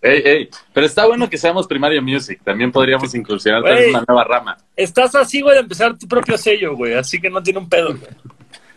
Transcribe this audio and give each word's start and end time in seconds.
Ey, 0.00 0.22
ey. 0.24 0.48
Pero 0.72 0.86
está 0.86 1.06
bueno 1.06 1.28
que 1.28 1.36
seamos 1.38 1.66
Primario 1.66 2.00
Music. 2.02 2.40
También 2.44 2.70
podríamos 2.70 3.14
incursionar 3.14 3.66
en 3.66 3.90
una 3.90 4.04
nueva 4.06 4.24
rama. 4.24 4.56
Estás 4.76 5.14
así, 5.16 5.40
güey, 5.40 5.54
de 5.54 5.60
empezar 5.62 5.98
tu 5.98 6.06
propio 6.06 6.38
sello, 6.38 6.76
güey. 6.76 6.94
Así 6.94 7.20
que 7.20 7.28
no 7.30 7.42
tiene 7.42 7.58
un 7.58 7.68
pedo, 7.68 7.88
güey. 7.96 8.10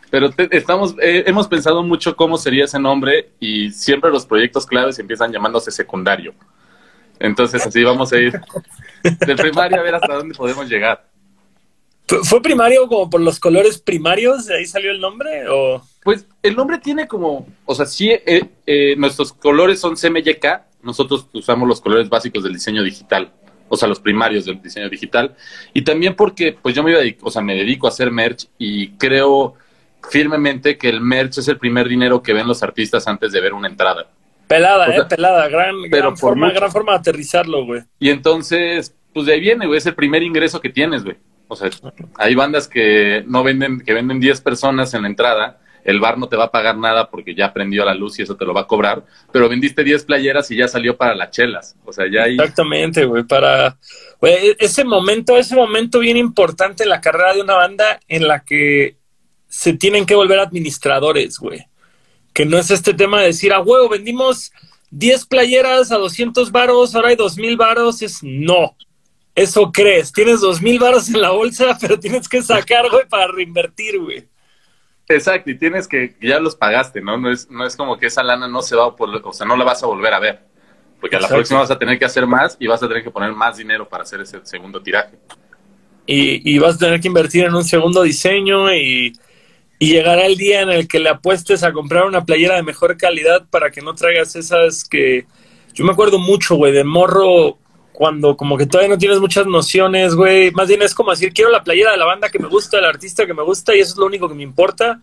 Pero 0.10 0.30
te- 0.32 0.50
estamos, 0.58 0.96
eh, 1.02 1.24
hemos 1.28 1.48
pensado 1.48 1.84
mucho 1.84 2.16
cómo 2.16 2.38
sería 2.38 2.66
ese 2.66 2.80
nombre 2.80 3.30
y 3.40 3.72
siempre 3.72 4.10
los 4.12 4.26
proyectos 4.26 4.66
claves 4.66 5.00
empiezan 5.00 5.32
llamándose 5.32 5.72
secundario. 5.72 6.34
Entonces 7.20 7.66
así 7.66 7.84
vamos 7.84 8.12
a 8.12 8.18
ir 8.18 8.34
de 9.04 9.36
primaria 9.36 9.78
a 9.80 9.84
ver 9.84 9.96
hasta 9.96 10.16
dónde 10.16 10.34
podemos 10.36 10.68
llegar. 10.68 11.06
¿Fue- 12.08 12.24
¿Fue 12.26 12.42
primario 12.42 12.88
como 12.88 13.10
por 13.10 13.22
los 13.22 13.40
colores 13.40 13.78
primarios? 13.80 14.48
¿De 14.48 14.58
ahí 14.58 14.66
salió 14.66 14.92
el 14.92 15.00
nombre? 15.00 15.48
¿O 15.50 15.82
Pues 16.04 16.26
el 16.44 16.56
nombre 16.56 16.80
tiene 16.80 17.08
como, 17.08 17.48
o 17.66 17.76
sea, 17.76 17.86
sí, 17.86 18.10
eh, 18.10 18.44
eh, 18.66 18.96
nuestros 18.98 19.32
colores 19.32 19.80
son 19.80 19.96
CMYK, 19.96 20.46
nosotros 20.84 21.28
usamos 21.34 21.68
los 21.68 21.82
colores 21.82 22.10
básicos 22.10 22.44
del 22.44 22.54
diseño 22.54 22.84
digital, 22.84 23.32
o 23.70 23.78
sea, 23.78 23.88
los 23.88 24.00
primarios 24.00 24.46
del 24.46 24.62
diseño 24.62 24.90
digital, 24.90 25.36
y 25.74 25.82
también 25.84 26.16
porque 26.16 26.58
pues 26.62 26.76
yo 26.76 26.84
me, 26.84 26.92
iba 26.92 27.00
a 27.00 27.04
dedic- 27.04 27.20
o 27.22 27.32
sea, 27.32 27.42
me 27.42 27.56
dedico 27.56 27.88
a 27.88 27.90
hacer 27.90 28.12
merch 28.12 28.48
y 28.58 28.90
creo 28.98 29.56
firmemente 30.10 30.78
que 30.78 30.90
el 30.90 31.02
merch 31.02 31.38
es 31.38 31.48
el 31.48 31.58
primer 31.58 31.88
dinero 31.88 32.22
que 32.22 32.34
ven 32.34 32.48
los 32.48 32.64
artistas 32.64 33.08
antes 33.08 33.32
de 33.32 33.40
ver 33.42 33.54
una 33.54 33.68
entrada. 33.68 34.08
pelada, 34.48 34.88
O 34.90 34.92
sea, 34.92 35.02
eh? 35.02 35.06
Pelada. 35.10 35.48
Gran, 35.48 35.76
pero 35.90 36.04
gran, 36.08 36.18
forma, 36.18 36.48
mucho. 36.48 36.60
gran 36.60 36.72
forma 36.72 36.92
de 36.94 36.98
aterrizarlo, 37.00 37.66
güey. 37.66 37.82
Y 38.00 38.10
entonces, 38.10 38.96
pues 39.14 39.26
de 39.26 39.34
ahí 39.34 39.40
viene, 39.40 39.66
güey, 39.68 39.78
es 39.78 39.86
el 39.86 39.96
primer 39.96 40.24
ingreso 40.24 40.60
que 40.60 40.70
tienes, 40.70 41.04
güey. 41.04 41.18
O 41.48 41.56
sea, 41.56 41.70
hay 42.16 42.34
bandas 42.36 42.68
que 42.68 43.24
no 43.28 43.44
venden, 43.44 43.82
que 43.82 43.94
venden 43.94 44.20
10 44.20 44.42
personas 44.42 44.94
en 44.94 45.04
la 45.04 45.08
entrada, 45.10 45.60
el 45.84 46.00
bar 46.00 46.18
no 46.18 46.28
te 46.28 46.36
va 46.36 46.46
a 46.46 46.52
pagar 46.52 46.78
nada 46.78 47.10
porque 47.10 47.36
ya 47.36 47.54
prendió 47.54 47.84
la 47.86 47.94
luz 47.94 48.20
y 48.20 48.24
eso 48.24 48.36
te 48.36 48.46
lo 48.46 48.54
va 48.54 48.62
a 48.62 48.68
cobrar, 48.68 49.04
pero 49.32 49.50
vendiste 49.50 49.84
10 49.84 50.06
playeras 50.06 50.50
y 50.52 50.58
ya 50.58 50.68
salió 50.68 50.98
para 50.98 51.16
las 51.16 51.32
chelas. 51.32 51.76
O 51.86 51.94
sea, 51.94 52.06
ya 52.12 52.24
ahí... 52.24 52.34
Exactamente, 52.34 53.06
güey, 53.06 53.24
para 53.24 53.78
güey, 54.20 54.56
ese 54.60 54.84
momento, 54.84 55.38
ese 55.38 55.56
momento 55.56 56.00
bien 56.00 56.18
importante 56.18 56.84
en 56.84 56.90
la 56.90 57.02
carrera 57.02 57.34
de 57.34 57.42
una 57.42 57.56
banda 57.56 58.00
en 58.08 58.28
la 58.28 58.44
que 58.44 58.98
se 59.48 59.74
tienen 59.74 60.06
que 60.06 60.16
volver 60.16 60.40
administradores, 60.40 61.38
güey. 61.38 61.66
Que 62.34 62.46
no 62.46 62.58
es 62.58 62.72
este 62.72 62.94
tema 62.94 63.20
de 63.20 63.28
decir, 63.28 63.52
a 63.52 63.60
huevo, 63.60 63.90
vendimos 63.90 64.52
10 64.92 65.26
playeras 65.26 65.92
a 65.92 65.98
200 65.98 66.52
varos, 66.52 66.96
ahora 66.96 67.10
hay 67.10 67.16
2000 67.16 67.58
varos, 67.58 68.02
es 68.02 68.20
no. 68.22 68.76
Eso 69.34 69.72
crees, 69.72 70.12
tienes 70.12 70.42
2000 70.42 70.80
varos 70.80 71.10
en 71.10 71.22
la 71.22 71.32
bolsa, 71.32 71.78
pero 71.82 72.00
tienes 72.00 72.30
que 72.30 72.42
sacar, 72.42 72.90
güey, 72.90 73.08
para 73.08 73.28
reinvertir, 73.28 74.00
güey. 74.00 74.31
Exacto, 75.16 75.50
y 75.50 75.58
tienes 75.58 75.88
que, 75.88 76.16
ya 76.22 76.40
los 76.40 76.56
pagaste, 76.56 77.02
¿no? 77.02 77.18
No 77.18 77.32
es, 77.32 77.50
no 77.50 77.66
es 77.66 77.76
como 77.76 77.98
que 77.98 78.08
esa 78.08 78.24
lana 78.24 78.48
no 78.48 78.62
se 78.62 78.76
va 78.76 78.88
o 78.88 79.34
sea, 79.34 79.46
no 79.46 79.56
la 79.56 79.64
vas 79.64 79.84
a 79.84 79.88
volver 79.88 80.14
a 80.14 80.20
ver. 80.20 80.40
Porque 81.00 81.16
a 81.16 81.20
la 81.20 81.28
Exacto. 81.28 81.36
próxima 81.36 81.60
vas 81.62 81.72
a 81.72 81.80
tener 81.80 81.98
que 81.98 82.06
hacer 82.06 82.28
más 82.28 82.58
y 82.60 82.68
vas 82.68 82.82
a 82.84 82.88
tener 82.88 83.04
que 83.04 83.12
poner 83.12 83.32
más 83.34 83.58
dinero 83.58 83.88
para 83.90 84.04
hacer 84.04 84.22
ese 84.22 84.40
segundo 84.46 84.82
tiraje. 84.82 85.18
y, 86.06 86.54
y 86.56 86.60
vas 86.60 86.76
a 86.76 86.80
tener 86.80 87.00
que 87.00 87.08
invertir 87.08 87.46
en 87.46 87.56
un 87.56 87.64
segundo 87.64 88.04
diseño 88.04 88.74
y, 88.74 89.14
y 89.80 89.88
llegará 89.94 90.26
el 90.28 90.38
día 90.38 90.62
en 90.62 90.70
el 90.70 90.88
que 90.88 91.00
le 91.00 91.10
apuestes 91.10 91.64
a 91.64 91.72
comprar 91.74 92.06
una 92.06 92.24
playera 92.26 92.56
de 92.56 92.64
mejor 92.64 92.98
calidad 92.98 93.48
para 93.50 93.72
que 93.72 93.82
no 93.82 93.96
traigas 93.96 94.36
esas 94.36 94.84
que... 94.84 95.26
Yo 95.74 95.86
me 95.86 95.92
acuerdo 95.94 96.20
mucho, 96.20 96.56
güey, 96.56 96.74
de 96.74 96.84
morro 96.84 97.58
cuando 98.02 98.36
como 98.36 98.58
que 98.58 98.66
todavía 98.66 98.90
no 98.90 98.98
tienes 98.98 99.20
muchas 99.20 99.46
nociones, 99.46 100.16
güey. 100.16 100.50
Más 100.54 100.68
bien 100.68 100.82
es 100.82 100.96
como 100.96 101.12
decir, 101.12 101.32
quiero 101.34 101.52
la 101.52 101.64
playera 101.64 101.92
de 101.92 101.98
la 102.00 102.06
banda 102.06 102.30
que 102.30 102.40
me 102.40 102.48
gusta, 102.48 102.78
del 102.78 102.88
artista 102.88 103.28
que 103.28 103.36
me 103.36 103.44
gusta 103.44 103.76
y 103.76 103.80
eso 103.80 103.92
es 103.92 103.98
lo 104.00 104.08
único 104.08 104.28
que 104.28 104.34
me 104.34 104.42
importa. 104.42 105.00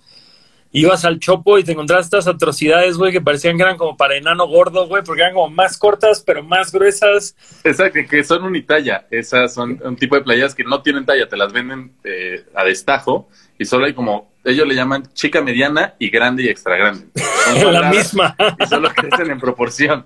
Ibas 0.72 1.05
al 1.05 1.20
chopo 1.20 1.60
y 1.60 1.62
te 1.62 1.70
encontrabas 1.70 2.06
estas 2.06 2.27
atrocidades, 2.27 2.96
güey, 2.96 3.12
que 3.12 3.20
parecían 3.20 3.56
que 3.56 3.62
eran 3.62 3.77
como 3.77 3.96
para 3.96 4.17
enano 4.17 4.48
gordo, 4.48 4.89
güey, 4.89 5.05
porque 5.05 5.23
eran 5.23 5.34
como 5.34 5.48
más 5.48 5.78
cortas 5.78 6.24
pero 6.27 6.42
más 6.42 6.73
gruesas. 6.73 7.36
Exacto, 7.62 8.00
que 8.11 8.24
son 8.24 8.42
unitalla. 8.42 9.06
Esas 9.12 9.55
son 9.55 9.80
un 9.84 9.94
tipo 9.94 10.17
de 10.17 10.23
playeras 10.23 10.56
que 10.56 10.64
no 10.64 10.83
tienen 10.83 11.06
talla, 11.06 11.28
te 11.28 11.36
las 11.36 11.52
venden 11.52 11.92
eh, 12.02 12.46
a 12.52 12.64
destajo 12.64 13.28
y 13.61 13.64
solo 13.64 13.86
hay 13.86 13.94
como, 13.94 14.33
ellos 14.44 14.67
le 14.67 14.74
llaman 14.74 15.05
chica 15.14 15.40
mediana 15.40 15.94
y 16.00 16.11
grande 16.11 16.42
y 16.42 16.48
extra 16.48 16.77
grande. 16.77 17.06
Son 17.61 17.73
la 17.73 17.90
misma. 17.90 18.36
Y 18.58 18.67
solo 18.67 18.90
crecen 18.90 19.30
en 19.30 19.39
proporción. 19.39 20.05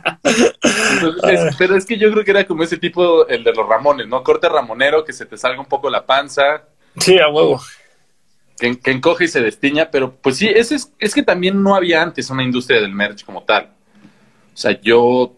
Entonces, 1.11 1.55
pero 1.59 1.77
es 1.77 1.85
que 1.87 1.97
yo 1.99 2.11
creo 2.13 2.25
que 2.25 2.31
era 2.31 2.47
como 2.47 2.63
ese 2.63 2.77
tipo, 2.79 3.27
el 3.29 3.45
de 3.45 3.53
los 3.53 3.69
ramones, 3.69 4.07
¿no? 4.09 4.23
Corte 4.23 4.49
ramonero, 4.49 5.05
que 5.05 5.13
se 5.13 5.27
te 5.27 5.37
salga 5.37 5.61
un 5.61 5.67
poco 5.67 5.89
la 5.91 6.05
panza, 6.07 6.65
Sí, 6.99 7.19
a 7.19 7.29
huevo. 7.29 7.61
que, 8.59 8.79
que 8.79 8.91
encoge 8.93 9.25
y 9.25 9.29
se 9.29 9.41
destiña, 9.43 9.91
pero 9.91 10.15
pues 10.15 10.37
sí, 10.37 10.49
ese 10.49 10.77
es, 10.77 10.93
es 10.99 11.15
que 11.15 11.23
también 11.23 11.63
no 11.63 11.75
había 11.75 12.03
antes 12.03 12.31
una 12.31 12.43
industria 12.45 12.81
del 12.81 12.93
merch 12.93 13.25
como 13.25 13.43
tal. 13.43 13.71
O 14.53 14.57
sea, 14.57 14.81
yo 14.81 15.35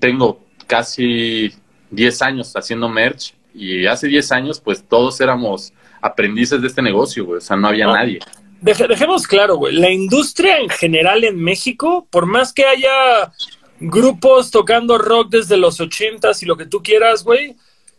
tengo 0.00 0.40
casi 0.66 1.52
10 1.90 2.22
años 2.22 2.52
haciendo 2.56 2.88
merch 2.88 3.34
y 3.54 3.86
hace 3.86 4.08
10 4.08 4.32
años 4.32 4.60
pues 4.60 4.82
todos 4.88 5.20
éramos 5.20 5.72
aprendices 6.00 6.60
de 6.60 6.68
este 6.68 6.82
negocio, 6.82 7.24
güey. 7.26 7.38
O 7.38 7.40
sea, 7.40 7.56
no 7.56 7.68
había 7.68 7.86
No. 7.86 7.94
nadie. 7.94 8.18
Deje- 8.60 8.86
dejemos 8.86 9.26
claro, 9.26 9.56
güey, 9.56 9.74
la 9.74 9.90
industria 9.90 10.58
en 10.58 10.68
general 10.68 11.24
en 11.24 11.36
México, 11.42 12.06
por 12.10 12.26
más 12.26 12.52
que 12.52 12.64
haya 12.64 13.32
grupos 13.82 14.50
tocando 14.50 14.98
rock 14.98 15.30
desde 15.30 15.56
los 15.56 15.80
ochentas 15.80 16.42
y 16.42 16.46
lo 16.46 16.56
que 16.56 16.66
tú 16.66 16.82
quieras, 16.82 17.24
güey, 17.24 17.56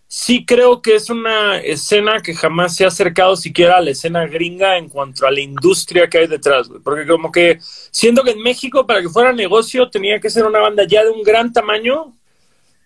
sí 0.07 0.45
creo 0.45 0.81
que 0.81 0.95
es 0.95 1.09
una 1.09 1.57
escena 1.59 2.21
que 2.21 2.35
jamás 2.35 2.75
se 2.75 2.85
ha 2.85 2.87
acercado 2.87 3.35
siquiera 3.35 3.77
a 3.77 3.81
la 3.81 3.91
escena 3.91 4.27
gringa 4.27 4.77
en 4.77 4.87
cuanto 4.87 5.25
a 5.25 5.31
la 5.31 5.41
industria 5.41 6.07
que 6.07 6.19
hay 6.19 6.27
detrás, 6.27 6.69
güey. 6.69 6.81
Porque 6.81 7.07
como 7.07 7.31
que 7.31 7.57
siento 7.91 8.23
que 8.23 8.31
en 8.31 8.41
México 8.41 8.85
para 8.85 9.01
que 9.01 9.09
fuera 9.09 9.33
negocio 9.33 9.89
tenía 9.89 10.19
que 10.19 10.29
ser 10.29 10.45
una 10.45 10.59
banda 10.59 10.85
ya 10.87 11.03
de 11.03 11.09
un 11.09 11.23
gran 11.23 11.51
tamaño, 11.51 12.13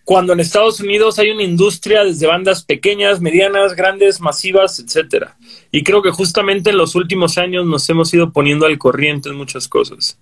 cuando 0.04 0.32
en 0.32 0.40
Estados 0.40 0.80
Unidos 0.80 1.18
hay 1.18 1.30
una 1.30 1.42
industria 1.42 2.02
desde 2.02 2.26
bandas 2.26 2.64
pequeñas, 2.64 3.20
medianas, 3.20 3.76
grandes, 3.76 4.22
masivas, 4.22 4.78
etcétera. 4.78 5.36
Y 5.70 5.84
creo 5.84 6.00
que 6.00 6.10
justamente 6.10 6.70
en 6.70 6.78
los 6.78 6.94
últimos 6.94 7.36
años 7.36 7.66
nos 7.66 7.86
hemos 7.90 8.12
ido 8.14 8.32
poniendo 8.32 8.64
al 8.64 8.78
corriente 8.78 9.28
en 9.28 9.34
muchas 9.34 9.68
cosas. 9.68 10.18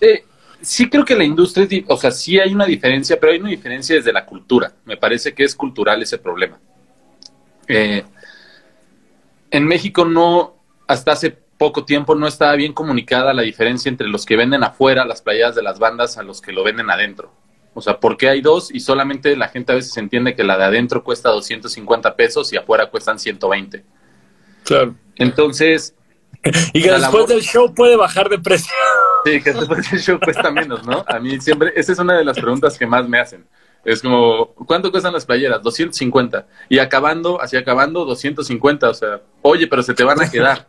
Eh, 0.00 0.24
sí 0.64 0.88
creo 0.88 1.04
que 1.04 1.14
la 1.14 1.24
industria, 1.24 1.66
es 1.70 1.84
o 1.88 1.96
sea, 1.96 2.10
sí 2.10 2.38
hay 2.38 2.52
una 2.54 2.64
diferencia, 2.66 3.18
pero 3.20 3.32
hay 3.32 3.38
una 3.38 3.50
diferencia 3.50 3.94
desde 3.96 4.12
la 4.12 4.24
cultura. 4.26 4.72
Me 4.84 4.96
parece 4.96 5.32
que 5.34 5.44
es 5.44 5.54
cultural 5.54 6.02
ese 6.02 6.18
problema. 6.18 6.58
Eh, 7.68 8.04
en 9.50 9.66
México 9.66 10.04
no, 10.04 10.56
hasta 10.86 11.12
hace 11.12 11.30
poco 11.30 11.84
tiempo 11.84 12.14
no 12.14 12.26
estaba 12.26 12.54
bien 12.56 12.72
comunicada 12.72 13.32
la 13.32 13.42
diferencia 13.42 13.88
entre 13.88 14.08
los 14.08 14.26
que 14.26 14.36
venden 14.36 14.64
afuera 14.64 15.04
las 15.04 15.22
playeras 15.22 15.54
de 15.54 15.62
las 15.62 15.78
bandas 15.78 16.18
a 16.18 16.22
los 16.22 16.40
que 16.40 16.52
lo 16.52 16.64
venden 16.64 16.90
adentro. 16.90 17.32
O 17.74 17.80
sea, 17.80 17.98
porque 18.00 18.28
hay 18.28 18.40
dos 18.40 18.72
y 18.72 18.80
solamente 18.80 19.36
la 19.36 19.48
gente 19.48 19.72
a 19.72 19.74
veces 19.76 19.96
entiende 19.96 20.34
que 20.36 20.44
la 20.44 20.56
de 20.58 20.64
adentro 20.64 21.02
cuesta 21.04 21.30
250 21.30 22.14
pesos 22.16 22.52
y 22.52 22.56
afuera 22.56 22.86
cuestan 22.90 23.18
120. 23.18 23.84
Claro. 24.64 24.94
Entonces, 25.16 25.94
Y 26.72 26.82
que 26.82 26.90
después 26.90 27.00
labor- 27.00 27.28
del 27.28 27.40
show 27.42 27.72
puede 27.74 27.96
bajar 27.96 28.28
de 28.28 28.38
precio. 28.38 28.72
Sí, 29.24 29.40
que 29.40 29.52
después 29.52 29.86
show 30.04 30.18
cuesta 30.20 30.50
menos, 30.50 30.86
¿no? 30.86 31.04
A 31.06 31.18
mí 31.18 31.40
siempre, 31.40 31.72
esa 31.76 31.92
es 31.92 31.98
una 31.98 32.16
de 32.18 32.24
las 32.24 32.38
preguntas 32.38 32.78
que 32.78 32.86
más 32.86 33.08
me 33.08 33.18
hacen. 33.18 33.46
Es 33.84 34.00
como, 34.00 34.54
¿cuánto 34.66 34.90
cuestan 34.90 35.12
las 35.12 35.26
playeras? 35.26 35.62
250. 35.62 36.46
Y 36.68 36.78
acabando, 36.78 37.40
así 37.40 37.56
acabando, 37.56 38.04
250. 38.04 38.88
O 38.88 38.94
sea, 38.94 39.20
oye, 39.42 39.66
pero 39.66 39.82
se 39.82 39.94
te 39.94 40.04
van 40.04 40.20
a 40.22 40.30
quedar. 40.30 40.68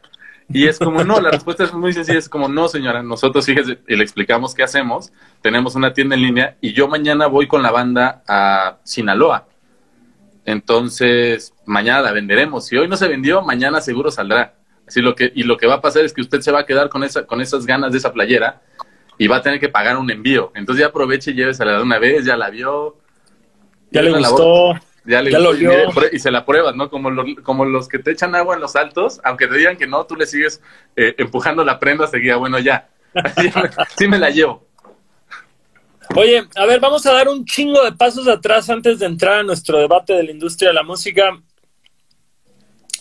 Y 0.50 0.68
es 0.68 0.78
como, 0.78 1.04
no, 1.04 1.20
la 1.20 1.32
respuesta 1.32 1.64
es 1.64 1.74
muy 1.74 1.92
sencilla, 1.92 2.20
es 2.20 2.30
como, 2.30 2.48
no, 2.48 2.68
señora, 2.68 3.02
nosotros, 3.02 3.46
fíjese, 3.46 3.80
y 3.88 3.96
le 3.96 4.04
explicamos 4.04 4.54
qué 4.54 4.64
hacemos. 4.64 5.12
Tenemos 5.42 5.76
una 5.76 5.94
tienda 5.94 6.16
en 6.16 6.22
línea 6.22 6.58
y 6.62 6.74
yo 6.74 6.88
mañana 6.88 7.28
voy 7.28 7.48
con 7.48 7.64
la 7.64 7.72
banda 7.72 8.24
a 8.28 8.78
Sinaloa. 8.84 9.48
Entonces, 10.44 11.54
mañana 11.66 12.02
la 12.02 12.12
venderemos. 12.12 12.68
Si 12.68 12.78
hoy 12.78 12.88
no 12.88 12.98
se 12.98 13.08
vendió, 13.08 13.42
mañana 13.42 13.82
seguro 13.82 14.12
saldrá. 14.12 14.54
Así 14.88 15.02
lo 15.02 15.16
que, 15.16 15.32
y 15.36 15.44
lo 15.44 15.58
que 15.58 15.68
va 15.68 15.76
a 15.76 15.82
pasar 15.82 16.06
es 16.06 16.14
que 16.14 16.22
usted 16.22 16.42
se 16.42 16.52
va 16.52 16.60
a 16.60 16.66
quedar 16.66 16.90
con, 16.90 17.04
esa, 17.04 17.26
con 17.26 17.42
esas 17.42 17.66
ganas 17.66 17.92
de 17.92 17.98
esa 17.98 18.14
playera 18.14 18.62
y 19.18 19.28
va 19.28 19.38
a 19.38 19.42
tener 19.42 19.60
que 19.60 19.70
pagar 19.70 19.98
un 19.98 20.10
envío. 20.12 20.52
Entonces 20.56 20.82
ya 20.82 20.88
aproveche 20.88 21.32
y 21.32 21.34
llévesela 21.36 21.78
de 21.78 21.84
una 21.84 21.98
vez, 22.00 22.26
ya 22.26 22.38
la 22.38 22.50
vio. 22.50 22.98
Ya 23.92 24.02
le 24.02 24.12
gustó. 24.12 24.74
labor- 24.74 24.82
ya 25.06 25.22
le 25.22 25.32
ya 25.32 25.40
lo 25.40 25.50
gustó 25.52 25.60
vio. 25.60 25.72
prue- 25.92 26.10
y 26.12 26.20
se 26.20 26.32
la 26.32 26.46
pruebas, 26.46 26.76
¿no? 26.76 26.90
Como, 26.90 27.10
los- 27.10 27.26
como 27.44 27.66
los 27.66 27.88
que 27.88 28.00
te 28.00 28.12
echan 28.12 28.36
agua 28.36 28.56
en 28.56 28.62
los 28.62 28.76
altos, 28.76 29.22
aunque 29.24 29.48
te 29.48 29.56
digan 29.58 29.78
que 29.78 29.88
no, 29.88 30.06
tú 30.06 30.16
le 30.16 30.26
sigues 30.28 30.62
eh, 30.96 31.16
empujando 31.18 31.64
la 31.64 31.80
prenda, 31.80 32.08
seguía, 32.08 32.36
bueno, 32.38 32.60
ya. 32.60 32.90
Sí 33.98 34.08
me 34.08 34.20
la 34.20 34.30
llevo. 34.30 34.66
Oye, 36.16 36.46
a 36.56 36.66
ver, 36.66 36.80
vamos 36.80 37.06
a 37.08 37.14
dar 37.14 37.28
un 37.28 37.46
chingo 37.46 37.84
de 37.84 37.92
pasos 37.92 38.28
atrás 38.28 38.70
antes 38.70 39.00
de 39.00 39.06
entrar 39.08 39.40
a 39.40 39.44
nuestro 39.44 39.80
debate 39.80 40.14
de 40.14 40.24
la 40.24 40.32
industria 40.32 40.70
de 40.70 40.76
la 40.76 40.84
música. 40.84 41.32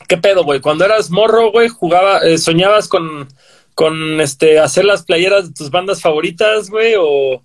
¿Qué 0.09 0.17
pedo, 0.17 0.45
güey? 0.45 0.61
Cuando 0.61 0.85
eras 0.85 1.11
morro, 1.11 1.51
güey, 1.51 1.69
jugaba, 1.69 2.19
eh, 2.19 2.39
soñabas 2.39 2.89
con, 2.89 3.29
con 3.75 4.21
este, 4.21 4.59
hacer 4.59 4.85
las 4.85 5.05
playeras 5.05 5.49
de 5.49 5.55
tus 5.55 5.71
bandas 5.71 6.01
favoritas, 6.03 6.69
güey, 6.71 6.95
o 6.99 7.43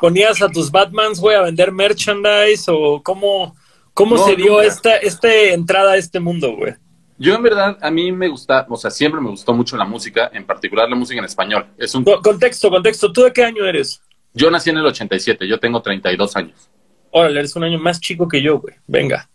ponías 0.00 0.42
a 0.42 0.48
tus 0.48 0.70
Batmans, 0.70 1.20
güey, 1.20 1.36
a 1.36 1.42
vender 1.42 1.72
merchandise, 1.72 2.64
o 2.68 3.02
cómo, 3.02 3.56
cómo 3.94 4.16
No, 4.16 4.24
se 4.26 4.36
dio 4.36 4.52
nunca. 4.54 4.64
esta, 4.66 4.96
esta 4.96 5.32
entrada 5.32 5.92
a 5.92 5.96
este 5.96 6.20
mundo, 6.20 6.54
güey. 6.56 6.74
Yo 7.16 7.34
en 7.34 7.42
verdad, 7.44 7.78
a 7.80 7.90
mí 7.92 8.10
me 8.10 8.28
gusta, 8.28 8.66
o 8.68 8.76
sea, 8.76 8.90
siempre 8.90 9.20
me 9.20 9.30
gustó 9.30 9.54
mucho 9.54 9.76
la 9.76 9.84
música, 9.84 10.30
en 10.34 10.44
particular 10.44 10.88
la 10.88 10.96
música 10.96 11.20
en 11.20 11.24
español. 11.24 11.66
Es 11.78 11.94
un 11.94 12.02
Co- 12.04 12.20
Contexto, 12.20 12.68
contexto. 12.70 13.12
¿Tú 13.12 13.22
de 13.22 13.32
qué 13.32 13.44
año 13.44 13.64
eres? 13.64 14.02
Yo 14.34 14.50
nací 14.50 14.70
en 14.70 14.78
el 14.78 14.86
87, 14.86 15.46
yo 15.46 15.60
tengo 15.60 15.80
32 15.80 16.34
años. 16.36 16.68
Órale, 17.12 17.38
eres 17.38 17.54
un 17.54 17.62
año 17.62 17.78
más 17.78 18.00
chico 18.00 18.26
que 18.26 18.42
yo, 18.42 18.58
güey. 18.58 18.74
Venga. 18.88 19.30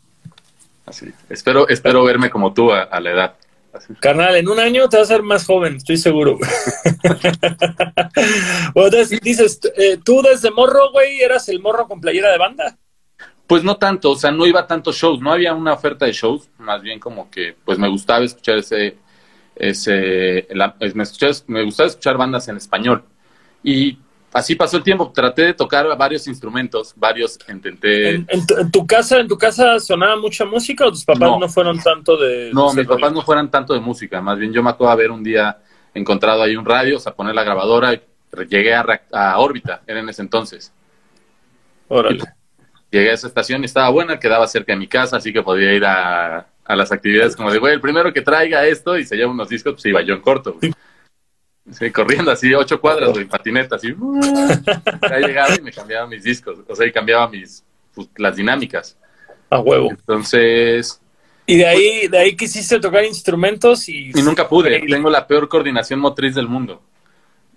Así. 0.90 1.12
Espero, 1.30 1.68
espero 1.70 2.04
verme 2.04 2.30
como 2.30 2.54
tú 2.54 2.72
a, 2.72 2.82
a 2.84 3.00
la 3.00 3.12
edad. 3.12 3.36
Así. 3.72 3.94
Carnal, 4.00 4.36
en 4.36 4.50
un 4.50 4.60
año 4.60 4.90
te 4.90 4.98
vas 4.98 5.10
a 5.10 5.14
ser 5.14 5.24
más 5.24 5.46
joven, 5.46 5.76
estoy 5.76 5.98
seguro. 5.98 6.38
güey. 6.38 6.50
bueno, 8.74 8.88
entonces, 8.90 9.22
dices, 9.22 9.60
eh, 9.78 10.00
tú 10.04 10.22
desde 10.22 10.52
morro, 10.52 10.92
güey, 10.92 11.22
eras 11.22 11.48
el 11.50 11.60
morro 11.60 11.88
con 11.88 12.02
playera 12.02 12.32
de 12.32 12.38
banda. 12.38 12.78
Pues 13.48 13.64
no 13.64 13.78
tanto, 13.78 14.12
o 14.12 14.16
sea, 14.16 14.32
no 14.32 14.46
iba 14.46 14.62
a 14.62 14.68
tantos 14.68 14.96
shows, 14.96 15.22
no 15.22 15.32
había 15.32 15.54
una 15.54 15.74
oferta 15.74 16.06
de 16.06 16.12
shows, 16.14 16.50
más 16.60 16.82
bien 16.82 17.00
como 17.00 17.30
que, 17.32 17.56
pues 17.66 17.80
me 17.80 17.88
gustaba 17.90 18.24
escuchar 18.24 18.58
ese, 18.60 18.98
ese, 19.56 20.48
la- 20.52 20.76
me, 20.94 21.04
escuchaba, 21.04 21.34
me 21.48 21.64
gustaba 21.64 21.90
escuchar 21.90 22.18
bandas 22.18 22.48
en 22.48 22.58
español. 22.58 23.04
Y 23.64 23.98
así 24.34 24.56
pasó 24.56 24.78
el 24.78 24.84
tiempo, 24.84 25.12
traté 25.12 25.44
de 25.44 25.54
tocar 25.54 25.98
varios 25.98 26.28
instrumentos, 26.28 26.94
varios 26.96 27.38
intenté... 27.50 28.10
¿En, 28.16 28.26
en 28.30 28.48
tu, 28.48 28.58
en 28.58 28.72
tu 28.72 28.88
casa, 28.88 29.20
¿En 29.20 29.28
tu 29.28 29.38
casa 29.38 29.80
sonaba 29.80 30.16
mucha 30.18 30.46
música 30.46 30.86
o 30.86 30.92
tus 30.92 31.06
papás 31.06 31.30
no, 31.30 31.40
No. 31.40 31.50
fueron 31.50 31.80
tanto 31.80 32.18
de... 32.18 32.52
No, 32.54 32.72
de 32.72 32.81
mis 32.81 32.88
papás 32.88 33.12
no 33.12 33.22
fueran 33.22 33.50
tanto 33.50 33.74
de 33.74 33.80
música, 33.80 34.22
más 34.22 34.38
bien 34.38 34.54
yo 34.54 34.64
me 34.64 34.70
acuerdo 34.70 34.92
haber 34.92 35.12
un 35.12 35.24
día 35.24 35.58
encontrado 35.94 36.44
ahí 36.44 36.56
un 36.56 36.66
radio, 36.66 36.98
o 36.98 37.00
sea, 37.00 37.14
poner 37.14 37.36
la 37.36 37.44
grabadora 37.44 37.94
y 37.94 38.02
llegué 38.48 38.74
a, 38.76 39.38
órbita, 39.38 39.81
era 39.88 40.00
en 40.00 40.10
ese 40.10 40.22
entonces. 40.22 40.72
Órale. 41.88 42.24
Llegué 42.92 43.12
a 43.12 43.14
esa 43.14 43.28
estación 43.28 43.62
y 43.62 43.66
estaba 43.66 43.90
buena, 43.90 44.20
quedaba 44.20 44.48
cerca 44.48 44.74
de 44.74 44.80
mi 44.80 44.88
casa, 44.88 45.18
así 45.18 45.34
que 45.34 45.42
podía 45.42 45.74
ir 45.74 45.86
a, 45.86 46.48
a 46.70 46.76
las 46.76 46.92
actividades 46.92 47.36
como 47.36 47.52
de, 47.52 47.58
güey, 47.58 47.74
el 47.74 47.81
primero 47.81 48.14
que 48.14 48.22
traiga 48.22 48.66
esto 48.66 48.98
y 48.98 49.04
se 49.04 49.16
lleva 49.16 49.31
unos 49.31 49.50
discos, 49.50 49.74
pues 49.74 49.86
iba 49.86 50.02
yo 50.02 50.14
en 50.14 50.22
corto, 50.22 50.54
güey. 50.54 50.72
Sí, 51.71 51.92
corriendo 51.92 52.31
así, 52.31 52.54
ocho 52.54 52.80
cuadras, 52.81 53.12
güey, 53.12 53.25
patineta, 53.25 53.75
así. 53.75 53.94
Ya 55.10 55.19
llegaba 55.19 55.56
y 55.56 55.62
me 55.62 55.71
cambiaba 55.71 56.07
mis 56.07 56.24
discos, 56.24 56.60
o 56.68 56.75
sea, 56.75 56.86
y 56.88 56.92
cambiaba 56.92 57.27
mis, 57.30 57.63
pues, 57.94 58.07
las 58.18 58.36
dinámicas. 58.36 58.98
A 59.50 59.60
huevo. 59.60 59.89
Entonces, 59.92 61.01
Y 61.45 61.57
de 61.57 61.66
ahí, 61.68 62.07
de 62.07 62.18
ahí 62.18 62.36
quisiste 62.36 62.80
tocar 62.80 63.04
instrumentos 63.04 63.89
y... 63.89 64.12
y 64.13 64.21
nunca 64.21 64.48
pude, 64.48 64.80
tengo 64.88 65.10
la 65.10 65.25
peor 65.27 65.48
coordinación 65.50 66.00
motriz 66.00 66.36
del 66.36 66.48
mundo. 66.48 66.81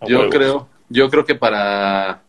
A 0.00 0.06
Yo 0.06 0.18
huevo. 0.20 0.30
creo, 0.30 0.68
yo 0.88 1.08
creo 1.10 1.24
que 1.24 1.34
para, 1.34 2.22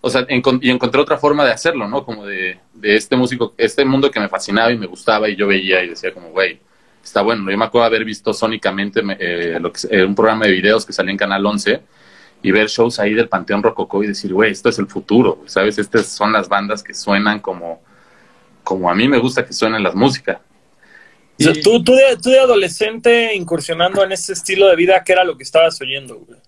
o 0.00 0.10
sea, 0.10 0.26
y 0.28 0.70
encontré 0.70 1.00
otra 1.00 1.18
forma 1.18 1.44
de 1.44 1.52
hacerlo, 1.52 1.88
¿no? 1.88 2.04
Como 2.04 2.24
de, 2.26 2.60
de 2.74 2.96
este 2.96 3.16
músico, 3.16 3.54
este 3.56 3.84
mundo 3.84 4.10
que 4.10 4.20
me 4.20 4.28
fascinaba 4.28 4.70
y 4.72 4.78
me 4.78 4.86
gustaba 4.86 5.28
y 5.28 5.36
yo 5.36 5.46
veía 5.46 5.82
y 5.82 5.88
decía 5.88 6.12
como, 6.12 6.30
güey, 6.30 6.60
está 7.08 7.22
bueno. 7.22 7.50
Yo 7.50 7.58
me 7.58 7.64
acuerdo 7.64 7.86
haber 7.86 8.04
visto 8.04 8.32
sónicamente 8.32 9.02
me- 9.02 9.16
eh, 9.18 9.58
lo 9.60 9.72
que, 9.72 9.80
eh, 9.90 10.04
un 10.04 10.14
programa 10.14 10.46
de 10.46 10.52
videos 10.52 10.86
que 10.86 10.92
salía 10.92 11.10
en 11.12 11.16
Canal 11.18 11.44
11 11.44 11.82
y 12.42 12.50
ver 12.52 12.68
shows 12.68 12.98
ahí 13.00 13.14
del 13.14 13.28
Panteón 13.28 13.62
Rococó 13.62 14.02
y 14.04 14.06
decir, 14.08 14.32
güey, 14.32 14.52
esto 14.52 14.68
es 14.68 14.78
el 14.78 14.86
futuro, 14.86 15.42
¿sabes? 15.46 15.78
Estas 15.78 16.06
son 16.06 16.32
las 16.32 16.48
bandas 16.48 16.82
que 16.82 16.94
suenan 16.94 17.40
como, 17.40 17.82
como 18.62 18.90
a 18.90 18.94
mí 18.94 19.08
me 19.08 19.18
gusta 19.18 19.44
que 19.44 19.52
suenen 19.52 19.82
las 19.82 19.94
músicas. 19.94 20.38
O 21.40 21.42
sea, 21.42 21.52
Y- 21.52 21.62
tú, 21.62 21.82
tú, 21.82 21.92
de, 21.94 22.16
tú 22.22 22.30
de 22.30 22.40
adolescente 22.40 23.34
incursionando 23.34 24.02
en 24.04 24.12
ese 24.12 24.32
estilo 24.32 24.66
de 24.68 24.76
vida, 24.76 25.02
¿qué 25.04 25.12
era 25.12 25.24
lo 25.24 25.36
que 25.36 25.42
estabas 25.44 25.80
oyendo, 25.80 26.16
güey? 26.16 26.38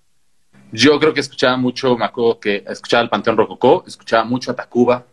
Yo 0.73 1.01
creo 1.01 1.13
que 1.13 1.21
escuchaba 1.21 1.57
mucho, 1.57 1.97
me 1.97 2.05
acuerdo 2.05 2.39
que 2.39 2.63
escuchaba 2.69 3.03
el 3.03 3.09
Panteón 3.09 3.37
Rococó, 3.37 3.83
escuchaba 3.87 4.23
mucho 4.25 4.53
a 4.53 4.55
Tacuba, 4.57 5.05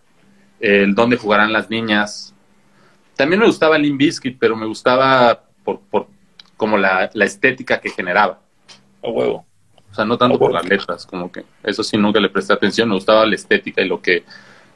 el 0.59 0.93
Dónde 0.93 1.17
jugarán 1.17 1.51
las 1.53 1.69
niñas. 1.69 2.33
También 3.17 3.39
me 3.41 3.47
gustaba 3.47 3.77
Limp 3.77 3.97
Bizkit, 3.99 4.37
pero 4.39 4.55
me 4.55 4.65
gustaba 4.65 5.43
por, 5.63 5.81
por 5.81 6.07
como 6.55 6.77
la, 6.77 7.09
la 7.13 7.25
estética 7.25 7.81
que 7.81 7.89
generaba. 7.89 8.39
A 9.03 9.09
huevo. 9.09 9.45
O 9.91 9.93
sea, 9.95 10.05
no 10.05 10.17
tanto 10.17 10.37
por 10.37 10.53
las 10.53 10.65
letras, 10.67 11.05
como 11.05 11.31
que 11.31 11.43
eso 11.63 11.83
sí 11.83 11.97
nunca 11.97 12.19
le 12.19 12.29
presté 12.29 12.53
atención, 12.53 12.87
me 12.89 12.95
gustaba 12.95 13.25
la 13.25 13.35
estética 13.35 13.81
y 13.81 13.87
lo 13.87 14.01
que, 14.01 14.23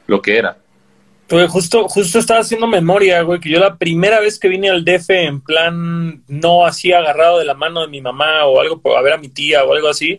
lo 0.06 0.20
que 0.20 0.36
era. 0.36 0.56
Güey, 1.30 1.46
justo, 1.46 1.88
justo 1.88 2.18
estaba 2.18 2.40
haciendo 2.40 2.66
memoria, 2.66 3.22
güey, 3.22 3.40
que 3.40 3.48
yo 3.48 3.58
la 3.60 3.76
primera 3.76 4.20
vez 4.20 4.38
que 4.38 4.48
vine 4.48 4.68
al 4.68 4.84
DF 4.84 5.10
en 5.10 5.40
plan 5.40 6.22
no 6.28 6.66
así 6.66 6.92
agarrado 6.92 7.38
de 7.38 7.44
la 7.44 7.54
mano 7.54 7.80
de 7.82 7.88
mi 7.88 8.00
mamá 8.00 8.44
o 8.46 8.60
algo, 8.60 8.80
por- 8.80 8.98
a 8.98 9.02
ver 9.02 9.12
a 9.14 9.18
mi 9.18 9.28
tía 9.28 9.64
o 9.64 9.72
algo 9.72 9.88
así, 9.88 10.18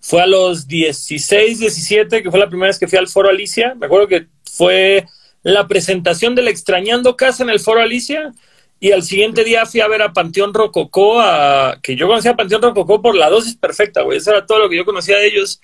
fue 0.00 0.20
a 0.20 0.26
los 0.26 0.66
16, 0.66 1.60
17, 1.60 2.22
que 2.22 2.30
fue 2.30 2.40
la 2.40 2.48
primera 2.48 2.66
vez 2.68 2.78
que 2.78 2.88
fui 2.88 2.98
al 2.98 3.08
Foro 3.08 3.28
Alicia. 3.28 3.74
Me 3.78 3.86
acuerdo 3.86 4.08
que 4.08 4.26
fue 4.50 5.06
la 5.42 5.66
presentación 5.68 6.34
del 6.34 6.48
Extrañando 6.48 7.16
Casa 7.16 7.42
en 7.42 7.50
el 7.50 7.60
Foro 7.60 7.80
Alicia 7.80 8.32
y 8.78 8.92
al 8.92 9.02
siguiente 9.02 9.44
día 9.44 9.66
fui 9.66 9.80
a 9.80 9.88
ver 9.88 10.02
a 10.02 10.12
Panteón 10.12 10.54
Rococó, 10.54 11.20
a, 11.20 11.78
que 11.82 11.96
yo 11.96 12.06
conocía 12.06 12.32
a 12.32 12.36
Panteón 12.36 12.62
Rococó 12.62 13.02
por 13.02 13.14
la 13.14 13.28
dosis 13.28 13.56
perfecta, 13.56 14.02
güey, 14.02 14.18
eso 14.18 14.30
era 14.30 14.46
todo 14.46 14.58
lo 14.58 14.68
que 14.68 14.76
yo 14.76 14.84
conocía 14.84 15.18
de 15.18 15.26
ellos. 15.26 15.60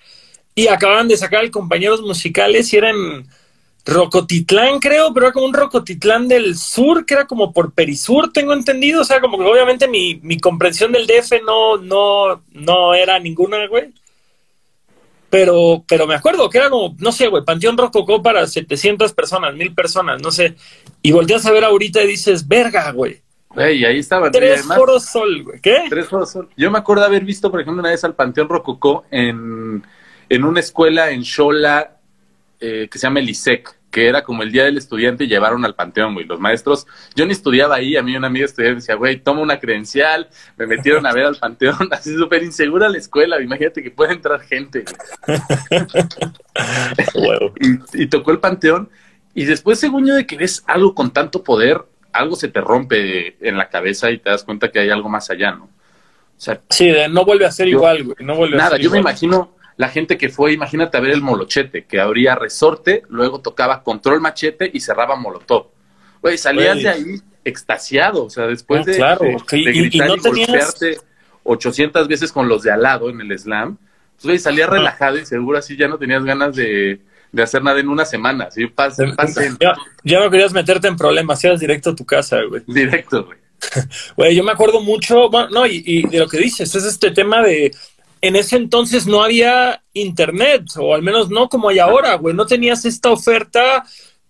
Y 0.55 0.69
acababan 0.69 1.09
de 1.09 1.17
sacar 1.17 1.45
el 1.45 1.51
compañeros 1.51 2.01
musicales 2.01 2.73
y 2.73 2.79
eran 2.79 3.27
Rocotitlán, 3.87 4.81
creo, 4.81 5.15
pero 5.15 5.27
era 5.27 5.33
como 5.33 5.47
un 5.47 5.55
Rocotitlán 5.55 6.27
del 6.27 6.57
sur, 6.57 7.07
que 7.07 7.15
era 7.15 7.27
como 7.27 7.53
por 7.53 7.73
Perisur, 7.73 8.33
tengo 8.33 8.53
entendido. 8.53 9.03
O 9.03 9.05
sea, 9.05 9.21
como 9.21 9.39
que 9.39 9.45
obviamente 9.45 9.87
mi, 9.87 10.17
mi 10.23 10.41
comprensión 10.41 10.91
del 10.93 11.07
DF 11.07 11.43
no, 11.45 11.77
no, 11.77 12.43
no 12.53 12.95
era 12.95 13.19
ninguna, 13.21 13.67
güey. 13.69 13.93
Pero, 15.31 15.85
pero 15.89 16.07
me 16.07 16.15
acuerdo 16.15 16.49
que 16.49 16.59
era 16.59 16.71
como, 16.71 16.95
no 16.99 17.11
sé, 17.13 17.27
güey, 17.29 17.45
Panteón 17.45 17.77
Rococó 17.77 18.23
para 18.23 18.47
700 18.47 19.13
personas, 19.13 19.55
mil 19.55 19.75
personas, 19.75 20.23
no 20.23 20.31
sé. 20.31 20.55
Y 21.03 21.13
volteas 21.13 21.45
a 21.47 21.53
ver 21.53 21.65
ahorita 21.65 22.03
y 22.03 22.07
dices, 22.07 22.47
verga, 22.47 22.91
güey. 22.93 23.21
Y 23.57 23.85
ahí 23.85 23.99
estaban. 23.99 24.31
Tres 24.33 24.59
además- 24.61 24.79
foros 24.79 25.05
sol, 25.07 25.43
güey. 25.43 25.61
¿Qué? 25.61 25.85
Tres 25.89 26.09
Foros 26.09 26.31
Sol. 26.31 26.49
Yo 26.57 26.71
me 26.71 26.79
acuerdo 26.79 27.05
haber 27.05 27.25
visto, 27.25 27.51
por 27.51 27.61
ejemplo, 27.61 27.81
una 27.81 27.91
vez 27.91 28.05
al 28.05 28.15
Panteón 28.15 28.49
Rococó 28.51 29.05
en, 29.11 29.83
en 30.29 30.45
una 30.45 30.61
escuela 30.61 31.11
en 31.11 31.25
Xola 31.25 31.97
eh, 32.61 32.89
que 32.91 32.99
se 32.99 33.07
llama 33.07 33.21
el 33.21 33.31
ISEC, 33.31 33.75
que 33.91 34.09
era 34.09 34.23
como 34.25 34.43
el 34.43 34.53
día 34.53 34.65
del 34.65 34.77
estudiante 34.77 35.25
y 35.25 35.29
llevaron 35.29 35.65
al 35.65 35.75
Panteón, 35.75 36.13
güey. 36.15 36.27
Los 36.27 36.39
maestros, 36.39 36.87
yo 37.15 37.25
ni 37.25 37.33
estudiaba 37.33 37.77
ahí, 37.77 37.97
a 37.97 38.03
mí 38.03 38.15
una 38.17 38.27
amiga 38.27 38.45
estudiaba 38.45 38.73
y 38.73 38.77
decía, 38.77 38.95
güey, 38.95 39.21
toma 39.21 39.41
una 39.41 39.59
credencial, 39.59 40.29
me 40.59 40.67
metieron 40.67 41.07
a 41.07 41.13
ver 41.13 41.25
al 41.25 41.37
Panteón, 41.37 41.89
así 41.93 42.15
súper 42.15 42.43
insegura 42.43 42.89
la 42.89 42.99
escuela, 42.99 43.41
imagínate 43.41 43.83
que 43.83 43.91
puede 43.91 44.13
entrar 44.13 44.41
gente. 44.41 44.85
Huevo. 47.15 47.53
Y, 47.93 48.03
y 48.03 48.07
tocó 48.07 48.31
el 48.33 48.39
Panteón, 48.39 48.91
y 49.35 49.45
después, 49.45 49.79
según 49.79 50.07
yo, 50.07 50.15
de 50.15 50.27
que 50.27 50.37
ves 50.37 50.63
algo 50.67 50.95
con 50.95 51.11
tanto 51.13 51.43
poder, 51.43 51.83
algo 52.13 52.37
se 52.37 52.49
te 52.49 52.61
rompe 52.61 53.37
en 53.47 53.57
la 53.59 53.69
cabeza 53.69 54.11
y 54.11 54.19
te 54.19 54.31
das 54.31 54.45
cuenta 54.45 54.71
que 54.71 54.79
hay 54.81 54.91
algo 54.91 55.09
más 55.09 55.31
allá, 55.31 55.53
¿no? 55.53 55.65
O 55.65 56.39
sea, 56.41 56.61
Sí, 56.71 56.89
de 56.89 57.09
no 57.09 57.25
vuelve 57.25 57.47
a 57.47 57.51
ser 57.53 57.67
Yo- 57.67 57.79
igual, 57.79 58.05
güey. 58.05 58.17
No 58.21 58.35
vuelve 58.37 58.57
a 58.57 58.59
Nada, 58.59 58.71
ser 58.73 58.81
yo 58.81 58.91
me 58.91 58.99
imagino 58.99 59.56
la 59.77 59.89
gente 59.89 60.17
que 60.17 60.29
fue, 60.29 60.53
imagínate 60.53 60.97
a 60.97 61.01
ver 61.01 61.11
el 61.13 61.21
molochete, 61.23 61.85
que 61.85 62.01
abría 62.01 62.35
resorte, 62.35 63.03
luego 63.09 63.41
tocaba 63.41 63.83
control 63.83 64.21
machete 64.21 64.71
y 64.73 64.81
cerraba 64.81 65.17
molotov. 65.17 65.67
Güey, 66.23 66.39
salías 66.39 66.83
de 66.83 66.89
ahí 66.89 67.05
extasiado, 67.45 68.25
o 68.25 68.31
sea, 68.31 68.47
después 68.47 68.81
No, 68.81 68.93
de, 68.93 68.97
claro, 68.99 69.25
de- 69.25 69.37
de 69.51 69.59
y- 69.59 69.69
y 69.79 69.81
gritar 69.89 70.09
y, 70.09 70.17
no 70.17 70.23
tenías- 70.23 70.49
golpearte 70.49 70.99
800 71.45 72.09
veces 72.09 72.33
con 72.33 72.49
los 72.49 72.63
de 72.63 72.73
al 72.73 72.83
lado 72.83 73.09
en 73.11 73.21
el 73.21 73.39
slam, 73.39 73.77
pues 74.17 74.25
güey, 74.25 74.39
salías 74.39 74.69
relajado 74.69 75.19
y 75.19 75.27
seguro 75.27 75.59
así 75.59 75.77
ya 75.77 75.89
no 75.89 75.99
tenías 75.99 76.25
ganas 76.25 76.57
de, 76.57 77.01
de 77.31 77.43
hacer 77.43 77.63
nada 77.63 77.79
en 77.79 77.89
una 77.89 78.05
semana, 78.05 78.45
así 78.45 78.67
pasen, 78.67 79.15
pasen, 79.15 79.57
Ya, 79.61 79.75
ya 80.03 80.21
no 80.21 80.31
querías 80.31 80.53
meterte 80.53 80.89
en 80.89 80.97
problemas, 80.97 81.43
ibas 81.45 81.61
directo 81.61 81.91
a 81.91 81.95
tu 81.95 82.05
casa, 82.05 82.39
güey. 82.49 82.63
directo, 82.67 83.25
güey. 83.27 83.39
Güey, 84.17 84.35
yo 84.35 84.43
me 84.45 84.53
acuerdo 84.53 84.81
mucho, 84.81 85.29
bueno, 85.31 85.49
no, 85.51 85.67
y, 85.67 85.83
y 85.87 86.03
de 86.09 86.19
lo 86.19 86.29
que 86.29 86.39
dices, 86.39 86.75
es 86.75 86.85
este 86.85 87.11
tema 87.11 87.43
de, 87.43 87.73
en 88.21 88.37
ese 88.37 88.57
entonces 88.57 89.07
no 89.07 89.23
había 89.23 89.83
internet, 89.93 90.65
o 90.79 90.95
al 90.95 91.03
menos 91.03 91.31
no 91.31 91.49
como 91.49 91.69
hay 91.69 91.79
ahora, 91.79 92.15
güey, 92.15 92.35
no 92.35 92.47
tenías 92.47 92.85
esta 92.85 93.11
oferta 93.11 93.85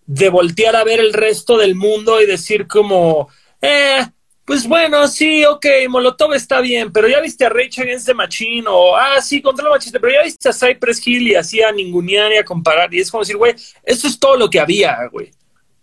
de 0.07 0.29
voltear 0.29 0.77
a 0.77 0.85
ver 0.85 1.01
el 1.01 1.13
resto 1.13 1.57
del 1.59 1.75
mundo 1.75 2.21
y 2.21 2.27
decir 2.27 2.67
como, 2.67 3.29
eh, 3.61 4.07
pues 4.45 4.69
bueno, 4.69 5.09
sí, 5.09 5.45
ok, 5.45 5.67
Molotov 5.89 6.33
está 6.35 6.61
bien, 6.61 6.93
pero 6.93 7.09
ya 7.09 7.21
viste 7.21 7.45
a 7.45 7.49
Rage 7.49 7.83
Against 7.83 8.07
the 8.07 8.15
Machine, 8.15 8.65
o, 8.69 8.97
ah, 8.97 9.21
sí, 9.21 9.43
Control 9.43 9.71
Machiste, 9.71 9.99
pero 9.99 10.13
ya 10.13 10.23
viste 10.23 10.49
a 10.49 10.53
Cypress 10.53 11.05
Hill 11.05 11.29
y 11.29 11.35
así 11.35 11.61
a 11.63 11.73
ningunear 11.73 12.33
y 12.33 12.37
a 12.37 12.45
comparar, 12.45 12.95
y 12.95 13.01
es 13.01 13.11
como 13.11 13.23
decir, 13.23 13.37
güey, 13.37 13.55
esto 13.83 14.07
es 14.07 14.19
todo 14.19 14.37
lo 14.37 14.49
que 14.49 14.61
había, 14.61 14.97
güey. 15.11 15.33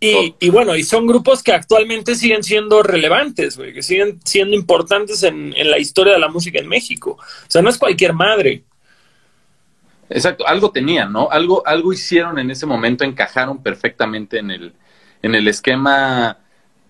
Y, 0.06 0.36
y 0.40 0.50
bueno, 0.50 0.76
y 0.76 0.84
son 0.84 1.08
grupos 1.08 1.42
que 1.42 1.54
actualmente 1.54 2.16
siguen 2.16 2.44
siendo 2.44 2.84
relevantes, 2.84 3.58
güey, 3.58 3.74
que 3.74 3.82
siguen 3.82 4.20
siendo 4.26 4.56
importantes 4.56 5.24
en, 5.24 5.54
en 5.56 5.72
la 5.72 5.80
historia 5.80 6.14
de 6.14 6.20
la 6.20 6.28
música 6.28 6.60
en 6.60 6.68
México. 6.68 7.18
O 7.20 7.46
sea, 7.48 7.62
no 7.62 7.70
es 7.70 7.78
cualquier 7.78 8.14
madre. 8.14 8.64
Exacto, 10.10 10.46
algo 10.48 10.72
tenían, 10.72 11.12
¿no? 11.12 11.30
Algo, 11.32 11.66
algo 11.66 11.94
hicieron 11.94 12.38
en 12.38 12.52
ese 12.52 12.66
momento, 12.66 13.04
encajaron 13.04 13.64
perfectamente 13.64 14.40
en 14.40 14.52
el, 14.52 14.74
en 15.22 15.36
el 15.36 15.48
esquema, 15.48 16.38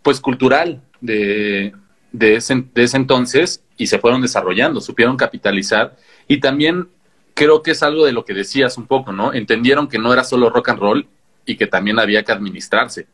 pues, 0.02 0.20
cultural 0.20 0.82
de, 1.00 1.74
de, 2.12 2.36
ese, 2.36 2.64
de 2.74 2.84
ese 2.84 2.98
entonces 2.98 3.64
y 3.78 3.88
se 3.88 4.00
fueron 4.00 4.22
desarrollando, 4.22 4.82
supieron 4.82 5.18
capitalizar 5.18 5.96
y 6.28 6.40
también 6.40 6.90
creo 7.34 7.62
que 7.62 7.72
es 7.72 7.84
algo 7.84 8.06
de 8.06 8.12
lo 8.12 8.26
que 8.26 8.34
decías 8.34 8.78
un 8.78 8.88
poco, 8.88 9.12
¿no? 9.12 9.34
Entendieron 9.34 9.88
que 9.88 10.00
no 10.00 10.12
era 10.14 10.24
solo 10.24 10.50
rock 10.50 10.70
and 10.70 10.80
roll 10.80 11.08
y 11.46 11.56
que 11.56 11.68
también 11.68 12.00
había 12.00 12.24
que 12.24 12.32
administrarse. 12.32 13.08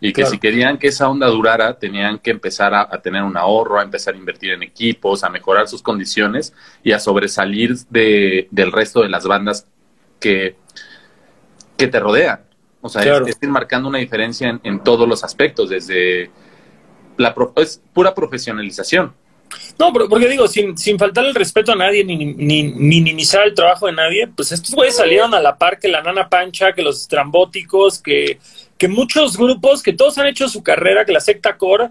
Y 0.00 0.08
que 0.08 0.22
Claro. 0.22 0.30
si 0.30 0.38
querían 0.38 0.76
que 0.76 0.88
esa 0.88 1.08
onda 1.08 1.28
durara, 1.28 1.78
tenían 1.78 2.18
que 2.18 2.30
empezar 2.30 2.74
a, 2.74 2.82
a 2.82 3.00
tener 3.00 3.22
un 3.22 3.36
ahorro, 3.36 3.78
a 3.78 3.82
empezar 3.82 4.14
a 4.14 4.18
invertir 4.18 4.52
en 4.52 4.62
equipos, 4.62 5.24
a 5.24 5.30
mejorar 5.30 5.66
sus 5.66 5.82
condiciones 5.82 6.52
y 6.82 6.92
a 6.92 6.98
sobresalir 6.98 7.76
de, 7.88 8.48
del 8.50 8.70
resto 8.72 9.00
de 9.02 9.08
las 9.08 9.26
bandas 9.26 9.66
que 10.20 10.56
que 11.76 11.88
te 11.88 12.00
rodean. 12.00 12.40
O 12.80 12.88
sea, 12.88 13.02
es, 13.02 13.38
ir 13.40 13.48
marcando 13.48 13.88
una 13.88 13.98
diferencia 13.98 14.60
en, 14.62 14.82
todos 14.82 15.08
los 15.08 15.24
aspectos, 15.24 15.70
desde 15.70 16.30
la 17.16 17.34
es 17.56 17.80
pura 17.92 18.14
profesionalización. 18.14 19.14
No, 19.78 19.92
porque 19.92 20.28
digo, 20.28 20.46
sin, 20.46 20.78
sin 20.78 20.98
faltar 20.98 21.24
el 21.24 21.34
respeto 21.34 21.72
a 21.72 21.76
nadie, 21.76 22.04
ni, 22.04 22.16
ni, 22.16 22.64
minimizar 22.64 23.46
el 23.46 23.54
trabajo 23.54 23.86
de 23.86 23.92
nadie, 23.92 24.28
pues 24.28 24.52
estos 24.52 24.74
güeyes 24.74 24.96
salieron 24.96 25.34
a 25.34 25.40
la 25.40 25.56
par 25.56 25.78
que 25.78 25.88
la 25.88 26.02
Nana 26.02 26.28
Pancha, 26.28 26.72
que 26.72 26.82
los 26.82 27.00
estrambóticos, 27.02 28.00
que, 28.00 28.38
que 28.78 28.88
muchos 28.88 29.36
grupos, 29.36 29.82
que 29.82 29.92
todos 29.92 30.16
han 30.18 30.26
hecho 30.26 30.48
su 30.48 30.62
carrera, 30.62 31.04
que 31.04 31.12
la 31.12 31.20
secta 31.20 31.56
core, 31.56 31.90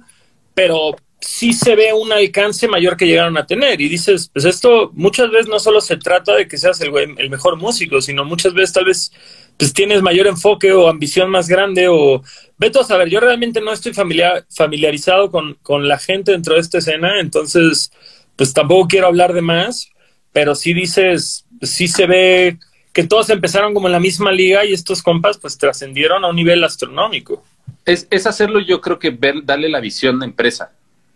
pero 0.53 0.95
sí 1.19 1.53
se 1.53 1.75
ve 1.75 1.93
un 1.93 2.11
alcance 2.11 2.67
mayor 2.67 2.97
que 2.97 3.07
llegaron 3.07 3.37
a 3.37 3.45
tener. 3.45 3.79
Y 3.81 3.89
dices, 3.89 4.29
pues 4.31 4.45
esto 4.45 4.91
muchas 4.93 5.29
veces 5.31 5.47
no 5.47 5.59
solo 5.59 5.81
se 5.81 5.97
trata 5.97 6.35
de 6.35 6.47
que 6.47 6.57
seas 6.57 6.79
el, 6.81 6.93
el 7.17 7.29
mejor 7.29 7.57
músico, 7.57 8.01
sino 8.01 8.23
muchas 8.25 8.53
veces 8.53 8.73
tal 8.73 8.85
vez 8.85 9.11
pues 9.57 9.73
tienes 9.73 10.01
mayor 10.01 10.27
enfoque 10.27 10.71
o 10.71 10.89
ambición 10.89 11.29
más 11.29 11.47
grande 11.47 11.87
o 11.87 12.23
veto 12.57 12.81
a 12.81 12.83
saber, 12.83 13.09
yo 13.09 13.19
realmente 13.19 13.61
no 13.61 13.71
estoy 13.71 13.93
familiar, 13.93 14.45
familiarizado 14.49 15.31
con, 15.31 15.55
con 15.61 15.87
la 15.87 15.97
gente 15.97 16.31
dentro 16.31 16.55
de 16.55 16.61
esta 16.61 16.79
escena, 16.79 17.19
entonces 17.19 17.91
pues 18.35 18.53
tampoco 18.53 18.87
quiero 18.87 19.07
hablar 19.07 19.33
de 19.33 19.41
más, 19.41 19.89
pero 20.31 20.55
sí 20.55 20.73
dices, 20.73 21.45
sí 21.61 21.87
se 21.87 22.07
ve 22.07 22.57
que 22.91 23.03
todos 23.03 23.29
empezaron 23.29 23.73
como 23.73 23.87
en 23.87 23.93
la 23.93 23.99
misma 23.99 24.31
liga 24.31 24.65
y 24.65 24.73
estos 24.73 25.01
compas 25.01 25.37
pues 25.37 25.57
trascendieron 25.57 26.23
a 26.23 26.29
un 26.29 26.35
nivel 26.35 26.63
astronómico. 26.63 27.43
Es, 27.85 28.07
es 28.09 28.27
hacerlo 28.27 28.59
yo 28.59 28.81
creo 28.81 28.99
que 28.99 29.09
ver, 29.09 29.43
darle 29.43 29.69
la 29.69 29.79
visión 29.79 30.19
de 30.19 30.25
empresa 30.25 30.71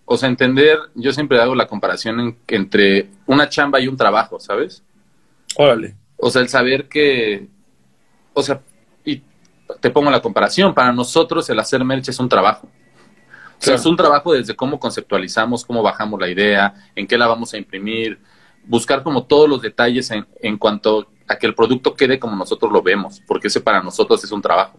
o 0.10 0.17
sea, 0.17 0.29
entender, 0.29 0.79
yo 0.96 1.12
siempre 1.12 1.39
hago 1.41 1.53
la 1.53 1.67
comparación 1.67 2.38
entre 2.48 3.10
una 3.25 3.50
chamba 3.50 3.82
y 3.82 3.89
un 3.89 3.98
trabajo, 3.98 4.39
¿sabes? 4.39 4.82
Órale. 5.58 5.96
O 6.15 6.32
sea, 6.32 6.41
el 6.41 6.48
saber 6.48 6.88
que, 6.88 7.48
o 8.38 8.44
sea, 8.44 8.62
y 9.03 9.24
te 9.82 9.89
pongo 9.89 10.12
la 10.12 10.22
comparación, 10.22 10.72
para 10.72 10.91
nosotros 10.91 11.50
el 11.50 11.60
hacer 11.60 11.84
merch 11.84 12.10
es 12.10 12.20
un 12.20 12.29
trabajo. 12.29 12.67
O 13.60 13.63
sea, 13.63 13.74
es 13.74 13.86
un 13.88 13.98
trabajo 13.98 14.32
desde 14.32 14.56
cómo 14.56 14.79
conceptualizamos, 14.79 15.65
cómo 15.65 15.82
bajamos 15.82 16.20
la 16.20 16.29
idea, 16.29 16.75
en 16.96 17.08
qué 17.08 17.17
la 17.17 17.25
vamos 17.25 17.51
a 17.56 17.58
imprimir, 17.58 18.20
buscar 18.63 19.01
como 19.01 19.24
todos 19.24 19.50
los 19.50 19.60
detalles 19.60 20.12
en, 20.12 20.27
en 20.39 20.60
cuanto 20.60 21.08
a 21.27 21.36
que 21.36 21.48
el 21.48 21.56
producto 21.56 21.96
quede 21.96 22.20
como 22.20 22.36
nosotros 22.36 22.72
lo 22.72 22.84
vemos, 22.84 23.24
porque 23.25 23.48
ese 23.48 23.60
para 23.60 23.82
nosotros 23.82 24.24
es 24.24 24.32
un 24.32 24.44
trabajo. 24.44 24.77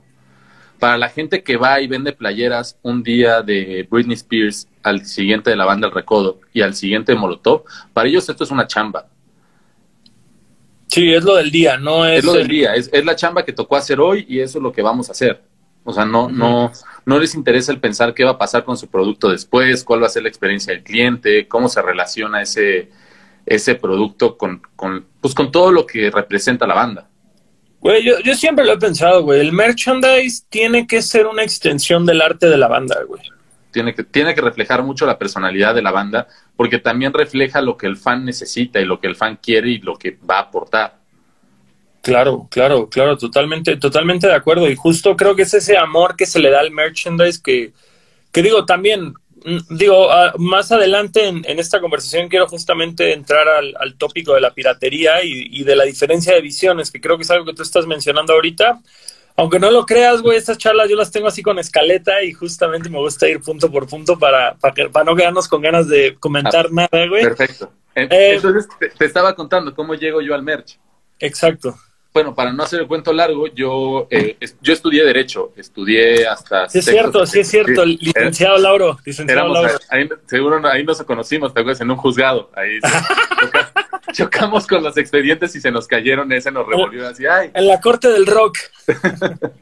Para 0.79 0.97
la 0.97 1.09
gente 1.09 1.43
que 1.43 1.57
va 1.57 1.81
y 1.81 1.89
vende 1.89 2.13
playeras 2.13 2.79
un 2.83 3.03
día 3.03 3.43
de 3.43 3.89
Britney 3.91 4.15
Spears, 4.15 4.69
al 4.85 5.05
siguiente 5.05 5.51
de 5.51 5.57
la 5.57 5.65
banda 5.65 5.89
El 5.89 5.95
Recodo 5.95 6.39
y 6.53 6.61
al 6.61 6.75
siguiente 6.75 7.11
de 7.11 7.19
Molotov, 7.19 7.65
para 7.93 8.09
ellos 8.09 8.29
esto 8.29 8.45
es 8.45 8.53
una 8.53 8.69
chamba. 8.69 9.09
Sí, 10.89 11.13
es 11.13 11.23
lo 11.23 11.37
del 11.37 11.51
día, 11.51 11.77
no 11.77 12.07
es... 12.07 12.21
Es 12.21 12.25
lo 12.25 12.33
del 12.33 12.49
día, 12.49 12.75
es, 12.75 12.91
la 13.05 13.15
chamba 13.15 13.45
que 13.45 13.53
tocó 13.53 13.77
hacer 13.77 14.01
hoy 14.01 14.27
y 14.29 14.41
eso 14.41 14.59
es 14.59 14.63
lo 14.63 14.73
que 14.73 14.83
vamos 14.83 15.09
a 15.09 15.13
hacer. 15.13 15.43
O 15.85 15.93
sea, 15.93 16.05
no, 16.05 16.29
no, 16.29 16.73
no 17.07 17.19
les 17.19 17.35
interesa 17.35 17.73
el 17.73 17.81
pensar 17.81 18.15
qué 18.15 18.25
va 18.25 18.33
a 18.33 18.39
pasar 18.39 18.65
con 18.65 18.77
su 18.77 18.89
producto 18.89 19.31
después, 19.31 19.85
cuál 19.85 20.03
va 20.03 20.07
a 20.07 20.11
ser 20.11 20.23
la 20.23 20.29
experiencia 20.29 20.73
del 20.73 20.83
cliente, 20.83 21.47
cómo 21.47 21.69
se 21.69 21.81
relaciona 21.81 22.43
ese, 22.43 22.91
ese 23.47 23.75
producto 23.75 24.37
con, 24.37 24.63
con, 24.77 25.07
pues, 25.21 25.35
con 25.35 25.51
todo 25.51 25.73
lo 25.73 25.87
que 25.87 26.11
representa 26.11 26.67
la 26.67 26.75
banda. 26.75 27.09
Güey, 27.81 28.05
yo, 28.05 28.19
yo 28.21 28.35
siempre 28.35 28.65
lo 28.65 28.73
he 28.73 28.79
pensado, 28.79 29.23
güey. 29.23 29.41
El 29.41 29.53
merchandise 29.53 30.45
tiene 30.49 30.87
que 30.87 31.01
ser 31.01 31.27
una 31.27 31.43
extensión 31.43 32.05
del 32.05 32.21
arte 32.21 32.49
de 32.49 32.59
la 32.59 32.69
banda, 32.69 32.97
güey. 33.07 33.23
Tiene 33.79 33.95
que, 33.95 34.03
tiene 34.03 34.35
que 34.35 34.41
reflejar 34.41 34.83
mucho 34.83 35.07
la 35.07 35.19
personalidad 35.19 35.73
de 35.73 35.83
la 35.83 35.93
banda, 35.93 36.27
porque 36.57 36.81
también 36.81 37.13
refleja 37.13 37.61
lo 37.61 37.77
que 37.77 37.87
el 37.87 37.97
fan 37.97 38.25
necesita 38.25 38.81
y 38.81 38.85
lo 38.85 38.99
que 38.99 39.07
el 39.07 39.15
fan 39.15 39.39
quiere 39.41 39.71
y 39.71 39.79
lo 39.79 39.97
que 39.97 40.19
va 40.29 40.39
a 40.39 40.43
aportar. 40.43 40.99
Claro, 42.03 42.49
claro, 42.51 42.89
claro, 42.89 43.17
totalmente, 43.17 43.77
totalmente 43.77 44.27
de 44.27 44.35
acuerdo. 44.35 44.69
Y 44.69 44.75
justo 44.75 45.17
creo 45.17 45.37
que 45.37 45.43
es 45.43 45.55
ese 45.55 45.79
amor 45.79 46.17
que 46.17 46.27
se 46.27 46.41
le 46.41 46.51
da 46.51 46.59
al 46.59 46.73
merchandise 46.73 47.41
que, 47.41 47.73
que 48.33 48.43
digo, 48.43 48.67
también 48.67 49.15
Mm, 49.45 49.77
digo, 49.77 50.11
ah, 50.11 50.33
más 50.39 50.73
adelante 50.73 51.27
en, 51.27 51.45
esta 51.59 51.81
conversación 51.81 52.29
quiero 52.29 52.49
justamente 52.49 53.13
entrar 53.13 53.47
al, 53.49 53.95
tópico 53.97 54.35
de 54.35 54.41
la 54.41 54.53
piratería 54.53 55.23
y, 55.23 55.63
de 55.63 55.77
la 55.77 55.85
diferencia 55.85 56.35
de 56.35 56.41
visiones, 56.41 56.91
que 56.91 57.01
creo 57.01 57.17
que 57.17 57.23
es 57.23 57.31
algo 57.31 57.45
que 57.45 57.55
tú 57.55 57.63
estás 57.63 57.87
mencionando 57.87 58.33
ahorita. 58.33 58.81
Aunque 59.39 59.61
no 59.61 59.71
lo 59.71 59.87
creas, 59.87 60.21
güey, 60.21 60.37
estas 60.37 60.59
charlas 60.59 60.91
yo 60.91 60.97
las 60.97 61.13
tengo 61.13 61.29
así 61.29 61.45
con 61.45 61.61
escaleta 61.61 62.23
y 62.25 62.33
justamente 62.33 62.91
me 62.91 62.99
gusta 62.99 63.29
ir 63.29 63.41
punto 63.41 63.71
por 63.71 63.87
punto 63.87 64.19
para, 64.19 64.57
para, 64.57 64.89
para 64.91 65.05
no 65.05 65.15
quedarnos 65.15 65.47
con 65.47 65.63
ganas 65.63 65.89
de 65.89 66.17
comentar 66.19 66.67
ah, 66.67 66.71
nada, 66.73 67.07
güey. 67.09 67.23
Perfecto. 67.23 67.73
Eh, 67.95 68.35
Entonces 68.35 68.69
te, 68.99 69.05
estaba 69.05 69.35
contando 69.35 69.73
cómo 69.75 69.95
llego 69.95 70.21
yo 70.21 70.35
al 70.35 70.43
merch. 70.43 70.81
Exacto 71.21 71.77
bueno, 72.19 72.35
para 72.35 72.53
no 72.53 72.65
hacer 72.65 72.81
el 72.81 72.89
cuento 72.89 73.13
largo, 73.13 73.47
yo, 73.47 74.09
eh, 74.11 74.37
yo 74.61 74.73
estudié 74.73 75.05
Derecho, 75.05 75.53
estudié 75.55 76.27
hasta... 76.27 76.69
Sí, 76.69 76.81
es 76.81 76.85
cierto, 76.85 77.25
sí 77.27 77.39
es 77.39 77.49
cierto, 77.49 77.85
licenciado 77.85 78.59
Lauro, 78.59 78.99
licenciado 79.05 79.53
Lauro. 79.53 79.79
Ahí, 79.89 80.09
seguro 80.27 80.61
ahí 80.67 80.83
nos 80.83 81.01
conocimos, 81.05 81.55
¿te 81.55 81.61
acuerdas? 81.61 81.81
En 81.81 81.93
un 81.93 81.97
juzgado, 81.97 82.51
ahí 82.57 82.81
chocamos 84.13 84.67
con 84.67 84.83
los 84.83 84.97
expedientes 84.97 85.55
y 85.55 85.61
se 85.61 85.71
nos 85.71 85.87
cayeron, 85.87 86.33
ese 86.33 86.51
nos 86.51 86.67
revolvió 86.67 87.07
así, 87.07 87.25
¡ay! 87.25 87.53
En 87.55 87.69
la 87.69 87.81
corte 87.81 88.09
del 88.09 88.27
rock. 88.27 88.59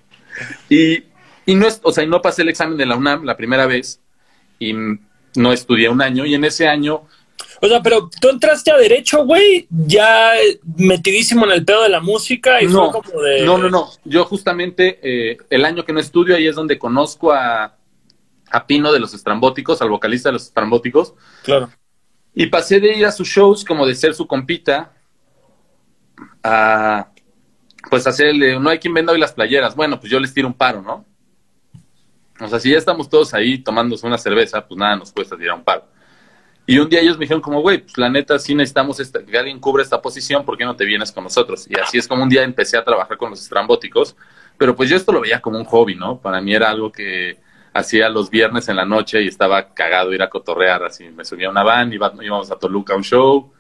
y, 0.71 1.05
y 1.45 1.55
no, 1.57 1.67
o 1.83 1.93
sea, 1.93 2.07
no 2.07 2.23
pasé 2.23 2.41
el 2.41 2.49
examen 2.49 2.79
de 2.79 2.87
la 2.87 2.97
UNAM 2.97 3.25
la 3.25 3.37
primera 3.37 3.67
vez 3.67 4.01
y 4.59 4.73
no 4.73 5.53
estudié 5.53 5.91
un 5.91 6.01
año 6.01 6.25
y 6.25 6.35
en 6.35 6.47
ese 6.47 6.69
año 6.69 7.03
o 7.61 7.69
sea, 7.69 7.83
pero 7.83 8.11
tú 8.21 8.29
entraste 8.29 8.71
a 8.71 8.77
derecho, 8.77 9.25
güey, 9.25 9.67
ya 9.71 10.33
metidísimo 10.77 11.45
en 11.47 11.53
el 11.53 11.65
pedo 11.65 11.83
de 11.83 11.89
la 11.89 12.01
música 12.01 12.63
y 12.63 12.67
no, 12.67 12.91
fue 12.91 13.03
como 13.03 13.23
de. 13.23 13.45
No, 13.45 13.59
no, 13.59 13.71
no. 13.71 13.91
Yo 14.05 14.25
justamente 14.25 14.99
eh, 15.03 15.39
el 15.51 15.65
año 15.65 15.85
que 15.85 15.93
no 15.93 16.01
estudio 16.01 16.37
ahí 16.37 16.47
es 16.47 16.55
donde 16.55 16.79
conozco 16.79 17.33
a, 17.33 17.77
a 18.51 18.67
Pino 18.67 18.93
de 18.93 19.01
los 19.01 19.15
Estrambóticos, 19.15 19.81
al 19.81 19.91
vocalista 19.91 20.29
de 20.29 20.35
los 20.35 20.45
Estrambóticos. 20.45 21.15
Claro. 21.43 21.71
Y 22.35 22.47
pasé 22.47 22.81
de 22.81 22.95
ir 22.95 23.07
a 23.07 23.13
sus 23.13 23.29
shows 23.29 23.65
como 23.65 23.87
de 23.87 23.95
ser 23.95 24.15
su 24.15 24.27
compita 24.27 24.93
a 26.43 27.11
pues 27.89 28.07
hacerle, 28.07 28.59
no 28.59 28.69
hay 28.69 28.79
quien 28.79 28.93
venda 28.93 29.13
hoy 29.13 29.19
las 29.19 29.33
playeras. 29.33 29.75
Bueno, 29.75 29.99
pues 29.99 30.11
yo 30.11 30.21
les 30.21 30.35
tiro 30.35 30.49
un 30.49 30.55
paro, 30.55 30.83
¿no? 30.83 31.05
O 32.41 32.49
sea, 32.49 32.61
si 32.61 32.71
ya 32.71 32.79
estamos 32.79 33.09
todos 33.09 33.33
ahí 33.33 33.59
tomándose 33.59 34.07
una 34.07 34.19
cerveza, 34.19 34.67
pues 34.67 34.77
nada 34.79 34.97
nos 34.97 35.13
cuesta 35.13 35.37
tirar 35.37 35.57
un 35.57 35.65
paro. 35.65 35.85
Y 36.66 36.78
un 36.78 36.88
día 36.88 37.00
ellos 37.00 37.16
me 37.16 37.23
dijeron 37.23 37.40
como, 37.40 37.61
güey, 37.61 37.78
pues 37.78 37.96
la 37.96 38.08
neta 38.08 38.38
sí 38.40 38.54
necesitamos 38.54 39.00
que 39.00 39.38
alguien 39.38 39.61
cubra 39.61 39.85
esta 39.85 40.02
posición, 40.02 40.44
¿por 40.44 40.58
qué 40.58 40.64
no 40.64 40.75
te 40.75 40.85
vienes 40.85 41.12
con 41.12 41.23
nosotros? 41.23 41.66
Y 41.70 41.78
así 41.78 41.99
es 41.99 42.08
como 42.08 42.25
un 42.25 42.28
día 42.28 42.42
empecé 42.42 42.76
a 42.76 42.85
trabajar 42.85 43.16
con 43.16 43.30
los 43.30 43.40
estrambóticos, 43.40 44.16
pero 44.58 44.75
pues 44.75 44.90
yo 44.90 44.96
esto 44.96 45.12
lo 45.12 45.20
veía 45.20 45.40
como 45.40 45.58
un 45.58 45.64
hobby, 45.64 45.94
¿no? 45.94 46.18
Para 46.18 46.40
mí 46.40 46.52
era 46.52 46.68
algo 46.70 46.90
que 46.90 47.38
hacía 47.73 48.08
los 48.08 48.30
viernes 48.30 48.68
en 48.68 48.76
la 48.76 48.85
noche 48.85 49.23
y 49.23 49.28
estaba 49.28 49.75
cagado 49.75 50.12
ir 50.12 50.23
a 50.23 50.28
cotorrear, 50.28 50.82
así 50.82 51.08
me 51.11 51.25
subía 51.25 51.46
a 51.46 51.50
una 51.50 51.62
van, 51.62 51.92
íbamos 51.92 52.50
a 52.50 52.58
Toluca 52.58 52.94
a 52.94 52.96
un 52.96 53.04
show, 53.04 53.52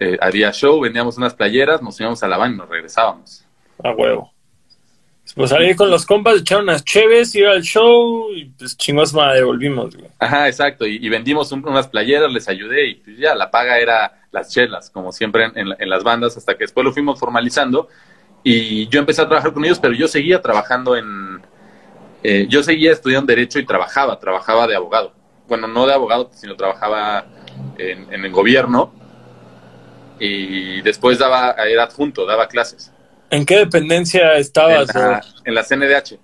eh, 0.00 0.18
había 0.20 0.52
show, 0.52 0.80
vendíamos 0.80 1.16
unas 1.18 1.34
playeras, 1.34 1.80
nos 1.80 2.00
íbamos 2.00 2.22
a 2.24 2.28
la 2.28 2.38
van 2.38 2.54
y 2.54 2.56
nos 2.56 2.68
regresábamos. 2.68 3.44
A 3.84 3.92
huevo. 3.92 4.35
Pues 5.36 5.50
salí 5.50 5.76
con 5.76 5.90
los 5.90 6.06
compas, 6.06 6.38
echaron 6.38 6.64
unas 6.64 6.82
cheves, 6.82 7.34
iba 7.34 7.52
al 7.52 7.60
show 7.60 8.32
y 8.34 8.46
pues 8.46 8.74
chingos 8.74 9.12
madre, 9.12 9.44
volvimos, 9.44 9.94
Ajá, 10.18 10.48
exacto. 10.48 10.86
Y, 10.86 11.06
vendimos 11.10 11.52
unas 11.52 11.88
playeras, 11.88 12.32
les 12.32 12.48
ayudé 12.48 12.86
y 12.86 12.94
pues, 12.94 13.18
ya 13.18 13.34
la 13.34 13.50
paga 13.50 13.78
era 13.78 14.22
las 14.32 14.50
chelas, 14.50 14.88
como 14.88 15.12
siempre 15.12 15.52
en, 15.54 15.90
las 15.90 16.02
bandas, 16.02 16.38
hasta 16.38 16.54
que 16.54 16.64
después 16.64 16.86
lo 16.86 16.92
fuimos 16.94 17.20
formalizando. 17.20 17.88
Y 18.42 18.88
yo 18.88 18.98
empecé 18.98 19.20
a 19.20 19.28
trabajar 19.28 19.52
con 19.52 19.62
ellos, 19.66 19.78
pero 19.78 19.92
yo 19.92 20.08
seguía 20.08 20.40
trabajando 20.40 20.96
en. 20.96 21.42
Eh, 22.22 22.46
yo 22.48 22.62
seguía 22.62 22.92
estudiando 22.92 23.26
Derecho 23.26 23.58
y 23.58 23.66
trabajaba, 23.66 24.18
trabajaba 24.18 24.66
de 24.66 24.74
abogado. 24.74 25.12
Bueno, 25.48 25.68
no 25.68 25.86
de 25.86 25.92
abogado, 25.92 26.30
sino 26.32 26.56
trabajaba 26.56 27.26
en, 27.76 28.10
en 28.10 28.24
el 28.24 28.32
gobierno. 28.32 28.90
Y 30.18 30.80
después 30.80 31.18
daba, 31.18 31.50
era 31.50 31.82
adjunto, 31.82 32.24
daba 32.24 32.48
clases. 32.48 32.90
¿En 33.30 33.44
qué 33.44 33.58
dependencia 33.58 34.34
estabas? 34.34 34.88
En 35.44 35.54
la, 35.54 35.62
CNDH. 35.62 36.18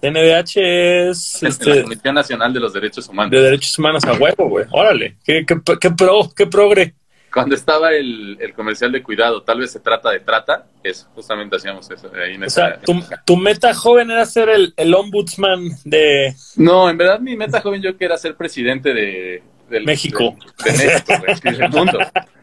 CNDH 0.00 0.56
es... 0.56 1.42
la 1.42 1.48
este, 1.48 1.82
Comisión 1.82 2.14
Nacional 2.14 2.52
de 2.52 2.60
los 2.60 2.72
Derechos 2.72 3.08
Humanos. 3.08 3.30
De 3.30 3.40
Derechos 3.40 3.78
Humanos 3.78 4.04
a 4.04 4.12
huevo, 4.12 4.48
güey. 4.48 4.66
Órale. 4.70 5.16
¿Qué, 5.24 5.44
qué, 5.46 5.56
qué, 5.80 5.90
pro, 5.90 6.30
qué 6.36 6.46
progre. 6.46 6.94
Cuando 7.32 7.56
estaba 7.56 7.92
el, 7.92 8.36
el, 8.40 8.54
comercial 8.54 8.92
de 8.92 9.02
cuidado, 9.02 9.42
tal 9.42 9.58
vez 9.58 9.72
se 9.72 9.80
trata 9.80 10.10
de 10.10 10.20
trata, 10.20 10.66
eso, 10.84 11.08
justamente 11.16 11.56
hacíamos 11.56 11.90
eso. 11.90 12.08
Ahí 12.14 12.40
o 12.40 12.48
sea, 12.48 12.78
tu, 13.24 13.36
meta 13.36 13.74
joven 13.74 14.08
era 14.12 14.24
ser 14.24 14.48
el, 14.50 14.72
el, 14.76 14.94
ombudsman 14.94 15.68
de... 15.84 16.32
No, 16.54 16.88
en 16.88 16.96
verdad 16.96 17.18
mi 17.18 17.36
meta 17.36 17.60
joven 17.60 17.82
yo 17.82 17.96
quería 17.96 18.16
ser 18.18 18.36
presidente 18.36 18.94
de... 18.94 19.42
México. 19.84 20.36
De, 20.64 20.72
México, 20.72 21.12
güey, 21.18 21.58
del 21.58 21.70
mundo. 21.70 21.98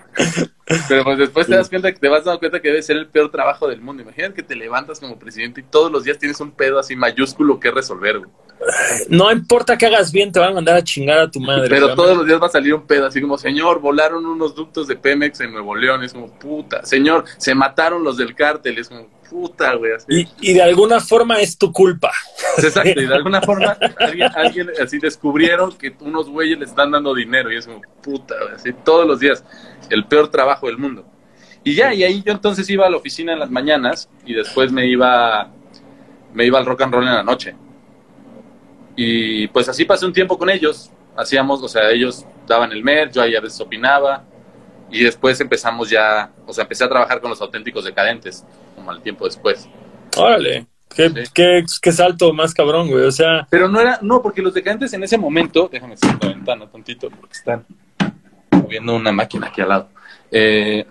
Pero 0.87 1.03
pues 1.03 1.17
después 1.17 1.47
te 1.47 1.55
das 1.55 1.69
cuenta 1.69 1.91
que 1.91 1.99
te 1.99 2.07
vas 2.07 2.23
dando 2.23 2.39
cuenta 2.39 2.61
que 2.61 2.69
debe 2.69 2.81
ser 2.81 2.97
el 2.97 3.07
peor 3.07 3.29
trabajo 3.31 3.67
del 3.67 3.81
mundo. 3.81 4.03
Imagínate 4.03 4.35
que 4.35 4.43
te 4.43 4.55
levantas 4.55 4.99
como 4.99 5.17
presidente 5.19 5.61
y 5.61 5.63
todos 5.63 5.91
los 5.91 6.03
días 6.03 6.17
tienes 6.17 6.39
un 6.39 6.51
pedo 6.51 6.79
así 6.79 6.95
mayúsculo 6.95 7.59
que 7.59 7.71
resolver, 7.71 8.21
No 9.09 9.31
importa 9.31 9.77
que 9.77 9.85
hagas 9.85 10.11
bien, 10.11 10.31
te 10.31 10.39
van 10.39 10.51
a 10.51 10.55
mandar 10.55 10.75
a 10.75 10.83
chingar 10.83 11.19
a 11.19 11.31
tu 11.31 11.39
madre. 11.39 11.69
Pero 11.69 11.95
todos 11.95 12.17
los 12.17 12.25
días 12.25 12.41
va 12.41 12.47
a 12.47 12.51
salir 12.51 12.73
un 12.73 12.85
pedo 12.85 13.07
así 13.07 13.21
como, 13.21 13.37
señor, 13.37 13.79
volaron 13.79 14.25
unos 14.25 14.55
ductos 14.55 14.87
de 14.87 14.95
Pemex 14.95 15.41
en 15.41 15.51
Nuevo 15.51 15.75
León. 15.75 16.03
Es 16.03 16.13
como, 16.13 16.31
puta. 16.39 16.85
Señor, 16.85 17.25
se 17.37 17.55
mataron 17.55 18.03
los 18.03 18.17
del 18.17 18.35
cártel. 18.35 18.77
Es 18.77 18.89
como, 18.89 19.07
puta, 19.31 19.75
güey. 19.75 19.93
Y, 20.09 20.27
y, 20.41 20.53
de 20.53 20.61
alguna 20.61 20.99
forma 20.99 21.39
es 21.39 21.57
tu 21.57 21.71
culpa. 21.71 22.11
Exacto, 22.57 22.99
y 22.99 23.07
de 23.07 23.15
alguna 23.15 23.41
forma 23.43 23.77
alguien, 23.97 24.29
alguien 24.35 24.71
así 24.81 24.99
descubrieron 24.99 25.71
que 25.77 25.95
unos 26.01 26.29
güeyes 26.29 26.59
le 26.59 26.65
están 26.65 26.91
dando 26.91 27.15
dinero 27.15 27.51
y 27.51 27.57
es 27.57 27.65
como, 27.65 27.81
puta, 28.03 28.35
güey, 28.41 28.55
así 28.55 28.73
todos 28.83 29.07
los 29.07 29.19
días. 29.21 29.43
El 29.91 30.05
peor 30.05 30.29
trabajo 30.29 30.67
del 30.67 30.77
mundo. 30.77 31.05
Y 31.63 31.75
ya, 31.75 31.93
y 31.93 32.03
ahí 32.03 32.23
yo 32.25 32.31
entonces 32.31 32.67
iba 32.69 32.87
a 32.87 32.89
la 32.89 32.97
oficina 32.97 33.33
en 33.33 33.39
las 33.39 33.51
mañanas 33.51 34.09
y 34.25 34.33
después 34.33 34.71
me 34.71 34.87
iba, 34.87 35.51
me 36.33 36.45
iba 36.45 36.57
al 36.57 36.65
rock 36.65 36.81
and 36.81 36.93
roll 36.93 37.07
en 37.07 37.13
la 37.13 37.23
noche. 37.23 37.55
Y 38.95 39.47
pues 39.49 39.69
así 39.69 39.85
pasé 39.85 40.05
un 40.05 40.13
tiempo 40.13 40.37
con 40.37 40.49
ellos. 40.49 40.91
Hacíamos, 41.15 41.61
o 41.61 41.67
sea, 41.67 41.91
ellos 41.91 42.25
daban 42.47 42.71
el 42.71 42.83
mer, 42.83 43.11
yo 43.11 43.21
ahí 43.21 43.35
a 43.35 43.41
veces 43.41 43.59
opinaba. 43.61 44.23
Y 44.89 45.03
después 45.03 45.39
empezamos 45.39 45.89
ya, 45.89 46.31
o 46.45 46.51
sea, 46.51 46.63
empecé 46.63 46.83
a 46.83 46.89
trabajar 46.89 47.21
con 47.21 47.29
los 47.29 47.39
auténticos 47.39 47.85
decadentes, 47.85 48.43
como 48.75 48.91
al 48.91 49.01
tiempo 49.01 49.25
después. 49.25 49.69
Órale, 50.17 50.67
qué, 50.93 51.13
qué, 51.33 51.63
qué 51.81 51.91
salto 51.93 52.33
más 52.33 52.53
cabrón, 52.53 52.89
güey, 52.89 53.05
o 53.05 53.11
sea... 53.11 53.47
Pero 53.49 53.69
no 53.69 53.79
era, 53.79 53.99
no, 54.01 54.21
porque 54.21 54.41
los 54.41 54.53
decadentes 54.53 54.91
en 54.91 55.03
ese 55.03 55.17
momento, 55.17 55.69
déjame 55.71 55.95
cerrar 55.95 56.21
la 56.21 56.29
ventana 56.31 56.69
tantito, 56.69 57.09
porque 57.09 57.31
están 57.31 57.65
moviendo 58.71 58.95
una 58.95 59.11
máquina 59.11 59.47
aquí 59.47 59.59
al 59.59 59.67
lado. 59.67 59.89
Eh, 60.31 60.85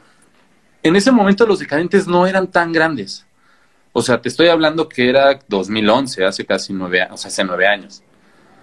en 0.83 0.97
ese 0.97 1.11
momento 1.11 1.47
los 1.47 1.59
decadentes 1.59 2.07
no 2.07 2.27
eran 2.27 2.51
tan 2.51 2.73
grandes. 2.73 3.27
O 3.93 4.03
sea, 4.03 4.21
te 4.21 4.29
estoy 4.29 4.49
hablando 4.49 4.87
que 4.87 5.09
era 5.09 5.39
2011, 5.49 6.25
hace 6.27 6.45
casi 6.45 6.75
nueve, 6.75 7.09
o 7.11 7.17
sea, 7.17 7.29
hace 7.29 7.43
nueve 7.43 7.67
años. 7.67 8.03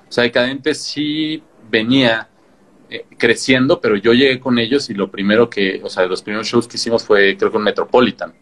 O 0.07 0.11
sea, 0.11 0.23
decadentes 0.23 0.81
sí 0.83 1.43
venía 1.69 2.29
eh, 2.89 3.05
creciendo, 3.17 3.81
pero 3.81 3.97
yo 3.97 4.13
llegué 4.13 4.39
con 4.39 4.59
ellos 4.59 4.89
y 4.91 4.93
lo 4.93 5.09
primero 5.09 5.49
que, 5.49 5.81
o 5.83 5.89
sea, 5.89 6.05
los 6.05 6.21
primeros 6.21 6.47
shows 6.47 6.67
que 6.67 6.77
hicimos 6.77 7.03
fue, 7.03 7.35
creo 7.35 7.49
que 7.49 7.57
un 7.57 7.63
Metropolitan. 7.63 8.33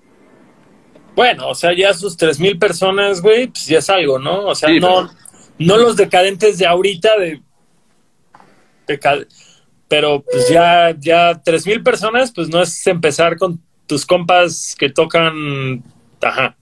Bueno, 1.16 1.48
o 1.48 1.56
sea, 1.56 1.74
ya 1.74 1.94
sus 1.94 2.18
tres 2.18 2.38
mil 2.38 2.60
personas, 2.60 3.22
güey, 3.22 3.48
pues 3.48 3.66
ya 3.66 3.80
es 3.80 3.90
algo, 3.90 4.20
¿no? 4.20 4.48
O 4.48 4.54
sea, 4.54 4.70
no, 4.70 5.10
no 5.58 5.78
los 5.78 5.96
decadentes 5.96 6.58
de 6.58 6.68
ahorita 6.68 7.18
de, 7.18 7.42
pero 9.88 10.24
pues 10.24 10.50
ya, 10.50 10.96
ya 10.98 11.42
tres 11.44 11.66
mil 11.66 11.84
personas, 11.84 12.32
pues 12.32 12.50
no 12.50 12.62
es 12.62 12.86
empezar 12.88 13.38
con 13.38 13.62
tus 13.88 14.06
compas 14.06 14.76
que 14.78 14.90
tocan, 14.90 15.84
ajá, 16.22 16.56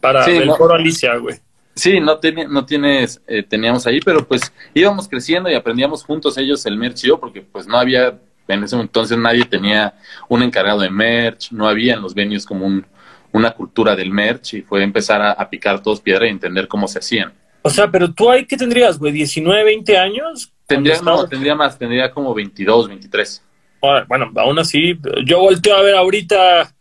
para 0.00 0.24
el 0.24 0.48
coro 0.48 0.74
Alicia, 0.74 1.16
güey. 1.16 1.36
Sí, 1.74 2.00
no, 2.00 2.18
no 2.48 2.66
tienes, 2.66 3.22
eh, 3.26 3.42
teníamos 3.42 3.86
ahí, 3.86 4.00
pero 4.00 4.26
pues 4.26 4.52
íbamos 4.74 5.08
creciendo 5.08 5.48
y 5.48 5.54
aprendíamos 5.54 6.04
juntos 6.04 6.36
ellos 6.36 6.66
el 6.66 6.76
merch 6.76 7.02
yo, 7.02 7.20
porque 7.20 7.42
pues 7.42 7.66
no 7.66 7.78
había, 7.78 8.18
en 8.48 8.64
ese 8.64 8.76
entonces 8.76 9.16
nadie 9.16 9.44
tenía 9.44 9.94
un 10.28 10.42
encargado 10.42 10.80
de 10.80 10.90
merch, 10.90 11.52
no 11.52 11.68
había 11.68 11.94
en 11.94 12.02
los 12.02 12.14
venues 12.14 12.44
como 12.44 12.66
un, 12.66 12.84
una 13.32 13.52
cultura 13.52 13.94
del 13.94 14.10
merch 14.10 14.54
y 14.54 14.62
fue 14.62 14.82
empezar 14.82 15.22
a, 15.22 15.48
picar 15.48 15.82
todos 15.82 16.00
piedra 16.00 16.26
y 16.26 16.30
entender 16.30 16.68
cómo 16.68 16.88
se 16.88 16.98
hacían. 16.98 17.32
O 17.62 17.70
sea, 17.70 17.90
pero 17.90 18.12
tú 18.12 18.30
ahí, 18.30 18.46
¿qué 18.46 18.56
tendrías, 18.56 18.98
güey? 18.98 19.12
¿19, 19.12 19.64
20 19.64 19.98
años? 19.98 20.52
Tendría, 20.70 21.00
no, 21.02 21.26
tendría 21.26 21.56
más, 21.56 21.76
tendría 21.76 22.12
como 22.12 22.32
22, 22.32 22.86
23. 22.86 23.42
Bueno, 24.06 24.30
aún 24.36 24.56
así, 24.60 24.96
yo 25.24 25.40
volteo 25.40 25.74
a 25.74 25.82
ver 25.82 25.96
ahorita, 25.96 26.72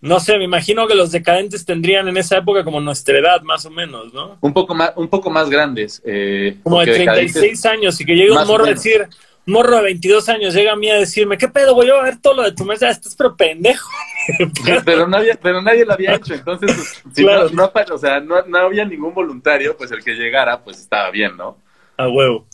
no 0.00 0.18
sé, 0.18 0.36
me 0.36 0.44
imagino 0.44 0.88
que 0.88 0.96
los 0.96 1.12
decadentes 1.12 1.64
tendrían 1.64 2.08
en 2.08 2.16
esa 2.16 2.38
época 2.38 2.64
como 2.64 2.80
nuestra 2.80 3.16
edad, 3.16 3.40
más 3.42 3.64
o 3.66 3.70
menos, 3.70 4.12
¿no? 4.12 4.36
Un 4.40 4.52
poco 4.52 4.74
más, 4.74 4.92
un 4.96 5.06
poco 5.06 5.30
más 5.30 5.48
grandes. 5.48 6.02
Eh, 6.04 6.56
como 6.64 6.80
de 6.80 6.92
36 6.92 7.66
años 7.66 8.00
y 8.00 8.04
que 8.04 8.16
llegue 8.16 8.32
un 8.32 8.44
morro 8.48 8.64
a 8.64 8.70
decir, 8.70 9.06
morro 9.46 9.76
de 9.76 9.82
22 9.82 10.28
años 10.28 10.52
llega 10.52 10.72
a 10.72 10.76
mí 10.76 10.90
a 10.90 10.96
decirme, 10.96 11.38
¿qué 11.38 11.46
pedo, 11.46 11.76
voy 11.76 11.88
a 11.88 12.02
ver 12.02 12.18
todo 12.20 12.34
lo 12.34 12.42
de 12.42 12.52
tu 12.52 12.64
mesa? 12.64 12.90
Estás 12.90 13.14
pero 13.14 13.36
pendejo. 13.36 13.88
pero, 14.84 15.06
nadie, 15.06 15.38
pero 15.40 15.62
nadie 15.62 15.84
lo 15.84 15.92
había 15.92 16.16
hecho, 16.16 16.34
entonces, 16.34 16.72
pues, 16.74 17.14
si 17.14 17.24
no, 17.24 17.70
o 17.94 17.98
sea, 17.98 18.18
no, 18.18 18.42
no 18.42 18.58
había 18.58 18.84
ningún 18.84 19.14
voluntario, 19.14 19.76
pues 19.76 19.92
el 19.92 20.02
que 20.02 20.14
llegara, 20.14 20.64
pues 20.64 20.80
estaba 20.80 21.12
bien, 21.12 21.36
¿no? 21.36 21.58
A 21.96 22.08
huevo, 22.08 22.46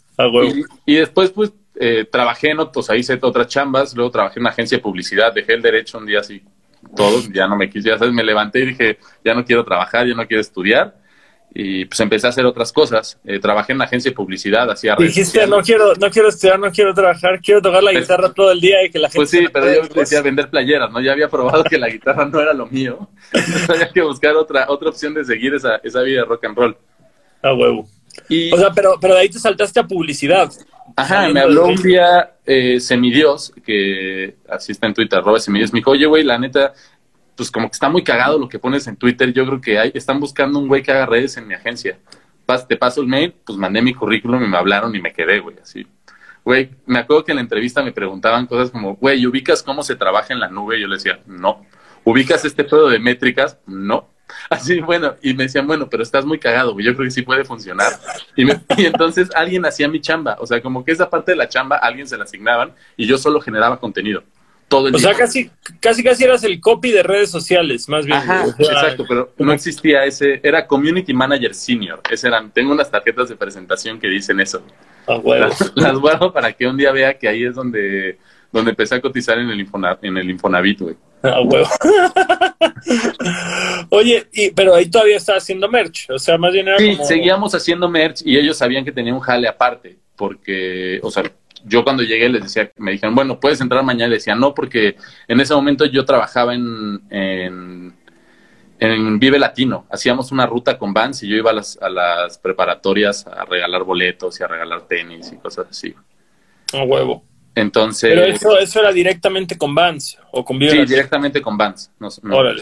y 0.84 0.94
después, 0.94 1.30
pues, 1.30 1.52
eh, 1.78 2.06
trabajé 2.10 2.50
en 2.50 2.60
otros, 2.60 2.88
ahí 2.90 3.00
hice 3.00 3.18
otras 3.20 3.48
chambas, 3.48 3.94
luego 3.94 4.10
trabajé 4.10 4.38
en 4.38 4.44
una 4.44 4.50
agencia 4.50 4.78
de 4.78 4.82
publicidad, 4.82 5.32
dejé 5.32 5.54
el 5.54 5.62
derecho 5.62 5.98
un 5.98 6.06
día 6.06 6.20
así, 6.20 6.42
todo, 6.94 7.20
ya 7.32 7.46
no 7.46 7.56
me 7.56 7.68
quise, 7.68 7.90
ya 7.90 7.98
sabes, 7.98 8.14
me 8.14 8.24
levanté 8.24 8.60
y 8.60 8.66
dije, 8.66 8.98
ya 9.24 9.34
no 9.34 9.44
quiero 9.44 9.64
trabajar, 9.64 10.06
ya 10.06 10.14
no 10.14 10.26
quiero 10.26 10.40
estudiar, 10.40 10.94
y 11.58 11.86
pues 11.86 11.98
empecé 12.00 12.26
a 12.26 12.30
hacer 12.30 12.44
otras 12.44 12.70
cosas. 12.70 13.18
Eh, 13.24 13.38
trabajé 13.38 13.72
en 13.72 13.76
una 13.76 13.86
agencia 13.86 14.10
de 14.10 14.14
publicidad, 14.14 14.70
hacía 14.70 14.94
Dijiste, 14.96 15.46
no 15.46 15.62
quiero, 15.62 15.94
no 15.94 16.10
quiero 16.10 16.28
estudiar, 16.28 16.58
no 16.58 16.70
quiero 16.70 16.92
trabajar, 16.92 17.40
quiero 17.40 17.62
tocar 17.62 17.82
la 17.82 17.92
pues, 17.92 18.04
guitarra 18.04 18.32
todo 18.34 18.52
el 18.52 18.60
día 18.60 18.84
y 18.84 18.90
que 18.90 18.98
la 18.98 19.08
pues 19.08 19.30
gente... 19.30 19.50
Pues 19.50 19.64
sí, 19.64 19.70
pero 19.70 19.88
yo 19.88 20.00
decía 20.00 20.20
vender 20.20 20.50
playeras, 20.50 20.90
¿no? 20.92 21.00
Ya 21.00 21.12
había 21.12 21.28
probado 21.28 21.64
que 21.64 21.78
la 21.78 21.88
guitarra 21.88 22.26
no 22.26 22.40
era 22.40 22.52
lo 22.52 22.66
mío. 22.66 23.08
había 23.70 23.88
que 23.88 24.02
buscar 24.02 24.36
otra, 24.36 24.66
otra 24.68 24.90
opción 24.90 25.14
de 25.14 25.24
seguir 25.24 25.54
esa, 25.54 25.76
esa 25.76 26.02
vida 26.02 26.20
de 26.20 26.26
rock 26.26 26.44
and 26.44 26.58
roll. 26.58 26.76
A 27.42 27.54
huevo. 27.54 27.88
Y, 28.28 28.52
o 28.52 28.58
sea, 28.58 28.70
pero, 28.72 28.96
pero 29.00 29.14
de 29.14 29.20
ahí 29.20 29.28
te 29.28 29.38
saltaste 29.38 29.80
a 29.80 29.86
publicidad. 29.86 30.50
Ajá, 30.94 31.28
me 31.28 31.40
habló 31.40 31.66
un 31.66 31.76
día 31.76 32.36
eh, 32.44 32.80
Semidios, 32.80 33.52
que 33.64 34.36
así 34.48 34.72
está 34.72 34.86
en 34.86 34.94
Twitter, 34.94 35.18
arroba 35.18 35.38
Semidios, 35.38 35.72
me 35.72 35.80
dijo, 35.80 35.90
oye, 35.90 36.06
güey, 36.06 36.22
la 36.24 36.38
neta, 36.38 36.72
pues 37.36 37.50
como 37.50 37.68
que 37.68 37.74
está 37.74 37.88
muy 37.88 38.02
cagado 38.02 38.38
lo 38.38 38.48
que 38.48 38.58
pones 38.58 38.86
en 38.86 38.96
Twitter, 38.96 39.32
yo 39.32 39.44
creo 39.46 39.60
que 39.60 39.78
hay, 39.78 39.90
están 39.94 40.20
buscando 40.20 40.58
un 40.58 40.68
güey 40.68 40.82
que 40.82 40.92
haga 40.92 41.06
redes 41.06 41.36
en 41.36 41.46
mi 41.46 41.54
agencia. 41.54 41.98
te 42.68 42.76
paso 42.76 43.00
el 43.00 43.08
mail, 43.08 43.34
pues 43.44 43.58
mandé 43.58 43.82
mi 43.82 43.94
currículum 43.94 44.42
y 44.42 44.48
me 44.48 44.56
hablaron 44.56 44.94
y 44.94 45.00
me 45.00 45.12
quedé, 45.12 45.40
güey, 45.40 45.56
así. 45.60 45.86
Güey, 46.44 46.70
me 46.86 47.00
acuerdo 47.00 47.24
que 47.24 47.32
en 47.32 47.36
la 47.36 47.42
entrevista 47.42 47.82
me 47.82 47.90
preguntaban 47.90 48.46
cosas 48.46 48.70
como, 48.70 48.94
güey, 48.94 49.26
¿ubicas 49.26 49.64
cómo 49.64 49.82
se 49.82 49.96
trabaja 49.96 50.32
en 50.32 50.38
la 50.38 50.48
nube? 50.48 50.78
Y 50.78 50.82
yo 50.82 50.86
le 50.86 50.94
decía, 50.94 51.20
no. 51.26 51.66
¿Ubicas 52.04 52.44
este 52.44 52.62
pedo 52.62 52.88
de 52.88 53.00
métricas? 53.00 53.58
No. 53.66 54.08
Así, 54.50 54.80
bueno, 54.80 55.14
y 55.22 55.34
me 55.34 55.44
decían, 55.44 55.66
bueno, 55.66 55.88
pero 55.88 56.02
estás 56.02 56.24
muy 56.24 56.38
cagado, 56.38 56.72
güey, 56.72 56.86
yo 56.86 56.94
creo 56.94 57.06
que 57.06 57.10
sí 57.10 57.22
puede 57.22 57.44
funcionar. 57.44 57.92
Y, 58.34 58.50
y, 58.50 58.86
entonces 58.86 59.28
alguien 59.34 59.64
hacía 59.64 59.88
mi 59.88 60.00
chamba, 60.00 60.36
o 60.40 60.46
sea, 60.46 60.60
como 60.60 60.84
que 60.84 60.92
esa 60.92 61.08
parte 61.10 61.32
de 61.32 61.36
la 61.36 61.48
chamba 61.48 61.76
alguien 61.76 62.06
se 62.06 62.16
la 62.16 62.24
asignaban 62.24 62.72
y 62.96 63.06
yo 63.06 63.18
solo 63.18 63.40
generaba 63.40 63.78
contenido. 63.78 64.22
Todo 64.68 64.88
el 64.88 64.96
o 64.96 64.98
sea, 64.98 65.14
casi, 65.14 65.48
casi, 65.78 66.02
casi 66.02 66.24
eras 66.24 66.42
el 66.42 66.60
copy 66.60 66.90
de 66.90 67.04
redes 67.04 67.30
sociales, 67.30 67.88
más 67.88 68.04
bien. 68.04 68.18
Ajá, 68.18 68.46
exacto, 68.58 69.04
pero 69.08 69.32
no 69.38 69.52
existía 69.52 70.04
ese, 70.04 70.40
era 70.42 70.66
Community 70.66 71.14
Manager 71.14 71.54
Senior, 71.54 72.00
ese 72.10 72.26
eran, 72.26 72.50
tengo 72.50 72.72
unas 72.72 72.90
tarjetas 72.90 73.28
de 73.28 73.36
presentación 73.36 74.00
que 74.00 74.08
dicen 74.08 74.40
eso. 74.40 74.62
Ah, 75.06 75.18
bueno. 75.18 75.50
las, 75.76 75.98
guardo 75.98 76.32
para 76.32 76.52
que 76.52 76.66
un 76.66 76.76
día 76.76 76.90
vea 76.90 77.16
que 77.16 77.28
ahí 77.28 77.44
es 77.44 77.54
donde, 77.54 78.18
donde 78.52 78.70
empecé 78.70 78.94
a 78.94 79.00
cotizar 79.00 79.38
en 79.38 79.50
el, 79.50 79.66
en 80.02 80.16
el 80.16 80.30
Infonavit, 80.30 80.80
güey. 80.80 80.96
Ah, 81.22 81.40
huevo. 81.40 81.68
Oye, 83.90 84.26
y, 84.32 84.50
pero 84.50 84.74
ahí 84.74 84.86
todavía 84.86 85.16
estaba 85.16 85.38
haciendo 85.38 85.68
merch, 85.68 86.10
o 86.10 86.18
sea, 86.18 86.38
más 86.38 86.52
bien 86.52 86.68
era 86.68 86.78
Sí, 86.78 86.98
seguíamos 87.02 87.54
haciendo 87.54 87.88
merch 87.88 88.22
y 88.24 88.36
ellos 88.36 88.58
sabían 88.58 88.84
que 88.84 88.92
tenía 88.92 89.14
un 89.14 89.20
jale 89.20 89.48
aparte, 89.48 89.98
porque, 90.14 91.00
o 91.02 91.10
sea, 91.10 91.24
yo 91.64 91.84
cuando 91.84 92.02
llegué 92.02 92.28
les 92.28 92.44
decía, 92.44 92.70
me 92.76 92.92
dijeron, 92.92 93.14
bueno, 93.14 93.40
puedes 93.40 93.60
entrar 93.60 93.82
mañana, 93.82 94.10
les 94.10 94.20
decía, 94.20 94.34
no, 94.34 94.54
porque 94.54 94.96
en 95.26 95.40
ese 95.40 95.54
momento 95.54 95.84
yo 95.86 96.04
trabajaba 96.04 96.54
en, 96.54 97.00
en, 97.10 97.96
Vive 99.18 99.38
Latino, 99.38 99.86
hacíamos 99.90 100.32
una 100.32 100.46
ruta 100.46 100.78
con 100.78 100.92
Vans 100.92 101.22
y 101.22 101.28
yo 101.28 101.36
iba 101.36 101.50
a 101.50 101.54
las, 101.54 101.78
a 101.80 101.88
las 101.88 102.38
preparatorias 102.38 103.26
a 103.26 103.44
regalar 103.44 103.84
boletos 103.84 104.38
y 104.38 104.44
a 104.44 104.46
regalar 104.46 104.82
tenis 104.82 105.32
y 105.32 105.36
cosas 105.36 105.66
así. 105.70 105.94
A 106.72 106.82
huevo. 106.82 107.24
Entonces. 107.56 108.10
Pero 108.10 108.26
eso, 108.26 108.58
eso 108.58 108.80
era 108.80 108.92
directamente 108.92 109.56
con 109.56 109.74
Vans 109.74 110.18
o 110.30 110.44
con 110.44 110.60
Sí, 110.60 110.84
directamente 110.84 111.40
con 111.40 111.56
Vans. 111.56 111.90
No, 111.98 112.10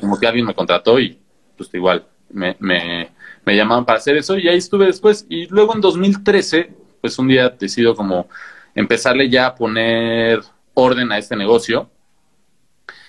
como 0.00 0.18
que 0.18 0.26
alguien 0.26 0.46
me 0.46 0.54
contrató 0.54 1.00
y 1.00 1.18
pues 1.56 1.68
igual 1.74 2.06
me, 2.30 2.56
me, 2.60 3.10
me 3.44 3.56
llamaban 3.56 3.84
para 3.84 3.98
hacer 3.98 4.16
eso 4.16 4.38
y 4.38 4.48
ahí 4.48 4.56
estuve 4.56 4.86
después. 4.86 5.26
Y 5.28 5.48
luego 5.48 5.74
en 5.74 5.80
2013, 5.80 6.70
pues 7.00 7.18
un 7.18 7.26
día 7.26 7.48
decido 7.48 7.96
como 7.96 8.28
empezarle 8.72 9.28
ya 9.28 9.46
a 9.46 9.54
poner 9.56 10.40
orden 10.74 11.10
a 11.10 11.18
este 11.18 11.34
negocio 11.34 11.90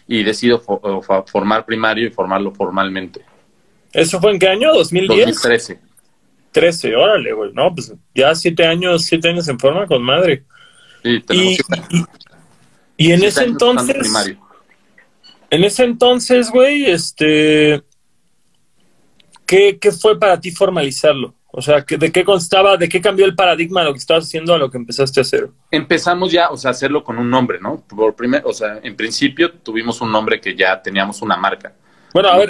y 0.07 0.23
decido 0.23 0.59
formar 0.59 1.65
primario 1.65 2.07
y 2.07 2.09
formarlo 2.09 2.51
formalmente. 2.51 3.23
¿Eso 3.93 4.19
fue 4.19 4.31
en 4.31 4.39
qué 4.39 4.47
año? 4.47 4.73
¿2010? 4.73 5.07
2013. 5.07 5.79
13, 6.51 6.95
órale, 6.95 7.31
güey. 7.31 7.53
No, 7.53 7.73
pues 7.75 7.93
ya 8.15 8.33
siete 8.33 8.65
años, 8.65 9.05
siete 9.05 9.29
años 9.29 9.47
en 9.47 9.59
forma 9.59 9.85
con 9.85 10.01
madre 10.01 10.45
y, 12.97 13.11
en 13.11 13.23
ese 13.23 13.43
entonces, 13.43 14.37
en 15.49 15.63
ese 15.63 15.83
entonces, 15.83 16.49
güey, 16.49 16.85
este, 16.85 17.83
¿qué, 19.45 19.77
fue 19.99 20.19
para 20.19 20.39
ti 20.39 20.51
formalizarlo? 20.51 21.35
O 21.51 21.61
sea, 21.61 21.85
¿de 21.87 22.11
qué 22.11 22.25
constaba, 22.25 22.75
de 22.75 22.89
qué 22.89 22.99
cambió 22.99 23.25
el 23.25 23.35
paradigma 23.35 23.81
de 23.81 23.87
lo 23.87 23.93
que 23.93 23.99
estabas 23.99 24.25
haciendo 24.25 24.53
a 24.53 24.57
lo 24.57 24.69
que 24.69 24.77
empezaste 24.77 25.19
a 25.19 25.21
hacer? 25.21 25.49
Empezamos 25.71 26.31
ya, 26.31 26.49
o 26.49 26.57
sea, 26.57 26.69
a 26.69 26.71
hacerlo 26.71 27.03
con 27.03 27.17
un 27.17 27.29
nombre, 27.29 27.59
¿no? 27.61 27.81
Por 27.87 28.15
primer, 28.15 28.41
o 28.45 28.51
sea, 28.51 28.79
en 28.83 28.95
principio 28.95 29.53
tuvimos 29.53 30.01
un 30.01 30.11
nombre 30.11 30.41
que 30.41 30.55
ya 30.55 30.81
teníamos 30.81 31.21
una 31.21 31.37
marca. 31.37 31.73
Bueno, 32.13 32.29
a 32.29 32.37
ver, 32.37 32.49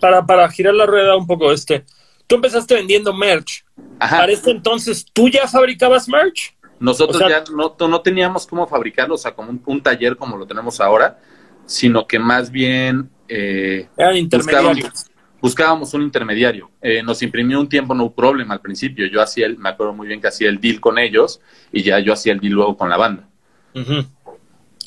para, 0.00 0.26
para 0.26 0.48
girar 0.50 0.74
la 0.74 0.86
rueda 0.86 1.16
un 1.16 1.26
poco, 1.26 1.52
este, 1.52 1.84
tú 2.26 2.34
empezaste 2.36 2.74
vendiendo 2.74 3.14
merch. 3.14 3.64
Ajá. 3.98 4.18
Para 4.18 4.32
ese 4.32 4.50
entonces, 4.50 5.06
¿tú 5.12 5.28
ya 5.28 5.46
fabricabas 5.46 6.08
merch? 6.08 6.54
Nosotros 6.80 7.22
ya 7.28 7.44
no, 7.52 7.74
no, 7.88 8.00
teníamos 8.00 8.46
cómo 8.46 8.66
fabricarlo, 8.66 9.14
o 9.14 9.18
sea, 9.18 9.32
como 9.34 9.58
un, 9.64 9.82
taller 9.82 10.16
como 10.16 10.36
lo 10.36 10.46
tenemos 10.46 10.80
ahora, 10.80 11.18
sino 11.66 12.06
que 12.06 12.18
más 12.18 12.50
bien 12.50 13.10
eh, 13.28 13.88
intermediarios. 14.14 15.06
buscábamos 15.40 15.92
un 15.94 16.02
intermediario. 16.02 16.70
Eh, 16.80 17.02
nos 17.02 17.22
imprimió 17.22 17.60
un 17.60 17.68
tiempo 17.68 17.94
no 17.94 18.10
problema 18.10 18.54
al 18.54 18.60
principio. 18.60 19.06
Yo 19.06 19.20
hacía, 19.20 19.46
el, 19.46 19.58
me 19.58 19.70
acuerdo 19.70 19.92
muy 19.92 20.06
bien 20.06 20.20
que 20.20 20.28
hacía 20.28 20.48
el 20.48 20.60
deal 20.60 20.80
con 20.80 20.98
ellos 20.98 21.40
y 21.72 21.82
ya 21.82 21.98
yo 21.98 22.12
hacía 22.12 22.32
el 22.32 22.40
deal 22.40 22.52
luego 22.54 22.76
con 22.76 22.88
la 22.88 22.96
banda. 22.96 23.28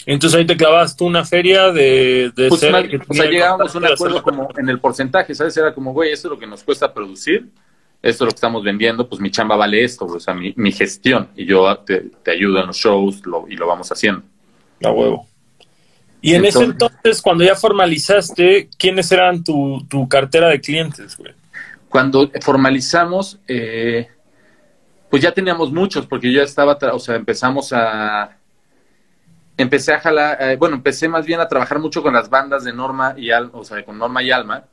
Entonces 0.05 0.39
ahí 0.39 0.45
te 0.45 0.57
clavas 0.57 0.95
tú 0.95 1.05
una 1.05 1.25
feria 1.25 1.71
de... 1.71 2.31
de 2.35 2.49
pues 2.49 2.63
o 2.63 3.13
sea, 3.13 3.25
llegábamos 3.25 3.75
a 3.75 3.77
un 3.77 3.85
acuerdo 3.85 4.23
como 4.23 4.49
en 4.57 4.69
el 4.69 4.79
porcentaje, 4.79 5.35
¿sabes? 5.35 5.55
Era 5.57 5.73
como, 5.73 5.93
güey, 5.93 6.11
esto 6.11 6.27
es 6.27 6.31
lo 6.31 6.39
que 6.39 6.47
nos 6.47 6.63
cuesta 6.63 6.91
producir, 6.93 7.49
esto 8.01 8.23
es 8.23 8.27
lo 8.27 8.31
que 8.31 8.35
estamos 8.35 8.63
vendiendo, 8.63 9.07
pues 9.07 9.21
mi 9.21 9.29
chamba 9.29 9.55
vale 9.55 9.83
esto, 9.83 10.05
o 10.05 10.19
sea, 10.19 10.33
mi, 10.33 10.53
mi 10.57 10.71
gestión, 10.71 11.29
y 11.35 11.45
yo 11.45 11.75
te, 11.79 12.11
ayudo 12.31 12.59
en 12.59 12.67
los 12.67 12.77
shows 12.77 13.21
y 13.47 13.55
lo 13.55 13.67
vamos 13.67 13.91
haciendo. 13.91 14.23
A 14.83 14.91
huevo. 14.91 15.27
Y 16.21 16.35
en 16.35 16.45
ese 16.45 16.63
entonces, 16.63 17.21
cuando 17.21 17.43
ya 17.43 17.55
formalizaste, 17.55 18.69
¿quiénes 18.77 19.11
eran 19.11 19.43
tu, 19.43 19.85
tu 19.89 20.07
cartera 20.07 20.49
de 20.49 20.61
clientes, 20.61 21.17
güey? 21.17 21.33
Cuando 21.89 22.31
formalizamos, 22.41 23.39
eh, 23.47 24.07
pues 25.09 25.21
ya 25.21 25.31
teníamos 25.31 25.71
muchos, 25.71 26.05
porque 26.05 26.31
yo 26.31 26.39
ya 26.39 26.45
estaba, 26.45 26.77
o 26.93 26.99
sea, 26.99 27.15
empezamos 27.15 27.73
a 27.73 28.37
empecé 29.57 29.93
a 29.93 29.99
jalar, 29.99 30.37
eh, 30.41 30.55
bueno, 30.57 30.75
empecé 30.75 31.07
más 31.07 31.25
bien 31.25 31.39
a 31.39 31.47
trabajar 31.47 31.79
mucho 31.79 32.01
con 32.01 32.13
las 32.13 32.29
bandas 32.29 32.63
de 32.63 32.73
Norma 32.73 33.13
y 33.17 33.31
Alma, 33.31 33.51
o 33.53 33.63
sea, 33.63 33.83
con 33.83 33.97
Norma 33.97 34.23
y 34.23 34.31
Alma, 34.31 34.63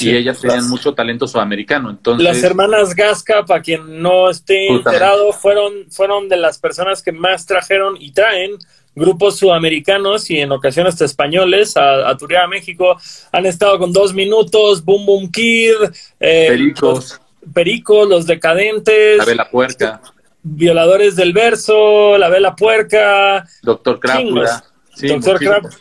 y 0.00 0.16
ellas 0.16 0.40
tenían 0.40 0.68
mucho 0.68 0.94
talento 0.94 1.26
sudamericano. 1.26 1.90
Entonces, 1.90 2.24
las 2.24 2.42
hermanas 2.42 2.94
Gasca, 2.94 3.44
para 3.44 3.62
quien 3.62 4.02
no 4.02 4.30
esté 4.30 4.68
enterado, 4.68 5.32
fueron, 5.32 5.90
fueron 5.90 6.28
de 6.28 6.36
las 6.36 6.58
personas 6.58 7.02
que 7.02 7.12
más 7.12 7.46
trajeron 7.46 7.96
y 7.98 8.12
traen 8.12 8.58
grupos 8.94 9.38
sudamericanos 9.38 10.30
y 10.30 10.40
en 10.40 10.52
ocasiones 10.52 10.94
hasta 10.94 11.04
españoles 11.04 11.76
a, 11.76 12.10
a 12.10 12.12
a 12.12 12.46
México. 12.48 12.96
Han 13.32 13.46
estado 13.46 13.78
con 13.78 13.92
dos 13.92 14.12
minutos, 14.14 14.84
Boom 14.84 15.06
Boom 15.06 15.30
Kid, 15.30 15.74
eh, 16.18 16.46
Pericos. 16.48 16.80
Los, 16.82 17.20
Pericos, 17.54 18.08
Los 18.08 18.26
Decadentes. 18.26 19.18
La 19.18 19.24
Vela 19.24 19.50
Puerca. 19.50 20.00
Violadores 20.42 21.16
del 21.16 21.32
Verso, 21.32 22.16
La 22.18 22.28
Vela 22.28 22.56
Puerca. 22.56 23.46
Doctor 23.62 24.00
Crápula. 24.00 24.64
Doctor 25.00 25.38
muchísimas, 25.40 25.80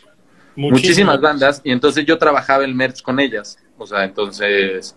muchísimas 0.55 1.21
bandas. 1.21 1.61
Y 1.63 1.71
entonces 1.71 2.05
yo 2.05 2.17
trabajaba 2.17 2.63
el 2.63 2.75
merch 2.75 3.01
con 3.01 3.19
ellas. 3.19 3.57
O 3.79 3.87
sea, 3.87 4.03
entonces, 4.03 4.95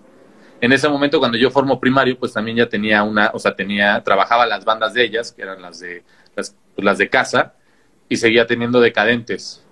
en 0.60 0.72
ese 0.72 0.88
momento 0.88 1.18
cuando 1.18 1.38
yo 1.38 1.50
formo 1.50 1.80
primario, 1.80 2.18
pues 2.18 2.32
también 2.32 2.56
ya 2.56 2.68
tenía 2.68 3.02
una, 3.02 3.30
o 3.32 3.38
sea, 3.38 3.54
tenía, 3.54 4.02
trabajaba 4.02 4.46
las 4.46 4.64
bandas 4.64 4.94
de 4.94 5.04
ellas, 5.04 5.32
que 5.32 5.42
eran 5.42 5.62
las 5.62 5.80
de, 5.80 6.02
las, 6.36 6.54
las 6.76 6.98
de 6.98 7.08
casa, 7.08 7.54
y 8.08 8.16
seguía 8.16 8.46
teniendo 8.46 8.80
decadentes. 8.80 9.64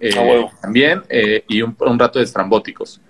Eh, 0.00 0.10
ah, 0.16 0.50
también, 0.62 1.02
eh, 1.08 1.44
y 1.48 1.62
un, 1.62 1.76
un, 1.78 1.98
rato 1.98 2.18
de 2.18 2.24
estrambóticos. 2.24 3.00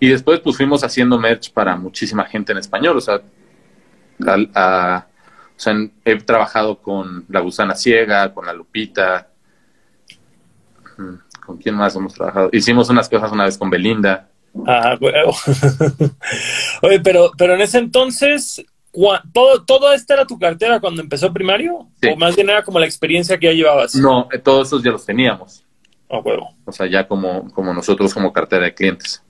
Y 0.00 0.08
después, 0.08 0.40
pues 0.40 0.56
fuimos 0.56 0.84
haciendo 0.84 1.18
merch 1.18 1.52
para 1.52 1.76
muchísima 1.76 2.24
gente 2.24 2.52
en 2.52 2.58
español, 2.58 2.96
o 2.96 3.00
sea, 3.00 3.20
a, 4.54 5.06
o 5.58 5.60
sea, 5.60 5.74
he 6.04 6.16
trabajado 6.16 6.80
con 6.80 7.24
La 7.28 7.40
Gusana 7.40 7.74
Ciega, 7.74 8.32
con 8.32 8.46
La 8.46 8.52
Lupita. 8.52 9.28
Mm, 10.96 11.14
¿Con 11.44 11.56
quién 11.56 11.74
más 11.74 11.96
hemos 11.96 12.14
trabajado? 12.14 12.48
Hicimos 12.52 12.90
unas 12.90 13.08
cosas 13.08 13.32
una 13.32 13.44
vez 13.44 13.58
con 13.58 13.68
Belinda. 13.68 14.28
Ah, 14.66 14.96
bueno. 15.00 15.32
Oye, 16.82 17.00
pero, 17.00 17.30
pero 17.36 17.54
en 17.54 17.60
ese 17.60 17.78
entonces, 17.78 18.64
¿todo, 19.32 19.64
¿todo 19.64 19.92
esta 19.92 20.14
era 20.14 20.26
tu 20.26 20.38
cartera 20.38 20.80
cuando 20.80 21.02
empezó 21.02 21.32
primario? 21.32 21.88
¿O 22.10 22.16
más 22.16 22.36
bien 22.36 22.50
era 22.50 22.62
como 22.62 22.78
la 22.78 22.86
experiencia 22.86 23.38
que 23.38 23.46
ya 23.46 23.52
llevabas? 23.52 23.94
No, 23.94 24.28
todos 24.42 24.68
esos 24.68 24.82
ya 24.82 24.90
los 24.90 25.04
teníamos. 25.04 25.64
Ah, 26.10 26.20
huevo. 26.20 26.54
O 26.64 26.72
sea, 26.72 26.86
ya 26.86 27.06
como, 27.06 27.50
como 27.52 27.72
nosotros 27.74 28.14
como 28.14 28.32
cartera 28.32 28.64
de 28.64 28.74
clientes. 28.74 29.22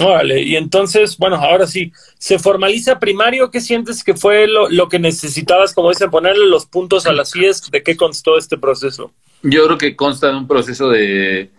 Órale, 0.00 0.42
y 0.42 0.56
entonces, 0.56 1.16
bueno, 1.18 1.36
ahora 1.36 1.66
sí, 1.66 1.92
se 2.18 2.38
formaliza 2.38 2.98
primario, 2.98 3.50
¿qué 3.50 3.60
sientes 3.60 4.04
que 4.04 4.14
fue 4.14 4.46
lo, 4.46 4.88
que 4.88 4.98
necesitabas, 4.98 5.74
como 5.74 5.88
dicen, 5.88 6.10
ponerle 6.10 6.46
los 6.46 6.66
puntos 6.66 7.06
a 7.06 7.12
las 7.12 7.34
IES? 7.34 7.70
¿De 7.70 7.82
qué 7.82 7.96
constó 7.96 8.38
este 8.38 8.56
proceso? 8.56 9.12
Yo 9.42 9.64
creo 9.64 9.78
que 9.78 9.96
consta 9.96 10.28
de 10.28 10.36
un 10.36 10.46
proceso 10.46 10.88
de 10.88 11.50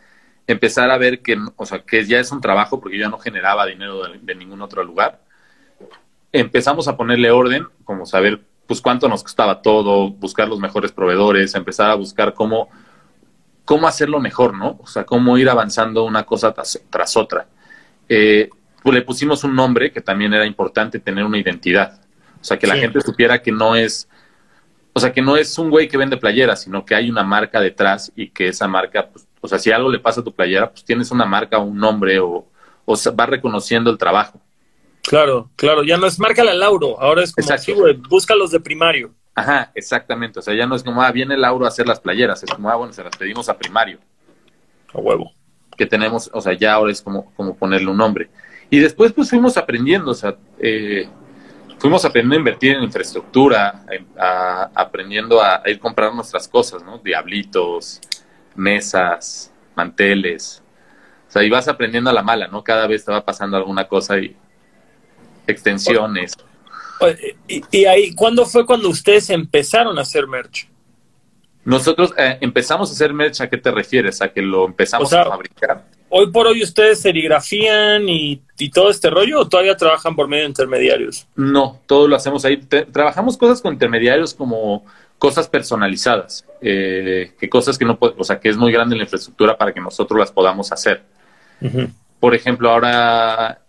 empezar 0.52 0.92
a 0.92 0.98
ver 0.98 1.22
que, 1.22 1.38
o 1.56 1.66
sea, 1.66 1.80
que 1.80 2.06
ya 2.06 2.20
es 2.20 2.32
un 2.32 2.42
trabajo, 2.42 2.80
porque 2.80 2.98
yo 2.98 3.04
ya 3.04 3.10
no 3.10 3.20
generaba 3.20 3.66
dinero 3.66 4.04
de, 4.08 4.36
ningún 4.36 4.62
otro 4.62 4.84
lugar. 4.84 5.22
Empezamos 6.32 6.88
a 6.88 6.98
ponerle 6.98 7.32
orden, 7.32 7.68
como 7.84 8.06
saber, 8.06 8.42
pues, 8.68 8.82
cuánto 8.82 9.08
nos 9.08 9.24
costaba 9.24 9.62
todo, 9.62 10.10
buscar 10.10 10.48
los 10.48 10.60
mejores 10.60 10.92
proveedores, 10.92 11.56
empezar 11.56 11.90
a 11.90 11.96
buscar 11.96 12.34
cómo, 12.34 12.70
cómo 13.66 13.88
hacerlo 13.88 14.20
mejor, 14.20 14.54
¿no? 14.56 14.78
O 14.82 14.88
sea, 14.88 15.06
cómo 15.06 15.38
ir 15.38 15.50
avanzando 15.50 16.04
una 16.04 16.24
cosa 16.24 16.54
tras 16.54 17.18
otra 17.18 17.48
eh, 18.10 18.50
pues 18.82 18.96
le 18.96 19.02
pusimos 19.04 19.44
un 19.44 19.56
nombre 19.56 19.92
que 19.92 20.02
también 20.02 20.34
era 20.34 20.46
importante 20.46 21.00
tener 21.00 21.24
una 21.24 21.38
identidad. 21.38 22.02
O 22.42 22.44
sea, 22.44 22.58
que 22.58 22.68
la 22.68 22.76
gente 22.76 23.02
supiera 23.02 23.42
que 23.42 23.52
no 23.52 23.76
es, 23.76 24.10
o 24.94 25.00
sea, 25.00 25.14
que 25.14 25.22
no 25.22 25.38
es 25.38 25.58
un 25.58 25.70
güey 25.70 25.88
que 25.88 25.98
vende 25.98 26.18
playeras, 26.18 26.64
sino 26.64 26.86
que 26.86 26.96
hay 26.96 27.10
una 27.10 27.24
marca 27.24 27.60
detrás 27.60 28.12
y 28.16 28.30
que 28.30 28.48
esa 28.48 28.68
marca, 28.68 29.08
pues, 29.08 29.28
o 29.42 29.48
sea, 29.48 29.60
si 29.60 29.72
algo 29.72 29.90
le 29.90 30.00
pasa 30.00 30.22
a 30.22 30.24
tu 30.24 30.34
playera, 30.34 30.70
pues 30.70 30.84
tienes 30.84 31.12
una 31.12 31.26
marca, 31.26 31.58
un 31.60 31.78
nombre 31.78 32.20
o, 32.20 32.48
o 32.86 32.96
va 33.20 33.26
reconociendo 33.26 33.90
el 33.90 33.98
trabajo. 33.98 34.42
Claro, 35.04 35.50
claro, 35.56 35.84
ya 35.84 35.98
no 35.98 36.06
es 36.06 36.20
marca 36.20 36.44
la 36.44 36.54
Lauro, 36.54 37.00
ahora 37.00 37.24
es 37.24 37.34
como 37.34 37.52
así, 37.52 37.72
güey, 37.74 37.94
busca 37.94 38.36
los 38.36 38.52
de 38.52 38.60
primario. 38.60 39.14
Ajá, 39.36 39.72
exactamente, 39.74 40.40
o 40.40 40.42
sea, 40.42 40.54
ya 40.54 40.66
no 40.66 40.76
es 40.76 40.84
como, 40.84 41.02
ah, 41.02 41.12
viene 41.12 41.38
Lauro 41.38 41.66
a 41.66 41.70
hacer 41.70 41.88
las 41.88 42.00
playeras, 42.00 42.44
es 42.44 42.52
como, 42.52 42.70
ah, 42.70 42.76
bueno, 42.76 42.94
se 42.94 43.04
las 43.04 43.16
pedimos 43.16 43.48
a 43.50 43.58
primario. 43.58 44.00
A 44.94 45.00
huevo 45.00 45.32
que 45.80 45.86
tenemos, 45.86 46.30
o 46.34 46.42
sea, 46.42 46.54
ya 46.54 46.74
ahora 46.74 46.92
es 46.92 47.02
como, 47.02 47.34
como 47.36 47.56
ponerle 47.56 47.90
un 47.90 47.98
nombre. 47.98 48.30
Y 48.70 48.80
después 48.80 49.14
pues 49.14 49.30
fuimos 49.30 49.56
aprendiendo, 49.56 50.12
o 50.12 50.14
sea, 50.14 50.36
eh, 50.60 51.08
fuimos 51.80 52.04
aprendiendo 52.04 52.36
a 52.36 52.40
invertir 52.40 52.76
en 52.76 52.84
infraestructura, 52.84 53.86
aprendiendo 54.76 55.42
a, 55.42 55.64
ir 55.68 55.80
comprando 55.80 56.18
nuestras 56.18 56.50
cosas, 56.50 56.84
¿no? 56.84 56.98
Diablitos, 56.98 58.02
mesas, 58.60 59.52
manteles. 59.76 60.62
O 61.28 61.32
sea, 61.32 61.44
y 61.44 61.50
vas 61.50 61.68
aprendiendo 61.68 62.10
a 62.10 62.14
la 62.14 62.24
mala, 62.24 62.48
¿no? 62.48 62.64
Cada 62.64 62.88
vez 62.88 63.06
te 63.06 63.12
va 63.12 63.24
pasando 63.24 63.58
alguna 63.58 63.88
cosa 63.88 64.18
y 64.20 64.36
extensiones. 65.48 66.34
Y, 67.48 67.64
y 67.72 67.86
ahí, 67.86 68.14
¿cuándo 68.14 68.46
fue 68.46 68.66
cuando 68.66 68.90
ustedes 68.90 69.30
empezaron 69.30 69.98
a 69.98 70.02
hacer 70.02 70.28
merch? 70.28 70.68
Nosotros 71.64 72.14
eh, 72.18 72.38
empezamos 72.42 72.90
a 72.90 72.94
hacer 72.94 73.14
merch, 73.14 73.42
¿a 73.42 73.50
qué 73.50 73.58
te 73.58 73.70
refieres? 73.70 74.22
¿A 74.22 74.30
que 74.30 74.42
lo 74.42 74.66
empezamos 74.66 75.12
a 75.14 75.26
fabricar? 75.26 75.86
Hoy 76.10 76.32
por 76.32 76.48
hoy 76.48 76.64
ustedes 76.64 77.00
serigrafían 77.02 78.10
y, 78.10 78.42
y, 78.58 78.72
todo 78.72 78.90
este 78.90 79.12
rollo 79.12 79.42
o 79.42 79.48
todavía 79.48 79.78
trabajan 79.78 80.16
por 80.16 80.28
medio 80.28 80.44
de 80.44 80.50
intermediarios? 80.50 81.28
No, 81.36 81.80
todo 81.86 82.08
lo 82.08 82.16
hacemos 82.16 82.44
ahí. 82.46 82.58
trabajamos 82.58 83.38
cosas 83.38 83.62
con 83.62 83.74
intermediarios 83.74 84.34
como 84.34 84.84
cosas 85.20 85.48
personalizadas, 85.48 86.46
eh, 86.62 87.34
que 87.40 87.50
cosas 87.50 87.78
que 87.78 87.86
no, 87.86 87.98
o 88.00 88.24
sea, 88.24 88.40
que 88.40 88.50
es 88.50 88.58
muy 88.58 88.72
grande 88.72 88.96
la 88.96 89.04
infraestructura 89.04 89.58
para 89.58 89.74
que 89.74 89.82
nosotros 89.82 90.20
las 90.20 90.32
podamos 90.32 90.72
hacer. 90.72 91.04
Por 92.20 92.34
ejemplo, 92.34 92.72
ahora 92.72 93.62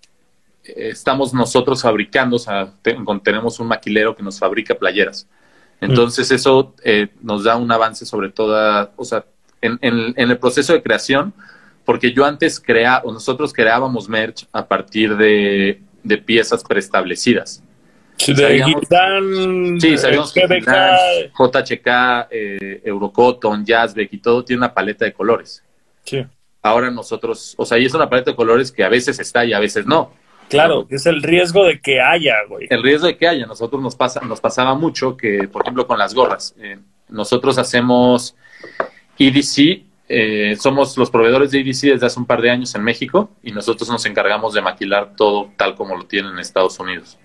eh, 0.65 0.89
estamos 0.91 1.35
nosotros 1.35 1.83
fabricando, 1.83 2.37
o 2.37 2.39
sea, 2.39 2.73
tenemos 2.83 3.61
un 3.61 3.67
maquilero 3.67 4.17
que 4.17 4.23
nos 4.23 4.39
fabrica 4.39 4.75
playeras. 4.75 5.27
Entonces 5.81 6.31
eso 6.31 6.75
eh, 6.85 7.09
nos 7.23 7.45
da 7.45 7.57
un 7.57 7.71
avance 7.73 8.05
sobre 8.05 8.29
toda, 8.29 8.93
o 8.97 9.05
sea, 9.05 9.25
en, 9.63 9.79
el 9.83 10.39
proceso 10.39 10.73
de 10.73 10.83
creación, 10.83 11.33
porque 11.85 12.13
yo 12.13 12.25
antes 12.25 12.61
crea, 12.61 13.01
o 13.05 13.13
nosotros 13.13 13.53
creábamos 13.53 14.09
merch 14.09 14.47
a 14.53 14.67
partir 14.67 15.17
de, 15.17 15.83
piezas 16.25 16.63
preestablecidas. 16.65 17.63
Sí, 18.21 18.37
sabíamos, 18.37 18.83
sí, 19.81 19.97
sabíamos 19.97 20.33
que 20.33 20.43
JHK, 20.43 22.29
eh, 22.31 22.83
Eurocotton, 22.85 23.65
Jazzbeck 23.65 24.13
y 24.13 24.19
todo 24.19 24.45
tiene 24.45 24.59
una 24.59 24.75
paleta 24.75 25.07
de 25.07 25.13
colores. 25.15 25.65
Sí. 26.05 26.27
Ahora 26.63 26.91
nosotros, 26.91 27.55
o 27.57 27.65
sea, 27.65 27.79
y 27.79 27.87
es 27.87 27.95
una 27.95 28.11
paleta 28.11 28.33
de 28.33 28.37
colores 28.37 28.71
que 28.71 28.85
a 28.85 28.91
veces 28.91 29.19
está 29.19 29.47
y 29.47 29.55
a 29.55 29.59
veces 29.59 29.87
no. 29.87 30.13
Claro, 30.51 30.87
es 30.91 31.07
el 31.07 31.23
riesgo 31.23 31.65
de 31.65 31.81
que 31.81 32.01
haya, 32.01 32.35
güey. 32.47 32.67
El 32.69 32.83
riesgo 32.83 33.07
de 33.07 33.17
que 33.17 33.27
haya. 33.27 33.47
Nosotros 33.47 33.81
nos 33.81 33.97
pasa, 33.97 34.21
nos 34.21 34.41
pasaba 34.41 34.75
mucho 34.75 35.17
que, 35.17 35.49
por 35.49 35.63
ejemplo, 35.63 35.87
con 35.87 35.99
las 35.99 36.13
gorras. 36.13 36.55
Eh, 36.61 36.79
nosotros 37.09 37.57
hacemos 37.57 38.37
EDC, 39.19 39.85
eh, 40.09 40.57
somos 40.59 40.99
los 40.99 41.11
proveedores 41.11 41.53
de 41.53 41.61
EDC 41.61 41.93
desde 41.93 42.07
hace 42.07 42.19
un 42.19 42.27
par 42.27 42.43
de 42.43 42.51
años 42.51 42.75
en 42.75 42.83
México 42.83 43.31
y 43.43 43.53
nosotros 43.53 43.89
nos 43.89 44.05
encargamos 44.05 44.53
de 44.53 44.61
maquilar 44.61 45.15
todo 45.17 45.53
tal 45.57 45.77
como 45.77 45.97
lo 45.97 46.05
tienen 46.05 46.33
en 46.33 46.41
Estados 46.41 46.79
Unidos. 46.81 47.17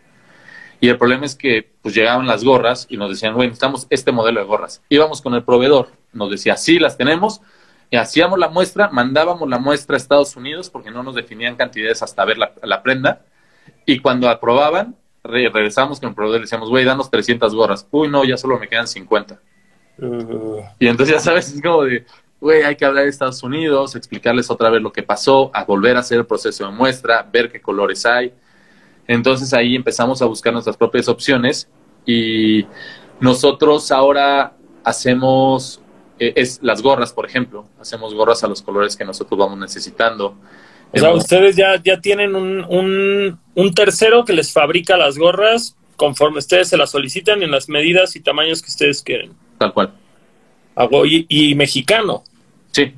Y 0.79 0.89
el 0.89 0.97
problema 0.97 1.25
es 1.25 1.35
que 1.35 1.69
pues 1.81 1.95
llegaban 1.95 2.27
las 2.27 2.43
gorras 2.43 2.85
y 2.89 2.97
nos 2.97 3.09
decían, 3.09 3.33
güey, 3.33 3.47
necesitamos 3.47 3.87
este 3.89 4.11
modelo 4.11 4.39
de 4.39 4.45
gorras. 4.45 4.81
Íbamos 4.89 5.21
con 5.21 5.33
el 5.33 5.43
proveedor, 5.43 5.89
nos 6.13 6.29
decía, 6.29 6.57
sí, 6.57 6.79
las 6.79 6.97
tenemos, 6.97 7.41
hacíamos 7.97 8.39
la 8.39 8.49
muestra, 8.49 8.89
mandábamos 8.89 9.49
la 9.49 9.57
muestra 9.59 9.95
a 9.95 9.97
Estados 9.97 10.35
Unidos 10.35 10.69
porque 10.69 10.91
no 10.91 11.03
nos 11.03 11.15
definían 11.15 11.55
cantidades 11.55 12.01
hasta 12.01 12.25
ver 12.25 12.37
la, 12.37 12.83
prenda. 12.83 13.21
Y 13.85 13.99
cuando 13.99 14.29
aprobaban, 14.29 14.95
regresamos 15.23 15.99
con 15.99 16.09
el 16.09 16.15
proveedor 16.15 16.39
y 16.39 16.43
decíamos, 16.43 16.69
güey, 16.69 16.85
danos 16.85 17.09
300 17.09 17.53
gorras. 17.55 17.87
Uy, 17.91 18.07
no, 18.07 18.23
ya 18.23 18.37
solo 18.37 18.59
me 18.59 18.67
quedan 18.67 18.87
50. 18.87 19.39
Uh. 19.97 20.61
Y 20.79 20.87
entonces 20.87 21.15
ya 21.15 21.21
sabes, 21.21 21.53
es 21.53 21.61
como 21.61 21.83
de, 21.83 22.05
güey, 22.39 22.63
hay 22.63 22.75
que 22.75 22.85
hablar 22.85 23.03
de 23.03 23.09
Estados 23.09 23.41
Unidos, 23.43 23.95
explicarles 23.95 24.49
otra 24.49 24.69
vez 24.69 24.81
lo 24.81 24.91
que 24.91 25.03
pasó, 25.03 25.51
a 25.53 25.63
volver 25.63 25.97
a 25.97 26.01
hacer 26.01 26.19
el 26.19 26.25
proceso 26.25 26.65
de 26.65 26.71
muestra, 26.71 27.27
ver 27.31 27.51
qué 27.51 27.61
colores 27.61 28.05
hay. 28.05 28.33
Entonces 29.07 29.53
ahí 29.53 29.75
empezamos 29.75 30.21
a 30.21 30.25
buscar 30.25 30.53
nuestras 30.53 30.77
propias 30.77 31.07
opciones 31.07 31.69
y 32.05 32.65
nosotros 33.19 33.91
ahora 33.91 34.53
hacemos 34.83 35.81
eh, 36.19 36.33
es 36.35 36.59
las 36.61 36.81
gorras, 36.81 37.11
por 37.13 37.25
ejemplo. 37.25 37.65
Hacemos 37.79 38.13
gorras 38.13 38.43
a 38.43 38.47
los 38.47 38.61
colores 38.61 38.95
que 38.95 39.05
nosotros 39.05 39.37
vamos 39.37 39.57
necesitando. 39.57 40.35
O 40.93 40.97
sea, 40.97 41.13
ustedes 41.13 41.55
ya, 41.55 41.81
ya 41.83 41.99
tienen 41.99 42.35
un, 42.35 43.37
un, 43.55 43.73
tercero 43.73 44.23
que 44.23 44.31
les 44.31 44.53
fabrica 44.53 44.95
las 44.95 45.17
gorras 45.17 45.75
conforme 45.97 46.39
ustedes 46.39 46.69
se 46.69 46.77
las 46.77 46.91
solicitan 46.91 47.43
en 47.43 47.51
las 47.51 47.67
medidas 47.67 48.15
y 48.15 48.21
tamaños 48.21 48.61
que 48.61 48.69
ustedes 48.69 49.01
quieren. 49.01 49.33
Tal 49.57 49.73
cual. 49.73 49.93
Y, 51.05 51.25
y 51.27 51.55
mexicano. 51.55 52.23
Sí. 52.71 52.93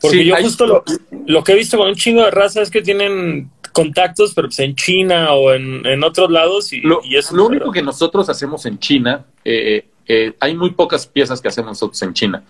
Porque 0.00 0.24
yo 0.24 0.36
justo 0.36 0.66
lo, 0.66 0.84
lo, 1.26 1.42
que 1.42 1.52
he 1.52 1.56
visto 1.56 1.76
con 1.76 1.88
un 1.88 1.96
chingo 1.96 2.24
de 2.24 2.30
raza 2.30 2.62
es 2.62 2.70
que 2.70 2.82
tienen 2.82 3.50
contactos, 3.82 4.32
pero 4.34 4.48
pues 4.48 4.58
en 4.60 4.74
China 4.74 5.32
o 5.32 5.52
en, 5.52 5.86
en 5.86 6.04
otros 6.04 6.30
lados. 6.30 6.72
Y, 6.72 6.80
lo, 6.80 7.00
y 7.04 7.16
eso 7.16 7.36
lo 7.36 7.46
único 7.46 7.72
que 7.72 7.82
nosotros 7.82 8.28
hacemos 8.28 8.66
en 8.66 8.78
China, 8.78 9.24
eh, 9.44 9.86
eh, 10.06 10.32
hay 10.40 10.56
muy 10.56 10.70
pocas 10.70 11.06
piezas 11.06 11.40
que 11.40 11.48
hacemos 11.48 11.70
nosotros 11.70 12.00
en 12.02 12.14
China. 12.14 12.42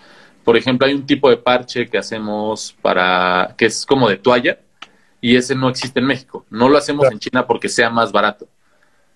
Por 0.45 0.57
ejemplo, 0.57 0.87
hay 0.87 0.95
un 0.95 1.07
tipo 1.07 1.29
de 1.29 1.37
parche 1.37 1.89
que 1.89 1.99
hacemos 1.99 2.75
para, 2.81 3.55
que 3.59 3.67
es 3.67 3.85
como 3.85 4.09
de 4.09 4.17
toalla, 4.17 4.59
y 5.21 5.37
ese 5.37 5.55
no 5.55 5.69
existe 5.69 6.01
en 6.01 6.07
México. 6.07 6.47
No 6.51 6.69
lo 6.69 6.79
hacemos 6.79 7.11
en 7.11 7.19
China 7.19 7.47
porque 7.47 7.69
sea 7.69 7.91
más 7.91 8.13
barato. 8.13 8.49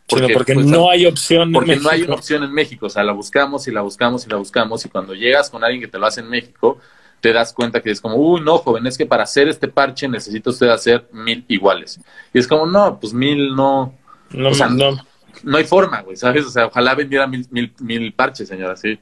Porque, 0.09 0.33
porque 0.35 0.55
pues, 0.55 0.67
no 0.67 0.91
hay 0.91 1.07
opción 1.07 1.53
Porque 1.53 1.77
no 1.77 1.89
hay 1.89 2.03
una 2.03 2.15
opción 2.15 2.43
en 2.43 2.53
México. 2.53 2.87
O 2.87 2.91
sea, 2.91 3.05
la 3.05 3.13
buscamos 3.13 3.67
y 3.69 3.71
la 3.71 3.83
buscamos 3.83 4.27
y 4.27 4.31
la 4.31 4.37
buscamos. 4.37 4.85
Y 4.85 4.89
cuando 4.89 5.15
llegas 5.15 5.49
con 5.49 5.63
alguien 5.65 5.81
que 5.81 5.89
te 5.89 5.99
lo 5.99 6.07
hace 6.07 6.21
en 6.21 6.29
México, 6.29 6.79
te 7.23 7.33
das 7.33 7.55
cuenta 7.55 7.81
que 7.81 7.91
es 7.91 8.03
como, 8.03 8.17
uy, 8.17 8.43
no, 8.43 8.59
joven, 8.59 8.87
es 8.87 8.99
que 8.99 9.07
para 9.07 9.23
hacer 9.23 9.49
este 9.49 9.69
parche 9.69 10.07
necesita 10.09 10.51
usted 10.51 10.69
hacer 10.69 11.09
mil 11.13 11.47
iguales. 11.49 11.99
Y 12.35 12.39
es 12.39 12.47
como, 12.47 12.67
no, 12.67 13.01
pues 13.01 13.15
mil 13.15 13.57
no. 13.57 13.95
No, 14.31 14.51
o 14.51 14.55
sea, 14.55 14.69
no 14.69 14.99
no 15.43 15.59
hay 15.59 15.65
forma, 15.65 16.01
güey, 16.03 16.17
¿sabes? 16.17 16.47
O 16.47 16.51
sea, 16.51 16.67
ojalá 16.67 16.95
vendiera 16.95 17.27
mil, 17.27 17.47
mil, 17.51 17.73
mil 17.81 18.13
parches, 18.13 18.49
señora, 18.49 18.77
sí. 18.77 18.99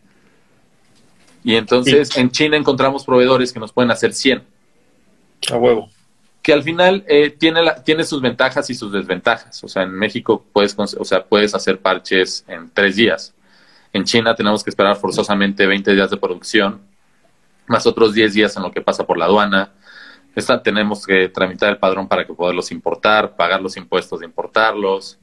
Y 1.42 1.54
entonces 1.54 2.16
en 2.16 2.30
China 2.30 2.56
encontramos 2.56 3.04
proveedores 3.04 3.52
que 3.52 3.60
nos 3.60 3.72
pueden 3.72 3.90
hacer 3.90 4.12
100. 4.12 4.42
A 5.50 5.56
huevo. 5.56 5.88
Que 6.42 6.52
al 6.52 6.62
final 6.62 7.04
eh, 7.08 7.30
tiene, 7.30 7.62
la, 7.62 7.82
tiene 7.82 8.04
sus 8.04 8.20
ventajas 8.20 8.68
y 8.70 8.74
sus 8.74 8.92
desventajas. 8.92 9.62
O 9.64 9.68
sea, 9.68 9.82
en 9.82 9.92
México 9.92 10.44
puedes, 10.52 10.76
o 10.78 11.04
sea, 11.04 11.24
puedes 11.24 11.54
hacer 11.54 11.78
parches 11.78 12.44
en 12.46 12.70
tres 12.70 12.96
días. 12.96 13.34
En 13.92 14.04
China 14.04 14.34
tenemos 14.34 14.62
que 14.62 14.70
esperar 14.70 14.96
forzosamente 14.96 15.66
20 15.66 15.94
días 15.94 16.10
de 16.10 16.16
producción, 16.16 16.80
más 17.70 17.86
otros 17.86 18.12
10 18.12 18.34
días 18.34 18.56
en 18.56 18.64
lo 18.64 18.72
que 18.72 18.80
pasa 18.80 19.06
por 19.06 19.16
la 19.16 19.26
aduana. 19.26 19.72
Esta, 20.34 20.62
tenemos 20.62 21.06
que 21.06 21.28
tramitar 21.28 21.70
el 21.70 21.78
padrón 21.78 22.08
para 22.08 22.26
que 22.26 22.34
poderlos 22.34 22.72
importar, 22.72 23.36
pagar 23.36 23.62
los 23.62 23.76
impuestos 23.76 24.20
de 24.20 24.26
importarlos. 24.26 25.18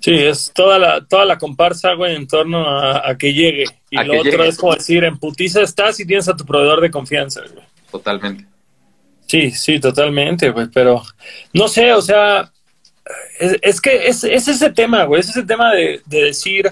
Sí, 0.00 0.14
es 0.14 0.52
toda 0.54 0.78
la, 0.78 1.04
toda 1.06 1.24
la 1.24 1.38
comparsa, 1.38 1.94
güey, 1.94 2.14
en 2.14 2.28
torno 2.28 2.68
a, 2.68 3.16
que 3.16 3.32
llegue. 3.32 3.64
Y 3.90 3.96
lo 3.96 4.20
otro 4.20 4.44
es 4.44 4.58
como 4.58 4.74
decir, 4.74 5.02
en 5.04 5.18
putiza 5.18 5.62
estás 5.62 5.98
y 5.98 6.06
tienes 6.06 6.28
a 6.28 6.36
tu 6.36 6.44
proveedor 6.44 6.82
de 6.82 6.90
confianza, 6.90 7.40
güey. 7.40 7.64
Totalmente. 7.90 8.46
Sí, 9.26 9.50
sí, 9.50 9.80
totalmente, 9.80 10.50
güey, 10.50 10.68
pero 10.72 11.02
no 11.54 11.68
sé, 11.68 11.92
o 11.94 12.02
sea, 12.02 12.52
es, 13.40 13.80
que 13.80 14.06
es, 14.06 14.22
ese 14.24 14.70
tema, 14.70 15.04
güey, 15.04 15.20
es 15.20 15.30
ese 15.30 15.42
tema 15.42 15.72
de, 15.72 16.02
de 16.04 16.24
decir, 16.24 16.70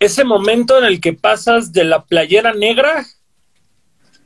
ese 0.00 0.24
momento 0.24 0.78
en 0.78 0.84
el 0.84 1.00
que 1.00 1.12
pasas 1.12 1.72
de 1.72 1.84
la 1.84 2.04
playera 2.04 2.52
negra 2.52 3.06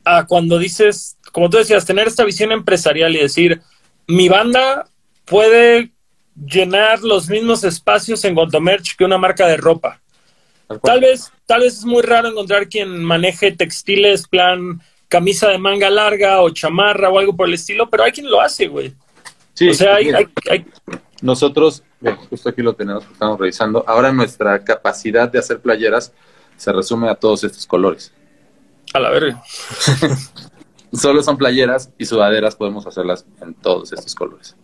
a 0.05 0.25
cuando 0.25 0.57
dices, 0.59 1.17
como 1.31 1.49
tú 1.49 1.57
decías, 1.57 1.85
tener 1.85 2.07
esta 2.07 2.23
visión 2.23 2.51
empresarial 2.51 3.15
y 3.15 3.19
decir, 3.19 3.61
mi 4.07 4.29
banda 4.29 4.87
puede 5.25 5.91
llenar 6.35 7.01
los 7.01 7.29
mismos 7.29 7.63
espacios 7.63 8.23
en 8.25 8.35
cuanto 8.35 8.59
merch 8.59 8.95
que 8.95 9.05
una 9.05 9.17
marca 9.17 9.47
de 9.47 9.57
ropa. 9.57 10.01
Tal 10.81 11.01
vez, 11.01 11.31
tal 11.45 11.61
vez 11.61 11.77
es 11.77 11.85
muy 11.85 12.01
raro 12.01 12.29
encontrar 12.29 12.67
quien 12.67 13.03
maneje 13.03 13.51
textiles, 13.51 14.27
plan 14.27 14.81
camisa 15.07 15.49
de 15.49 15.59
manga 15.59 15.89
larga 15.91 16.41
o 16.41 16.49
chamarra 16.49 17.09
o 17.09 17.19
algo 17.19 17.35
por 17.35 17.47
el 17.47 17.53
estilo, 17.53 17.87
pero 17.89 18.03
hay 18.03 18.11
quien 18.11 18.29
lo 18.29 18.41
hace, 18.41 18.67
güey. 18.67 18.93
Sí, 19.53 19.69
o 19.69 19.73
sea, 19.73 19.95
hay, 19.95 20.09
hay, 20.49 20.65
nosotros, 21.21 21.83
justo 22.29 22.49
aquí 22.49 22.61
lo 22.63 22.73
tenemos, 22.73 23.05
estamos 23.05 23.39
revisando. 23.39 23.83
Ahora 23.87 24.11
nuestra 24.11 24.63
capacidad 24.63 25.31
de 25.31 25.37
hacer 25.37 25.59
playeras 25.59 26.11
se 26.57 26.71
resume 26.71 27.09
a 27.09 27.15
todos 27.15 27.43
estos 27.43 27.67
colores. 27.67 28.11
A 28.93 28.99
la 28.99 29.09
verga. 29.09 29.43
Solo 30.93 31.23
son 31.23 31.37
playeras 31.37 31.91
y 31.97 32.05
sudaderas 32.05 32.55
podemos 32.55 32.85
hacerlas 32.85 33.25
en 33.41 33.55
todos 33.55 33.91
estos 33.91 34.13
colores. 34.13 34.55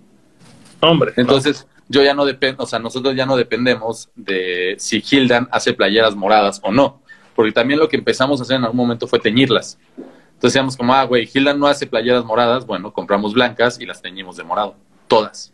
Hombre. 0.80 1.14
Entonces, 1.18 1.68
yo 1.88 2.04
ya 2.04 2.14
no 2.14 2.26
dependo, 2.26 2.64
o 2.64 2.68
sea, 2.68 2.78
nosotros 2.78 3.16
ya 3.16 3.26
no 3.26 3.36
dependemos 3.36 4.10
de 4.16 4.76
si 4.78 5.04
Hildan 5.10 5.50
hace 5.52 5.74
playeras 5.74 6.16
moradas 6.16 6.60
o 6.64 6.72
no. 6.72 7.02
Porque 7.36 7.52
también 7.52 7.80
lo 7.80 7.90
que 7.90 7.98
empezamos 7.98 8.40
a 8.40 8.44
hacer 8.44 8.58
en 8.58 8.66
algún 8.66 8.78
momento 8.78 9.08
fue 9.08 9.20
teñirlas. 9.20 9.80
Entonces 9.98 10.54
decíamos 10.54 10.78
como, 10.78 10.94
ah, 10.94 11.04
güey, 11.04 11.28
Hildan 11.34 11.60
no 11.60 11.68
hace 11.68 11.88
playeras 11.88 12.24
moradas, 12.24 12.66
bueno, 12.66 12.94
compramos 12.94 13.34
blancas 13.34 13.80
y 13.82 13.86
las 13.86 14.02
teñimos 14.02 14.38
de 14.38 14.44
morado. 14.44 14.76
Todas. 15.08 15.52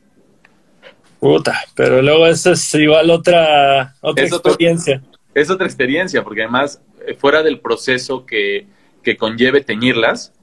Puta, 1.20 1.60
pero 1.74 2.02
luego 2.02 2.28
eso 2.28 2.52
es 2.52 2.74
igual 2.76 3.10
otra, 3.10 3.96
otra 4.02 4.26
experiencia. 4.26 5.02
es 5.34 5.50
otra 5.50 5.66
experiencia, 5.66 6.24
porque 6.24 6.44
además, 6.44 6.82
fuera 7.14 7.44
del 7.44 7.60
proceso 7.60 8.26
que, 8.26 8.68
que 9.04 9.18
conlleve 9.18 9.62
teñirlas, 9.62 10.34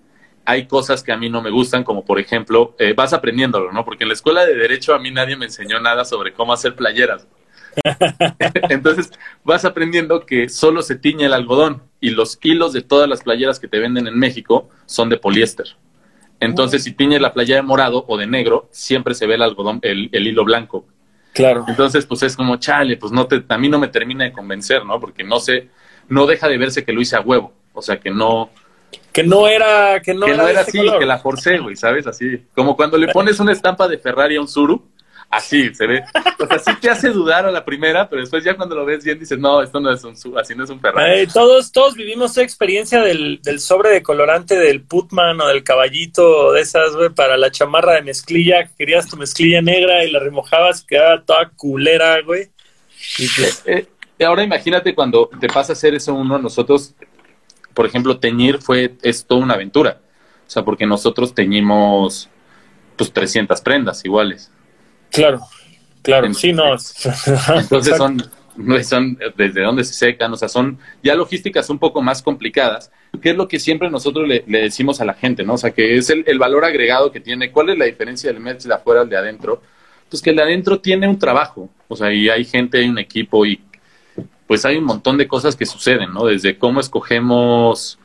hay 0.45 0.67
cosas 0.67 1.03
que 1.03 1.13
a 1.13 1.17
mí 1.17 1.29
no 1.29 1.43
me 1.43 1.51
gustan, 1.51 1.85
como 1.85 2.05
por 2.05 2.19
ejemplo, 2.19 2.75
eh, 2.79 2.95
vas 2.95 3.13
aprendiéndolo, 3.13 3.73
¿no? 3.73 3.85
Porque 3.85 4.05
en 4.05 4.09
la 4.09 4.15
escuela 4.15 4.45
de 4.45 4.55
Derecho 4.55 4.95
a 4.95 4.99
mí 4.99 5.11
nadie 5.11 5.37
me 5.37 5.47
enseñó 5.47 5.81
nada 5.81 6.05
sobre 6.05 6.33
cómo 6.33 6.53
hacer 6.53 6.75
playeras. 6.75 7.27
Entonces 8.69 9.11
vas 9.45 9.65
aprendiendo 9.65 10.27
que 10.27 10.49
solo 10.49 10.83
se 10.83 10.97
tiñe 10.97 11.27
el 11.27 11.33
algodón 11.33 11.83
y 12.01 12.11
los 12.11 12.39
hilos 12.43 12.73
de 12.73 12.83
todas 12.83 13.09
las 13.09 13.23
playeras 13.23 13.61
que 13.61 13.69
te 13.69 13.79
venden 13.79 14.07
en 14.07 14.19
México 14.19 14.69
son 14.87 15.09
de 15.09 15.17
poliéster. 15.17 15.77
Entonces, 16.41 16.83
si 16.83 16.91
tiñe 16.93 17.21
la 17.21 17.33
playera 17.33 17.61
de 17.61 17.63
morado 17.63 18.05
o 18.09 18.19
de 18.19 18.27
negro, 18.27 18.69
siempre 18.73 19.15
se 19.15 19.29
ve 19.29 19.37
el 19.37 19.43
algodón, 19.43 19.79
el, 19.83 20.11
hilo 20.13 20.45
blanco. 20.45 20.85
Claro. 21.33 21.65
Entonces, 21.69 22.05
pues 22.05 22.25
es 22.25 22.37
como, 22.37 22.57
chale, 22.57 22.97
pues 22.97 23.13
no 23.13 23.29
te, 23.29 23.45
a 23.49 23.59
mí 23.59 23.69
no 23.69 23.79
me 23.79 23.87
termina 23.87 24.25
de 24.25 24.33
convencer, 24.33 24.85
¿no? 24.85 24.99
Porque 24.99 25.23
no 25.23 25.39
sé, 25.39 25.69
no 26.09 26.27
deja 26.27 26.49
de 26.49 26.59
verse 26.59 26.85
que 26.85 26.93
lo 26.93 27.01
hice 27.01 27.17
a 27.17 27.21
huevo. 27.21 27.53
O 27.75 27.83
sea, 27.83 27.99
que 27.99 28.11
no, 28.11 28.51
que 29.13 29.23
no 29.23 29.47
era 29.47 30.01
que 30.01 30.15
no, 30.15 30.27
era, 30.27 30.61
así, 30.61 30.81
que 30.99 31.07
la 31.07 31.19
forcé, 31.19 31.59
güey, 31.59 31.77
¿sabes? 31.77 32.07
Así, 32.07 32.43
como 32.55 32.77
cuando 32.77 32.97
le 32.97 33.09
pones 33.09 33.41
una 33.41 33.53
estampa 33.53 33.89
de 33.89 33.99
Ferrari 33.99 34.37
a 34.37 34.41
un 34.41 34.49
Zuru, 34.49 34.91
así 35.31 35.75
se 35.75 35.87
ve. 35.87 36.05
O 36.39 36.47
sea, 36.47 36.59
sí 36.59 36.71
te 36.81 36.91
hace 36.91 37.11
dudar 37.11 37.47
a 37.47 37.51
la 37.51 37.65
primera, 37.65 38.09
pero 38.09 38.21
después 38.21 38.45
ya 38.45 38.55
cuando 38.55 38.75
lo 38.75 38.85
ves 38.85 39.05
bien 39.05 39.19
dices, 39.19 39.39
no, 39.39 39.63
esto 39.63 39.81
no 39.81 39.93
es 39.93 40.03
un 40.05 40.15
así 40.39 40.55
no 40.55 40.65
es 40.65 40.71
un 40.71 40.81
Ferrari. 40.81 41.27
todos, 41.27 41.73
todos 41.73 41.95
vivimos 41.95 42.33
esa 42.33 42.43
experiencia 42.43 43.01
del, 43.03 43.41
del 43.43 43.61
sobre 43.61 43.91
de 43.91 44.03
colorante 44.03 44.59
del 44.59 44.83
Putman 44.83 45.41
o 45.41 45.49
del 45.49 45.63
caballito 45.63 46.53
de 46.53 46.61
esas, 46.63 46.95
güey, 46.95 47.11
para 47.11 47.37
la 47.37 47.51
chamarra 47.51 47.95
de 47.95 48.03
mezclilla, 48.03 48.71
querías 48.79 49.09
tu 49.09 49.17
mezclilla 49.17 49.63
negra 49.63 50.05
y 50.05 50.11
la 50.11 50.21
remojabas, 50.21 50.85
quedaba 50.85 51.23
toda 51.23 51.51
culera, 51.51 52.21
güey. 52.23 52.51
Y 53.19 53.29
pues... 53.29 53.63
Eh, 53.67 53.79
eh, 53.79 53.87
ahora 54.25 54.43
imagínate 54.43 54.95
cuando 54.95 55.31
te 55.41 55.49
pasa 55.49 55.73
a 55.73 55.75
hacer 55.75 55.95
eso 55.95 56.15
uno, 56.15 56.39
nosotros 56.39 56.95
por 57.75 57.87
ejemplo, 57.87 58.19
teñir 58.19 58.59
fue, 58.59 58.95
es 59.03 59.25
toda 59.25 59.43
una 59.43 59.55
aventura. 59.55 60.01
O 60.47 60.51
sea, 60.51 60.65
porque 60.65 60.87
nosotros 60.87 61.35
teñimos 61.35 62.29
pues 62.97 63.13
300 63.13 63.61
prendas 63.61 64.05
iguales. 64.05 64.51
Claro, 65.11 65.41
claro, 66.03 66.33
sí, 66.35 66.53
no. 66.53 66.65
Entonces 67.55 67.97
son, 67.97 68.23
son 68.83 69.19
desde 69.37 69.63
dónde 69.63 69.85
se 69.85 69.95
secan, 69.95 70.33
o 70.33 70.37
sea, 70.37 70.49
son 70.49 70.79
ya 71.03 71.15
logísticas 71.15 71.71
un 71.71 71.79
poco 71.79 72.03
más 72.03 72.23
complicadas, 72.23 72.91
que 73.21 73.31
es 73.31 73.37
lo 73.37 73.49
que 73.49 73.59
siempre 73.59 73.91
nosotros 73.91 74.29
le, 74.29 74.45
decimos 74.47 75.01
a 75.01 75.05
la 75.05 75.15
gente, 75.15 75.45
¿no? 75.45 75.55
O 75.55 75.59
sea, 75.59 75.71
que 75.71 75.97
es 75.97 76.11
el, 76.11 76.39
valor 76.39 76.65
agregado 76.65 77.11
que 77.11 77.21
tiene. 77.21 77.51
¿Cuál 77.51 77.71
es 77.71 77.79
la 77.79 77.87
diferencia 77.87 78.31
del 78.31 78.43
merch 78.43 78.65
de 78.65 78.75
afuera 78.75 79.03
al 79.03 79.09
de 79.09 79.17
adentro? 79.17 79.63
Pues 80.11 80.21
que 80.21 80.31
el 80.31 80.37
de 80.37 80.43
adentro 80.43 80.79
tiene 80.79 81.09
un 81.09 81.19
trabajo, 81.19 81.71
o 81.89 81.97
sea, 81.97 82.13
y 82.13 82.29
hay 82.29 82.45
gente, 82.45 82.79
hay 82.79 82.89
un 82.89 82.99
equipo, 82.99 83.47
y 83.47 83.59
pues 84.47 84.65
hay 84.65 84.77
un 84.77 84.85
montón 84.85 85.17
de 85.19 85.29
cosas 85.29 85.57
que 85.57 85.67
suceden, 85.67 86.13
¿no? 86.13 86.27
Desde 86.27 86.59
cómo 86.59 86.81
escogemos, 86.81 87.99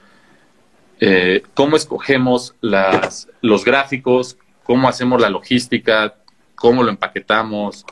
eh, 0.99 1.43
cómo 1.53 1.75
escogemos 1.75 2.55
las, 2.61 3.27
los 3.41 3.65
gráficos, 3.65 4.37
cómo 4.63 4.87
hacemos 4.87 5.21
la 5.21 5.29
logística, 5.29 6.15
cómo 6.55 6.83
lo 6.83 6.89
empaquetamos, 6.89 7.85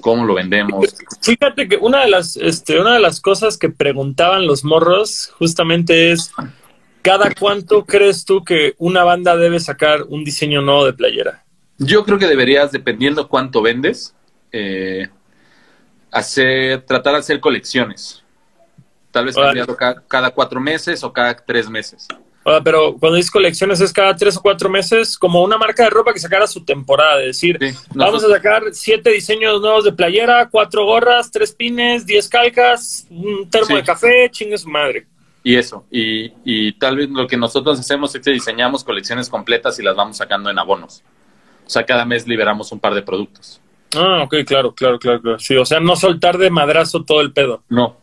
cómo 0.00 0.24
lo 0.24 0.34
vendemos. 0.34 0.94
Fíjate 1.22 1.68
que 1.68 1.76
una 1.76 2.02
de 2.04 2.10
las, 2.10 2.36
este, 2.36 2.80
una 2.80 2.94
de 2.94 3.00
las 3.00 3.20
cosas 3.20 3.58
que 3.58 3.68
preguntaban 3.68 4.46
los 4.46 4.64
morros 4.64 5.32
justamente 5.38 6.12
es, 6.12 6.32
¿cada 7.02 7.32
cuánto 7.34 7.84
crees 7.84 8.24
tú 8.24 8.44
que 8.44 8.74
una 8.78 9.04
banda 9.04 9.36
debe 9.36 9.60
sacar 9.60 10.04
un 10.08 10.24
diseño 10.24 10.62
nuevo 10.62 10.86
de 10.86 10.92
playera? 10.92 11.44
Yo 11.78 12.04
creo 12.04 12.18
que 12.18 12.26
deberías, 12.26 12.72
dependiendo 12.72 13.28
cuánto 13.28 13.60
vendes, 13.60 14.14
eh, 14.52 15.08
hacer, 16.16 16.82
tratar 16.82 17.14
de 17.14 17.18
hacer 17.20 17.40
colecciones. 17.40 18.22
Tal 19.10 19.26
vez 19.26 19.34
cada, 19.34 20.02
cada, 20.06 20.30
cuatro 20.30 20.60
meses 20.60 21.02
o 21.02 21.12
cada 21.12 21.34
tres 21.34 21.68
meses. 21.70 22.06
pero 22.62 22.96
cuando 22.98 23.16
dices 23.16 23.30
colecciones 23.30 23.80
es 23.80 23.92
cada 23.92 24.14
tres 24.14 24.36
o 24.36 24.42
cuatro 24.42 24.68
meses, 24.68 25.16
como 25.16 25.42
una 25.42 25.56
marca 25.56 25.84
de 25.84 25.90
ropa 25.90 26.12
que 26.12 26.18
sacara 26.18 26.46
su 26.46 26.64
temporada, 26.64 27.20
es 27.20 27.26
decir, 27.28 27.58
vamos 27.94 28.22
a 28.24 28.28
sacar 28.28 28.62
siete 28.72 29.10
diseños 29.10 29.60
nuevos 29.60 29.84
de 29.84 29.92
playera, 29.92 30.48
cuatro 30.50 30.84
gorras, 30.84 31.30
tres 31.30 31.52
pines, 31.52 32.04
diez 32.04 32.28
calcas, 32.28 33.06
un 33.10 33.48
termo 33.48 33.76
de 33.76 33.82
café, 33.82 34.28
chingue 34.30 34.58
su 34.58 34.68
madre. 34.68 35.06
Y 35.42 35.56
eso, 35.56 35.84
y, 35.90 36.32
y 36.44 36.72
tal 36.72 36.96
vez 36.96 37.08
lo 37.08 37.26
que 37.26 37.36
nosotros 37.36 37.78
hacemos 37.78 38.14
es 38.14 38.22
que 38.22 38.32
diseñamos 38.32 38.84
colecciones 38.84 39.28
completas 39.28 39.78
y 39.78 39.82
las 39.82 39.94
vamos 39.94 40.16
sacando 40.16 40.50
en 40.50 40.58
abonos. 40.58 41.02
O 41.66 41.70
sea, 41.70 41.86
cada 41.86 42.04
mes 42.04 42.26
liberamos 42.26 42.70
un 42.72 42.80
par 42.80 42.94
de 42.94 43.02
productos. 43.02 43.60
Ah, 43.94 44.22
ok, 44.24 44.36
claro, 44.46 44.74
claro, 44.74 44.98
claro. 44.98 45.38
Sí, 45.38 45.56
o 45.56 45.64
sea, 45.64 45.80
no 45.80 45.96
soltar 45.96 46.38
de 46.38 46.50
madrazo 46.50 47.04
todo 47.04 47.20
el 47.20 47.32
pedo. 47.32 47.62
No, 47.68 47.96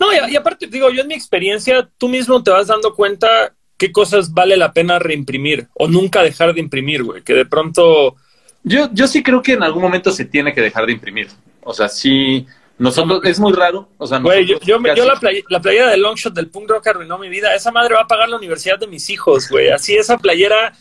no, 0.00 0.06
y, 0.28 0.34
aparte, 0.34 0.66
digo, 0.66 0.90
yo 0.90 1.02
en 1.02 1.08
mi 1.08 1.14
experiencia, 1.14 1.86
tú 1.98 2.08
mismo 2.08 2.42
te 2.42 2.50
vas 2.50 2.68
dando 2.68 2.94
cuenta 2.94 3.52
qué 3.76 3.92
cosas 3.92 4.32
vale 4.32 4.56
la 4.56 4.72
pena 4.72 4.98
reimprimir 4.98 5.68
o 5.74 5.88
nunca 5.88 6.22
dejar 6.22 6.54
de 6.54 6.60
imprimir, 6.60 7.04
güey, 7.04 7.22
que 7.22 7.34
de 7.34 7.44
pronto... 7.44 8.16
Yo, 8.62 8.88
yo 8.92 9.06
sí 9.06 9.22
creo 9.22 9.42
que 9.42 9.52
en 9.52 9.62
algún 9.62 9.82
momento 9.82 10.10
se 10.10 10.24
tiene 10.24 10.54
que 10.54 10.62
dejar 10.62 10.86
de 10.86 10.92
imprimir. 10.92 11.28
O 11.62 11.74
sea, 11.74 11.88
sí, 11.88 12.46
nosotros, 12.78 13.20
es 13.24 13.38
muy 13.38 13.52
raro. 13.52 13.90
O 13.98 14.06
sea, 14.06 14.18
güey, 14.18 14.46
yo, 14.46 14.58
yo, 14.60 14.78
la, 14.78 15.16
playa, 15.20 15.42
la, 15.50 15.60
playera 15.60 15.90
de 15.90 15.98
Longshot 15.98 16.32
del 16.32 16.48
punk 16.48 16.70
rock 16.70 16.86
arruinó 16.86 17.18
mi 17.18 17.28
vida. 17.28 17.54
Esa 17.54 17.70
madre 17.70 17.94
va 17.94 18.02
a 18.02 18.06
pagar 18.06 18.28
la 18.30 18.36
universidad 18.36 18.78
de 18.78 18.86
mis 18.86 19.08
hijos, 19.10 19.48
güey. 19.50 19.68
Así 19.68 19.94
esa 19.96 20.16
playera 20.16 20.72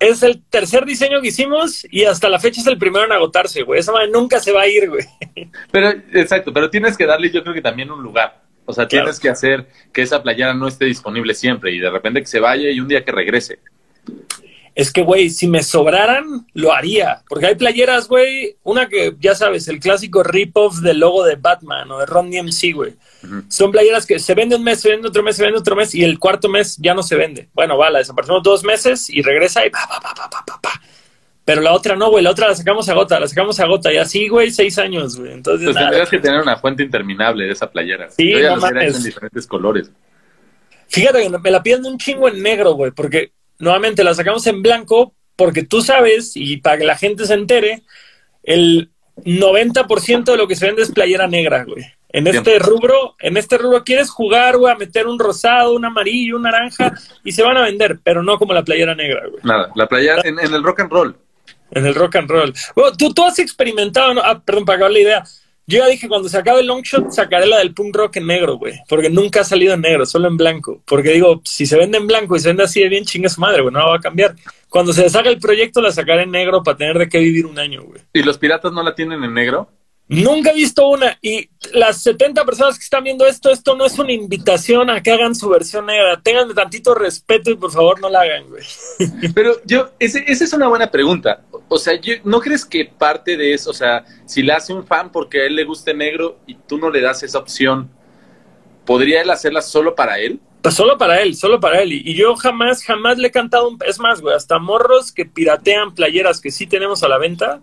es 0.00 0.22
el 0.22 0.42
tercer 0.42 0.86
diseño 0.86 1.20
que 1.20 1.28
hicimos 1.28 1.86
y 1.90 2.04
hasta 2.04 2.30
la 2.30 2.40
fecha 2.40 2.62
es 2.62 2.66
el 2.66 2.78
primero 2.78 3.04
en 3.04 3.12
agotarse, 3.12 3.62
güey. 3.62 3.80
Esa 3.80 3.92
madre 3.92 4.10
nunca 4.10 4.40
se 4.40 4.50
va 4.50 4.62
a 4.62 4.66
ir, 4.66 4.88
güey. 4.88 5.04
Pero, 5.70 5.90
exacto, 6.14 6.52
pero 6.52 6.70
tienes 6.70 6.96
que 6.96 7.06
darle 7.06 7.30
yo 7.30 7.42
creo 7.42 7.54
que 7.54 7.62
también 7.62 7.90
un 7.90 8.02
lugar. 8.02 8.42
O 8.64 8.72
sea, 8.72 8.88
tienes 8.88 9.20
que 9.20 9.28
hacer 9.28 9.66
que 9.92 10.02
esa 10.02 10.22
playera 10.22 10.54
no 10.54 10.68
esté 10.68 10.86
disponible 10.86 11.34
siempre 11.34 11.72
y 11.72 11.78
de 11.78 11.90
repente 11.90 12.20
que 12.20 12.26
se 12.26 12.40
vaya 12.40 12.70
y 12.70 12.80
un 12.80 12.88
día 12.88 13.04
que 13.04 13.12
regrese. 13.12 13.58
Es 14.74 14.92
que, 14.92 15.02
güey, 15.02 15.28
si 15.28 15.48
me 15.48 15.62
sobraran, 15.62 16.46
lo 16.54 16.72
haría. 16.72 17.22
Porque 17.28 17.46
hay 17.46 17.54
playeras, 17.56 18.08
güey, 18.08 18.56
una 18.62 18.88
que, 18.88 19.14
ya 19.20 19.34
sabes, 19.34 19.68
el 19.68 19.80
clásico 19.80 20.22
rip-off 20.22 20.78
del 20.80 21.00
logo 21.00 21.24
de 21.24 21.36
Batman 21.36 21.90
o 21.90 21.98
de 21.98 22.06
Ron 22.06 22.30
DMC, 22.30 22.72
güey. 22.72 22.94
Son 23.48 23.70
playeras 23.70 24.06
que 24.06 24.18
se 24.18 24.34
venden 24.34 24.60
un 24.60 24.64
mes, 24.64 24.80
se 24.80 24.90
vende 24.90 25.08
otro 25.08 25.22
mes, 25.22 25.36
se 25.36 25.42
vende 25.42 25.58
otro 25.58 25.76
mes 25.76 25.94
y 25.94 26.02
el 26.02 26.18
cuarto 26.18 26.48
mes 26.48 26.76
ya 26.78 26.94
no 26.94 27.02
se 27.02 27.16
vende. 27.16 27.48
Bueno, 27.52 27.76
va, 27.76 27.90
la 27.90 27.98
desaparecemos 27.98 28.42
dos 28.42 28.64
meses 28.64 29.10
y 29.10 29.22
regresa 29.22 29.66
y 29.66 29.70
pa, 29.70 29.86
pa, 29.88 30.00
pa, 30.00 30.14
pa, 30.14 30.44
pa, 30.44 30.60
pa. 30.60 30.80
Pero 31.44 31.62
la 31.62 31.72
otra 31.72 31.96
no, 31.96 32.10
güey, 32.10 32.22
la 32.22 32.30
otra 32.30 32.48
la 32.48 32.54
sacamos 32.54 32.88
a 32.88 32.94
gota, 32.94 33.18
la 33.18 33.26
sacamos 33.28 33.58
a 33.60 33.66
gota 33.66 33.92
y 33.92 33.96
así, 33.96 34.28
güey, 34.28 34.50
seis 34.50 34.78
años, 34.78 35.18
güey. 35.18 35.32
Entonces, 35.32 35.66
pues 35.66 35.76
tendrías 35.76 36.08
que 36.08 36.18
tener 36.18 36.40
una 36.40 36.56
fuente 36.56 36.82
interminable 36.82 37.44
de 37.44 37.52
esa 37.52 37.70
playera. 37.70 38.10
Sí, 38.10 38.30
Yo 38.30 38.56
no 38.56 38.80
en 38.80 39.02
diferentes 39.02 39.46
colores. 39.46 39.90
Fíjate 40.88 41.22
que 41.22 41.38
me 41.38 41.50
la 41.50 41.62
piden 41.62 41.86
un 41.86 41.98
chingo 41.98 42.28
en 42.28 42.42
negro, 42.42 42.72
güey, 42.72 42.90
porque 42.92 43.32
nuevamente 43.58 44.04
la 44.04 44.14
sacamos 44.14 44.46
en 44.46 44.62
blanco 44.62 45.14
porque 45.36 45.64
tú 45.64 45.80
sabes, 45.80 46.32
y 46.34 46.58
para 46.58 46.76
que 46.76 46.84
la 46.84 46.98
gente 46.98 47.24
se 47.24 47.32
entere, 47.32 47.82
el 48.42 48.90
90% 49.24 50.24
de 50.24 50.36
lo 50.36 50.46
que 50.46 50.54
se 50.54 50.66
vende 50.66 50.82
es 50.82 50.92
playera 50.92 51.26
negra, 51.26 51.64
güey. 51.64 51.84
En 52.12 52.26
este 52.26 52.58
rubro, 52.58 53.14
en 53.20 53.36
este 53.36 53.56
rubro 53.56 53.84
quieres 53.84 54.10
jugar, 54.10 54.56
güey, 54.56 54.72
a 54.72 54.76
meter 54.76 55.06
un 55.06 55.18
rosado, 55.18 55.74
un 55.74 55.84
amarillo, 55.84 56.36
un 56.36 56.42
naranja 56.42 56.92
y 57.24 57.32
se 57.32 57.42
van 57.42 57.56
a 57.56 57.62
vender, 57.62 58.00
pero 58.02 58.22
no 58.22 58.38
como 58.38 58.52
la 58.52 58.64
playera 58.64 58.94
negra, 58.94 59.22
güey. 59.28 59.40
Nada, 59.44 59.70
la 59.74 59.86
playera 59.86 60.22
en 60.24 60.38
el 60.38 60.62
rock 60.62 60.80
and 60.80 60.90
roll. 60.90 61.16
En 61.70 61.86
el 61.86 61.94
rock 61.94 62.16
and 62.16 62.28
roll. 62.28 62.52
tú, 62.98 63.14
tú 63.14 63.24
has 63.24 63.38
experimentado, 63.38 64.14
¿no? 64.14 64.22
ah, 64.22 64.40
perdón, 64.44 64.64
para 64.64 64.76
acabar 64.76 64.92
la 64.92 64.98
idea. 64.98 65.24
Yo 65.66 65.78
ya 65.78 65.86
dije, 65.86 66.08
cuando 66.08 66.28
se 66.28 66.36
acabe 66.36 66.62
el 66.62 66.66
long 66.66 66.82
shot, 66.82 67.12
sacaré 67.12 67.46
la 67.46 67.58
del 67.58 67.72
punk 67.72 67.94
rock 67.94 68.16
en 68.16 68.26
negro, 68.26 68.56
güey. 68.56 68.80
Porque 68.88 69.08
nunca 69.08 69.42
ha 69.42 69.44
salido 69.44 69.74
en 69.74 69.82
negro, 69.82 70.04
solo 70.04 70.26
en 70.26 70.36
blanco. 70.36 70.82
Porque 70.84 71.10
digo, 71.10 71.42
si 71.44 71.64
se 71.64 71.76
vende 71.76 71.96
en 71.96 72.08
blanco 72.08 72.34
y 72.34 72.40
se 72.40 72.48
vende 72.48 72.64
así 72.64 72.80
de 72.80 72.88
bien, 72.88 73.04
chinga 73.04 73.28
su 73.28 73.40
madre, 73.40 73.62
güey, 73.62 73.72
no 73.72 73.86
va 73.86 73.94
a 73.94 74.00
cambiar. 74.00 74.34
Cuando 74.68 74.92
se 74.92 75.04
deshaga 75.04 75.30
el 75.30 75.38
proyecto, 75.38 75.80
la 75.80 75.92
sacaré 75.92 76.22
en 76.22 76.32
negro 76.32 76.64
para 76.64 76.76
tener 76.76 76.98
de 76.98 77.08
qué 77.08 77.18
vivir 77.18 77.46
un 77.46 77.56
año, 77.56 77.84
güey. 77.84 78.00
¿Y 78.12 78.24
los 78.24 78.36
piratas 78.36 78.72
no 78.72 78.82
la 78.82 78.96
tienen 78.96 79.22
en 79.22 79.32
negro? 79.32 79.68
Nunca 80.10 80.50
he 80.50 80.54
visto 80.54 80.88
una. 80.88 81.16
Y 81.22 81.48
las 81.72 82.02
70 82.02 82.44
personas 82.44 82.76
que 82.76 82.82
están 82.82 83.04
viendo 83.04 83.24
esto, 83.26 83.48
esto 83.48 83.76
no 83.76 83.86
es 83.86 83.96
una 83.96 84.10
invitación 84.10 84.90
a 84.90 85.00
que 85.00 85.12
hagan 85.12 85.36
su 85.36 85.48
versión 85.48 85.86
negra. 85.86 86.20
Tengan 86.20 86.52
tantito 86.52 86.96
respeto 86.96 87.48
y 87.52 87.54
por 87.54 87.70
favor 87.70 88.00
no 88.00 88.10
la 88.10 88.22
hagan, 88.22 88.48
güey. 88.48 88.64
Pero 89.34 89.54
yo, 89.64 89.90
esa 90.00 90.18
es 90.26 90.52
una 90.52 90.66
buena 90.66 90.90
pregunta. 90.90 91.42
O 91.68 91.78
sea, 91.78 91.92
¿no 92.24 92.40
crees 92.40 92.64
que 92.64 92.86
parte 92.86 93.36
de 93.36 93.54
eso, 93.54 93.70
o 93.70 93.72
sea, 93.72 94.04
si 94.26 94.42
le 94.42 94.52
hace 94.52 94.72
un 94.72 94.84
fan 94.84 95.12
porque 95.12 95.42
a 95.42 95.46
él 95.46 95.54
le 95.54 95.62
guste 95.62 95.94
negro 95.94 96.40
y 96.44 96.56
tú 96.56 96.78
no 96.78 96.90
le 96.90 97.00
das 97.00 97.22
esa 97.22 97.38
opción, 97.38 97.88
¿podría 98.84 99.22
él 99.22 99.30
hacerla 99.30 99.62
solo 99.62 99.94
para 99.94 100.18
él? 100.18 100.40
Pues 100.60 100.74
solo 100.74 100.98
para 100.98 101.22
él, 101.22 101.36
solo 101.36 101.60
para 101.60 101.82
él. 101.82 101.92
Y, 101.92 102.14
yo 102.16 102.34
jamás, 102.34 102.82
jamás 102.82 103.16
le 103.16 103.28
he 103.28 103.30
cantado 103.30 103.68
un... 103.68 103.78
Es 103.86 104.00
más, 104.00 104.20
güey, 104.20 104.34
hasta 104.34 104.58
morros 104.58 105.12
que 105.12 105.24
piratean 105.24 105.94
playeras 105.94 106.40
que 106.40 106.50
sí 106.50 106.66
tenemos 106.66 107.04
a 107.04 107.08
la 107.08 107.16
venta, 107.16 107.60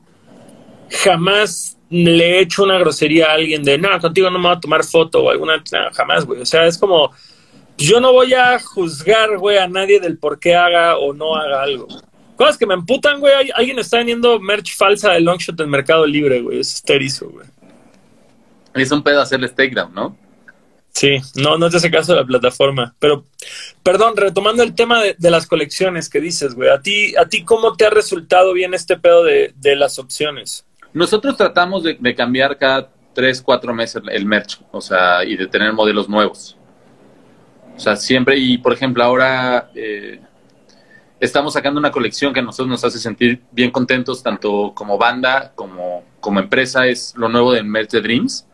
jamás 1.03 1.77
le 1.89 2.38
he 2.38 2.39
hecho 2.41 2.63
una 2.63 2.78
grosería 2.78 3.28
a 3.28 3.34
alguien 3.34 3.63
de, 3.63 3.78
no, 3.78 4.00
contigo 4.00 4.30
no 4.30 4.39
me 4.39 4.47
voy 4.50 4.58
a 4.58 4.60
tomar 4.60 4.84
foto 4.84 5.23
o 5.23 5.30
alguna, 5.30 5.63
jamás, 5.93 6.26
güey. 6.26 6.41
O 6.41 6.45
sea, 6.45 6.65
es 6.65 6.78
como, 6.78 7.12
yo 7.78 8.00
no 8.00 8.12
voy 8.12 8.34
a 8.34 8.60
juzgar, 8.60 9.38
güey, 9.38 9.58
a 9.58 9.67
nadie 9.67 10.00
del 10.00 10.17
por 10.17 10.39
qué 10.39 10.56
haga 10.56 10.97
o 10.97 11.13
no 11.13 11.36
haga 11.36 11.62
algo. 11.62 11.88
Cosas 12.36 12.58
que 12.58 12.67
me 12.67 12.76
emputan, 12.76 13.19
güey. 13.19 13.50
Alguien 13.56 13.80
está 13.80 13.97
vendiendo 13.97 14.39
merch 14.39 14.76
falsa 14.76 15.12
de 15.12 15.21
Longshot 15.21 15.60
en 15.60 15.69
Mercado 15.69 16.06
Libre, 16.06 16.41
güey. 16.41 16.60
Es 16.60 16.76
esterizo, 16.76 17.30
güey. 17.30 17.47
Es 18.76 18.91
un 18.91 19.02
pedo 19.02 19.21
hacerle 19.21 19.50
takedown, 19.50 19.93
¿no? 19.93 20.15
Sí, 20.91 21.17
no, 21.36 21.58
no 21.58 21.69
te 21.69 21.78
hace 21.78 21.89
caso 21.89 22.13
de 22.13 22.21
la 22.21 22.28
plataforma. 22.28 22.95
Pero, 23.00 23.26
perdón, 23.82 24.15
retomando 24.15 24.62
el 24.62 24.76
tema 24.76 25.02
de, 25.02 25.15
las 25.32 25.47
colecciones 25.47 26.10
que 26.10 26.21
dices, 26.21 26.54
güey. 26.54 26.69
¿A 26.69 26.80
ti, 26.80 27.15
¿A 27.15 27.26
ti 27.26 27.43
cómo 27.43 27.76
te 27.76 27.86
ha 27.86 27.89
resultado 27.89 28.54
bien 28.54 28.76
este 28.76 28.97
pedo 28.97 29.23
de, 29.23 29.54
de 29.56 29.76
las 29.76 29.97
opciones? 29.97 30.66
Nosotros 30.93 31.38
tratamos 31.38 31.84
de, 31.84 32.15
cambiar 32.15 32.58
cada 32.58 32.89
tres, 33.13 33.41
cuatro 33.41 33.73
meses 33.73 34.02
el 34.12 34.26
merch, 34.26 34.62
o 34.71 34.82
sea, 34.82 35.23
y 35.23 35.36
de 35.36 35.47
tener 35.47 35.73
modelos 35.73 36.08
nuevos. 36.08 36.58
O 37.76 37.80
sea, 37.80 37.95
siempre, 37.95 38.38
y 38.38 38.58
por 38.58 38.73
ejemplo, 38.73 39.04
ahora 39.04 39.69
eh, 39.76 40.19
estamos 41.19 41.54
sacando 41.54 41.80
una 41.80 41.91
colección 41.91 42.34
que 42.34 42.39
a 42.39 42.43
nosotros 42.43 42.69
nos 42.69 42.84
hace 42.84 43.00
sentir 43.00 43.41
bien 43.52 43.71
contentos, 43.71 44.23
tanto 44.23 44.71
como 44.73 44.97
banda 44.97 45.52
como 45.56 46.04
como 46.28 46.41
empresa, 46.41 46.86
es 46.88 47.13
lo 47.15 47.30
nuevo 47.30 47.54
del 47.54 47.63
merch 47.63 47.91
de 47.91 48.02
Dreams. 48.02 48.45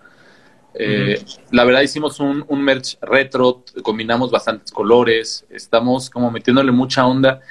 Eh, 0.75 1.23
la 1.49 1.63
verdad 1.63 1.81
hicimos 1.81 2.19
un, 2.19 2.45
un, 2.47 2.61
merch 2.63 2.97
retro, 3.01 3.63
combinamos 3.81 4.29
bastantes 4.29 4.71
colores, 4.71 5.43
estamos 5.49 6.07
como 6.09 6.29
metiéndole 6.29 6.71
mucha 6.71 7.05
onda 7.05 7.41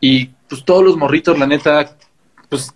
y 0.00 0.26
pues 0.48 0.64
todos 0.64 0.84
los 0.84 0.96
morritos, 0.96 1.36
la 1.36 1.48
neta, 1.48 1.96
pues 2.48 2.72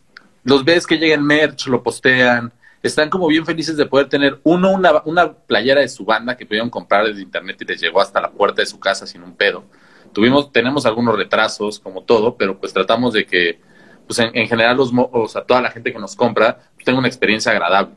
los 0.47 0.65
ves 0.65 0.87
que 0.87 0.97
llegan 0.97 1.25
merch, 1.25 1.67
lo 1.67 1.83
postean, 1.83 2.53
están 2.81 3.11
como 3.11 3.27
bien 3.27 3.45
felices 3.45 3.77
de 3.77 3.85
poder 3.85 4.09
tener 4.09 4.39
uno, 4.45 4.71
una, 4.71 5.03
una 5.05 5.33
playera 5.33 5.81
de 5.81 5.89
su 5.89 6.05
banda 6.05 6.37
que 6.37 6.47
pudieron 6.47 6.71
comprar 6.71 7.05
desde 7.05 7.21
internet 7.21 7.57
y 7.61 7.65
les 7.65 7.81
llegó 7.81 8.01
hasta 8.01 8.21
la 8.21 8.31
puerta 8.31 8.63
de 8.63 8.67
su 8.67 8.79
casa 8.79 9.09
sin 9.09 9.25
un 9.25 9.35
pedo. 9.35 9.65
Tuvimos, 10.13 10.53
tenemos 10.53 10.87
algunos 10.87 11.17
retrasos, 11.17 11.81
como 11.81 12.05
todo, 12.05 12.37
pero 12.37 12.61
pues 12.61 12.73
tratamos 12.73 13.13
de 13.13 13.27
que, 13.27 13.59
pues 14.07 14.21
en, 14.21 14.47
general, 14.47 14.77
los, 14.77 14.93
o 14.95 15.27
sea, 15.27 15.43
toda 15.43 15.61
la 15.61 15.73
gente 15.73 15.93
que 15.93 15.99
nos 15.99 16.15
compra 16.15 16.59
pues, 16.75 16.85
tenga 16.85 17.01
una 17.01 17.09
experiencia 17.09 17.51
agradable. 17.51 17.97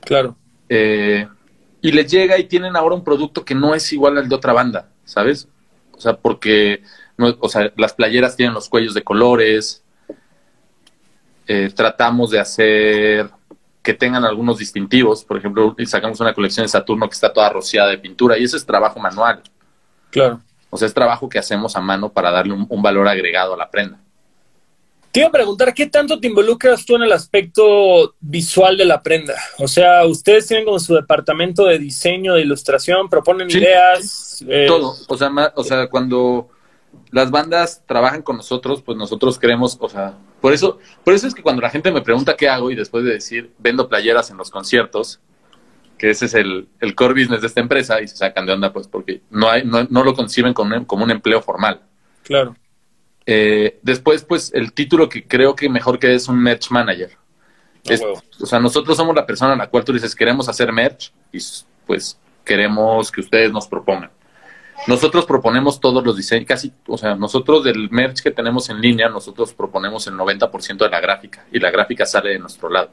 Claro. 0.00 0.36
Eh, 0.70 1.28
y 1.82 1.92
les 1.92 2.10
llega 2.10 2.38
y 2.38 2.44
tienen 2.44 2.76
ahora 2.76 2.94
un 2.94 3.04
producto 3.04 3.44
que 3.44 3.54
no 3.54 3.74
es 3.74 3.92
igual 3.92 4.16
al 4.16 4.30
de 4.30 4.34
otra 4.34 4.54
banda, 4.54 4.88
¿sabes? 5.04 5.48
O 5.92 6.00
sea, 6.00 6.16
porque, 6.16 6.82
no, 7.18 7.36
o 7.40 7.48
sea, 7.50 7.70
las 7.76 7.92
playeras 7.92 8.36
tienen 8.36 8.54
los 8.54 8.70
cuellos 8.70 8.94
de 8.94 9.02
colores, 9.02 9.83
eh, 11.46 11.70
tratamos 11.74 12.30
de 12.30 12.40
hacer 12.40 13.30
que 13.82 13.94
tengan 13.94 14.24
algunos 14.24 14.58
distintivos. 14.58 15.24
Por 15.24 15.36
ejemplo, 15.36 15.76
sacamos 15.84 16.18
una 16.20 16.32
colección 16.32 16.64
de 16.64 16.68
Saturno 16.68 17.06
que 17.06 17.14
está 17.14 17.32
toda 17.32 17.50
rociada 17.50 17.90
de 17.90 17.98
pintura 17.98 18.38
y 18.38 18.44
eso 18.44 18.56
es 18.56 18.64
trabajo 18.64 18.98
manual. 18.98 19.42
Claro. 20.10 20.40
O 20.70 20.76
sea, 20.78 20.88
es 20.88 20.94
trabajo 20.94 21.28
que 21.28 21.38
hacemos 21.38 21.76
a 21.76 21.80
mano 21.80 22.08
para 22.08 22.30
darle 22.30 22.54
un, 22.54 22.82
valor 22.82 23.06
agregado 23.06 23.54
a 23.54 23.56
la 23.56 23.70
prenda. 23.70 24.00
Te 25.12 25.20
iba 25.20 25.28
a 25.28 25.32
preguntar, 25.32 25.72
¿qué 25.72 25.86
tanto 25.86 26.18
te 26.18 26.26
involucras 26.26 26.84
tú 26.84 26.96
en 26.96 27.02
el 27.02 27.12
aspecto 27.12 28.14
visual 28.20 28.76
de 28.76 28.84
la 28.84 29.00
prenda? 29.00 29.34
O 29.58 29.68
sea, 29.68 30.04
ustedes 30.06 30.48
tienen 30.48 30.64
como 30.64 30.80
su 30.80 30.94
departamento 30.94 31.66
de 31.66 31.78
diseño, 31.78 32.34
de 32.34 32.40
ilustración, 32.40 33.08
proponen 33.08 33.48
ideas. 33.50 34.44
Eh, 34.48 34.64
todo. 34.66 34.96
O 35.06 35.16
sea, 35.16 35.30
o 35.54 35.62
sea, 35.62 35.88
cuando 35.88 36.48
las 37.10 37.30
bandas 37.30 37.82
trabajan 37.86 38.22
con 38.22 38.38
nosotros, 38.38 38.82
pues 38.82 38.98
nosotros 38.98 39.38
queremos, 39.38 39.76
o 39.78 39.88
sea, 39.88 40.14
por 40.44 40.52
eso, 40.52 40.78
por 41.02 41.14
eso 41.14 41.26
es 41.26 41.34
que 41.34 41.40
cuando 41.40 41.62
la 41.62 41.70
gente 41.70 41.90
me 41.90 42.02
pregunta 42.02 42.36
qué 42.36 42.50
hago 42.50 42.70
y 42.70 42.74
después 42.74 43.02
de 43.02 43.14
decir 43.14 43.52
vendo 43.56 43.88
playeras 43.88 44.30
en 44.30 44.36
los 44.36 44.50
conciertos, 44.50 45.18
que 45.96 46.10
ese 46.10 46.26
es 46.26 46.34
el, 46.34 46.68
el 46.80 46.94
core 46.94 47.14
business 47.14 47.40
de 47.40 47.46
esta 47.46 47.62
empresa 47.62 48.02
y 48.02 48.08
se 48.08 48.18
sacan 48.18 48.44
de 48.44 48.52
onda, 48.52 48.70
pues 48.70 48.86
porque 48.86 49.22
no, 49.30 49.48
hay, 49.48 49.64
no, 49.64 49.84
no 49.84 50.04
lo 50.04 50.12
conciben 50.12 50.52
como, 50.52 50.86
como 50.86 51.02
un 51.02 51.10
empleo 51.10 51.40
formal. 51.40 51.80
Claro. 52.24 52.54
Eh, 53.24 53.78
después, 53.80 54.22
pues 54.22 54.52
el 54.52 54.74
título 54.74 55.08
que 55.08 55.26
creo 55.26 55.56
que 55.56 55.70
mejor 55.70 55.98
que 55.98 56.14
es 56.14 56.28
un 56.28 56.38
merch 56.38 56.70
manager. 56.70 57.12
o 58.38 58.44
sea, 58.44 58.60
nosotros 58.60 58.98
somos 58.98 59.16
la 59.16 59.24
persona 59.24 59.54
a 59.54 59.56
la 59.56 59.70
cual 59.70 59.82
tú 59.82 59.94
dices 59.94 60.14
queremos 60.14 60.46
hacer 60.50 60.70
merch 60.70 61.10
y 61.32 61.38
pues 61.86 62.18
queremos 62.44 63.10
que 63.10 63.22
ustedes 63.22 63.50
nos 63.50 63.66
propongan. 63.66 64.10
Nosotros 64.86 65.24
proponemos 65.24 65.80
todos 65.80 66.04
los 66.04 66.16
diseños, 66.16 66.46
casi, 66.46 66.72
o 66.86 66.98
sea, 66.98 67.14
nosotros 67.14 67.64
del 67.64 67.90
merch 67.90 68.22
que 68.22 68.30
tenemos 68.30 68.68
en 68.68 68.80
línea, 68.80 69.08
nosotros 69.08 69.54
proponemos 69.54 70.06
el 70.06 70.14
90% 70.14 70.78
de 70.78 70.90
la 70.90 71.00
gráfica 71.00 71.46
y 71.52 71.58
la 71.58 71.70
gráfica 71.70 72.04
sale 72.04 72.30
de 72.30 72.38
nuestro 72.38 72.68
lado. 72.68 72.90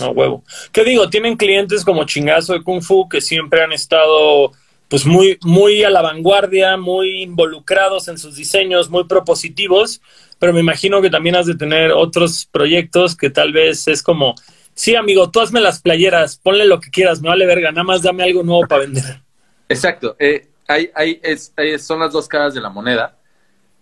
No, 0.00 0.10
huevo. 0.10 0.44
¿Qué 0.70 0.84
digo? 0.84 1.10
Tienen 1.10 1.36
clientes 1.36 1.84
como 1.84 2.04
Chingazo 2.04 2.52
de 2.52 2.62
Kung 2.62 2.82
Fu 2.82 3.08
que 3.08 3.20
siempre 3.20 3.62
han 3.62 3.72
estado 3.72 4.52
pues 4.88 5.04
muy, 5.04 5.38
muy 5.42 5.84
a 5.84 5.90
la 5.90 6.02
vanguardia, 6.02 6.76
muy 6.76 7.22
involucrados 7.22 8.08
en 8.08 8.16
sus 8.16 8.36
diseños, 8.36 8.88
muy 8.88 9.04
propositivos, 9.04 10.00
pero 10.38 10.52
me 10.52 10.60
imagino 10.60 11.02
que 11.02 11.10
también 11.10 11.36
has 11.36 11.46
de 11.46 11.56
tener 11.56 11.92
otros 11.92 12.48
proyectos 12.50 13.14
que 13.14 13.28
tal 13.28 13.52
vez 13.52 13.86
es 13.86 14.02
como, 14.02 14.34
sí, 14.74 14.94
amigo, 14.94 15.30
tú 15.30 15.40
hazme 15.40 15.60
las 15.60 15.82
playeras, 15.82 16.38
ponle 16.38 16.64
lo 16.64 16.80
que 16.80 16.90
quieras, 16.90 17.20
me 17.20 17.28
vale 17.28 17.44
verga, 17.44 17.70
nada 17.70 17.84
más 17.84 18.02
dame 18.02 18.22
algo 18.22 18.42
nuevo 18.42 18.66
para 18.66 18.82
vender. 18.82 19.20
Exacto. 19.68 20.16
Eh, 20.18 20.48
hay, 20.68 20.90
hay, 20.94 21.20
es, 21.22 21.52
son 21.80 22.00
las 22.00 22.12
dos 22.12 22.28
caras 22.28 22.54
de 22.54 22.60
la 22.60 22.68
moneda. 22.68 23.16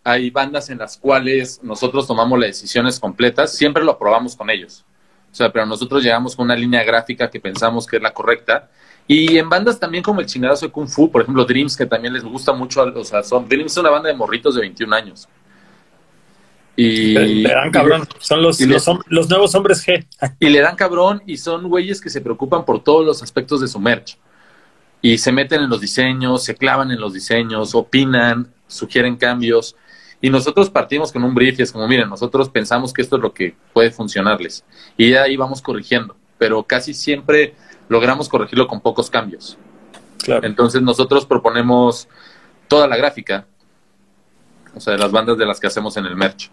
Hay 0.04 0.30
bandas 0.30 0.70
en 0.70 0.78
las 0.78 0.96
cuales 0.96 1.60
nosotros 1.62 2.06
tomamos 2.06 2.38
las 2.38 2.50
decisiones 2.50 3.00
completas, 3.00 3.52
siempre 3.54 3.82
lo 3.82 3.92
aprobamos 3.92 4.36
con 4.36 4.48
ellos. 4.48 4.84
O 5.32 5.34
sea, 5.34 5.52
pero 5.52 5.66
nosotros 5.66 6.02
llegamos 6.02 6.36
con 6.36 6.44
una 6.44 6.54
línea 6.54 6.84
gráfica 6.84 7.28
que 7.28 7.40
pensamos 7.40 7.86
que 7.86 7.96
es 7.96 8.02
la 8.02 8.14
correcta. 8.14 8.70
Y 9.08 9.36
en 9.36 9.48
bandas 9.48 9.78
también 9.78 10.02
como 10.02 10.20
el 10.20 10.26
chingadazo 10.26 10.66
de 10.66 10.72
Kung 10.72 10.88
Fu, 10.88 11.10
por 11.10 11.22
ejemplo, 11.22 11.44
Dreams, 11.44 11.76
que 11.76 11.86
también 11.86 12.14
les 12.14 12.22
gusta 12.22 12.52
mucho, 12.52 12.82
o 12.82 13.04
sea, 13.04 13.22
son, 13.22 13.48
Dreams 13.48 13.72
es 13.72 13.78
una 13.78 13.90
banda 13.90 14.08
de 14.08 14.14
morritos 14.14 14.54
de 14.54 14.62
21 14.62 14.94
años. 14.94 15.28
Y 16.76 17.14
le 17.14 17.50
dan 17.50 17.70
cabrón, 17.70 18.06
son 18.18 18.42
los, 18.42 18.60
los, 18.60 18.86
los, 19.06 19.28
nuevos 19.28 19.54
hombres 19.54 19.84
G. 19.86 20.06
Y 20.38 20.50
le 20.50 20.60
dan 20.60 20.76
cabrón 20.76 21.22
y 21.26 21.36
son 21.38 21.68
güeyes 21.68 22.00
que 22.00 22.10
se 22.10 22.20
preocupan 22.20 22.64
por 22.64 22.82
todos 22.84 23.04
los 23.04 23.22
aspectos 23.22 23.60
de 23.60 23.68
su 23.68 23.80
merch 23.80 24.18
y 25.06 25.18
se 25.18 25.30
meten 25.30 25.62
en 25.62 25.70
los 25.70 25.80
diseños, 25.80 26.42
se 26.42 26.56
clavan 26.56 26.90
en 26.90 27.00
los 27.00 27.12
diseños, 27.12 27.76
opinan, 27.76 28.52
sugieren 28.66 29.14
cambios. 29.14 29.76
Y 30.20 30.30
nosotros 30.30 30.68
partimos 30.68 31.12
con 31.12 31.22
un 31.22 31.32
brief 31.32 31.60
y 31.60 31.62
es 31.62 31.70
como, 31.70 31.86
miren, 31.86 32.08
nosotros 32.08 32.48
pensamos 32.48 32.92
que 32.92 33.02
esto 33.02 33.14
es 33.14 33.22
lo 33.22 33.32
que 33.32 33.54
puede 33.72 33.92
funcionarles. 33.92 34.64
Y 34.96 35.14
ahí 35.14 35.36
vamos 35.36 35.62
corrigiendo, 35.62 36.16
pero 36.38 36.64
casi 36.64 36.92
siempre 36.92 37.54
logramos 37.88 38.28
corregirlo 38.28 38.66
con 38.66 38.80
pocos 38.80 39.08
cambios. 39.08 39.56
Claro. 40.24 40.44
Entonces 40.44 40.82
nosotros 40.82 41.24
proponemos 41.24 42.08
toda 42.66 42.88
la 42.88 42.96
gráfica, 42.96 43.46
o 44.74 44.80
sea, 44.80 44.94
de 44.94 44.98
las 44.98 45.12
bandas 45.12 45.38
de 45.38 45.46
las 45.46 45.60
que 45.60 45.68
hacemos 45.68 45.96
en 45.96 46.06
el 46.06 46.16
merch. 46.16 46.50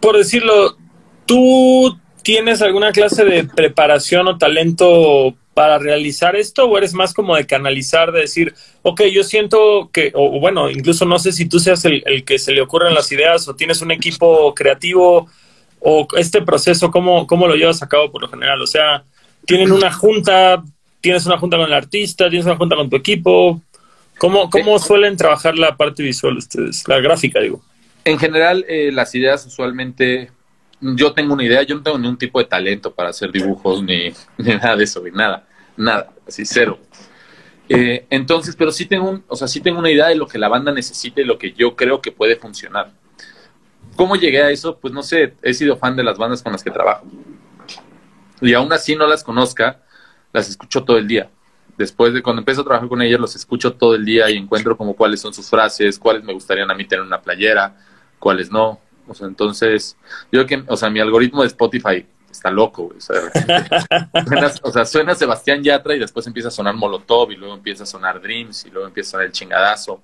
Por 0.00 0.16
decirlo, 0.16 0.76
¿tú 1.24 2.00
tienes 2.24 2.62
alguna 2.62 2.90
clase 2.90 3.24
de 3.24 3.44
preparación 3.44 4.26
o 4.26 4.38
talento 4.38 5.36
para 5.54 5.78
realizar 5.78 6.34
esto 6.34 6.64
o 6.66 6.76
eres 6.76 6.92
más 6.92 7.14
como 7.14 7.36
de 7.36 7.46
canalizar, 7.46 8.12
de 8.12 8.22
decir, 8.22 8.54
ok, 8.82 9.02
yo 9.04 9.22
siento 9.22 9.88
que, 9.92 10.10
o 10.14 10.40
bueno, 10.40 10.68
incluso 10.68 11.06
no 11.06 11.18
sé 11.18 11.32
si 11.32 11.46
tú 11.46 11.60
seas 11.60 11.84
el, 11.84 12.24
que 12.24 12.38
se 12.38 12.52
le 12.52 12.60
ocurren 12.60 12.92
las 12.92 13.10
ideas 13.12 13.46
o 13.46 13.54
tienes 13.54 13.80
un 13.80 13.92
equipo 13.92 14.52
creativo 14.54 15.28
o 15.80 16.08
este 16.16 16.42
proceso, 16.42 16.90
¿cómo, 16.90 17.26
¿cómo 17.26 17.46
lo 17.46 17.54
llevas 17.54 17.82
a 17.82 17.88
cabo 17.88 18.10
por 18.10 18.22
lo 18.22 18.28
general? 18.28 18.60
O 18.60 18.66
sea, 18.66 19.04
tienen 19.46 19.70
una 19.70 19.92
junta, 19.92 20.62
tienes 21.00 21.24
una 21.26 21.38
junta 21.38 21.56
con 21.56 21.66
el 21.66 21.72
artista, 21.72 22.28
tienes 22.28 22.46
una 22.46 22.56
junta 22.56 22.74
con 22.74 22.90
tu 22.90 22.96
equipo. 22.96 23.60
¿Cómo, 24.18 24.50
cómo 24.50 24.78
suelen 24.78 25.16
trabajar 25.16 25.56
la 25.56 25.76
parte 25.76 26.02
visual 26.02 26.36
ustedes? 26.36 26.86
La 26.88 27.00
gráfica, 27.00 27.40
digo. 27.40 27.62
En 28.04 28.18
general, 28.18 28.64
eh, 28.68 28.90
las 28.92 29.14
ideas 29.14 29.46
usualmente 29.46 30.30
yo 30.96 31.12
tengo 31.12 31.34
una 31.34 31.44
idea, 31.44 31.62
yo 31.62 31.76
no 31.76 31.82
tengo 31.82 31.98
ni 31.98 32.08
un 32.08 32.18
tipo 32.18 32.38
de 32.38 32.44
talento 32.44 32.92
para 32.92 33.10
hacer 33.10 33.32
dibujos 33.32 33.82
ni, 33.84 34.12
nada 34.38 34.76
de 34.76 34.84
eso, 34.84 35.02
ni 35.02 35.10
nada, 35.10 35.46
nada, 35.76 36.12
así 36.26 36.44
cero. 36.44 36.78
Eh, 37.68 38.06
entonces, 38.10 38.54
pero 38.56 38.70
sí 38.70 38.84
tengo, 38.84 39.08
un, 39.08 39.24
o 39.26 39.36
sea, 39.36 39.48
sí 39.48 39.60
tengo 39.60 39.78
una 39.78 39.90
idea 39.90 40.08
de 40.08 40.16
lo 40.16 40.26
que 40.26 40.38
la 40.38 40.48
banda 40.48 40.70
necesita 40.70 41.22
y 41.22 41.24
lo 41.24 41.38
que 41.38 41.52
yo 41.52 41.74
creo 41.74 42.02
que 42.02 42.12
puede 42.12 42.36
funcionar. 42.36 42.92
¿Cómo 43.96 44.16
llegué 44.16 44.42
a 44.42 44.50
eso? 44.50 44.78
Pues 44.78 44.92
no 44.92 45.02
sé, 45.02 45.34
he 45.42 45.54
sido 45.54 45.76
fan 45.76 45.96
de 45.96 46.04
las 46.04 46.18
bandas 46.18 46.42
con 46.42 46.52
las 46.52 46.62
que 46.62 46.70
trabajo. 46.70 47.06
Y 48.40 48.52
aún 48.52 48.72
así 48.72 48.96
no 48.96 49.06
las 49.06 49.24
conozca, 49.24 49.80
las 50.32 50.50
escucho 50.50 50.84
todo 50.84 50.98
el 50.98 51.08
día. 51.08 51.30
Después 51.78 52.12
de 52.12 52.22
cuando 52.22 52.40
empiezo 52.40 52.60
a 52.60 52.64
trabajar 52.64 52.88
con 52.88 53.00
ellas, 53.02 53.18
los 53.20 53.34
escucho 53.34 53.72
todo 53.72 53.94
el 53.94 54.04
día 54.04 54.30
y 54.30 54.36
encuentro 54.36 54.76
como 54.76 54.94
cuáles 54.94 55.20
son 55.20 55.32
sus 55.32 55.48
frases, 55.48 55.98
cuáles 55.98 56.22
me 56.22 56.32
gustarían 56.32 56.70
a 56.70 56.74
mí 56.74 56.84
tener 56.84 57.04
una 57.04 57.22
playera, 57.22 57.76
cuáles 58.18 58.50
no. 58.50 58.80
O 59.06 59.14
sea, 59.14 59.26
entonces, 59.26 59.96
yo 60.32 60.44
creo 60.44 60.46
que, 60.46 60.72
o 60.72 60.76
sea, 60.76 60.90
mi 60.90 61.00
algoritmo 61.00 61.42
de 61.42 61.48
Spotify 61.48 62.06
está 62.30 62.50
loco, 62.50 62.92
O 62.96 63.00
sea, 63.00 63.16
suena, 64.26 64.52
o 64.62 64.72
sea, 64.72 64.84
suena 64.84 65.14
Sebastián 65.14 65.62
Yatra 65.62 65.94
y 65.94 66.00
después 66.00 66.26
empieza 66.26 66.48
a 66.48 66.50
sonar 66.50 66.74
Molotov 66.74 67.30
y 67.30 67.36
luego 67.36 67.54
empieza 67.54 67.84
a 67.84 67.86
sonar 67.86 68.20
Dreams 68.20 68.66
y 68.66 68.70
luego 68.70 68.88
empieza 68.88 69.08
a 69.08 69.10
sonar 69.12 69.26
el 69.26 69.32
chingadazo. 69.32 70.00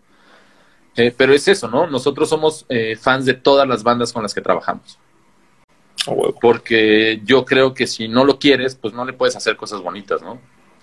Eh, 0.96 1.14
pero 1.16 1.32
es 1.32 1.46
eso, 1.48 1.68
¿no? 1.68 1.86
Nosotros 1.86 2.28
somos 2.28 2.66
eh, 2.68 2.96
fans 2.96 3.24
de 3.24 3.34
todas 3.34 3.66
las 3.66 3.82
bandas 3.82 4.12
con 4.12 4.22
las 4.22 4.34
que 4.34 4.40
trabajamos. 4.40 4.98
Porque 6.40 7.20
yo 7.24 7.44
creo 7.44 7.74
que 7.74 7.86
si 7.86 8.08
no 8.08 8.24
lo 8.24 8.38
quieres, 8.38 8.74
pues 8.74 8.94
no 8.94 9.04
le 9.04 9.12
puedes 9.12 9.36
hacer 9.36 9.56
cosas 9.56 9.82
bonitas, 9.82 10.22
¿no? 10.22 10.40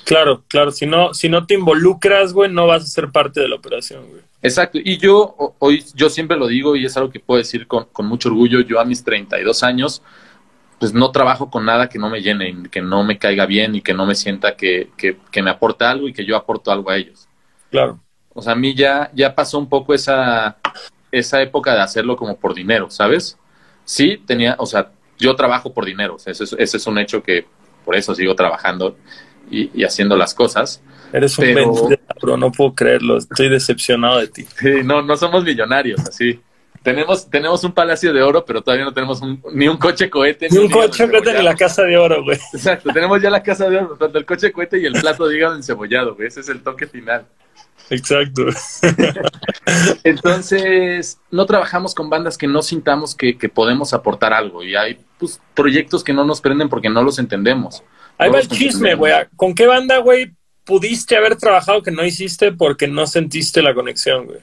Claro, 0.08 0.42
claro. 0.48 0.72
Si 0.72 0.86
no, 0.86 1.14
si 1.14 1.28
no 1.28 1.46
te 1.46 1.56
involucras, 1.56 2.32
güey, 2.32 2.50
no 2.50 2.66
vas 2.66 2.84
a 2.84 2.88
ser 2.88 3.12
parte 3.12 3.42
de 3.42 3.50
la 3.50 3.56
operación, 3.56 4.08
güey. 4.08 4.22
Exacto. 4.42 4.80
Y 4.82 4.98
yo 4.98 5.36
hoy, 5.60 5.84
yo 5.96 6.10
siempre 6.10 6.38
lo 6.38 6.48
digo 6.48 6.78
y 6.78 6.86
es 6.86 6.96
algo 6.96 7.10
que 7.10 7.20
puedo 7.20 7.40
decir 7.40 7.68
con, 7.68 7.90
mucho 8.06 8.30
orgullo. 8.30 8.62
Yo 8.62 8.80
a 8.80 8.86
mis 8.86 9.04
32 9.04 9.64
años, 9.64 10.02
pues 10.80 10.94
no 10.94 11.12
trabajo 11.12 11.50
con 11.50 11.66
nada 11.66 11.90
que 11.90 12.00
no 12.00 12.10
me 12.10 12.22
llene, 12.22 12.70
que 12.72 12.82
no 12.82 13.04
me 13.04 13.18
caiga 13.18 13.46
bien 13.46 13.76
y 13.76 13.82
que 13.82 13.94
no 13.94 14.06
me 14.06 14.16
sienta 14.16 14.56
que, 14.56 14.92
que, 14.96 15.42
me 15.42 15.50
aporta 15.50 15.92
algo 15.92 16.08
y 16.08 16.14
que 16.14 16.24
yo 16.24 16.38
aporto 16.38 16.72
algo 16.72 16.90
a 16.90 16.96
ellos. 16.96 17.28
Claro. 17.70 18.00
O 18.34 18.42
sea, 18.42 18.54
a 18.54 18.56
mí 18.56 18.74
ya, 18.74 19.12
ya 19.14 19.36
pasó 19.36 19.60
un 19.60 19.68
poco 19.68 19.94
esa, 19.94 20.56
esa 21.12 21.42
época 21.42 21.74
de 21.74 21.82
hacerlo 21.82 22.16
como 22.16 22.38
por 22.38 22.54
dinero, 22.54 22.90
¿sabes? 22.90 23.38
Sí, 23.84 24.24
tenía, 24.26 24.56
o 24.58 24.66
sea, 24.66 24.90
yo 25.20 25.36
trabajo 25.36 25.74
por 25.74 25.84
dinero. 25.84 26.16
ese, 26.26 26.32
es, 26.32 26.54
ese 26.58 26.78
es 26.78 26.88
un 26.88 26.98
hecho 26.98 27.22
que 27.22 27.46
por 27.84 27.98
eso 27.98 28.16
sigo 28.16 28.36
trabajando 28.36 28.96
y, 29.50 29.84
haciendo 29.84 30.16
las 30.16 30.34
cosas. 30.34 30.82
Eres 31.14 31.38
un 31.38 31.46
pero... 32.20 32.38
no 32.38 32.52
puedo 32.52 32.74
creerlo, 32.74 33.18
estoy 33.18 33.50
decepcionado 33.50 34.20
de 34.20 34.28
ti. 34.28 34.46
no, 34.84 35.02
no 35.02 35.18
somos 35.18 35.44
millonarios, 35.44 36.02
así. 36.02 36.40
Tenemos, 36.84 37.30
tenemos 37.30 37.64
un 37.64 37.74
palacio 37.74 38.14
de 38.14 38.22
oro, 38.22 38.46
pero 38.46 38.62
todavía 38.62 38.86
no 38.86 38.94
tenemos 38.94 39.22
ni 39.52 39.68
un 39.68 39.78
coche 39.78 40.10
cohete. 40.10 40.48
Ni, 40.50 40.58
un 40.58 40.70
coche 40.70 41.10
cohete 41.10 41.34
ni 41.34 41.44
la 41.44 41.56
casa 41.56 41.84
de 41.84 41.98
oro, 41.98 42.24
güey. 42.24 42.38
Exacto, 42.54 42.92
tenemos 42.94 43.22
ya 43.22 43.30
la 43.30 43.44
casa 43.44 43.70
de 43.70 43.78
oro, 43.78 43.98
tanto 43.98 44.18
el 44.18 44.26
coche 44.26 44.52
cohete 44.52 44.80
y 44.80 44.86
el 44.86 44.94
plato 44.94 45.28
de 45.28 45.36
hígado 45.36 45.56
encebollado, 45.56 46.16
güey. 46.16 46.28
Ese 46.28 46.40
es 46.40 46.50
el 46.50 46.62
toque 46.62 46.88
final. 46.88 47.26
Exacto. 47.90 48.46
Entonces, 50.04 51.20
no 51.32 51.46
trabajamos 51.46 51.96
con 51.96 52.10
bandas 52.10 52.38
que 52.38 52.48
no 52.48 52.62
sintamos 52.62 53.16
que, 53.16 53.38
que 53.38 53.50
podemos 53.50 53.94
aportar 53.94 54.34
algo. 54.34 54.64
Y 54.64 54.76
hay 54.76 55.00
pues, 55.18 55.42
proyectos 55.56 56.04
que 56.04 56.14
no 56.14 56.26
nos 56.26 56.42
prenden 56.42 56.70
porque 56.70 56.90
no 56.90 57.04
los 57.04 57.20
entendemos. 57.20 57.84
Ahí 58.18 58.30
va 58.30 58.40
el 58.40 58.48
chisme, 58.48 58.96
güey. 58.96 59.14
¿Con 59.36 59.54
qué 59.54 59.68
banda, 59.68 60.00
güey, 60.00 60.34
pudiste 60.64 61.16
haber 61.16 61.36
trabajado 61.36 61.84
que 61.84 61.92
no 61.92 62.04
hiciste 62.04 62.52
porque 62.52 62.88
no 62.88 63.06
sentiste 63.08 63.62
la 63.62 63.74
conexión, 63.74 64.26
güey? 64.26 64.40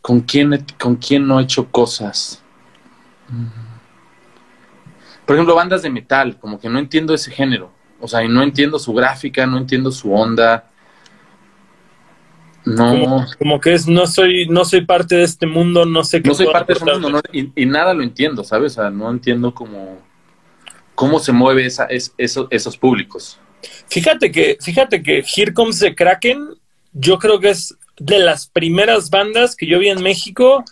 ¿Con 0.00 0.20
quién, 0.20 0.66
¿Con 0.78 0.96
quién 0.96 1.26
no 1.26 1.38
he 1.38 1.44
hecho 1.44 1.70
cosas? 1.70 2.42
Mm. 3.28 3.46
Por 5.24 5.36
ejemplo, 5.36 5.54
bandas 5.54 5.82
de 5.82 5.90
metal, 5.90 6.38
como 6.38 6.58
que 6.58 6.68
no 6.68 6.78
entiendo 6.78 7.14
ese 7.14 7.30
género. 7.30 7.70
O 8.00 8.08
sea, 8.08 8.26
no 8.26 8.42
entiendo 8.42 8.80
su 8.80 8.92
gráfica, 8.92 9.46
no 9.46 9.58
entiendo 9.58 9.92
su 9.92 10.12
onda. 10.12 10.68
No. 12.64 13.26
Como, 13.38 13.60
que 13.60 13.74
es, 13.74 13.86
no 13.86 14.06
soy, 14.08 14.48
no 14.48 14.64
soy 14.64 14.84
parte 14.84 15.14
de 15.14 15.22
este 15.22 15.46
mundo, 15.46 15.86
no 15.86 16.02
sé 16.02 16.20
qué. 16.20 16.28
No 16.28 16.34
soy 16.34 16.46
parte 16.52 16.74
de 16.74 16.78
este 16.80 16.98
mundo, 16.98 17.20
y, 17.32 17.62
y, 17.62 17.66
nada 17.66 17.94
lo 17.94 18.02
entiendo, 18.02 18.42
¿sabes? 18.42 18.72
O 18.72 18.82
sea, 18.82 18.90
no 18.90 19.08
entiendo 19.10 19.54
como 19.54 19.98
cómo 20.94 21.18
se 21.18 21.32
mueve 21.32 21.66
esa, 21.66 21.84
es, 21.86 22.14
esos 22.18 22.76
públicos. 22.76 23.38
Fíjate 23.88 24.32
que, 24.32 24.58
fíjate 24.60 25.02
que 25.02 25.24
Here 25.24 25.52
Comes 25.52 25.78
the 25.78 25.94
Kraken, 25.94 26.48
yo 26.92 27.18
creo 27.18 27.40
que 27.40 27.50
es 27.50 27.76
de 27.98 28.18
las 28.18 28.46
primeras 28.46 29.10
bandas 29.10 29.54
que 29.54 29.66
yo 29.66 29.78
vi 29.78 29.88
en 29.88 30.02
México 30.02 30.64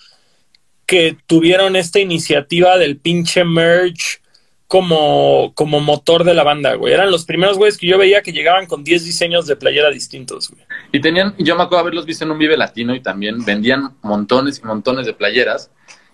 que 0.87 1.17
tuvieron 1.27 1.77
esta 1.77 2.01
iniciativa 2.01 2.77
del 2.77 2.97
pinche 2.97 3.45
merch 3.45 4.21
como, 4.67 5.53
como 5.55 5.81
motor 5.81 6.25
de 6.25 6.35
la 6.35 6.45
banda, 6.45 6.75
güey. 6.75 6.95
Eran 6.95 7.11
los 7.11 7.25
primeros 7.25 7.59
güeyes 7.59 7.77
que 7.77 7.89
yo 7.89 7.99
veía 7.99 8.23
que 8.23 8.33
llegaban 8.33 8.67
con 8.67 8.85
10 8.85 9.05
diseños 9.05 9.47
de 9.47 9.57
playera 9.57 9.91
distintos, 9.91 10.49
güey. 10.49 10.65
Y 10.93 11.01
tenían, 11.01 11.35
yo 11.39 11.57
me 11.57 11.65
acuerdo 11.65 11.81
haberlos 11.81 12.07
visto 12.07 12.25
en 12.25 12.31
un 12.31 12.39
Vive 12.39 12.57
Latino 12.57 12.95
y 12.95 13.01
también 13.01 13.45
vendían 13.45 13.97
montones 14.03 14.61
y 14.63 14.67
montones 14.67 15.07
de 15.07 15.13
playeras. 15.13 15.71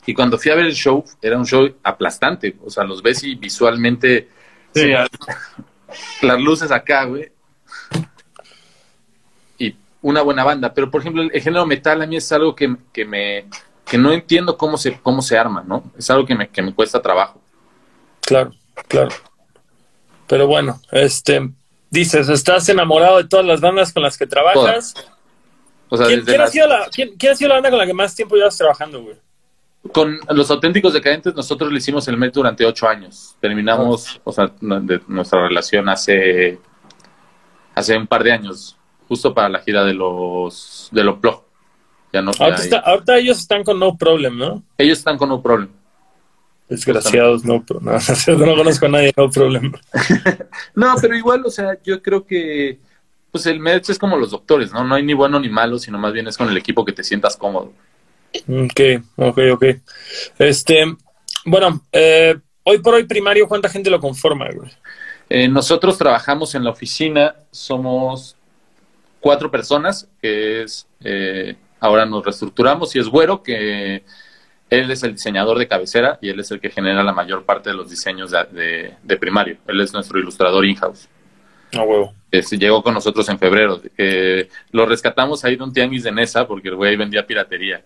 Y 0.07 0.15
cuando 0.15 0.39
fui 0.39 0.53
a 0.53 0.55
ver 0.55 0.67
el 0.67 0.75
show, 0.75 1.05
era 1.21 1.37
un 1.37 1.45
show 1.45 1.69
aplastante. 1.83 2.57
O 2.65 2.71
sea, 2.71 2.85
los 2.85 3.03
ves 3.03 3.25
y 3.25 3.35
visualmente. 3.35 4.29
Sí. 4.73 4.93
las 6.23 6.41
luces 6.41 6.71
acá, 6.71 7.05
güey. 7.05 7.33
Y 9.59 9.75
una 10.03 10.23
buena 10.23 10.45
banda. 10.45 10.73
Pero, 10.73 10.91
por 10.91 11.01
ejemplo, 11.01 11.23
el, 11.23 11.31
género 11.43 11.67
metal 11.67 12.01
a 12.03 12.07
mí 12.07 12.17
es 12.17 12.31
algo 12.31 12.55
que, 12.55 12.77
que, 12.93 13.05
me. 13.05 13.47
que 13.85 13.99
no 13.99 14.13
entiendo 14.13 14.57
cómo 14.57 14.79
se, 14.79 15.01
cómo 15.01 15.23
se 15.23 15.37
arma, 15.37 15.65
¿no? 15.67 15.91
Es 15.99 16.09
algo 16.09 16.25
que 16.25 16.37
me, 16.37 16.49
que 16.49 16.63
me 16.63 16.73
cuesta 16.73 17.03
trabajo. 17.03 17.43
Claro, 18.21 18.53
claro. 18.87 19.11
Pero 20.29 20.47
bueno, 20.47 20.81
este. 20.93 21.51
Dices, 21.91 22.29
¿estás 22.29 22.69
enamorado 22.69 23.19
de 23.19 23.25
todas 23.25 23.47
las 23.47 23.61
bandas 23.61 23.93
con 23.93 24.03
las 24.03 24.17
que 24.17 24.27
trabajas? 24.27 24.95
O 25.89 25.97
sea, 25.97 26.07
¿Quién, 26.07 26.41
ha 26.41 26.47
sido 26.49 26.67
la, 26.67 26.89
quién- 26.93 27.17
quién 27.17 27.33
ha 27.33 27.37
sido 27.37 27.49
la 27.49 27.55
banda 27.55 27.71
con 27.71 27.79
la 27.79 27.87
que 27.87 27.95
más 27.95 28.15
tiempo 28.15 28.35
llevas 28.35 28.57
trabajando, 28.57 29.03
güey? 29.03 29.17
Con 29.93 30.19
los 30.31 30.51
auténticos 30.51 30.93
decadentes, 30.93 31.35
nosotros 31.35 31.71
le 31.73 31.79
hicimos 31.79 32.07
el 32.09 32.17
MET 32.17 32.33
durante 32.35 32.65
ocho 32.65 32.89
años. 32.89 33.37
Terminamos, 33.41 34.21
o 34.25 34.33
sea, 34.33 34.51
no- 34.61 34.81
de 34.81 35.01
nuestra 35.09 35.47
relación 35.49 35.89
hace, 35.89 36.59
hace 37.75 37.97
un 37.97 38.07
par 38.07 38.23
de 38.25 38.33
años, 38.33 38.77
justo 39.09 39.35
para 39.35 39.49
la 39.49 39.59
gira 39.61 39.85
de 39.85 39.95
los 39.95 40.89
de 40.93 41.05
los. 41.05 41.17
Ya 42.13 42.23
no, 42.23 42.31
Ahorita, 42.39 42.63
está- 42.63 42.79
ahorita 42.79 43.19
ellos 43.19 43.39
están 43.39 43.65
con 43.65 43.79
No 43.79 43.97
Problem, 43.97 44.39
¿no? 44.39 44.63
ellos 44.79 44.99
están 44.99 45.19
con 45.19 45.31
un 45.31 45.43
problema. 45.43 45.73
Desgraciados, 46.69 47.45
no, 47.45 47.65
no, 47.81 48.47
no 48.47 48.57
conozco 48.57 48.87
a 48.87 48.89
nadie, 48.89 49.13
No 49.17 49.31
Problem. 49.31 49.73
No, 50.75 50.95
pero 51.01 51.17
igual, 51.17 51.43
o 51.45 51.51
sea, 51.51 51.79
yo 51.85 52.03
creo 52.03 52.27
que 52.27 52.79
pues 53.31 53.47
el 53.47 53.61
MET 53.61 53.89
es 53.91 53.99
como 53.99 54.17
los 54.17 54.31
doctores, 54.31 54.73
¿no? 54.73 54.83
No 54.83 54.95
hay 54.95 55.03
ni 55.03 55.13
bueno 55.13 55.39
ni 55.39 55.49
malo, 55.51 55.79
sino 55.79 55.99
más 55.99 56.13
bien 56.13 56.27
es 56.27 56.39
con 56.39 56.49
el 56.49 56.57
equipo 56.57 56.85
que 56.85 56.93
te 56.93 57.05
sientas 57.05 57.37
cómodo. 57.37 57.73
Ok, 58.49 58.81
ok, 59.17 59.39
ok. 59.53 59.65
Este, 60.39 60.85
bueno, 61.45 61.83
eh, 61.93 62.37
hoy 62.65 62.79
por 62.79 62.95
hoy 62.95 63.05
primario, 63.05 63.49
¿cuánta 63.49 63.69
gente 63.69 63.91
lo 63.91 64.01
conforma, 64.01 64.49
güey? 64.53 64.71
Eh, 65.29 65.49
nosotros 65.49 65.99
trabajamos 65.99 66.55
en 66.55 66.65
la 66.65 66.71
oficina, 66.71 67.35
somos 67.51 68.37
cuatro 69.21 69.51
personas, 69.51 70.09
que 70.23 70.63
es, 70.63 70.87
eh, 71.01 71.57
ahora 71.81 72.07
nos 72.07 72.25
reestructuramos 72.25 72.95
y 72.95 73.01
es 73.01 73.09
Güero, 73.09 73.43
que 73.43 74.05
él 74.71 74.91
es 74.91 75.03
el 75.03 75.13
diseñador 75.13 75.59
de 75.59 75.69
cabecera 75.69 76.19
y 76.21 76.29
él 76.29 76.41
es 76.41 76.51
el 76.51 76.61
que 76.61 76.71
genera 76.71 77.03
la 77.03 77.13
mayor 77.13 77.45
parte 77.45 77.71
de 77.71 77.77
los 77.77 77.91
diseños 77.91 78.31
de, 78.31 78.45
de- 78.53 78.95
de 79.03 79.17
primario. 79.17 79.59
Él 79.67 79.81
es 79.81 79.93
nuestro 79.93 80.19
ilustrador 80.19 80.65
in-house. 80.65 81.09
Huevo. 81.75 82.15
Este, 82.31 82.57
llegó 82.59 82.83
con 82.83 82.95
nosotros 82.95 83.29
en 83.29 83.39
febrero. 83.39 83.81
Eh, 83.99 84.49
lo 84.71 84.87
rescatamos 84.87 85.45
ahí 85.45 85.57
de 85.57 85.65
un 85.65 85.73
tianguis 85.73 86.05
de 86.05 86.13
Nesa 86.13 86.47
porque 86.47 86.69
el 86.69 86.77
güey 86.77 86.97
vendía 86.97 87.27
piratería. 87.27 87.85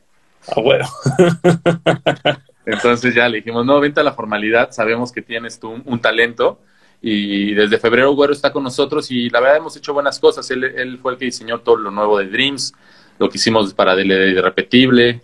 A. 0.48 0.54
Entonces 2.66 3.14
ya 3.14 3.28
le 3.28 3.38
dijimos, 3.38 3.64
no, 3.66 3.80
vente 3.80 4.00
a 4.00 4.04
la 4.04 4.12
formalidad, 4.12 4.70
sabemos 4.70 5.12
que 5.12 5.22
tienes 5.22 5.58
tú 5.58 5.82
un, 5.84 6.00
talento. 6.00 6.60
Y 7.02 7.54
desde 7.54 7.78
febrero 7.78 8.12
Güero 8.14 8.32
está 8.32 8.52
con 8.52 8.62
nosotros 8.62 9.10
y 9.10 9.30
la 9.30 9.40
verdad 9.40 9.56
hemos 9.56 9.76
hecho 9.76 9.94
buenas 9.94 10.18
cosas. 10.18 10.50
Él, 10.50 10.64
él 10.64 10.98
fue 10.98 11.12
el 11.12 11.18
que 11.18 11.24
diseñó 11.26 11.60
todo 11.60 11.76
lo 11.76 11.90
nuevo 11.90 12.18
de 12.18 12.26
Dreams, 12.26 12.74
lo 13.18 13.28
que 13.28 13.38
hicimos 13.38 13.72
para 13.74 13.96
DLD 13.96 14.34
de 14.34 14.42
Repetible. 14.42 15.20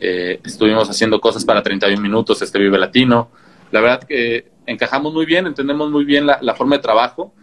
Eh, 0.00 0.40
estuvimos 0.44 0.88
haciendo 0.88 1.20
cosas 1.20 1.44
para 1.44 1.62
31 1.62 2.00
minutos, 2.00 2.40
este 2.40 2.58
Vive 2.58 2.78
Latino. 2.78 3.30
La 3.70 3.80
verdad 3.80 4.04
que 4.04 4.50
encajamos 4.66 5.12
muy 5.12 5.26
bien, 5.26 5.46
entendemos 5.46 5.90
muy 5.90 6.04
bien 6.04 6.26
la 6.26 6.54
forma 6.54 6.76
de 6.76 6.82
trabajo 6.82 7.34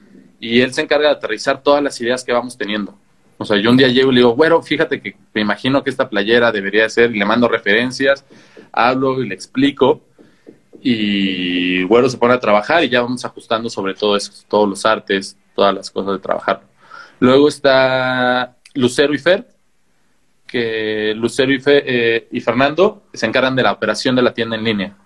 y 0.41 0.61
él 0.61 0.73
se 0.73 0.81
encarga 0.81 1.09
de 1.09 1.15
aterrizar 1.15 1.61
todas 1.61 1.83
las 1.83 2.01
ideas 2.01 2.23
que 2.25 2.33
vamos 2.33 2.57
teniendo. 2.57 2.97
O 3.41 3.45
sea, 3.45 3.57
yo 3.57 3.71
un 3.71 3.77
día 3.77 3.87
llego 3.87 4.11
y 4.11 4.15
le 4.15 4.19
digo, 4.19 4.35
bueno, 4.35 4.61
fíjate 4.61 5.01
que 5.01 5.15
me 5.33 5.41
imagino 5.41 5.83
que 5.83 5.89
esta 5.89 6.09
playera 6.09 6.51
debería 6.51 6.87
ser, 6.89 7.15
y 7.15 7.19
le 7.19 7.25
mando 7.25 7.47
referencias, 7.47 8.23
hablo 8.71 9.21
y 9.21 9.27
le 9.27 9.35
explico, 9.35 10.01
y 10.81 11.83
Güero 11.83 12.09
se 12.09 12.17
pone 12.17 12.33
a 12.33 12.39
trabajar 12.39 12.83
y 12.83 12.89
ya 12.89 13.01
vamos 13.01 13.25
ajustando 13.25 13.69
sobre 13.69 13.93
todo 13.93 14.15
eso, 14.15 14.31
todos 14.47 14.67
los 14.69 14.85
artes, 14.85 15.37
todas 15.55 15.73
las 15.73 15.89
cosas 15.89 16.13
de 16.13 16.19
trabajar. 16.19 16.61
Luego 17.19 17.47
está 17.47 18.57
Lucero 18.73 19.13
y 19.13 19.17
Fer, 19.17 19.47
que 20.47 21.13
Lucero 21.15 21.51
y, 21.51 21.61
eh, 21.65 22.27
y 22.31 22.41
Fernando 22.41 23.03
se 23.13 23.25
encargan 23.25 23.55
de 23.55 23.63
la 23.63 23.71
operación 23.71 24.15
de 24.15 24.21
la 24.21 24.33
tienda 24.33 24.55
en 24.55 24.63
línea. 24.63 24.97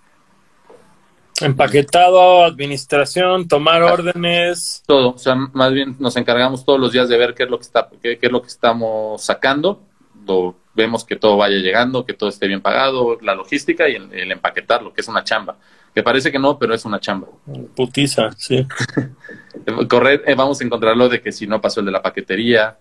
Empaquetado, 1.42 2.44
administración, 2.46 3.48
tomar 3.48 3.84
órdenes. 3.84 4.84
Todo, 4.88 5.12
o 5.16 5.18
sea, 5.18 5.36
más 5.36 5.74
bien 5.74 5.96
nos 6.00 6.16
encargamos 6.16 6.64
todos 6.66 6.80
los 6.80 6.92
días 6.92 7.10
de 7.10 7.18
ver 7.18 7.34
qué 7.34 7.44
es 7.44 7.50
lo 7.50 7.58
que 7.58 7.64
está, 7.66 7.90
qué, 8.02 8.18
qué 8.18 8.26
es 8.28 8.32
lo 8.32 8.42
que 8.42 8.48
estamos 8.48 9.22
sacando, 9.24 9.82
lo, 10.26 10.56
vemos 10.74 11.04
que 11.04 11.16
todo 11.16 11.38
vaya 11.38 11.58
llegando, 11.58 12.06
que 12.06 12.14
todo 12.14 12.30
esté 12.30 12.48
bien 12.48 12.62
pagado, 12.62 13.18
la 13.22 13.36
logística 13.36 13.88
y 13.90 13.96
el, 13.96 14.14
el 14.14 14.32
empaquetarlo, 14.32 14.94
que 14.94 15.02
es 15.02 15.08
una 15.08 15.24
chamba. 15.24 15.58
Que 15.94 16.04
parece 16.04 16.30
que 16.32 16.40
no, 16.40 16.60
pero 16.60 16.74
es 16.74 16.84
una 16.84 17.00
chamba. 17.00 17.28
Putiza, 17.76 18.30
sí. 18.38 18.66
Correr, 19.90 20.24
eh, 20.28 20.36
vamos 20.36 20.60
a 20.60 20.64
encontrarlo 20.66 21.08
de 21.08 21.22
que 21.22 21.32
si 21.32 21.48
no 21.48 21.62
pasó 21.62 21.80
el 21.80 21.86
de 21.86 21.92
la 21.94 22.02
paquetería, 22.02 22.78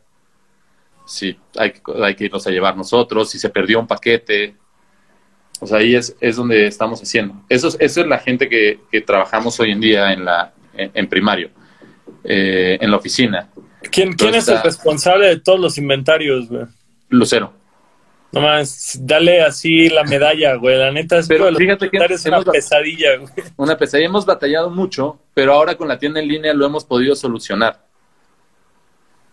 si 1.06 1.36
hay, 1.56 1.72
que- 1.72 1.80
hay 2.02 2.14
que 2.16 2.24
irnos 2.24 2.46
a 2.46 2.50
llevar 2.50 2.76
nosotros, 2.76 3.30
si 3.30 3.38
se 3.38 3.50
perdió 3.50 3.78
un 3.78 3.86
paquete. 3.86 4.56
O 5.64 5.66
sea, 5.66 5.78
ahí 5.78 5.96
es, 5.96 6.14
es 6.20 6.36
donde 6.36 6.66
estamos 6.66 7.00
haciendo. 7.00 7.34
Eso 7.48 7.68
es, 7.68 7.78
eso 7.80 8.02
es 8.02 8.06
la 8.06 8.18
gente 8.18 8.50
que, 8.50 8.80
que 8.92 9.00
trabajamos 9.00 9.58
hoy 9.60 9.70
en 9.70 9.80
día 9.80 10.12
en, 10.12 10.22
la, 10.22 10.52
en, 10.74 10.90
en 10.92 11.08
primario, 11.08 11.48
eh, 12.22 12.76
en 12.78 12.90
la 12.90 12.98
oficina. 12.98 13.48
¿Quién, 13.90 14.12
quién 14.12 14.34
es 14.34 14.46
el 14.48 14.60
responsable 14.60 15.28
de 15.28 15.40
todos 15.40 15.58
los 15.58 15.78
inventarios, 15.78 16.50
güey? 16.50 16.66
Lucero. 17.08 17.54
No 18.30 18.42
más, 18.42 18.98
dale 19.00 19.40
así 19.40 19.88
la 19.88 20.04
medalla, 20.04 20.56
güey. 20.56 20.76
La 20.76 20.92
neta 20.92 21.16
es 21.16 21.28
Pero 21.28 21.50
fíjate 21.54 21.88
que 21.88 21.96
es 21.96 22.26
una 22.26 22.42
pesadilla, 22.42 23.16
güey. 23.16 23.32
Una 23.56 23.78
pesadilla. 23.78 24.08
Hemos 24.08 24.26
batallado 24.26 24.68
mucho, 24.68 25.18
pero 25.32 25.54
ahora 25.54 25.76
con 25.76 25.88
la 25.88 25.98
tienda 25.98 26.20
en 26.20 26.28
línea 26.28 26.52
lo 26.52 26.66
hemos 26.66 26.84
podido 26.84 27.16
solucionar. 27.16 27.86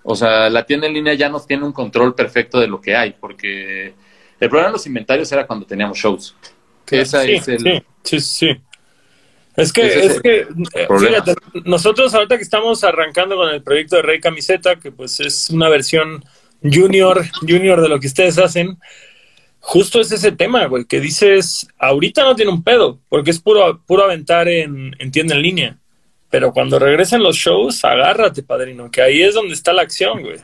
O 0.04 0.16
sea, 0.16 0.50
la 0.50 0.66
tienda 0.66 0.88
en 0.88 0.94
línea 0.94 1.14
ya 1.14 1.28
nos 1.28 1.46
tiene 1.46 1.66
un 1.66 1.74
control 1.74 2.16
perfecto 2.16 2.58
de 2.58 2.68
lo 2.68 2.80
que 2.80 2.96
hay, 2.96 3.18
porque 3.20 3.94
el 4.42 4.50
problema 4.50 4.70
de 4.70 4.74
los 4.74 4.88
inventarios 4.88 5.32
era 5.32 5.46
cuando 5.48 5.66
teníamos 5.66 5.98
shows. 5.98 6.36
Esa 6.90 7.24
sí, 7.24 7.34
es 7.34 7.48
el, 7.48 7.60
sí, 7.60 7.84
sí, 8.04 8.20
sí. 8.20 8.62
Es 9.56 9.72
que, 9.72 10.06
es 10.06 10.22
que, 10.22 10.48
fíjate, 11.00 11.36
nosotros 11.66 12.14
ahorita 12.14 12.38
que 12.38 12.44
estamos 12.44 12.84
arrancando 12.84 13.36
con 13.36 13.50
el 13.50 13.62
proyecto 13.62 13.98
de 13.98 14.02
Rey 14.02 14.20
Camiseta, 14.20 14.78
que 14.78 14.92
pues 14.92 15.20
es 15.20 15.50
una 15.52 15.70
versión 15.70 16.24
junior, 16.64 17.24
junior 17.40 17.82
de 17.82 17.90
lo 17.90 18.00
que 18.00 18.08
ustedes 18.08 18.38
hacen, 18.40 18.80
justo 19.60 20.02
es 20.02 20.12
ese 20.12 20.32
tema, 20.32 20.66
güey, 20.66 20.86
que 20.86 21.00
dices, 21.00 21.68
ahorita 21.78 22.24
no 22.24 22.36
tiene 22.36 22.52
un 22.52 22.64
pedo, 22.64 23.00
porque 23.10 23.32
es 23.32 23.40
puro, 23.40 23.82
puro 23.86 24.04
aventar 24.04 24.48
en, 24.48 24.96
en 24.98 25.12
tienda 25.12 25.36
en 25.36 25.42
línea. 25.42 25.78
Pero 26.32 26.52
cuando 26.52 26.80
regresen 26.80 27.22
los 27.22 27.36
shows, 27.36 27.86
agárrate, 27.86 28.42
padrino, 28.42 28.90
que 28.90 29.02
ahí 29.02 29.22
es 29.22 29.36
donde 29.36 29.54
está 29.54 29.72
la 29.72 29.84
acción, 29.84 30.24
güey. 30.24 30.40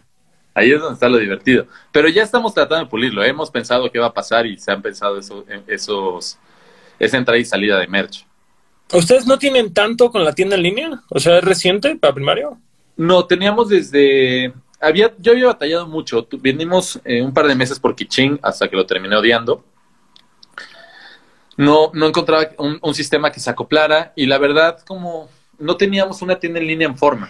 Ahí 0.57 0.71
es 0.71 0.79
donde 0.79 0.95
está 0.95 1.07
lo 1.07 1.17
divertido. 1.17 1.67
Pero 1.91 2.09
ya 2.09 2.23
estamos 2.23 2.53
tratando 2.53 2.85
de 2.85 2.89
pulirlo. 2.89 3.23
Hemos 3.23 3.51
pensado 3.51 3.91
qué 3.91 3.99
va 3.99 4.07
a 4.07 4.13
pasar 4.13 4.47
y 4.47 4.57
se 4.57 4.71
han 4.71 4.81
pensado 4.81 5.19
eso, 5.19 5.45
esos, 5.67 6.39
esa 6.97 7.17
entrada 7.17 7.37
y 7.37 7.45
salida 7.45 7.77
de 7.77 7.87
merch. 7.87 8.25
¿Ustedes 8.91 9.27
no 9.27 9.37
tienen 9.37 9.71
tanto 9.71 10.11
con 10.11 10.23
la 10.23 10.33
tienda 10.33 10.55
en 10.55 10.63
línea? 10.63 11.03
O 11.09 11.19
sea, 11.19 11.37
¿es 11.37 11.43
reciente 11.43 11.95
para 11.95 12.13
primario? 12.13 12.57
No, 12.95 13.25
teníamos 13.25 13.69
desde... 13.69 14.51
Había, 14.79 15.13
yo 15.19 15.33
había 15.33 15.45
batallado 15.45 15.87
mucho. 15.87 16.27
Vinimos 16.41 16.99
eh, 17.05 17.21
un 17.21 17.33
par 17.33 17.47
de 17.47 17.53
meses 17.53 17.79
por 17.79 17.95
Kiching 17.95 18.39
hasta 18.41 18.67
que 18.67 18.75
lo 18.75 18.85
terminé 18.87 19.15
odiando. 19.15 19.63
No, 21.55 21.91
no 21.93 22.07
encontraba 22.07 22.49
un, 22.57 22.79
un 22.81 22.93
sistema 22.95 23.31
que 23.31 23.39
se 23.39 23.49
acoplara 23.49 24.11
y 24.15 24.25
la 24.25 24.39
verdad 24.39 24.79
como 24.87 25.29
no 25.59 25.77
teníamos 25.77 26.21
una 26.23 26.39
tienda 26.39 26.59
en 26.59 26.67
línea 26.67 26.87
en 26.87 26.97
forma. 26.97 27.29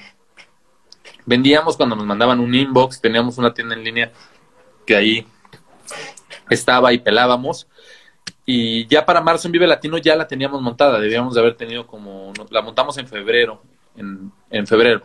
Vendíamos 1.27 1.77
cuando 1.77 1.95
nos 1.95 2.05
mandaban 2.05 2.39
un 2.39 2.55
inbox, 2.55 2.99
teníamos 2.99 3.37
una 3.37 3.53
tienda 3.53 3.75
en 3.75 3.83
línea 3.83 4.11
que 4.83 4.95
ahí 4.95 5.27
estaba 6.49 6.91
y 6.93 6.97
pelábamos. 6.97 7.67
Y 8.45 8.87
ya 8.87 9.05
para 9.05 9.21
marzo 9.21 9.47
en 9.47 9.51
Vive 9.51 9.67
Latino 9.67 9.99
ya 9.99 10.15
la 10.15 10.27
teníamos 10.27 10.61
montada. 10.61 10.99
Debíamos 10.99 11.35
de 11.35 11.41
haber 11.41 11.55
tenido 11.55 11.85
como... 11.85 12.33
La 12.49 12.63
montamos 12.63 12.97
en 12.97 13.07
febrero. 13.07 13.61
En, 13.95 14.31
en 14.49 14.65
febrero. 14.65 15.03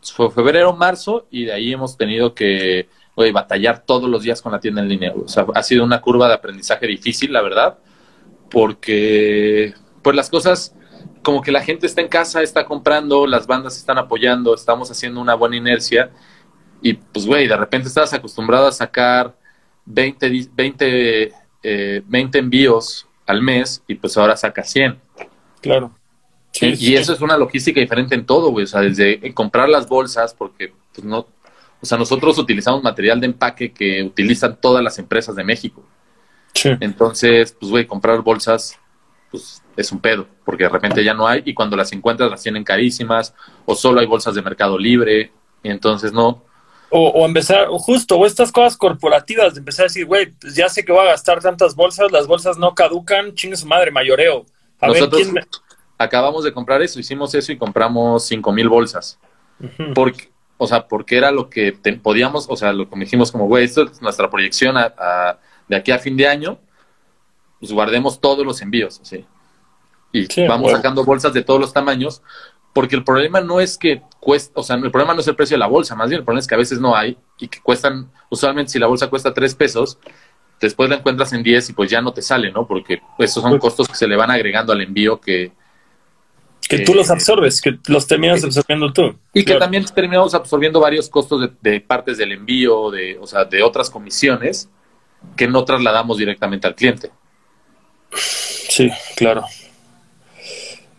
Fue 0.00 0.30
febrero, 0.30 0.74
marzo 0.74 1.26
y 1.30 1.44
de 1.44 1.52
ahí 1.52 1.72
hemos 1.72 1.98
tenido 1.98 2.32
que 2.32 2.88
güey, 3.16 3.32
batallar 3.32 3.82
todos 3.84 4.08
los 4.08 4.22
días 4.22 4.42
con 4.42 4.52
la 4.52 4.60
tienda 4.60 4.82
en 4.82 4.88
línea. 4.88 5.12
O 5.12 5.26
sea, 5.26 5.46
ha 5.54 5.62
sido 5.62 5.82
una 5.82 6.00
curva 6.00 6.28
de 6.28 6.34
aprendizaje 6.34 6.86
difícil, 6.86 7.32
la 7.32 7.40
verdad, 7.40 7.78
porque 8.50 9.74
pues 10.02 10.14
las 10.14 10.28
cosas, 10.28 10.76
como 11.26 11.42
que 11.42 11.50
la 11.50 11.60
gente 11.60 11.86
está 11.86 12.00
en 12.02 12.06
casa, 12.06 12.40
está 12.40 12.64
comprando, 12.64 13.26
las 13.26 13.48
bandas 13.48 13.76
están 13.76 13.98
apoyando, 13.98 14.54
estamos 14.54 14.88
haciendo 14.92 15.20
una 15.20 15.34
buena 15.34 15.56
inercia 15.56 16.12
y 16.80 16.92
pues, 16.92 17.26
güey, 17.26 17.48
de 17.48 17.56
repente 17.56 17.88
estás 17.88 18.12
acostumbrado 18.12 18.68
a 18.68 18.70
sacar 18.70 19.34
20, 19.86 20.30
di- 20.30 20.48
20, 20.54 21.32
eh, 21.64 22.02
20 22.06 22.38
envíos 22.38 23.08
al 23.26 23.42
mes 23.42 23.82
y 23.88 23.96
pues 23.96 24.16
ahora 24.16 24.36
saca 24.36 24.62
100. 24.62 25.00
Claro. 25.60 25.90
Sí, 26.52 26.66
y 26.66 26.76
sí. 26.76 26.94
eso 26.94 27.12
es 27.12 27.20
una 27.20 27.36
logística 27.36 27.80
diferente 27.80 28.14
en 28.14 28.24
todo, 28.24 28.50
güey. 28.50 28.62
O 28.62 28.68
sea, 28.68 28.82
desde 28.82 29.34
comprar 29.34 29.68
las 29.68 29.88
bolsas, 29.88 30.32
porque 30.32 30.72
pues 30.94 31.04
no, 31.04 31.26
o 31.80 31.86
sea, 31.86 31.98
nosotros 31.98 32.38
utilizamos 32.38 32.84
material 32.84 33.18
de 33.18 33.26
empaque 33.26 33.72
que 33.72 34.04
utilizan 34.04 34.60
todas 34.60 34.80
las 34.84 34.96
empresas 35.00 35.34
de 35.34 35.42
México. 35.42 35.84
Sí. 36.54 36.70
Entonces, 36.78 37.50
pues, 37.58 37.68
güey, 37.68 37.84
comprar 37.84 38.20
bolsas, 38.22 38.78
pues 39.36 39.62
es 39.76 39.92
un 39.92 40.00
pedo, 40.00 40.26
porque 40.44 40.64
de 40.64 40.70
repente 40.70 41.04
ya 41.04 41.14
no 41.14 41.26
hay 41.26 41.42
y 41.44 41.54
cuando 41.54 41.76
las 41.76 41.92
encuentras 41.92 42.30
las 42.30 42.42
tienen 42.42 42.64
carísimas 42.64 43.34
o 43.64 43.74
solo 43.74 44.00
hay 44.00 44.06
bolsas 44.06 44.34
de 44.34 44.42
Mercado 44.42 44.78
Libre 44.78 45.32
y 45.62 45.70
entonces 45.70 46.12
no. 46.12 46.42
O, 46.90 47.08
o 47.08 47.26
empezar, 47.26 47.66
o 47.68 47.78
justo, 47.78 48.16
o 48.16 48.26
estas 48.26 48.52
cosas 48.52 48.76
corporativas, 48.76 49.54
de 49.54 49.58
empezar 49.58 49.84
a 49.84 49.88
decir, 49.88 50.06
güey, 50.06 50.26
pues 50.40 50.54
ya 50.54 50.68
sé 50.68 50.84
que 50.84 50.92
voy 50.92 51.02
a 51.02 51.10
gastar 51.10 51.40
tantas 51.40 51.74
bolsas, 51.74 52.12
las 52.12 52.26
bolsas 52.26 52.58
no 52.58 52.74
caducan, 52.74 53.34
chingue 53.34 53.56
su 53.56 53.66
madre, 53.66 53.90
mayoreo. 53.90 54.46
A 54.80 54.86
Nosotros 54.86 55.32
ver 55.32 55.44
quién. 55.44 55.62
acabamos 55.98 56.44
de 56.44 56.52
comprar 56.52 56.80
eso, 56.82 57.00
hicimos 57.00 57.34
eso 57.34 57.50
y 57.52 57.58
compramos 57.58 58.26
cinco 58.26 58.52
mil 58.52 58.68
bolsas. 58.68 59.18
Porque, 59.94 60.28
o 60.58 60.66
sea, 60.66 60.86
porque 60.86 61.16
era 61.16 61.30
lo 61.30 61.50
que 61.50 61.72
podíamos, 62.02 62.46
o 62.48 62.56
sea, 62.56 62.72
lo 62.72 62.88
que 62.88 62.98
dijimos 63.00 63.32
como, 63.32 63.46
güey, 63.46 63.64
esto 63.64 63.82
es 63.82 64.00
nuestra 64.00 64.30
proyección 64.30 64.76
a, 64.76 65.38
de 65.68 65.76
aquí 65.76 65.90
a 65.90 65.98
fin 65.98 66.16
de 66.16 66.28
año, 66.28 66.58
pues 67.60 67.72
guardemos 67.72 68.20
todos 68.20 68.44
los 68.44 68.60
envíos, 68.62 69.00
¿sí? 69.02 69.24
Y 70.12 70.46
vamos 70.46 70.72
sacando 70.72 71.04
bolsas 71.04 71.32
de 71.32 71.42
todos 71.42 71.60
los 71.60 71.72
tamaños, 71.72 72.22
porque 72.72 72.96
el 72.96 73.04
problema 73.04 73.40
no 73.40 73.60
es 73.60 73.76
que 73.76 74.02
cuesta, 74.20 74.52
o 74.60 74.62
sea, 74.62 74.76
el 74.76 74.90
problema 74.90 75.14
no 75.14 75.20
es 75.20 75.28
el 75.28 75.36
precio 75.36 75.56
de 75.56 75.60
la 75.60 75.66
bolsa, 75.66 75.94
más 75.94 76.08
bien 76.08 76.20
el 76.20 76.24
problema 76.24 76.40
es 76.40 76.46
que 76.46 76.54
a 76.54 76.58
veces 76.58 76.80
no 76.80 76.94
hay 76.94 77.16
y 77.38 77.48
que 77.48 77.60
cuestan, 77.60 78.10
usualmente 78.30 78.72
si 78.72 78.78
la 78.78 78.86
bolsa 78.86 79.08
cuesta 79.08 79.34
tres 79.34 79.54
pesos, 79.54 79.98
después 80.60 80.88
la 80.88 80.96
encuentras 80.96 81.32
en 81.32 81.42
10 81.42 81.70
y 81.70 81.72
pues 81.72 81.90
ya 81.90 82.00
no 82.00 82.12
te 82.12 82.22
sale, 82.22 82.50
¿no? 82.50 82.66
Porque 82.66 83.00
esos 83.18 83.42
son 83.42 83.58
costos 83.58 83.88
que 83.88 83.94
se 83.94 84.06
le 84.06 84.16
van 84.16 84.30
agregando 84.30 84.72
al 84.72 84.80
envío 84.80 85.20
que... 85.20 85.52
Que, 86.68 86.80
tú 86.80 86.94
los 86.94 87.10
absorbes, 87.10 87.60
que 87.60 87.78
los 87.86 88.08
terminas 88.08 88.42
absorbiendo 88.42 88.92
tú. 88.92 89.16
Y 89.32 89.44
que 89.44 89.54
también 89.54 89.84
terminamos 89.84 90.34
absorbiendo 90.34 90.80
varios 90.80 91.08
costos 91.08 91.48
de, 91.60 91.80
partes 91.80 92.18
del 92.18 92.32
envío, 92.32 92.90
de, 92.90 93.18
o 93.20 93.26
sea, 93.26 93.44
de 93.44 93.62
otras 93.62 93.88
comisiones 93.88 94.68
que 95.36 95.46
no 95.46 95.64
trasladamos 95.64 96.18
directamente 96.18 96.66
al 96.66 96.74
cliente. 96.74 97.12
Sí, 98.16 98.90
claro. 99.16 99.44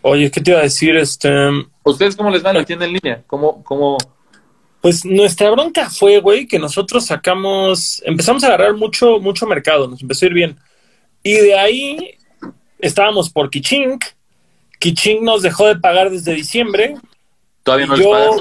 Oye, 0.02 0.30
¿qué 0.30 0.40
te 0.40 0.50
iba 0.52 0.60
a 0.60 0.64
decir? 0.64 0.96
Este... 0.96 1.30
¿Ustedes 1.82 2.16
cómo 2.16 2.30
les 2.30 2.44
va 2.44 2.52
la 2.52 2.64
tienda 2.64 2.86
en 2.86 2.92
línea? 2.94 3.22
¿Cómo, 3.26 3.62
cómo, 3.64 3.98
pues 4.80 5.04
nuestra 5.04 5.50
bronca 5.50 5.90
fue, 5.90 6.20
güey, 6.20 6.46
que 6.46 6.58
nosotros 6.58 7.06
sacamos, 7.06 8.02
empezamos 8.04 8.44
a 8.44 8.48
agarrar 8.48 8.74
mucho, 8.74 9.18
mucho 9.18 9.46
mercado, 9.46 9.88
nos 9.88 10.00
empezó 10.00 10.24
a 10.24 10.28
ir 10.28 10.34
bien. 10.34 10.56
Y 11.22 11.32
de 11.34 11.58
ahí 11.58 12.16
estábamos 12.78 13.28
por 13.30 13.50
Kichink. 13.50 14.04
Kichink 14.78 15.22
nos 15.22 15.42
dejó 15.42 15.66
de 15.66 15.76
pagar 15.76 16.10
desde 16.10 16.32
diciembre. 16.32 16.94
¿Todavía 17.64 17.86
no 17.86 17.96
yo, 17.96 18.36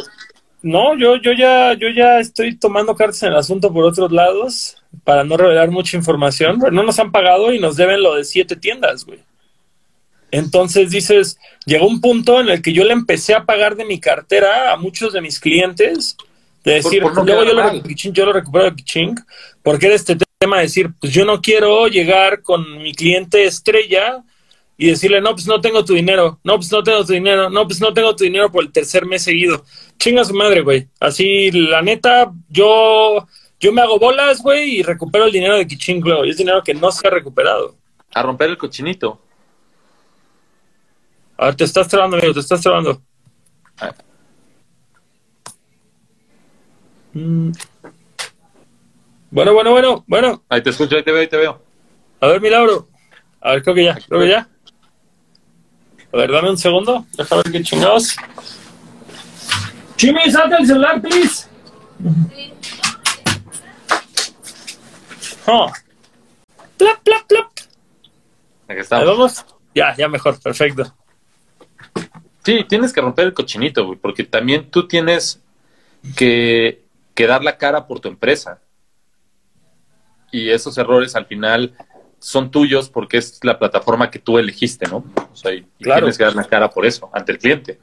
No, 0.61 0.95
yo, 0.95 1.15
yo, 1.15 1.33
ya, 1.33 1.73
yo 1.73 1.89
ya 1.89 2.19
estoy 2.19 2.55
tomando 2.55 2.95
cartas 2.95 3.23
en 3.23 3.29
el 3.29 3.37
asunto 3.37 3.73
por 3.73 3.85
otros 3.85 4.11
lados 4.11 4.77
para 5.03 5.23
no 5.23 5.37
revelar 5.37 5.71
mucha 5.71 5.97
información. 5.97 6.59
Pero 6.59 6.71
no 6.71 6.83
nos 6.83 6.99
han 6.99 7.11
pagado 7.11 7.53
y 7.53 7.59
nos 7.59 7.75
deben 7.75 8.01
lo 8.01 8.15
de 8.15 8.23
siete 8.23 8.55
tiendas, 8.55 9.05
güey. 9.05 9.19
Entonces 10.31 10.91
dices, 10.91 11.39
llegó 11.65 11.87
un 11.87 12.01
punto 12.01 12.41
en 12.41 12.49
el 12.49 12.61
que 12.61 12.73
yo 12.73 12.83
le 12.83 12.93
empecé 12.93 13.33
a 13.33 13.45
pagar 13.45 13.75
de 13.75 13.85
mi 13.85 13.99
cartera 13.99 14.73
a 14.73 14.77
muchos 14.77 15.13
de 15.13 15.21
mis 15.21 15.39
clientes 15.39 16.17
de 16.63 16.73
decir, 16.73 17.01
luego 17.01 17.25
yo 17.25 17.53
lo, 17.53 18.13
yo 18.13 18.25
lo, 18.25 18.33
recupero 18.33 18.65
de 18.65 18.75
Kiching, 18.75 19.15
porque 19.63 19.85
era 19.85 19.95
este 19.95 20.17
tema 20.37 20.57
de 20.57 20.63
decir, 20.63 20.89
pues 20.99 21.13
yo 21.13 21.23
no 21.23 21.41
quiero 21.41 21.87
llegar 21.87 22.41
con 22.41 22.83
mi 22.83 22.93
cliente 22.93 23.45
estrella 23.45 24.21
y 24.77 24.87
decirle, 24.87 25.21
no, 25.21 25.31
pues 25.31 25.47
no 25.47 25.61
tengo 25.61 25.85
tu 25.85 25.93
dinero, 25.93 26.39
no, 26.43 26.57
pues 26.57 26.69
no 26.71 26.83
tengo 26.83 27.05
tu 27.05 27.13
dinero, 27.13 27.49
no, 27.49 27.65
pues 27.65 27.79
no 27.79 27.93
tengo 27.93 28.15
tu 28.15 28.25
dinero 28.25 28.51
por 28.51 28.63
el 28.63 28.71
tercer 28.71 29.05
mes 29.05 29.23
seguido. 29.23 29.63
Chinga 29.97 30.25
su 30.25 30.33
madre, 30.33 30.61
güey. 30.61 30.87
Así, 30.99 31.51
la 31.51 31.81
neta, 31.81 32.31
yo, 32.49 33.25
yo 33.59 33.73
me 33.73 33.81
hago 33.81 33.97
bolas, 33.97 34.41
güey, 34.41 34.79
y 34.79 34.83
recupero 34.83 35.25
el 35.25 35.31
dinero 35.31 35.55
de 35.57 35.65
Kiching 35.65 36.01
luego. 36.01 36.25
Y 36.25 36.29
es 36.29 36.37
dinero 36.37 36.63
que 36.63 36.73
no 36.73 36.91
se 36.91 37.07
ha 37.07 37.11
recuperado. 37.11 37.75
A 38.13 38.21
romper 38.21 38.49
el 38.49 38.57
cochinito. 38.57 39.19
A 41.37 41.45
ver, 41.45 41.55
te 41.55 41.63
estás 41.63 41.87
trabando, 41.87 42.17
amigo, 42.17 42.33
te 42.33 42.39
estás 42.39 42.61
trabando. 42.61 43.01
Ah. 43.79 43.93
Mm. 47.13 47.51
Bueno, 49.29 49.53
bueno, 49.53 49.71
bueno, 49.71 50.03
bueno. 50.07 50.43
Ahí 50.49 50.61
te 50.61 50.69
escucho, 50.69 50.95
ahí 50.95 51.03
te 51.03 51.11
veo, 51.11 51.21
ahí 51.21 51.27
te 51.27 51.37
veo. 51.37 51.61
A 52.21 52.27
ver, 52.27 52.41
Milagro. 52.41 52.87
A 53.41 53.51
ver, 53.51 53.63
creo 53.63 53.75
que 53.75 53.83
ya, 53.83 53.95
creo 54.07 54.21
que 54.21 54.29
ya. 54.29 54.49
A 56.13 56.17
ver, 56.17 56.31
dame 56.31 56.49
un 56.49 56.57
segundo. 56.57 57.05
Déjame 57.17 57.41
ver 57.43 57.51
qué 57.51 57.63
chingados. 57.63 58.15
Chimi, 59.95 60.31
salte 60.31 60.55
el 60.59 60.67
celular, 60.67 61.01
please. 61.01 61.47
Oh. 65.47 65.71
Plop, 66.77 66.99
plop, 67.03 67.27
plop. 67.27 67.51
Aquí 68.67 68.79
estamos. 68.79 69.03
Ahí 69.03 69.09
vamos. 69.09 69.45
Ya, 69.73 69.95
ya 69.95 70.07
mejor, 70.07 70.39
perfecto. 70.39 70.93
Sí, 72.43 72.65
tienes 72.67 72.93
que 72.93 73.01
romper 73.01 73.27
el 73.27 73.33
cochinito, 73.33 73.85
güey, 73.85 73.99
porque 73.99 74.23
también 74.23 74.69
tú 74.69 74.87
tienes 74.87 75.41
que 76.15 76.87
que 77.17 77.25
dar 77.25 77.43
la 77.43 77.57
cara 77.57 77.87
por 77.87 77.99
tu 77.99 78.07
empresa. 78.07 78.61
Y 80.31 80.51
esos 80.51 80.77
errores 80.77 81.15
al 81.15 81.25
final 81.25 81.73
son 82.19 82.51
tuyos 82.51 82.91
porque 82.91 83.17
es 83.17 83.39
la 83.43 83.57
plataforma 83.57 84.11
que 84.11 84.19
tú 84.19 84.37
elegiste, 84.37 84.87
¿no? 84.87 84.97
O 85.33 85.35
sea, 85.35 85.51
y, 85.51 85.65
tienes 85.79 86.15
que 86.15 86.23
dar 86.23 86.35
la 86.35 86.43
cara 86.43 86.69
por 86.69 86.85
eso, 86.85 87.09
ante 87.11 87.31
el 87.31 87.39
cliente. 87.39 87.79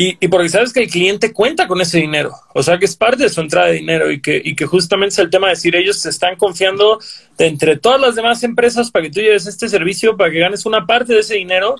Y, 0.00 0.16
y, 0.20 0.28
porque 0.28 0.48
sabes 0.48 0.72
que 0.72 0.84
el 0.84 0.88
cliente 0.88 1.32
cuenta 1.32 1.66
con 1.66 1.80
ese 1.80 1.98
dinero, 1.98 2.32
o 2.54 2.62
sea 2.62 2.78
que 2.78 2.84
es 2.84 2.94
parte 2.94 3.24
de 3.24 3.28
su 3.28 3.40
entrada 3.40 3.66
de 3.66 3.72
dinero 3.72 4.12
y 4.12 4.22
que, 4.22 4.40
y 4.44 4.54
que 4.54 4.64
justamente 4.64 5.14
es 5.14 5.18
el 5.18 5.28
tema 5.28 5.48
de 5.48 5.54
decir 5.54 5.74
ellos 5.74 5.98
se 5.98 6.08
están 6.08 6.36
confiando 6.36 7.00
de 7.36 7.48
entre 7.48 7.76
todas 7.76 8.00
las 8.00 8.14
demás 8.14 8.44
empresas 8.44 8.92
para 8.92 9.06
que 9.06 9.10
tú 9.10 9.20
lleves 9.20 9.48
este 9.48 9.68
servicio, 9.68 10.16
para 10.16 10.30
que 10.30 10.38
ganes 10.38 10.64
una 10.66 10.86
parte 10.86 11.14
de 11.14 11.18
ese 11.18 11.34
dinero 11.34 11.74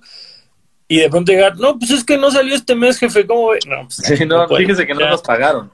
y 0.89 0.99
de 0.99 1.09
pronto 1.09 1.31
llegar, 1.31 1.57
no, 1.59 1.79
pues 1.79 1.93
es 1.93 2.03
que 2.03 2.19
no 2.19 2.33
salió 2.33 2.57
este 2.57 2.75
mes, 2.75 2.99
jefe, 2.99 3.25
¿cómo 3.25 3.51
ve? 3.51 3.61
No, 3.69 3.85
pues, 3.85 4.19
sí, 4.19 4.27
no, 4.27 4.49
fíjese 4.49 4.85
que 4.85 4.95
no 4.95 5.09
nos 5.09 5.23
pagaron. 5.23 5.71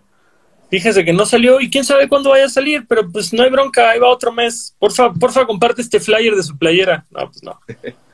Fíjese 0.68 1.02
que 1.02 1.14
no 1.14 1.24
salió 1.24 1.62
y 1.62 1.70
quién 1.70 1.84
sabe 1.84 2.10
cuándo 2.10 2.28
vaya 2.28 2.44
a 2.44 2.50
salir, 2.50 2.84
pero 2.86 3.08
pues 3.10 3.32
no 3.32 3.42
hay 3.42 3.48
bronca, 3.48 3.88
ahí 3.88 3.98
va 3.98 4.08
otro 4.08 4.32
mes. 4.32 4.74
Porfa, 4.78 5.14
porfa, 5.14 5.46
comparte 5.46 5.80
este 5.80 5.98
flyer 5.98 6.34
de 6.34 6.42
su 6.42 6.58
playera. 6.58 7.06
No, 7.10 7.30
pues 7.30 7.42
no. 7.42 7.58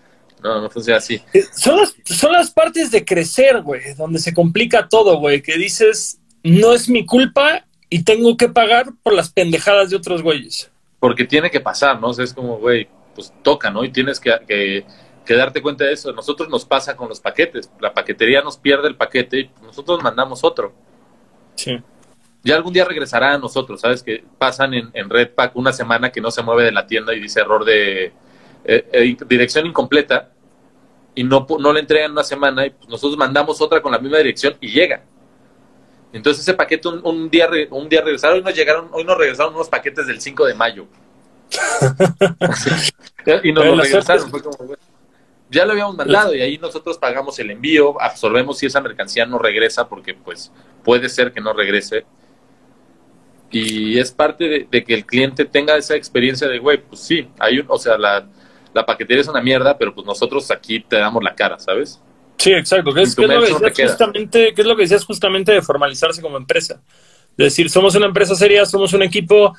no, 0.43 0.61
no 0.61 0.71
funciona 0.71 0.99
así. 0.99 1.23
Eh, 1.33 1.45
son 1.55 1.79
las, 1.79 1.95
son 2.05 2.33
las 2.33 2.51
partes 2.51 2.91
de 2.91 3.05
crecer, 3.05 3.63
güey, 3.63 3.95
donde 3.95 4.19
se 4.19 4.35
complica 4.35 4.89
todo, 4.89 5.19
güey, 5.19 5.43
que 5.43 5.57
dices, 5.57 6.21
no 6.43 6.73
es 6.73 6.89
mi 6.89 7.07
culpa 7.07 7.65
y 7.89 8.05
tengo 8.05 8.37
que 8.37 8.49
pagar 8.49 8.93
por 9.03 9.13
las 9.13 9.31
pendejadas 9.31 9.91
de 9.91 9.97
otros 9.97 10.23
güeyes. 10.23 10.71
Porque 10.99 11.25
tiene 11.25 11.51
que 11.51 11.61
pasar, 11.61 12.01
¿no? 12.01 12.09
O 12.09 12.15
sea, 12.15 12.25
es 12.25 12.35
como, 12.35 12.59
güey, 12.59 12.89
pues 13.15 13.33
toca, 13.43 13.71
¿no? 13.71 13.85
Y 13.85 13.91
tienes 13.91 14.21
que, 14.21 14.33
que, 14.47 14.85
que, 15.25 15.35
darte 15.35 15.63
cuenta 15.63 15.85
de 15.85 15.93
eso. 15.93 16.13
Nosotros 16.13 16.49
nos 16.49 16.65
pasa 16.65 16.97
con 16.97 17.09
los 17.09 17.21
paquetes. 17.21 17.71
La 17.81 17.93
paquetería 17.93 18.43
nos 18.43 18.59
pierde 18.59 18.89
el 18.89 18.97
paquete 18.97 19.41
y 19.41 19.51
nosotros 19.63 20.03
mandamos 20.03 20.45
otro. 20.45 20.73
Sí 21.55 21.81
ya 22.43 22.57
algún 22.57 22.73
día 22.73 22.85
regresará 22.85 23.35
a 23.35 23.39
nosotros, 23.39 23.81
¿sabes? 23.81 24.03
Que 24.03 24.25
pasan 24.39 24.75
en, 24.75 24.91
en 24.95 25.11
Redpack 25.11 25.55
una 25.57 25.73
semana 25.73 26.11
que 26.11 26.21
no 26.21 26.31
se 26.31 26.43
mueve 26.43 26.65
de 26.65 26.73
la 26.73 26.87
tienda 26.87 27.15
y 27.15 27.21
dice 27.21 27.41
error 27.41 27.65
de 27.65 28.13
eh, 28.65 28.89
eh, 28.93 29.17
dirección 29.29 29.67
incompleta 29.67 30.31
y 31.15 31.25
no, 31.25 31.47
no 31.59 31.73
le 31.73 31.81
entregan 31.81 32.13
una 32.13 32.25
semana 32.25 32.67
y 32.67 32.71
pues 32.71 32.89
nosotros 32.89 33.17
mandamos 33.17 33.61
otra 33.61 33.81
con 33.81 33.93
la 33.93 33.99
misma 33.99 34.19
dirección 34.19 34.57
y 34.61 34.69
llega. 34.69 35.03
Entonces 36.13 36.43
ese 36.43 36.55
paquete 36.55 36.89
un, 36.89 37.31
día 37.31 37.49
un 37.71 37.89
día 37.89 38.01
regresaron, 38.01 38.39
hoy 38.39 38.43
nos 38.43 38.55
llegaron, 38.55 38.89
hoy 38.93 39.05
nos 39.05 39.17
regresaron 39.17 39.55
unos 39.55 39.69
paquetes 39.69 40.07
del 40.07 40.21
5 40.21 40.47
de 40.47 40.55
mayo. 40.55 40.87
y 43.45 43.53
nos 43.53 43.65
lo 43.65 43.77
regresaron, 43.77 44.31
ya 45.51 45.65
lo 45.65 45.73
habíamos 45.73 45.97
mandado 45.97 46.35
y 46.35 46.43
ahí 46.43 46.59
nosotros 46.59 46.97
pagamos 46.99 47.39
el 47.41 47.51
envío, 47.51 48.01
absorbemos 48.01 48.59
si 48.59 48.67
esa 48.67 48.81
mercancía 48.81 49.27
no 49.27 49.39
regresa 49.39 49.89
porque 49.89 50.15
pues 50.15 50.53
puede 50.85 51.09
ser 51.09 51.33
que 51.33 51.41
no 51.41 51.53
regrese 51.53 52.05
y 53.51 53.99
es 53.99 54.13
parte 54.13 54.67
de, 54.71 54.85
que 54.85 54.95
el 54.95 55.05
cliente 55.05 55.45
tenga 55.45 55.77
esa 55.77 55.97
experiencia 55.97 56.47
de, 56.47 56.59
güey, 56.59 56.79
pues 56.79 57.01
sí, 57.01 57.29
hay 57.39 57.59
un, 57.59 57.67
o 57.69 57.79
sea, 57.79 57.99
la, 57.99 58.29
la 58.73 58.87
paquetería 58.87 59.23
es 59.23 59.29
una 59.29 59.41
mierda, 59.41 59.77
pero 59.77 59.95
pues 59.95 60.07
nosotros 60.07 60.51
aquí 60.51 60.81
te 60.81 60.97
damos 60.97 61.23
la 61.23 61.35
cara, 61.35 61.59
¿sabes? 61.59 62.01
Sí, 62.37 62.53
exacto. 62.53 62.95
¿Qué 62.95 63.03
es, 63.03 63.19
lo 63.19 63.29
que 63.29 63.71
decías 63.71 63.91
justamente, 63.91 64.55
¿Qué 64.55 64.61
es 64.63 64.67
lo 64.67 64.77
que 64.77 64.83
decías 64.83 65.05
justamente 65.05 65.53
de 65.53 65.63
formalizarse 65.63 66.23
como 66.23 66.37
empresa? 66.37 66.81
Es 67.33 67.45
decir, 67.45 67.71
somos 67.71 67.95
una 67.95 68.07
empresa 68.07 68.35
seria, 68.35 68.65
somos 68.65 68.93
un 68.93 69.03
equipo, 69.03 69.55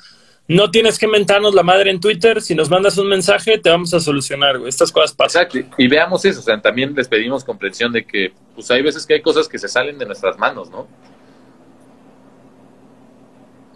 no 0.48 0.70
tienes 0.70 0.98
que 0.98 1.06
mentarnos 1.06 1.54
la 1.54 1.62
madre 1.62 1.90
en 1.90 2.00
Twitter, 2.00 2.42
si 2.42 2.54
nos 2.54 2.68
mandas 2.68 2.98
un 2.98 3.08
mensaje 3.08 3.58
te 3.58 3.70
vamos 3.70 3.94
a 3.94 4.00
solucionar, 4.00 4.58
güey. 4.58 4.68
Estas 4.68 4.90
cosas 4.90 5.12
pasan. 5.12 5.42
Exacto, 5.44 5.74
y 5.78 5.88
veamos 5.88 6.24
eso, 6.24 6.40
o 6.40 6.42
sea, 6.42 6.60
también 6.60 6.94
les 6.94 7.08
pedimos 7.08 7.44
comprensión 7.44 7.92
de 7.92 8.04
que 8.04 8.32
pues 8.54 8.70
hay 8.70 8.82
veces 8.82 9.06
que 9.06 9.14
hay 9.14 9.22
cosas 9.22 9.48
que 9.48 9.58
se 9.58 9.68
salen 9.68 9.98
de 9.98 10.06
nuestras 10.06 10.38
manos, 10.38 10.70
¿no? 10.70 10.88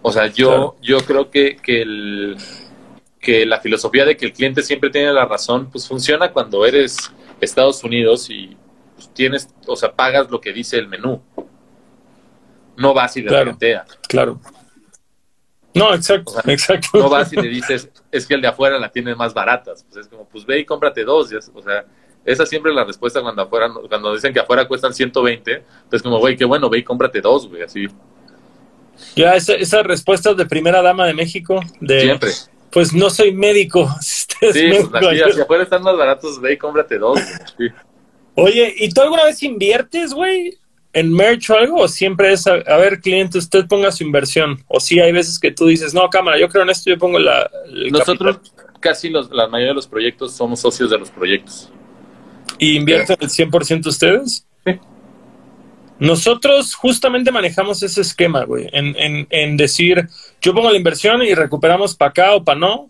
O 0.02 0.12
sea, 0.12 0.28
yo, 0.28 0.76
yo 0.80 0.98
creo 0.98 1.30
que, 1.30 1.56
que, 1.56 1.82
el, 1.82 2.36
que 3.26 3.44
la 3.44 3.60
filosofía 3.60 4.04
de 4.04 4.16
que 4.16 4.24
el 4.24 4.32
cliente 4.32 4.62
siempre 4.62 4.88
tiene 4.88 5.12
la 5.12 5.24
razón, 5.24 5.68
pues 5.68 5.88
funciona 5.88 6.30
cuando 6.30 6.64
eres 6.64 7.10
Estados 7.40 7.82
Unidos 7.82 8.30
y 8.30 8.56
pues, 8.94 9.12
tienes, 9.12 9.48
o 9.66 9.74
sea, 9.74 9.92
pagas 9.92 10.30
lo 10.30 10.40
que 10.40 10.52
dice 10.52 10.78
el 10.78 10.86
menú. 10.86 11.20
No 12.76 12.94
vas 12.94 13.16
y 13.16 13.22
le 13.22 13.28
claro, 13.28 13.58
Claro. 14.08 14.40
No, 15.74 15.92
exacto, 15.92 16.34
exacto. 16.46 16.98
No 16.98 17.08
vas 17.08 17.32
y 17.32 17.36
le 17.36 17.48
dices, 17.48 17.90
es 18.12 18.26
que 18.28 18.34
el 18.34 18.42
de 18.42 18.46
afuera 18.46 18.78
la 18.78 18.90
tiene 18.90 19.16
más 19.16 19.34
baratas. 19.34 19.84
Pues 19.90 20.06
es 20.06 20.08
como, 20.08 20.28
pues 20.28 20.46
ve 20.46 20.60
y 20.60 20.64
cómprate 20.64 21.02
dos. 21.02 21.32
o 21.52 21.62
sea, 21.62 21.84
esa 22.24 22.46
siempre 22.46 22.70
es 22.70 22.76
la 22.76 22.84
respuesta 22.84 23.20
cuando 23.22 23.42
afuera, 23.42 23.68
cuando 23.88 24.14
dicen 24.14 24.32
que 24.32 24.38
afuera 24.38 24.68
cuestan 24.68 24.94
120. 24.94 25.64
Pues 25.90 26.00
como, 26.00 26.20
güey, 26.20 26.36
qué 26.36 26.44
bueno, 26.44 26.70
ve 26.70 26.78
y 26.78 26.84
cómprate 26.84 27.20
dos, 27.20 27.48
güey, 27.48 27.62
así. 27.62 27.88
Ya, 29.16 29.34
esa, 29.34 29.54
esa 29.54 29.82
respuesta 29.82 30.32
de 30.32 30.46
primera 30.46 30.80
dama 30.80 31.06
de 31.06 31.14
México. 31.14 31.60
De, 31.80 32.02
Siempre. 32.02 32.30
Pues 32.76 32.92
no 32.92 33.08
soy 33.08 33.32
médico. 33.32 33.88
sí, 34.02 34.20
pues 34.38 35.38
afuera 35.40 35.62
están 35.62 35.82
más 35.82 35.96
baratos, 35.96 36.38
ve 36.38 36.52
y 36.52 36.56
cómprate 36.58 36.98
dos. 36.98 37.18
Oye, 38.34 38.74
¿y 38.76 38.90
tú 38.90 39.00
alguna 39.00 39.24
vez 39.24 39.42
inviertes, 39.42 40.12
güey? 40.12 40.58
en 40.92 41.10
merch 41.10 41.48
o 41.48 41.56
algo? 41.56 41.76
¿O 41.80 41.88
siempre 41.88 42.34
es, 42.34 42.46
a, 42.46 42.76
ver, 42.76 43.00
cliente, 43.00 43.38
usted 43.38 43.66
ponga 43.66 43.90
su 43.90 44.04
inversión? 44.04 44.62
¿O 44.68 44.78
sí 44.78 45.00
hay 45.00 45.10
veces 45.10 45.38
que 45.38 45.52
tú 45.52 45.68
dices, 45.68 45.94
no, 45.94 46.10
cámara, 46.10 46.38
yo 46.38 46.50
creo 46.50 46.64
en 46.64 46.68
esto, 46.68 46.90
yo 46.90 46.98
pongo 46.98 47.18
la... 47.18 47.50
Nosotros 47.90 48.40
casi 48.80 49.08
los, 49.08 49.30
la 49.30 49.48
mayoría 49.48 49.70
de 49.70 49.76
los 49.76 49.86
proyectos 49.86 50.32
somos 50.36 50.60
socios 50.60 50.90
de 50.90 50.98
los 50.98 51.10
proyectos. 51.10 51.72
¿Y 52.58 52.76
invierten 52.76 53.16
el 53.18 53.30
100% 53.30 53.86
ustedes? 53.86 54.46
Nosotros 55.98 56.74
justamente 56.74 57.32
manejamos 57.32 57.82
ese 57.82 58.02
esquema, 58.02 58.44
güey, 58.44 58.68
en, 58.72 58.94
en, 58.96 59.26
en 59.30 59.56
decir, 59.56 60.08
yo 60.42 60.54
pongo 60.54 60.70
la 60.70 60.76
inversión 60.76 61.22
y 61.22 61.34
recuperamos 61.34 61.94
para 61.94 62.10
acá 62.10 62.34
o 62.34 62.44
para 62.44 62.58
no, 62.58 62.86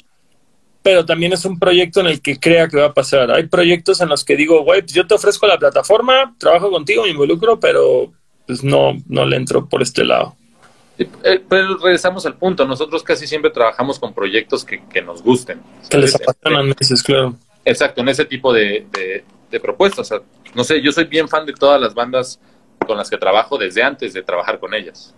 pero 0.82 1.04
también 1.04 1.32
es 1.32 1.44
un 1.44 1.58
proyecto 1.58 2.00
en 2.00 2.06
el 2.06 2.20
que 2.20 2.38
crea 2.38 2.68
que 2.68 2.78
va 2.78 2.86
a 2.86 2.94
pasar. 2.94 3.30
Hay 3.30 3.46
proyectos 3.46 4.00
en 4.00 4.08
los 4.08 4.24
que 4.24 4.36
digo, 4.36 4.62
güey, 4.62 4.82
pues 4.82 4.92
yo 4.92 5.06
te 5.06 5.14
ofrezco 5.14 5.46
la 5.46 5.58
plataforma, 5.58 6.34
trabajo 6.38 6.70
contigo, 6.70 7.04
me 7.04 7.10
involucro, 7.10 7.60
pero 7.60 8.12
pues 8.46 8.64
no, 8.64 8.96
no 9.08 9.24
le 9.24 9.36
entro 9.36 9.68
por 9.68 9.82
este 9.82 10.04
lado. 10.04 10.34
Eh, 10.98 11.42
pero 11.48 11.76
regresamos 11.78 12.24
al 12.26 12.36
punto, 12.36 12.64
nosotros 12.66 13.02
casi 13.02 13.26
siempre 13.26 13.50
trabajamos 13.50 13.98
con 13.98 14.14
proyectos 14.14 14.64
que, 14.64 15.02
nos 15.02 15.22
gusten. 15.22 15.60
Que 15.90 15.98
les 15.98 16.14
apasionan 16.14 16.68
meses, 16.68 17.02
claro. 17.02 17.36
Exacto, 17.64 18.00
en 18.00 18.08
ese 18.08 18.24
tipo 18.24 18.52
de, 18.52 18.86
de 19.50 19.60
propuestas. 19.60 20.12
no 20.54 20.64
sé, 20.64 20.80
yo 20.82 20.92
soy 20.92 21.04
bien 21.04 21.28
fan 21.28 21.46
de 21.46 21.52
todas 21.52 21.80
las 21.80 21.94
bandas 21.94 22.40
con 22.86 22.96
las 22.96 23.10
que 23.10 23.18
trabajo 23.18 23.58
desde 23.58 23.82
antes 23.82 24.12
de 24.12 24.22
trabajar 24.22 24.58
con 24.58 24.74
ellas. 24.74 25.14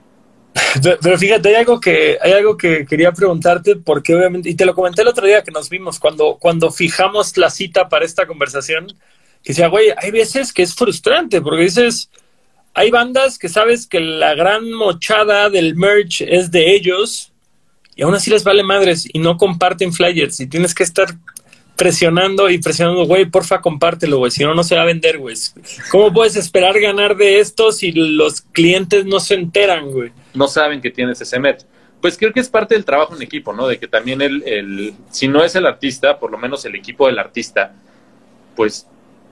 Pero 1.03 1.19
fíjate, 1.19 1.51
hay 1.51 1.55
algo 1.57 1.81
que 1.81 2.19
hay 2.21 2.33
algo 2.33 2.57
que 2.57 2.87
quería 2.87 3.13
preguntarte 3.13 3.77
porque 3.77 4.15
obviamente 4.15 4.49
y 4.49 4.55
te 4.55 4.65
lo 4.65 4.75
comenté 4.75 5.03
el 5.03 5.09
otro 5.09 5.27
día 5.27 5.43
que 5.43 5.51
nos 5.51 5.69
vimos 5.69 5.99
cuando 5.99 6.37
cuando 6.41 6.71
fijamos 6.71 7.37
la 7.37 7.51
cita 7.51 7.89
para 7.89 8.05
esta 8.05 8.27
conversación 8.27 8.87
que 9.43 9.53
decía, 9.53 9.69
güey, 9.69 9.93
hay 9.97 10.11
veces 10.11 10.53
que 10.53 10.63
es 10.63 10.75
frustrante 10.75 11.41
porque 11.41 11.63
dices 11.63 12.11
hay 12.75 12.91
bandas 12.91 13.39
que 13.39 13.49
sabes 13.49 13.87
que 13.87 14.01
la 14.01 14.35
gran 14.35 14.71
mochada 14.73 15.51
del 15.51 15.77
merch 15.77 16.23
es 16.23 16.51
de 16.51 16.75
ellos 16.75 17.33
y 17.95 18.03
aún 18.03 18.15
así 18.15 18.31
les 18.31 18.45
vale 18.45 18.63
madres 18.63 19.09
y 19.13 19.19
no 19.19 19.37
comparten 19.37 19.93
flyers 19.93 20.41
y 20.41 20.47
tienes 20.47 20.75
que 20.75 20.85
estar 20.85 21.09
presionando 21.79 22.51
y 22.51 22.59
presionando, 22.59 23.07
güey, 23.07 23.25
porfa, 23.27 23.61
compártelo, 23.61 24.19
güey, 24.19 24.33
si 24.33 24.43
no, 24.43 24.53
no 24.53 24.65
se 24.65 24.75
va 24.75 24.83
a 24.83 24.85
vender, 24.85 25.19
güey. 25.19 25.37
¿Cómo 25.93 26.13
puedes 26.13 26.35
esperar 26.35 26.79
ganar 26.81 27.17
de 27.17 27.39
esto 27.39 27.71
si 27.71 27.93
los 27.93 28.41
clientes 28.41 29.07
no 29.07 29.21
se 29.21 29.35
enteran, 29.35 29.93
güey? 29.93 30.11
No 30.35 30.49
saben 30.49 30.81
que 30.81 30.91
tienes 30.91 31.21
ese 31.21 31.39
merch. 31.39 31.65
Pues 32.01 32.19
creo 32.19 32.33
que 32.33 32.41
es 32.41 32.49
parte 32.49 32.75
del 32.75 32.85
trabajo 32.85 33.15
en 33.15 33.23
equipo, 33.23 33.53
¿no? 33.53 33.69
De 33.69 33.79
que 33.79 33.87
también 33.87 34.21
el, 34.21 34.43
el, 34.45 34.95
si 35.13 35.29
no 35.29 35.45
es 35.45 35.55
el 35.55 35.67
artista, 35.67 36.19
por 36.19 36.33
lo 36.33 36.39
menos 36.39 36.65
el 36.65 36.75
equipo 36.75 37.07
del 37.07 37.21
artista, 37.21 37.73
pues 38.57 38.89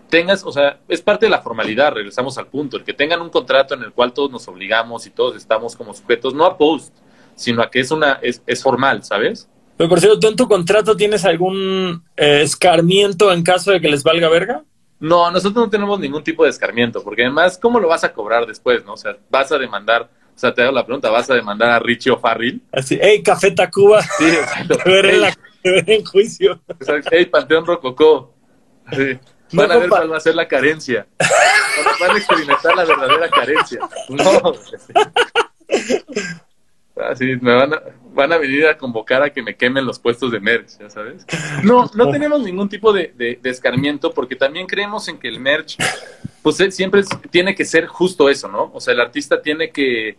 tengas, 0.08 0.44
o 0.44 0.52
sea, 0.52 0.78
es 0.86 1.02
parte 1.02 1.26
de 1.26 1.30
la 1.30 1.42
formalidad, 1.42 1.94
regresamos 1.94 2.38
al 2.38 2.46
punto, 2.46 2.76
el 2.76 2.84
que 2.84 2.92
tengan 2.92 3.22
un 3.22 3.30
contrato 3.30 3.74
en 3.74 3.82
el 3.82 3.90
cual 3.90 4.12
todos 4.12 4.30
nos 4.30 4.46
obligamos 4.46 5.04
y 5.06 5.10
todos 5.10 5.34
estamos 5.34 5.74
como 5.74 5.94
sujetos, 5.94 6.32
no 6.32 6.46
a 6.46 6.56
post, 6.56 6.94
sino 7.34 7.60
a 7.60 7.72
que 7.72 7.80
es 7.80 7.90
una, 7.90 8.20
es, 8.22 8.40
es 8.46 8.62
formal, 8.62 9.02
¿sabes? 9.02 9.48
Pero 9.76 9.88
por 9.90 10.00
cierto, 10.00 10.18
¿tú 10.18 10.28
en 10.28 10.36
tu 10.36 10.48
contrato 10.48 10.96
tienes 10.96 11.24
algún 11.24 12.02
eh, 12.16 12.42
escarmiento 12.42 13.32
en 13.32 13.42
caso 13.42 13.72
de 13.72 13.80
que 13.80 13.88
les 13.88 14.02
valga 14.02 14.28
verga? 14.28 14.64
No, 14.98 15.30
nosotros 15.30 15.66
no 15.66 15.70
tenemos 15.70 16.00
ningún 16.00 16.24
tipo 16.24 16.44
de 16.44 16.50
escarmiento, 16.50 17.02
porque 17.02 17.22
además, 17.22 17.58
¿cómo 17.60 17.78
lo 17.78 17.88
vas 17.88 18.02
a 18.04 18.12
cobrar 18.12 18.46
después, 18.46 18.84
no? 18.86 18.94
O 18.94 18.96
sea, 18.96 19.16
vas 19.28 19.52
a 19.52 19.58
demandar, 19.58 20.02
o 20.02 20.38
sea, 20.38 20.54
te 20.54 20.62
hago 20.62 20.72
la 20.72 20.86
pregunta, 20.86 21.10
¿vas 21.10 21.28
a 21.28 21.34
demandar 21.34 21.70
a 21.70 21.78
Richie 21.78 22.10
o 22.10 22.18
Farril? 22.18 22.62
Así, 22.72 22.98
hey, 23.00 23.22
Café 23.22 23.50
Tacuba. 23.50 24.00
Sí, 24.00 24.24
exacto. 24.24 24.78
te 24.84 24.90
veré, 24.90 25.34
en, 25.62 26.04
juicio. 26.04 26.62
hey, 27.10 27.26
Panteón 27.26 27.66
Rococó. 27.66 28.34
Van 29.52 29.72
a 29.72 29.76
ver 29.76 29.88
cuál 29.88 30.10
va 30.10 30.16
a 30.16 30.20
ser 30.20 30.34
la 30.34 30.48
carencia. 30.48 31.06
Van 32.00 32.10
a 32.10 32.18
experimentar 32.18 32.74
la 32.74 32.84
verdadera 32.84 33.28
carencia. 33.28 33.80
No. 34.08 34.54
Así, 36.96 37.36
me 37.42 37.54
van 37.54 37.74
a, 37.74 37.82
van 38.14 38.32
a 38.32 38.38
venir 38.38 38.66
a 38.66 38.78
convocar 38.78 39.22
a 39.22 39.30
que 39.30 39.42
me 39.42 39.54
quemen 39.54 39.84
los 39.84 39.98
puestos 39.98 40.32
de 40.32 40.40
merch, 40.40 40.78
ya 40.80 40.88
sabes. 40.88 41.26
No, 41.62 41.90
no 41.94 42.10
tenemos 42.10 42.42
ningún 42.42 42.68
tipo 42.68 42.92
de, 42.92 43.12
de, 43.16 43.38
escarmiento 43.50 44.12
porque 44.12 44.36
también 44.36 44.66
creemos 44.66 45.06
en 45.08 45.18
que 45.18 45.28
el 45.28 45.38
merch, 45.38 45.76
pues 46.42 46.56
siempre 46.70 47.02
tiene 47.30 47.54
que 47.54 47.64
ser 47.64 47.86
justo 47.86 48.28
eso, 48.30 48.48
¿no? 48.48 48.70
O 48.72 48.80
sea, 48.80 48.94
el 48.94 49.00
artista 49.00 49.42
tiene 49.42 49.70
que, 49.70 50.16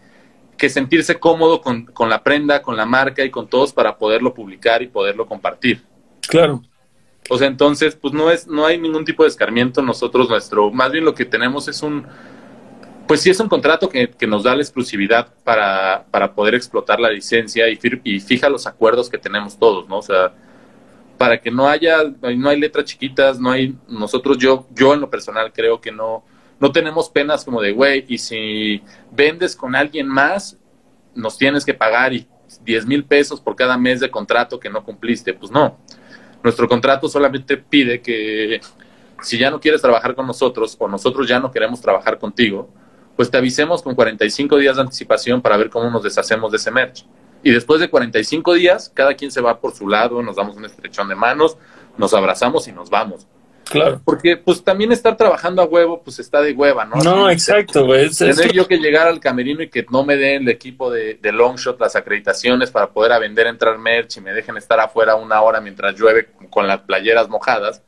que 0.55 0.69
sentirse 0.69 1.19
cómodo 1.19 1.61
con, 1.61 1.85
con, 1.85 2.09
la 2.09 2.21
prenda, 2.21 2.61
con 2.61 2.77
la 2.77 2.85
marca 2.85 3.23
y 3.23 3.31
con 3.31 3.47
todos 3.47 3.73
para 3.73 3.97
poderlo 3.97 4.33
publicar 4.33 4.83
y 4.83 4.87
poderlo 4.87 5.25
compartir. 5.25 5.81
Claro. 6.27 6.61
O 7.29 7.37
sea, 7.37 7.47
entonces, 7.47 7.95
pues 7.95 8.13
no 8.13 8.29
es, 8.29 8.47
no 8.47 8.65
hay 8.65 8.77
ningún 8.77 9.03
tipo 9.03 9.23
de 9.23 9.29
escarmiento. 9.29 9.81
Nosotros, 9.81 10.29
nuestro, 10.29 10.71
más 10.71 10.91
bien 10.91 11.05
lo 11.05 11.13
que 11.13 11.25
tenemos 11.25 11.67
es 11.67 11.81
un 11.81 12.05
pues 13.07 13.21
sí 13.21 13.29
es 13.29 13.39
un 13.39 13.47
contrato 13.47 13.89
que, 13.89 14.09
nos 14.27 14.43
da 14.43 14.55
la 14.55 14.61
exclusividad 14.61 15.33
para, 15.43 16.05
para, 16.11 16.33
poder 16.33 16.55
explotar 16.55 16.99
la 16.99 17.09
licencia 17.09 17.69
y, 17.69 17.79
y 18.03 18.19
fija 18.19 18.49
los 18.49 18.67
acuerdos 18.67 19.09
que 19.09 19.17
tenemos 19.17 19.57
todos, 19.57 19.87
¿no? 19.87 19.97
O 19.97 20.01
sea, 20.01 20.33
para 21.17 21.39
que 21.41 21.49
no 21.49 21.67
haya, 21.67 22.03
no 22.03 22.49
hay 22.49 22.59
letras 22.59 22.85
chiquitas, 22.85 23.39
no 23.39 23.51
hay, 23.51 23.75
nosotros, 23.87 24.37
yo, 24.37 24.67
yo 24.75 24.93
en 24.93 25.01
lo 25.01 25.09
personal 25.09 25.51
creo 25.51 25.81
que 25.81 25.91
no, 25.91 26.23
no 26.59 26.71
tenemos 26.71 27.09
penas 27.09 27.43
como 27.43 27.61
de, 27.61 27.71
güey, 27.71 28.05
y 28.07 28.17
si 28.17 28.81
vendes 29.11 29.55
con 29.55 29.75
alguien 29.75 30.07
más, 30.07 30.57
nos 31.15 31.37
tienes 31.37 31.65
que 31.65 31.73
pagar 31.73 32.13
y 32.13 32.27
10 32.63 32.85
mil 32.85 33.03
pesos 33.03 33.41
por 33.41 33.55
cada 33.55 33.77
mes 33.77 33.99
de 33.99 34.09
contrato 34.09 34.59
que 34.59 34.69
no 34.69 34.83
cumpliste. 34.83 35.33
Pues 35.33 35.51
no, 35.51 35.77
nuestro 36.43 36.67
contrato 36.67 37.09
solamente 37.09 37.57
pide 37.57 38.01
que 38.01 38.61
si 39.21 39.37
ya 39.37 39.49
no 39.49 39.59
quieres 39.59 39.81
trabajar 39.81 40.15
con 40.15 40.27
nosotros 40.27 40.75
o 40.79 40.87
nosotros 40.87 41.27
ya 41.27 41.39
no 41.39 41.51
queremos 41.51 41.81
trabajar 41.81 42.19
contigo, 42.19 42.69
pues 43.17 43.29
te 43.29 43.37
avisemos 43.37 43.81
con 43.81 43.95
45 43.95 44.57
días 44.57 44.75
de 44.75 44.83
anticipación 44.83 45.41
para 45.41 45.57
ver 45.57 45.69
cómo 45.69 45.89
nos 45.89 46.03
deshacemos 46.03 46.51
de 46.51 46.57
ese 46.57 46.71
merch. 46.71 47.05
Y 47.43 47.51
después 47.51 47.81
de 47.81 47.89
45 47.89 48.53
días, 48.53 48.91
cada 48.93 49.15
quien 49.15 49.31
se 49.31 49.41
va 49.41 49.59
por 49.59 49.73
su 49.75 49.89
lado, 49.89 50.21
nos 50.21 50.35
damos 50.35 50.55
un 50.55 50.65
estrechón 50.65 51.09
de 51.09 51.15
manos, 51.15 51.57
nos 51.97 52.13
abrazamos 52.13 52.67
y 52.67 52.71
nos 52.71 52.89
vamos. 52.89 53.27
Claro. 53.65 53.99
Porque 54.05 54.37
pues 54.37 54.63
también 54.63 54.91
estar 54.91 55.17
trabajando 55.17 55.61
a 55.61 55.65
huevo, 55.65 56.01
pues 56.01 56.19
está 56.19 56.41
de 56.41 56.53
hueva, 56.53 56.85
¿no? 56.85 56.97
No, 56.97 57.29
exacto, 57.29 57.85
güey. 57.85 58.09
Tener 58.11 58.53
yo 58.53 58.67
que 58.67 58.77
llegar 58.77 59.07
al 59.07 59.19
camerino 59.19 59.61
y 59.61 59.69
que 59.69 59.85
no 59.89 60.05
me 60.05 60.15
den 60.15 60.43
el 60.43 60.49
equipo 60.49 60.89
de, 60.89 61.15
de 61.15 61.31
Longshot 61.31 61.79
las 61.79 61.95
acreditaciones 61.95 62.71
para 62.71 62.91
poder 62.91 63.11
a 63.11 63.19
vender, 63.19 63.47
entrar 63.47 63.77
merch 63.77 64.17
y 64.17 64.21
me 64.21 64.31
dejen 64.31 64.55
estar 64.55 64.79
afuera 64.79 65.15
una 65.15 65.41
hora 65.41 65.59
mientras 65.59 65.95
llueve 65.95 66.29
con 66.49 66.65
las 66.65 66.81
playeras 66.81 67.27
mojadas, 67.27 67.81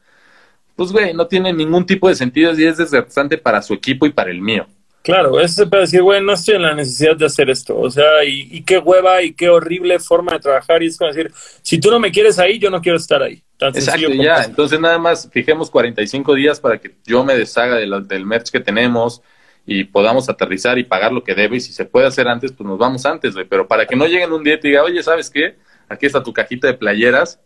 pues 0.75 0.91
güey, 0.91 1.13
no 1.13 1.27
tiene 1.27 1.53
ningún 1.53 1.85
tipo 1.85 2.07
de 2.07 2.15
sentido 2.15 2.53
y 2.57 2.65
es 2.65 2.77
desgastante 2.77 3.37
para 3.37 3.61
su 3.61 3.73
equipo 3.73 4.05
y 4.05 4.11
para 4.11 4.31
el 4.31 4.41
mío. 4.41 4.65
Claro, 5.09 5.39
eso 5.39 5.63
se 5.63 5.65
puede 5.65 5.81
decir, 5.81 6.03
güey, 6.03 6.23
no 6.23 6.33
estoy 6.33 6.53
en 6.53 6.61
la 6.61 6.75
necesidad 6.75 7.15
de 7.15 7.25
hacer 7.25 7.49
esto. 7.49 7.75
O 7.75 7.89
sea, 7.89 8.23
y, 8.23 8.61
qué 8.61 8.77
hueva 8.77 9.23
y 9.23 9.33
qué 9.33 9.49
horrible 9.49 9.97
forma 9.97 10.33
de 10.33 10.39
trabajar. 10.39 10.83
Y 10.83 10.85
es 10.85 10.99
como 10.99 11.11
decir, 11.11 11.31
si 11.63 11.79
tú 11.79 11.89
no 11.89 11.99
me 11.99 12.11
quieres 12.11 12.37
ahí, 12.37 12.59
yo 12.59 12.69
no 12.69 12.79
quiero 12.79 12.99
estar 12.99 13.23
ahí. 13.23 13.41
Exacto, 13.59 14.07
ya. 14.13 14.43
Entonces, 14.43 14.79
nada 14.79 14.99
más 14.99 15.27
fijemos 15.31 15.71
45 15.71 16.35
días 16.35 16.59
para 16.59 16.77
que 16.77 16.95
yo 17.07 17.23
me 17.23 17.35
deshaga 17.35 17.77
del 17.77 18.23
merch 18.23 18.51
que 18.51 18.59
tenemos 18.59 19.23
y 19.65 19.83
podamos 19.83 20.29
aterrizar 20.29 20.77
y 20.77 20.83
pagar 20.83 21.11
lo 21.11 21.23
que 21.23 21.33
debe. 21.33 21.57
Y 21.57 21.61
si 21.61 21.73
se 21.73 21.85
puede 21.85 22.05
hacer 22.05 22.27
antes, 22.27 22.51
pues 22.51 22.69
nos 22.69 22.77
vamos 22.77 23.03
antes, 23.07 23.33
güey. 23.33 23.45
Pero 23.45 23.67
para 23.67 23.87
que 23.87 23.95
no 23.95 24.05
lleguen 24.05 24.31
un 24.31 24.43
día 24.43 24.53
y 24.53 24.59
te 24.59 24.67
diga, 24.67 24.83
oye, 24.83 25.01
¿sabes 25.01 25.31
qué? 25.31 25.57
Aquí 25.87 26.05
está 26.05 26.21
tu 26.21 26.33
cajita 26.33 26.67
de 26.67 26.75
playeras 26.75 27.39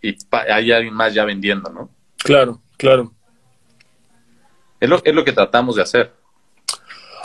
y 0.00 0.16
hay 0.48 0.70
alguien 0.70 0.94
más 0.94 1.12
ya 1.12 1.24
vendiendo, 1.24 1.70
¿no? 1.70 1.90
Claro, 2.18 2.62
claro. 2.76 3.12
Es 4.78 4.88
lo, 4.88 5.02
es 5.04 5.12
lo 5.12 5.24
que 5.24 5.32
tratamos 5.32 5.74
de 5.74 5.82
hacer. 5.82 6.12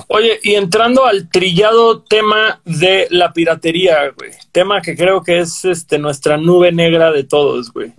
Oye, 0.08 0.40
y 0.44 0.56
entrando 0.56 1.06
al 1.06 1.30
trillado 1.30 2.02
tema 2.02 2.62
de 2.66 3.08
la 3.10 3.34
piratería, 3.34 4.12
güey. 4.18 4.32
Tema 4.52 4.82
que 4.82 4.96
creo 4.96 5.24
que 5.24 5.40
es 5.40 5.66
este 5.66 5.98
nuestra 5.98 6.38
nube 6.38 6.72
negra 6.72 7.12
de 7.12 7.24
todos, 7.24 7.72
güey. 7.72 7.94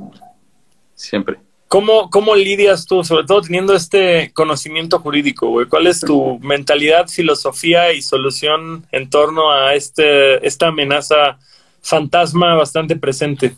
Siempre. 0.94 1.38
¿Cómo, 1.68 2.09
¿Cómo 2.09 2.36
lidias 2.36 2.86
tú, 2.86 3.02
sobre 3.02 3.24
todo 3.24 3.42
teniendo 3.42 3.74
este 3.74 4.30
conocimiento 4.32 5.00
jurídico, 5.00 5.48
güey? 5.48 5.66
¿Cuál 5.66 5.88
es 5.88 6.00
tu 6.00 6.38
mentalidad, 6.38 7.09
filosofía 7.09 7.92
y 7.92 8.00
solución 8.00 8.86
en 8.92 9.11
torno 9.11 9.50
a 9.50 9.74
este, 9.74 10.46
esta 10.46 10.68
amenaza 10.68 11.38
fantasma 11.82 12.55
bastante 12.55 12.94
presente? 12.94 13.57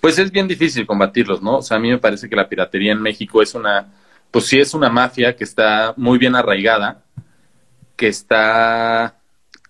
Pues 0.00 0.18
es 0.18 0.30
bien 0.30 0.48
difícil 0.48 0.86
combatirlos, 0.86 1.42
¿no? 1.42 1.58
O 1.58 1.62
sea, 1.62 1.76
a 1.76 1.80
mí 1.80 1.90
me 1.90 1.98
parece 1.98 2.30
que 2.30 2.36
la 2.36 2.48
piratería 2.48 2.92
en 2.92 3.02
México 3.02 3.42
es 3.42 3.54
una, 3.54 3.92
pues 4.30 4.46
sí 4.46 4.58
es 4.58 4.72
una 4.72 4.88
mafia 4.88 5.36
que 5.36 5.44
está 5.44 5.92
muy 5.98 6.16
bien 6.16 6.34
arraigada, 6.34 7.02
que 8.00 8.08
está, 8.08 9.20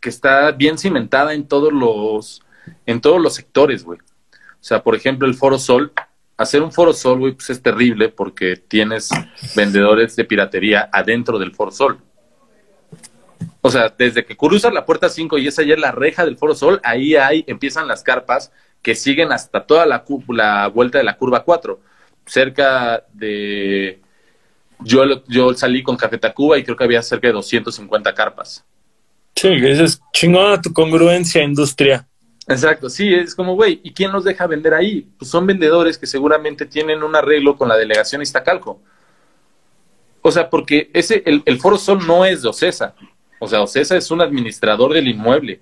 que 0.00 0.08
está 0.08 0.52
bien 0.52 0.78
cimentada 0.78 1.34
en 1.34 1.48
todos 1.48 1.72
los, 1.72 2.44
en 2.86 3.00
todos 3.00 3.20
los 3.20 3.34
sectores, 3.34 3.82
güey. 3.82 3.98
O 3.98 4.60
sea, 4.60 4.84
por 4.84 4.94
ejemplo, 4.94 5.26
el 5.26 5.34
Foro 5.34 5.58
Sol, 5.58 5.92
hacer 6.36 6.62
un 6.62 6.70
Foro 6.70 6.92
Sol, 6.92 7.18
güey, 7.18 7.32
pues 7.32 7.50
es 7.50 7.60
terrible 7.60 8.08
porque 8.08 8.54
tienes 8.54 9.08
vendedores 9.56 10.14
de 10.14 10.24
piratería 10.24 10.88
adentro 10.92 11.40
del 11.40 11.52
Foro 11.52 11.72
Sol. 11.72 11.98
O 13.62 13.68
sea, 13.68 13.92
desde 13.98 14.24
que 14.24 14.36
cruzas 14.36 14.72
la 14.72 14.86
puerta 14.86 15.08
5 15.08 15.36
y 15.38 15.48
esa 15.48 15.64
ya 15.64 15.74
es 15.74 15.80
la 15.80 15.90
reja 15.90 16.24
del 16.24 16.38
Foro 16.38 16.54
Sol, 16.54 16.80
ahí 16.84 17.16
hay, 17.16 17.42
empiezan 17.48 17.88
las 17.88 18.04
carpas 18.04 18.52
que 18.80 18.94
siguen 18.94 19.32
hasta 19.32 19.66
toda 19.66 19.86
la, 19.86 20.04
la 20.28 20.68
vuelta 20.68 20.98
de 20.98 21.04
la 21.04 21.16
curva 21.16 21.42
4. 21.42 21.80
Cerca 22.26 23.04
de 23.12 24.00
yo, 24.84 25.24
yo 25.26 25.54
salí 25.54 25.82
con 25.82 25.96
Café 25.96 26.18
Tacuba 26.18 26.58
y 26.58 26.64
creo 26.64 26.76
que 26.76 26.84
había 26.84 27.02
cerca 27.02 27.28
de 27.28 27.34
250 27.34 28.14
carpas. 28.14 28.64
Sí, 29.36 29.48
esa 29.48 29.84
es 29.84 30.00
chingona 30.12 30.60
tu 30.60 30.72
congruencia, 30.72 31.42
industria. 31.42 32.06
Exacto, 32.46 32.90
sí, 32.90 33.14
es 33.14 33.34
como, 33.34 33.54
güey, 33.54 33.80
¿y 33.84 33.92
quién 33.92 34.10
los 34.12 34.24
deja 34.24 34.46
vender 34.46 34.74
ahí? 34.74 35.08
Pues 35.18 35.30
son 35.30 35.46
vendedores 35.46 35.96
que 35.96 36.06
seguramente 36.06 36.66
tienen 36.66 37.02
un 37.02 37.14
arreglo 37.14 37.56
con 37.56 37.68
la 37.68 37.76
delegación 37.76 38.22
Iztacalco. 38.22 38.82
O 40.22 40.30
sea, 40.30 40.50
porque 40.50 40.90
ese, 40.92 41.22
el, 41.26 41.42
el 41.46 41.58
Foro 41.58 41.78
Sol 41.78 42.06
no 42.06 42.24
es 42.24 42.42
de 42.42 42.48
Ocesa. 42.48 42.94
O 43.38 43.46
sea, 43.46 43.62
Ocesa 43.62 43.96
es 43.96 44.10
un 44.10 44.20
administrador 44.20 44.92
del 44.92 45.08
inmueble. 45.08 45.60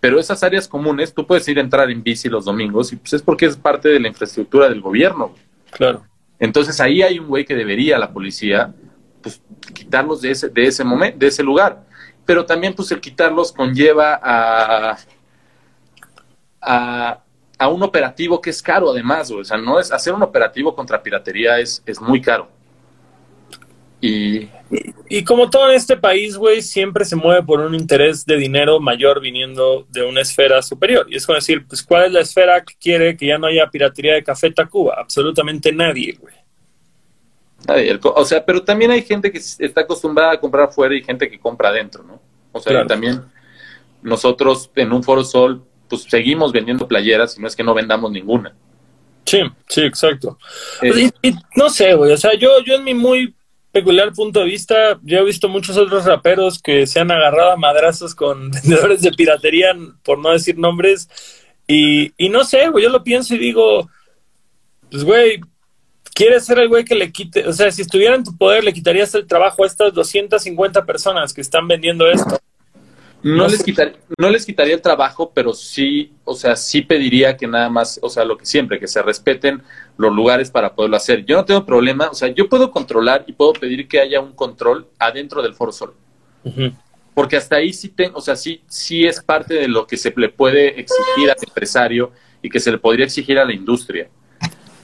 Pero 0.00 0.18
esas 0.18 0.42
áreas 0.42 0.66
comunes, 0.66 1.14
tú 1.14 1.26
puedes 1.26 1.46
ir 1.46 1.58
a 1.58 1.60
entrar 1.60 1.88
en 1.88 2.02
bici 2.02 2.28
los 2.28 2.44
domingos 2.44 2.92
y 2.92 2.96
pues 2.96 3.12
es 3.12 3.22
porque 3.22 3.46
es 3.46 3.56
parte 3.56 3.88
de 3.88 4.00
la 4.00 4.08
infraestructura 4.08 4.68
del 4.68 4.80
gobierno. 4.80 5.32
Claro. 5.70 6.04
Entonces 6.42 6.80
ahí 6.80 7.02
hay 7.02 7.20
un 7.20 7.28
güey 7.28 7.44
que 7.44 7.54
debería 7.54 7.96
la 7.98 8.12
policía 8.12 8.74
pues 9.22 9.40
quitarlos 9.72 10.20
de 10.20 10.32
ese, 10.32 10.48
de 10.48 10.64
ese 10.64 10.82
momento, 10.82 11.16
de 11.16 11.28
ese 11.28 11.40
lugar. 11.40 11.84
Pero 12.26 12.44
también 12.44 12.74
pues 12.74 12.90
el 12.90 13.00
quitarlos 13.00 13.52
conlleva 13.52 14.18
a, 14.20 14.98
a, 16.60 17.68
un 17.68 17.84
operativo 17.84 18.40
que 18.40 18.50
es 18.50 18.60
caro 18.60 18.90
además, 18.90 19.30
O 19.30 19.44
sea, 19.44 19.56
no 19.56 19.78
es 19.78 19.92
hacer 19.92 20.12
un 20.12 20.22
operativo 20.24 20.74
contra 20.74 21.00
piratería 21.00 21.60
es, 21.60 21.80
es 21.86 22.00
muy 22.00 22.20
caro. 22.20 22.48
Y, 24.04 24.48
y 25.08 25.22
como 25.22 25.48
todo 25.48 25.70
en 25.70 25.76
este 25.76 25.96
país, 25.96 26.36
güey, 26.36 26.60
siempre 26.60 27.04
se 27.04 27.14
mueve 27.14 27.44
por 27.44 27.60
un 27.60 27.72
interés 27.72 28.26
de 28.26 28.36
dinero 28.36 28.80
mayor 28.80 29.20
viniendo 29.20 29.86
de 29.90 30.04
una 30.04 30.22
esfera 30.22 30.60
superior. 30.60 31.06
Y 31.08 31.14
es 31.14 31.24
como 31.24 31.36
decir, 31.36 31.64
pues, 31.68 31.84
¿cuál 31.84 32.06
es 32.06 32.12
la 32.12 32.20
esfera 32.20 32.64
que 32.64 32.74
quiere 32.74 33.16
que 33.16 33.26
ya 33.26 33.38
no 33.38 33.46
haya 33.46 33.70
piratería 33.70 34.14
de 34.14 34.24
Café 34.24 34.50
Tacuba? 34.50 34.96
Absolutamente 34.98 35.70
nadie, 35.70 36.18
güey. 36.20 36.34
Nadie. 37.68 37.96
O 38.02 38.24
sea, 38.24 38.44
pero 38.44 38.64
también 38.64 38.90
hay 38.90 39.02
gente 39.02 39.30
que 39.30 39.38
está 39.38 39.82
acostumbrada 39.82 40.32
a 40.32 40.40
comprar 40.40 40.68
afuera 40.68 40.96
y 40.96 41.04
gente 41.04 41.30
que 41.30 41.38
compra 41.38 41.68
adentro, 41.68 42.02
¿no? 42.02 42.20
O 42.50 42.60
sea, 42.60 42.84
también 42.84 43.22
nosotros 44.02 44.68
en 44.74 44.92
un 44.92 45.04
Foro 45.04 45.22
Sol, 45.22 45.62
pues 45.88 46.02
seguimos 46.02 46.50
vendiendo 46.50 46.88
playeras 46.88 47.38
y 47.38 47.40
no 47.40 47.46
es 47.46 47.54
que 47.54 47.62
no 47.62 47.72
vendamos 47.72 48.10
ninguna. 48.10 48.52
Sí, 49.24 49.42
sí, 49.68 49.82
exacto. 49.82 50.38
Eh, 50.82 51.08
y, 51.22 51.32
no 51.54 51.70
sé, 51.70 51.94
güey, 51.94 52.12
o 52.12 52.16
sea, 52.16 52.34
yo, 52.34 52.60
yo 52.64 52.74
en 52.74 52.82
mi 52.82 52.94
muy 52.94 53.32
peculiar 53.72 54.12
punto 54.12 54.40
de 54.40 54.46
vista, 54.46 55.00
yo 55.02 55.18
he 55.18 55.24
visto 55.24 55.48
muchos 55.48 55.76
otros 55.76 56.04
raperos 56.04 56.60
que 56.60 56.86
se 56.86 57.00
han 57.00 57.10
agarrado 57.10 57.52
a 57.52 57.56
madrazos 57.56 58.14
con 58.14 58.50
vendedores 58.62 59.02
de 59.02 59.12
piratería, 59.12 59.74
por 60.02 60.18
no 60.18 60.30
decir 60.30 60.58
nombres, 60.58 61.08
y, 61.66 62.12
y 62.16 62.28
no 62.28 62.44
sé, 62.44 62.68
güey, 62.68 62.84
yo 62.84 62.90
lo 62.90 63.02
pienso 63.02 63.34
y 63.34 63.38
digo, 63.38 63.88
pues, 64.90 65.04
güey, 65.04 65.40
quieres 66.14 66.44
ser 66.44 66.58
el 66.58 66.68
güey 66.68 66.84
que 66.84 66.94
le 66.94 67.10
quite, 67.10 67.46
o 67.48 67.52
sea, 67.52 67.70
si 67.70 67.82
estuviera 67.82 68.14
en 68.14 68.24
tu 68.24 68.36
poder, 68.36 68.62
le 68.62 68.72
quitarías 68.72 69.14
el 69.14 69.26
trabajo 69.26 69.64
a 69.64 69.66
estas 69.66 69.94
250 69.94 70.84
personas 70.84 71.32
que 71.32 71.40
están 71.40 71.66
vendiendo 71.66 72.10
esto. 72.10 72.38
No, 73.22 73.46
les 73.46 73.64
no 74.18 74.30
les 74.30 74.44
quitaría 74.44 74.74
el 74.74 74.82
trabajo, 74.82 75.30
pero 75.32 75.52
sí, 75.52 76.12
o 76.24 76.34
sea, 76.34 76.56
sí 76.56 76.82
pediría 76.82 77.36
que 77.36 77.46
nada 77.46 77.68
más, 77.68 78.00
o 78.02 78.08
sea, 78.08 78.24
lo 78.24 78.36
que 78.36 78.44
siempre, 78.44 78.80
que 78.80 78.88
se 78.88 79.00
respeten 79.00 79.62
los 79.96 80.12
lugares 80.12 80.50
para 80.50 80.74
poderlo 80.74 80.96
hacer. 80.96 81.24
Yo 81.24 81.36
no 81.36 81.44
tengo 81.44 81.64
problema, 81.64 82.08
o 82.10 82.14
sea, 82.14 82.28
yo 82.28 82.48
puedo 82.48 82.72
controlar 82.72 83.24
y 83.28 83.32
puedo 83.32 83.52
pedir 83.52 83.86
que 83.86 84.00
haya 84.00 84.20
un 84.20 84.32
control 84.32 84.88
adentro 84.98 85.40
del 85.40 85.54
Foro 85.54 85.70
Sol. 85.70 85.94
Porque 87.14 87.36
hasta 87.36 87.56
ahí 87.56 87.72
sí 87.72 87.90
tengo, 87.90 88.18
o 88.18 88.20
sea, 88.20 88.34
sí, 88.34 88.62
sí 88.66 89.06
es 89.06 89.22
parte 89.22 89.54
de 89.54 89.68
lo 89.68 89.86
que 89.86 89.96
se 89.96 90.12
le 90.16 90.28
puede 90.28 90.80
exigir 90.80 91.30
al 91.30 91.36
empresario 91.40 92.10
y 92.42 92.50
que 92.50 92.58
se 92.58 92.72
le 92.72 92.78
podría 92.78 93.04
exigir 93.04 93.38
a 93.38 93.44
la 93.44 93.52
industria. 93.52 94.08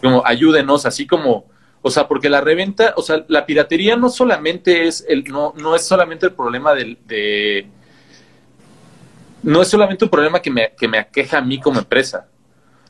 Como 0.01 0.23
ayúdenos, 0.25 0.87
así 0.87 1.09
como, 1.09 1.47
o 1.83 1.91
sea, 1.91 2.07
porque 2.07 2.29
la 2.29 2.41
reventa, 2.41 2.95
o 2.97 3.03
sea, 3.03 3.25
la 3.27 3.47
piratería 3.47 3.97
no 3.97 4.11
solamente 4.11 4.87
es 4.87 5.05
el, 5.09 5.25
no, 5.25 5.55
no 5.57 5.75
es 5.75 5.85
solamente 5.85 6.27
el 6.27 6.33
problema 6.35 6.75
del, 6.75 6.99
de 7.07 7.67
no 9.49 9.63
es 9.63 9.69
solamente 9.69 10.05
un 10.05 10.11
problema 10.11 10.43
que 10.43 10.51
me, 10.51 10.75
que 10.79 10.87
me 10.87 10.99
aqueja 10.99 11.39
a 11.39 11.41
mí 11.41 11.59
como 11.59 11.79
empresa. 11.79 12.29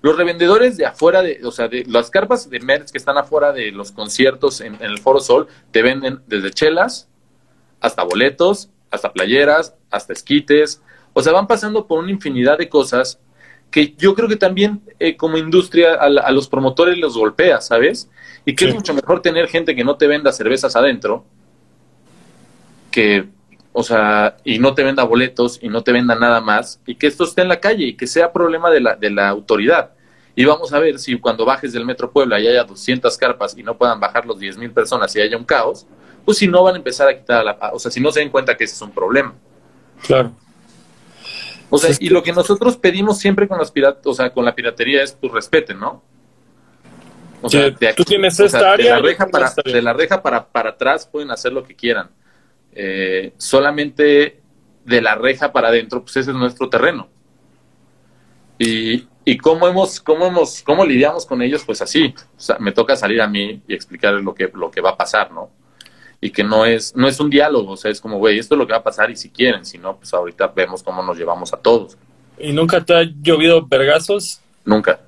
Los 0.02 0.16
revendedores 0.16 0.76
de 0.76 0.86
afuera, 0.86 1.22
de, 1.22 1.38
o 1.44 1.52
sea, 1.52 1.68
de 1.68 1.84
las 1.86 2.10
carpas 2.10 2.50
de 2.50 2.58
merch 2.58 2.90
que 2.90 2.98
están 2.98 3.16
afuera 3.16 3.52
de 3.52 3.70
los 3.70 3.92
conciertos 3.92 4.60
en, 4.60 4.76
el 4.80 4.98
Foro 4.98 5.20
Sol, 5.20 5.46
te 5.70 5.82
venden 5.82 6.20
desde 6.26 6.50
chelas 6.50 7.08
hasta 7.80 8.02
boletos, 8.02 8.70
hasta 8.90 9.12
playeras, 9.12 9.76
hasta 9.88 10.12
esquites. 10.12 10.82
O 11.12 11.22
sea, 11.22 11.32
van 11.32 11.46
pasando 11.46 11.86
por 11.86 12.00
una 12.00 12.10
infinidad 12.10 12.58
de 12.58 12.68
cosas 12.68 13.20
que 13.70 13.94
yo 13.96 14.16
creo 14.16 14.28
que 14.28 14.34
también 14.34 14.82
eh, 14.98 15.16
como 15.16 15.38
industria 15.38 15.94
a, 15.94 16.32
los 16.32 16.48
promotores 16.48 16.98
los 16.98 17.16
golpea, 17.16 17.60
¿sabes? 17.60 18.10
Y 18.44 18.56
que 18.56 18.66
es 18.66 18.74
mucho 18.74 18.94
mejor 18.94 19.22
tener 19.22 19.46
gente 19.46 19.76
que 19.76 19.84
no 19.84 19.96
te 19.96 20.08
venda 20.08 20.32
cervezas 20.32 20.74
adentro 20.74 21.24
que 22.90 23.28
o 23.78 23.84
sea, 23.84 24.36
y 24.42 24.58
no 24.58 24.74
te 24.74 24.82
venda 24.82 25.04
boletos 25.04 25.60
y 25.62 25.68
no 25.68 25.84
te 25.84 25.92
venda 25.92 26.16
nada 26.16 26.40
más, 26.40 26.80
y 26.84 26.96
que 26.96 27.06
esto 27.06 27.22
esté 27.22 27.42
en 27.42 27.48
la 27.48 27.60
calle 27.60 27.84
y 27.84 27.96
que 27.96 28.08
sea 28.08 28.32
problema 28.32 28.70
de 28.70 28.80
la, 28.80 28.96
de 28.96 29.08
la 29.08 29.28
autoridad. 29.28 29.92
Y 30.34 30.44
vamos 30.44 30.72
a 30.72 30.80
ver 30.80 30.98
si 30.98 31.16
cuando 31.20 31.44
bajes 31.44 31.72
del 31.72 31.84
Metro 31.84 32.10
Puebla 32.10 32.40
y 32.40 32.48
haya 32.48 32.64
200 32.64 33.16
carpas 33.16 33.56
y 33.56 33.62
no 33.62 33.78
puedan 33.78 34.00
bajar 34.00 34.26
los 34.26 34.40
10 34.40 34.58
mil 34.58 34.72
personas 34.72 35.14
y 35.14 35.20
haya 35.20 35.36
un 35.36 35.44
caos, 35.44 35.86
pues 36.24 36.38
si 36.38 36.48
no 36.48 36.64
van 36.64 36.74
a 36.74 36.78
empezar 36.78 37.08
a 37.08 37.16
quitar 37.16 37.44
la... 37.44 37.56
O 37.72 37.78
sea, 37.78 37.92
si 37.92 38.00
no 38.00 38.10
se 38.10 38.18
den 38.18 38.30
cuenta 38.30 38.56
que 38.56 38.64
ese 38.64 38.74
es 38.74 38.82
un 38.82 38.90
problema. 38.90 39.32
Claro. 40.04 40.32
O 41.70 41.78
sea, 41.78 41.94
y 42.00 42.08
lo 42.08 42.24
que 42.24 42.32
nosotros 42.32 42.76
pedimos 42.78 43.18
siempre 43.18 43.46
con 43.46 43.58
las 43.58 43.70
pirat 43.70 44.04
o 44.04 44.12
sea, 44.12 44.30
con 44.30 44.44
la 44.44 44.56
piratería 44.56 45.04
es 45.04 45.12
pues 45.12 45.32
respeten, 45.32 45.78
¿no? 45.78 46.02
O 47.42 47.48
sea, 47.48 47.72
tú 47.94 48.02
tienes 48.02 48.40
esta 48.40 48.72
área. 48.72 48.96
De 48.96 49.00
la 49.02 49.06
reja, 49.06 49.26
para, 49.28 49.52
de 49.64 49.82
la 49.82 49.92
reja 49.92 50.20
para, 50.20 50.48
para 50.48 50.70
atrás 50.70 51.06
pueden 51.06 51.30
hacer 51.30 51.52
lo 51.52 51.62
que 51.62 51.76
quieran 51.76 52.10
eh, 52.74 53.32
solamente 53.36 54.40
de 54.84 55.02
la 55.02 55.14
reja 55.14 55.52
para 55.52 55.68
adentro, 55.68 56.02
pues 56.02 56.16
ese 56.16 56.30
es 56.30 56.36
nuestro 56.36 56.68
terreno. 56.68 57.08
Y, 58.58 59.06
y 59.24 59.36
cómo 59.36 59.68
hemos, 59.68 60.00
cómo 60.00 60.26
hemos, 60.26 60.62
cómo 60.62 60.84
lidiamos 60.84 61.26
con 61.26 61.42
ellos, 61.42 61.62
pues 61.64 61.82
así. 61.82 62.14
O 62.36 62.40
sea, 62.40 62.58
me 62.58 62.72
toca 62.72 62.96
salir 62.96 63.20
a 63.20 63.28
mí 63.28 63.62
y 63.68 63.74
explicarles 63.74 64.24
lo 64.24 64.34
que, 64.34 64.50
lo 64.54 64.70
que 64.70 64.80
va 64.80 64.90
a 64.90 64.96
pasar, 64.96 65.30
¿no? 65.30 65.50
Y 66.20 66.30
que 66.30 66.42
no 66.42 66.64
es, 66.64 66.96
no 66.96 67.06
es 67.06 67.20
un 67.20 67.30
diálogo, 67.30 67.72
o 67.72 67.76
sea, 67.76 67.90
es 67.90 68.00
como, 68.00 68.18
güey, 68.18 68.38
esto 68.38 68.54
es 68.54 68.58
lo 68.58 68.66
que 68.66 68.72
va 68.72 68.78
a 68.78 68.82
pasar 68.82 69.10
y 69.10 69.16
si 69.16 69.28
quieren, 69.30 69.64
si 69.64 69.78
no, 69.78 69.96
pues 69.96 70.12
ahorita 70.14 70.48
vemos 70.48 70.82
cómo 70.82 71.02
nos 71.02 71.16
llevamos 71.16 71.52
a 71.52 71.58
todos. 71.58 71.96
¿Y 72.38 72.52
nunca 72.52 72.84
te 72.84 72.94
ha 72.94 73.02
llovido 73.02 73.66
vergazos? 73.66 74.40
Nunca. 74.64 75.00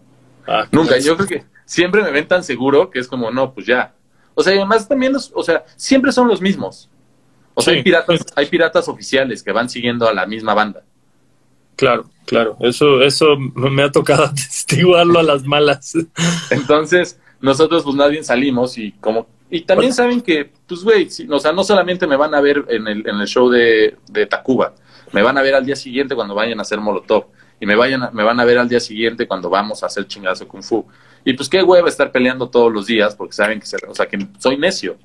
Ah, 0.46 0.66
nunca. 0.70 0.98
Yo 0.98 1.16
creo 1.16 1.28
que 1.28 1.44
siempre 1.64 2.02
me 2.02 2.10
ven 2.10 2.28
tan 2.28 2.44
seguro 2.44 2.90
que 2.90 2.98
es 2.98 3.08
como, 3.08 3.30
no, 3.30 3.54
pues 3.54 3.66
ya. 3.66 3.94
O 4.34 4.42
sea, 4.42 4.54
y 4.54 4.58
además 4.58 4.86
también, 4.86 5.14
o 5.16 5.42
sea, 5.42 5.64
siempre 5.76 6.12
son 6.12 6.28
los 6.28 6.40
mismos. 6.40 6.88
O 7.60 7.62
sea, 7.62 7.74
hay, 7.74 7.82
piratas, 7.82 8.24
hay 8.34 8.46
piratas 8.46 8.88
oficiales 8.88 9.42
que 9.42 9.52
van 9.52 9.68
siguiendo 9.68 10.08
a 10.08 10.14
la 10.14 10.26
misma 10.26 10.54
banda. 10.54 10.82
Claro, 11.76 12.10
claro. 12.26 12.56
Eso, 12.60 13.00
eso 13.00 13.36
me 13.38 13.82
ha 13.82 13.90
tocado 13.90 14.24
atestiguarlo 14.26 15.18
a 15.18 15.22
las 15.22 15.44
malas. 15.44 15.94
Entonces, 16.50 17.18
nosotros 17.40 17.84
pues 17.84 17.96
nadie 17.96 18.22
salimos 18.22 18.76
y 18.78 18.92
como... 18.92 19.26
Y 19.52 19.62
también 19.62 19.92
saben 19.92 20.20
que, 20.20 20.52
pues, 20.68 20.84
güey, 20.84 21.08
o 21.28 21.40
sea, 21.40 21.52
no 21.52 21.64
solamente 21.64 22.06
me 22.06 22.16
van 22.16 22.34
a 22.34 22.40
ver 22.40 22.64
en 22.68 22.86
el, 22.86 23.08
en 23.08 23.16
el 23.20 23.26
show 23.26 23.48
de, 23.50 23.96
de 24.08 24.26
Tacuba, 24.26 24.74
me 25.12 25.22
van 25.22 25.36
a 25.38 25.42
ver 25.42 25.54
al 25.54 25.66
día 25.66 25.74
siguiente 25.74 26.14
cuando 26.14 26.34
vayan 26.34 26.58
a 26.60 26.62
hacer 26.62 26.80
Molotov. 26.80 27.26
Y 27.60 27.66
me, 27.66 27.76
vayan 27.76 28.08
me 28.12 28.22
van 28.22 28.40
a 28.40 28.44
ver 28.44 28.58
al 28.58 28.68
día 28.68 28.80
siguiente 28.80 29.26
cuando 29.26 29.50
vamos 29.50 29.82
a 29.82 29.86
hacer 29.86 30.06
chingazo 30.06 30.48
Kung 30.48 30.62
Fu. 30.62 30.86
Y 31.24 31.34
pues 31.34 31.48
qué 31.48 31.62
hueva 31.62 31.88
estar 31.88 32.10
peleando 32.10 32.48
todos 32.48 32.72
los 32.72 32.86
días 32.86 33.14
porque 33.14 33.34
saben 33.34 33.60
que, 33.60 33.66
se, 33.66 33.76
o 33.86 33.94
sea, 33.94 34.06
que 34.06 34.18
soy 34.38 34.56
necio. 34.56 34.96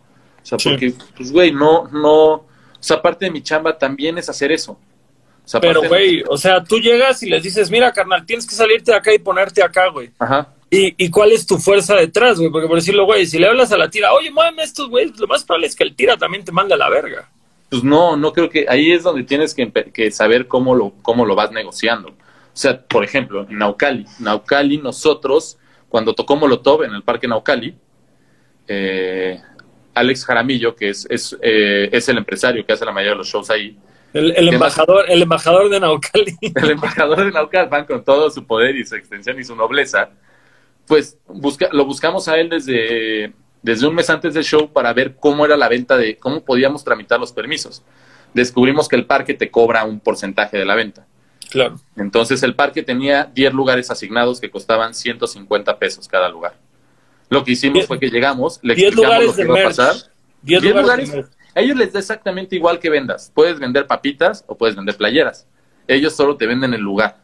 O 0.45 0.59
sea, 0.59 0.71
porque, 0.71 0.93
pues, 1.17 1.31
güey, 1.31 1.51
no, 1.51 1.87
no, 1.87 2.33
o 2.33 2.47
sea, 2.79 3.01
parte 3.01 3.25
de 3.25 3.31
mi 3.31 3.41
chamba 3.41 3.75
también 3.75 4.19
es 4.19 4.29
hacer 4.29 4.51
eso. 4.51 4.77
Pero, 5.59 5.81
güey, 5.87 6.23
o 6.27 6.37
sea, 6.37 6.63
tú 6.63 6.77
llegas 6.77 7.23
y 7.23 7.29
les 7.29 7.41
dices, 7.41 7.71
mira, 7.71 7.91
carnal, 7.91 8.25
tienes 8.25 8.45
que 8.45 8.53
salirte 8.53 8.91
de 8.91 8.97
acá 8.97 9.11
y 9.11 9.17
ponerte 9.17 9.63
acá, 9.63 9.89
güey. 9.89 10.11
Ajá. 10.19 10.53
¿Y, 10.69 10.93
¿Y 11.03 11.09
cuál 11.09 11.31
es 11.31 11.47
tu 11.47 11.57
fuerza 11.57 11.95
detrás, 11.95 12.37
güey? 12.37 12.51
Porque 12.51 12.67
por 12.67 12.77
decirlo, 12.77 13.05
güey, 13.05 13.25
si 13.25 13.39
le 13.39 13.47
hablas 13.47 13.71
a 13.71 13.77
la 13.77 13.89
tira, 13.89 14.13
oye, 14.13 14.29
muéveme 14.29 14.63
estos, 14.63 14.87
güey, 14.87 15.11
lo 15.17 15.27
más 15.27 15.43
probable 15.43 15.67
es 15.67 15.75
que 15.75 15.83
el 15.83 15.95
tira 15.95 16.15
también 16.15 16.45
te 16.45 16.51
mande 16.51 16.75
a 16.75 16.77
la 16.77 16.89
verga. 16.89 17.27
Pues 17.69 17.83
no, 17.83 18.15
no 18.15 18.33
creo 18.33 18.49
que 18.49 18.67
ahí 18.69 18.91
es 18.91 19.01
donde 19.01 19.23
tienes 19.23 19.55
que, 19.55 19.71
que 19.71 20.11
saber 20.11 20.47
cómo 20.47 20.75
lo, 20.75 20.93
cómo 21.01 21.25
lo 21.25 21.35
vas 21.35 21.51
negociando. 21.51 22.09
O 22.09 22.13
sea, 22.57 22.79
por 22.79 23.03
ejemplo, 23.03 23.47
en 23.49 23.57
Naucali. 23.57 24.05
Naucali, 24.19 24.77
nosotros, 24.77 25.57
cuando 25.89 26.13
tocó 26.13 26.35
Molotov 26.35 26.83
en 26.83 26.93
el 26.93 27.01
Parque 27.01 27.27
Naucali, 27.27 27.75
eh, 28.67 29.41
Alex 29.95 30.25
Jaramillo, 30.25 30.75
que 30.75 30.89
es, 30.89 31.07
es, 31.09 31.35
eh, 31.41 31.89
es 31.91 32.07
el 32.09 32.17
empresario 32.17 32.65
que 32.65 32.73
hace 32.73 32.85
la 32.85 32.91
mayoría 32.91 33.13
de 33.13 33.17
los 33.17 33.27
shows 33.27 33.49
ahí. 33.49 33.77
El, 34.13 34.53
embajador, 34.53 35.05
el 35.09 35.21
embajador 35.21 35.69
de 35.69 35.79
Naucali. 35.79 36.37
El 36.55 36.71
embajador 36.71 37.25
de 37.25 37.31
Naucali, 37.31 37.67
van 37.69 37.85
con 37.85 38.01
todo 38.03 38.29
su 38.29 38.47
poder 38.47 38.73
y 38.77 38.85
su 38.85 38.95
extensión 38.95 39.37
y 39.37 39.43
su 39.43 39.57
nobleza. 39.57 40.09
Pues 40.87 41.17
busca, 41.27 41.67
lo 41.73 41.83
buscamos 41.83 42.29
a 42.29 42.37
él 42.37 42.47
desde, 42.47 43.33
desde 43.61 43.87
un 43.87 43.93
mes 43.93 44.09
antes 44.09 44.33
del 44.33 44.45
show 44.45 44.71
para 44.71 44.93
ver 44.93 45.17
cómo 45.17 45.45
era 45.45 45.57
la 45.57 45.67
venta 45.67 45.97
de, 45.97 46.15
cómo 46.15 46.45
podíamos 46.45 46.85
tramitar 46.85 47.19
los 47.19 47.33
permisos. 47.33 47.83
Descubrimos 48.33 48.87
que 48.87 48.95
el 48.95 49.05
parque 49.05 49.33
te 49.33 49.51
cobra 49.51 49.83
un 49.83 49.99
porcentaje 49.99 50.57
de 50.57 50.65
la 50.65 50.75
venta. 50.75 51.05
Claro. 51.49 51.79
Entonces 51.97 52.41
el 52.43 52.55
parque 52.55 52.83
tenía 52.83 53.29
10 53.33 53.53
lugares 53.53 53.91
asignados 53.91 54.39
que 54.39 54.49
costaban 54.49 54.93
150 54.93 55.77
pesos 55.77 56.07
cada 56.07 56.29
lugar. 56.29 56.55
Lo 57.29 57.43
que 57.43 57.51
hicimos 57.51 57.85
fue 57.87 57.99
que 57.99 58.09
llegamos, 58.09 58.59
le 58.61 58.73
explicamos 58.73 59.25
lo 59.25 59.33
que 59.35 59.41
iba 59.41 59.59
a 59.61 59.63
pasar. 59.63 59.95
10 60.41 60.61
10 60.61 60.75
lugares. 60.75 61.09
lugares. 61.09 61.31
A 61.55 61.61
ellos 61.61 61.77
les 61.77 61.93
da 61.93 61.99
exactamente 61.99 62.55
igual 62.55 62.79
que 62.79 62.89
vendas. 62.89 63.31
Puedes 63.33 63.59
vender 63.59 63.87
papitas 63.87 64.43
o 64.47 64.57
puedes 64.57 64.75
vender 64.75 64.95
playeras. 64.97 65.47
Ellos 65.87 66.15
solo 66.15 66.35
te 66.35 66.45
venden 66.45 66.73
el 66.73 66.81
lugar. 66.81 67.17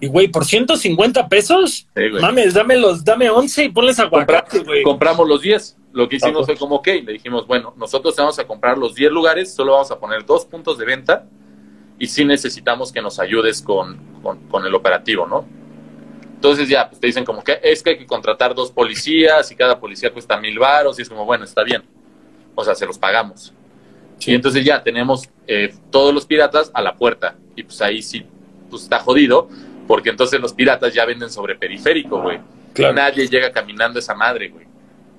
Y 0.00 0.06
güey, 0.06 0.28
por 0.28 0.44
150 0.44 1.28
pesos, 1.28 1.86
Sí, 1.94 2.02
mames, 2.20 2.54
dame 2.54 2.76
los, 2.76 3.04
dame 3.04 3.30
11 3.30 3.64
y 3.64 3.68
ponles 3.68 3.98
aguacate, 3.98 4.60
güey. 4.60 4.82
Compramos 4.82 5.28
los 5.28 5.42
10. 5.42 5.76
Lo 5.92 6.08
que 6.08 6.16
hicimos 6.16 6.46
fue 6.46 6.56
como, 6.56 6.76
ok, 6.76 6.86
le 7.04 7.12
dijimos, 7.12 7.46
bueno, 7.46 7.74
nosotros 7.76 8.16
vamos 8.16 8.38
a 8.38 8.44
comprar 8.44 8.78
los 8.78 8.94
10 8.94 9.12
lugares, 9.12 9.52
solo 9.54 9.72
vamos 9.72 9.90
a 9.90 9.98
poner 9.98 10.24
dos 10.24 10.46
puntos 10.46 10.78
de 10.78 10.86
venta 10.86 11.26
y 11.98 12.06
sí 12.06 12.24
necesitamos 12.24 12.90
que 12.90 13.02
nos 13.02 13.20
ayudes 13.20 13.62
con, 13.62 13.96
con, 14.22 14.38
con 14.48 14.66
el 14.66 14.74
operativo, 14.74 15.26
¿no? 15.26 15.46
Entonces 16.42 16.68
ya, 16.68 16.88
pues 16.88 17.00
te 17.00 17.06
dicen 17.06 17.24
como 17.24 17.44
que 17.44 17.60
es 17.62 17.84
que 17.84 17.90
hay 17.90 17.98
que 17.98 18.04
contratar 18.04 18.52
dos 18.52 18.72
policías 18.72 19.48
y 19.52 19.54
cada 19.54 19.78
policía 19.78 20.12
cuesta 20.12 20.36
mil 20.36 20.58
varos 20.58 20.98
y 20.98 21.02
es 21.02 21.08
como, 21.08 21.24
bueno, 21.24 21.44
está 21.44 21.62
bien. 21.62 21.84
O 22.56 22.64
sea, 22.64 22.74
se 22.74 22.84
los 22.84 22.98
pagamos. 22.98 23.54
Sí. 24.18 24.32
Y 24.32 24.34
entonces 24.34 24.64
ya 24.64 24.82
tenemos 24.82 25.28
eh, 25.46 25.72
todos 25.92 26.12
los 26.12 26.26
piratas 26.26 26.72
a 26.74 26.82
la 26.82 26.96
puerta. 26.96 27.36
Y 27.54 27.62
pues 27.62 27.80
ahí 27.80 28.02
sí, 28.02 28.26
pues 28.68 28.82
está 28.82 28.98
jodido, 28.98 29.48
porque 29.86 30.10
entonces 30.10 30.40
los 30.40 30.52
piratas 30.52 30.92
ya 30.92 31.04
venden 31.04 31.30
sobre 31.30 31.54
periférico, 31.54 32.20
güey. 32.20 32.40
Claro. 32.74 32.94
Nadie 32.94 33.28
llega 33.28 33.52
caminando 33.52 34.00
esa 34.00 34.16
madre, 34.16 34.48
güey. 34.48 34.66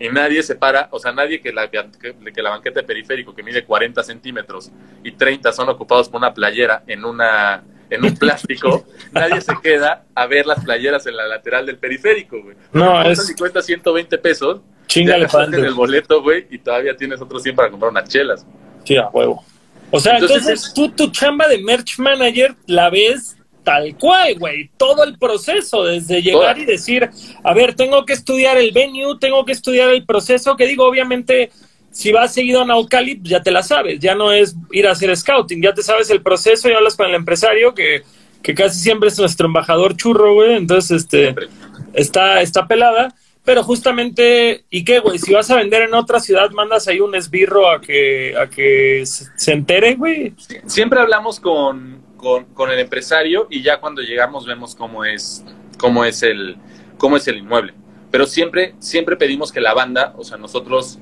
Y 0.01 0.09
nadie 0.09 0.43
se 0.43 0.55
para, 0.55 0.89
o 0.91 0.99
sea, 0.99 1.13
nadie 1.13 1.39
que 1.39 1.53
la, 1.53 1.69
que, 1.71 1.87
que 2.35 2.41
la 2.41 2.49
banqueta 2.49 2.81
de 2.81 2.85
periférico 2.85 3.33
que 3.33 3.43
mide 3.43 3.63
40 3.63 4.03
centímetros 4.03 4.71
y 5.01 5.13
30 5.13 5.53
son 5.53 5.69
ocupados 5.69 6.09
por 6.09 6.17
una 6.17 6.33
playera 6.33 6.83
en 6.85 7.05
una 7.05 7.63
en 7.95 8.05
un 8.05 8.15
plástico, 8.15 8.85
nadie 9.11 9.41
se 9.41 9.53
queda 9.61 10.03
a 10.15 10.25
ver 10.27 10.45
las 10.45 10.63
playeras 10.63 11.05
en 11.07 11.15
la 11.17 11.27
lateral 11.27 11.65
del 11.65 11.77
periférico, 11.77 12.41
güey. 12.41 12.55
No, 12.71 13.01
es- 13.03 13.25
Si 13.27 13.35
cuesta 13.35 13.61
120 13.61 14.17
pesos, 14.17 14.61
Chingale 14.87 15.27
en 15.47 15.53
el 15.65 15.73
boleto, 15.73 16.21
güey, 16.21 16.45
y 16.51 16.57
todavía 16.59 16.95
tienes 16.95 17.21
otros 17.21 17.41
100 17.41 17.55
para 17.55 17.69
comprar 17.71 17.91
unas 17.91 18.07
chelas. 18.09 18.45
Sí, 18.83 18.95
a 18.97 19.07
huevo. 19.07 19.43
O 19.91 19.99
sea, 19.99 20.15
Entonces 20.15 20.37
entonces, 20.41 20.73
tú 20.73 20.89
tu 20.89 21.11
chamba 21.11 21.47
de 21.47 21.59
merch 21.59 21.97
manager 21.99 22.55
la 22.67 22.89
ves 22.89 23.37
tal 23.63 23.95
cual, 23.97 24.35
güey. 24.37 24.69
Todo 24.77 25.03
el 25.03 25.17
proceso, 25.17 25.83
desde 25.85 26.21
llegar 26.21 26.57
y 26.59 26.65
decir, 26.65 27.09
a 27.43 27.53
ver, 27.53 27.75
tengo 27.75 28.05
que 28.05 28.13
estudiar 28.13 28.57
el 28.57 28.71
venue, 28.71 29.17
tengo 29.19 29.45
que 29.45 29.53
estudiar 29.53 29.89
el 29.89 30.05
proceso, 30.05 30.57
que 30.57 30.67
digo, 30.67 30.85
obviamente, 30.85 31.51
si 31.93 32.11
vas 32.11 32.33
seguido 32.33 32.61
a 32.61 32.65
Naucali, 32.65 33.15
pues 33.15 33.29
ya 33.29 33.41
te 33.43 33.51
la 33.51 33.61
sabes, 33.61 33.99
ya 33.99 34.15
no 34.15 34.31
es 34.31 34.55
ir 34.71 34.87
a 34.87 34.91
hacer 34.91 35.15
scouting, 35.15 35.61
ya 35.61 35.73
te 35.73 35.83
sabes 35.83 36.09
el 36.09 36.21
proceso 36.21 36.67
y 36.67 36.73
hablas 36.73 36.95
con 36.95 37.07
el 37.07 37.13
empresario, 37.15 37.73
que, 37.73 38.01
que 38.41 38.55
casi 38.55 38.79
siempre 38.79 39.09
es 39.09 39.19
nuestro 39.19 39.45
embajador 39.45 39.95
churro, 39.95 40.33
güey. 40.33 40.55
Entonces, 40.55 41.03
este 41.03 41.21
Siempre. 41.21 41.47
está, 41.93 42.41
está 42.41 42.67
pelada. 42.67 43.15
Pero 43.45 43.61
justamente, 43.61 44.63
¿y 44.69 44.85
qué, 44.85 44.99
güey? 44.99 45.19
Si 45.19 45.33
vas 45.33 45.51
a 45.51 45.57
vender 45.57 45.81
en 45.81 45.93
otra 45.93 46.19
ciudad, 46.21 46.49
mandas 46.51 46.87
ahí 46.87 47.01
un 47.01 47.13
esbirro 47.13 47.69
a 47.69 47.81
que, 47.81 48.35
a 48.37 48.49
que 48.49 49.05
se 49.05 49.25
se 49.35 49.51
entere, 49.51 49.95
güey. 49.95 50.33
Siempre 50.65 50.99
hablamos 51.01 51.41
con, 51.41 52.01
con, 52.15 52.45
con 52.53 52.71
el 52.71 52.79
empresario 52.79 53.47
y 53.49 53.61
ya 53.61 53.81
cuando 53.81 54.01
llegamos 54.01 54.45
vemos 54.45 54.75
cómo 54.75 55.03
es, 55.03 55.43
cómo 55.77 56.05
es 56.05 56.23
el, 56.23 56.55
cómo 56.97 57.17
es 57.17 57.27
el 57.27 57.37
inmueble. 57.37 57.73
Pero 58.11 58.25
siempre, 58.25 58.75
siempre 58.79 59.17
pedimos 59.17 59.51
que 59.51 59.59
la 59.59 59.73
banda, 59.73 60.13
o 60.17 60.23
sea, 60.23 60.37
nosotros, 60.37 60.99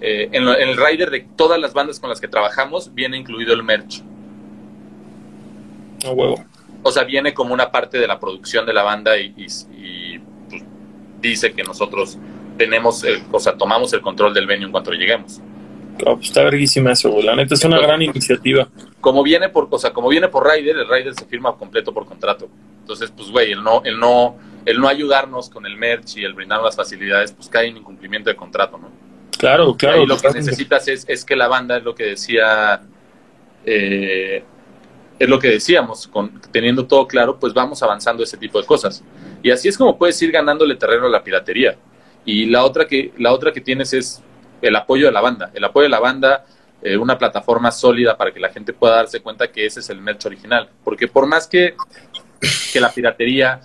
eh, 0.00 0.28
en, 0.32 0.44
lo- 0.44 0.58
en 0.58 0.68
el 0.68 0.76
rider 0.76 1.10
de 1.10 1.20
todas 1.36 1.60
las 1.60 1.72
bandas 1.74 2.00
con 2.00 2.10
las 2.10 2.20
que 2.20 2.28
trabajamos, 2.28 2.92
viene 2.94 3.16
incluido 3.16 3.52
el 3.54 3.62
merch. 3.62 4.02
No 6.04 6.12
huevo. 6.12 6.44
O 6.82 6.90
sea, 6.92 7.04
viene 7.04 7.34
como 7.34 7.52
una 7.52 7.70
parte 7.70 7.98
de 7.98 8.06
la 8.06 8.18
producción 8.18 8.64
de 8.66 8.72
la 8.72 8.82
banda 8.82 9.18
y, 9.18 9.34
y- 9.36 9.46
y, 9.76 10.18
pues, 10.48 10.62
dice 11.20 11.52
que 11.52 11.62
nosotros 11.62 12.16
tenemos, 12.56 13.04
el- 13.04 13.22
o 13.30 13.38
sea, 13.38 13.54
tomamos 13.56 13.92
el 13.92 14.00
control 14.00 14.32
del 14.32 14.46
venue 14.46 14.66
en 14.66 14.72
cuanto 14.72 14.92
lleguemos. 14.92 15.40
No, 16.04 16.14
pues 16.16 16.28
está 16.28 16.42
verguísima 16.44 16.92
eso, 16.92 17.10
güey. 17.10 17.24
La 17.24 17.36
neta 17.36 17.54
es 17.54 17.64
una 17.64 17.78
gran 17.78 18.00
iniciativa. 18.00 18.68
como 19.02 19.22
viene 19.22 19.48
por, 19.50 19.68
o 19.70 19.78
sea, 19.78 19.92
como 19.92 20.08
viene 20.08 20.28
por 20.28 20.46
Rider, 20.50 20.76
el 20.76 20.88
Rider 20.88 21.14
se 21.14 21.24
firma 21.26 21.54
completo 21.56 21.92
por 21.92 22.06
contrato. 22.06 22.48
Entonces, 22.80 23.10
pues, 23.14 23.30
güey, 23.30 23.52
el 23.52 23.62
no, 23.62 23.82
el 23.84 23.98
no, 23.98 24.36
el 24.66 24.78
no 24.78 24.88
ayudarnos 24.88 25.48
con 25.50 25.64
el 25.66 25.76
merch 25.76 26.16
y 26.16 26.24
el 26.24 26.32
brindar 26.34 26.62
las 26.62 26.76
facilidades, 26.76 27.32
pues 27.32 27.48
cae 27.48 27.68
en 27.68 27.76
incumplimiento 27.78 28.28
de 28.30 28.36
contrato, 28.36 28.78
¿no? 28.78 28.88
Claro, 29.40 29.74
claro. 29.74 30.02
y 30.02 30.06
lo 30.06 30.18
que 30.18 30.30
necesitas 30.32 30.86
es, 30.86 31.06
es 31.08 31.24
que 31.24 31.34
la 31.34 31.48
banda, 31.48 31.78
es 31.78 31.82
lo 31.82 31.94
que 31.94 32.04
decía, 32.04 32.82
eh, 33.64 34.44
es 35.18 35.28
lo 35.28 35.38
que 35.38 35.48
decíamos, 35.48 36.06
con, 36.08 36.38
teniendo 36.52 36.86
todo 36.86 37.08
claro, 37.08 37.38
pues 37.38 37.54
vamos 37.54 37.82
avanzando 37.82 38.22
ese 38.22 38.36
tipo 38.36 38.60
de 38.60 38.66
cosas. 38.66 39.02
Y 39.42 39.50
así 39.50 39.68
es 39.68 39.78
como 39.78 39.96
puedes 39.96 40.20
ir 40.20 40.30
ganándole 40.30 40.74
terreno 40.74 41.06
a 41.06 41.08
la 41.08 41.24
piratería. 41.24 41.78
Y 42.26 42.44
la 42.44 42.64
otra 42.64 42.86
que, 42.86 43.14
la 43.16 43.32
otra 43.32 43.50
que 43.50 43.62
tienes 43.62 43.94
es 43.94 44.22
el 44.60 44.76
apoyo 44.76 45.06
de 45.06 45.12
la 45.12 45.22
banda. 45.22 45.50
El 45.54 45.64
apoyo 45.64 45.84
de 45.84 45.88
la 45.88 46.00
banda, 46.00 46.44
eh, 46.82 46.98
una 46.98 47.16
plataforma 47.16 47.70
sólida 47.70 48.18
para 48.18 48.32
que 48.32 48.40
la 48.40 48.50
gente 48.50 48.74
pueda 48.74 48.96
darse 48.96 49.20
cuenta 49.20 49.50
que 49.50 49.64
ese 49.64 49.80
es 49.80 49.88
el 49.88 50.02
merch 50.02 50.26
original. 50.26 50.68
Porque 50.84 51.08
por 51.08 51.26
más 51.26 51.46
que, 51.46 51.76
que 52.74 52.78
la 52.78 52.92
piratería 52.92 53.62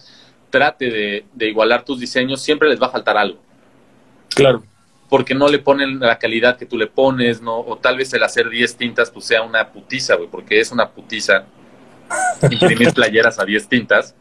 trate 0.49 0.89
de, 0.89 1.25
de 1.33 1.49
igualar 1.49 1.83
tus 1.83 1.99
diseños, 1.99 2.41
siempre 2.41 2.69
les 2.69 2.81
va 2.81 2.87
a 2.87 2.91
faltar 2.91 3.17
algo 3.17 3.41
Claro. 4.29 4.63
Porque 5.15 5.33
no 5.33 5.47
le 5.47 5.59
ponen 5.59 5.97
la 6.01 6.19
calidad 6.19 6.57
que 6.57 6.65
tú 6.65 6.77
le 6.77 6.87
pones, 6.87 7.41
¿no? 7.41 7.57
O 7.57 7.77
tal 7.77 7.95
vez 7.95 8.13
el 8.13 8.21
hacer 8.21 8.49
10 8.49 8.75
tintas 8.75 9.09
pues 9.09 9.23
sea 9.23 9.43
una 9.43 9.69
putiza, 9.71 10.15
güey, 10.15 10.27
porque 10.29 10.59
es 10.59 10.73
una 10.73 10.89
putiza 10.89 11.45
imprimir 12.51 12.91
playeras 12.93 13.39
a 13.39 13.45
10 13.45 13.69
tintas, 13.69 14.13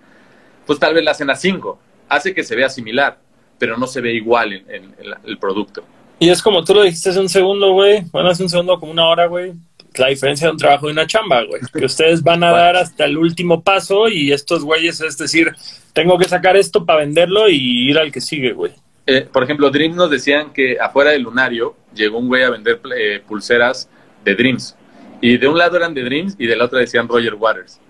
pues 0.64 0.78
tal 0.78 0.94
vez 0.94 1.02
la 1.02 1.10
hacen 1.10 1.28
a 1.30 1.34
5. 1.34 1.80
Hace 2.08 2.32
que 2.32 2.44
se 2.44 2.54
vea 2.54 2.68
similar, 2.68 3.18
pero 3.58 3.76
no 3.76 3.88
se 3.88 4.00
ve 4.00 4.14
igual 4.14 4.52
en, 4.52 4.70
en- 4.70 4.94
en 5.00 5.10
la- 5.10 5.20
el 5.24 5.36
producto. 5.36 5.82
Y 6.20 6.28
es 6.30 6.40
como 6.40 6.62
tú 6.62 6.74
lo 6.74 6.84
dijiste 6.84 7.10
hace 7.10 7.18
un 7.18 7.28
segundo, 7.28 7.72
güey. 7.72 8.02
Bueno, 8.12 8.28
hace 8.30 8.44
un 8.44 8.48
segundo, 8.48 8.78
como 8.78 8.92
una 8.92 9.08
hora, 9.08 9.26
güey. 9.26 9.52
La 9.96 10.06
diferencia 10.06 10.46
de 10.46 10.52
un 10.52 10.58
trabajo 10.58 10.88
y 10.88 10.92
una 10.92 11.08
chamba, 11.08 11.42
güey. 11.42 11.60
Que 11.76 11.86
ustedes 11.86 12.22
van 12.22 12.44
a 12.44 12.50
dar 12.52 12.76
hasta 12.76 13.04
el 13.04 13.18
último 13.18 13.62
paso 13.62 14.06
y 14.08 14.30
estos 14.30 14.62
güeyes 14.62 15.00
es 15.00 15.18
decir, 15.18 15.52
tengo 15.92 16.16
que 16.18 16.28
sacar 16.28 16.56
esto 16.56 16.86
para 16.86 17.00
venderlo 17.00 17.48
y 17.48 17.90
ir 17.90 17.98
al 17.98 18.12
que 18.12 18.20
sigue, 18.20 18.52
güey. 18.52 18.72
Eh, 19.06 19.28
por 19.30 19.42
ejemplo, 19.42 19.70
Dreams 19.70 19.96
nos 19.96 20.10
decían 20.10 20.52
que 20.52 20.78
afuera 20.80 21.10
del 21.10 21.22
lunario 21.22 21.74
llegó 21.94 22.18
un 22.18 22.28
güey 22.28 22.42
a 22.42 22.50
vender 22.50 22.80
eh, 22.96 23.22
pulseras 23.26 23.88
de 24.24 24.34
Dreams. 24.34 24.76
Y 25.20 25.36
de 25.38 25.48
un 25.48 25.58
lado 25.58 25.76
eran 25.76 25.94
de 25.94 26.02
Dreams 26.02 26.36
y 26.38 26.46
del 26.46 26.60
otro 26.60 26.78
decían 26.78 27.08
Roger 27.08 27.34
Waters. 27.34 27.80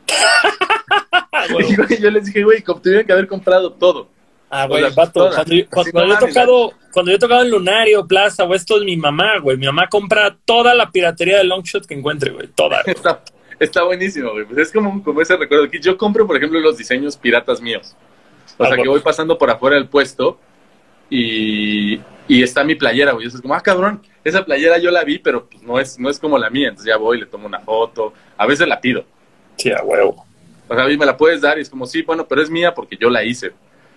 Ah, 1.32 1.46
Y 1.48 1.52
güey. 1.76 2.00
yo 2.00 2.10
les 2.10 2.24
dije, 2.26 2.42
güey, 2.42 2.62
tuvieron 2.62 3.04
que 3.06 3.12
haber 3.12 3.26
comprado 3.26 3.72
todo. 3.72 4.08
Ah, 4.50 4.66
güey, 4.66 4.82
O 4.84 4.90
sea, 4.90 5.04
vato, 5.04 5.12
todas. 5.20 5.34
cuando, 5.36 5.52
yo, 5.54 5.64
cuando 5.70 5.90
Sí, 5.90 5.96
no 5.96 6.06
yo 6.06 6.14
he 6.14 6.28
tocado, 6.28 6.72
cuando 6.92 7.10
yo 7.10 7.16
he 7.16 7.18
tocado 7.20 7.42
en 7.42 7.50
Lunario, 7.50 8.06
Plaza 8.06 8.44
o 8.44 8.54
esto 8.54 8.76
es 8.78 8.84
mi 8.84 8.96
mamá, 8.96 9.38
güey. 9.40 9.56
Mi 9.56 9.66
mamá 9.66 9.88
compra 9.88 10.36
toda 10.44 10.74
la 10.74 10.90
piratería 10.90 11.38
de 11.38 11.44
Longshot 11.44 11.86
que 11.86 11.94
encuentre, 11.94 12.30
güey. 12.30 12.48
Toda. 12.54 12.82
güey. 12.82 12.94
Está, 12.96 13.22
está 13.58 13.82
buenísimo, 13.84 14.30
güey. 14.32 14.44
Pues 14.44 14.58
es 14.58 14.72
como, 14.72 15.02
como 15.02 15.20
ese 15.22 15.36
recuerdo 15.36 15.68
que 15.70 15.80
yo 15.80 15.96
compro, 15.96 16.26
por 16.26 16.36
ejemplo, 16.36 16.58
los 16.60 16.76
diseños 16.78 17.16
piratas 17.16 17.60
míos. 17.60 17.96
O 18.58 18.62
Ah, 18.64 18.68
sea, 18.68 18.70
que 18.70 18.82
bueno. 18.82 18.92
voy 18.92 19.00
pasando 19.00 19.36
por 19.38 19.50
afuera 19.50 19.76
del 19.76 19.88
puesto 19.88 20.38
y, 21.10 22.00
y 22.28 22.42
está 22.42 22.64
mi 22.64 22.74
playera, 22.74 23.12
güey. 23.12 23.26
Eso 23.26 23.36
es 23.36 23.42
como, 23.42 23.54
ah, 23.54 23.60
cabrón, 23.60 24.02
esa 24.24 24.44
playera 24.44 24.78
yo 24.78 24.90
la 24.90 25.04
vi, 25.04 25.18
pero 25.18 25.46
pues 25.48 25.62
no 25.62 25.78
es, 25.78 25.98
no 25.98 26.08
es 26.10 26.18
como 26.18 26.38
la 26.38 26.50
mía. 26.50 26.68
Entonces 26.68 26.88
ya 26.92 26.96
voy, 26.96 27.20
le 27.20 27.26
tomo 27.26 27.46
una 27.46 27.60
foto. 27.60 28.12
A 28.36 28.46
veces 28.46 28.66
la 28.68 28.80
pido. 28.80 29.04
Sí, 29.56 29.70
a 29.70 29.82
huevo. 29.82 30.24
O 30.68 30.74
sea, 30.74 30.84
a 30.84 30.88
mí 30.88 30.96
me 30.96 31.06
la 31.06 31.16
puedes 31.16 31.40
dar 31.40 31.58
y 31.58 31.62
es 31.62 31.70
como, 31.70 31.86
sí, 31.86 32.02
bueno, 32.02 32.26
pero 32.26 32.42
es 32.42 32.50
mía 32.50 32.74
porque 32.74 32.96
yo 32.96 33.10
la 33.10 33.22
hice. 33.24 33.52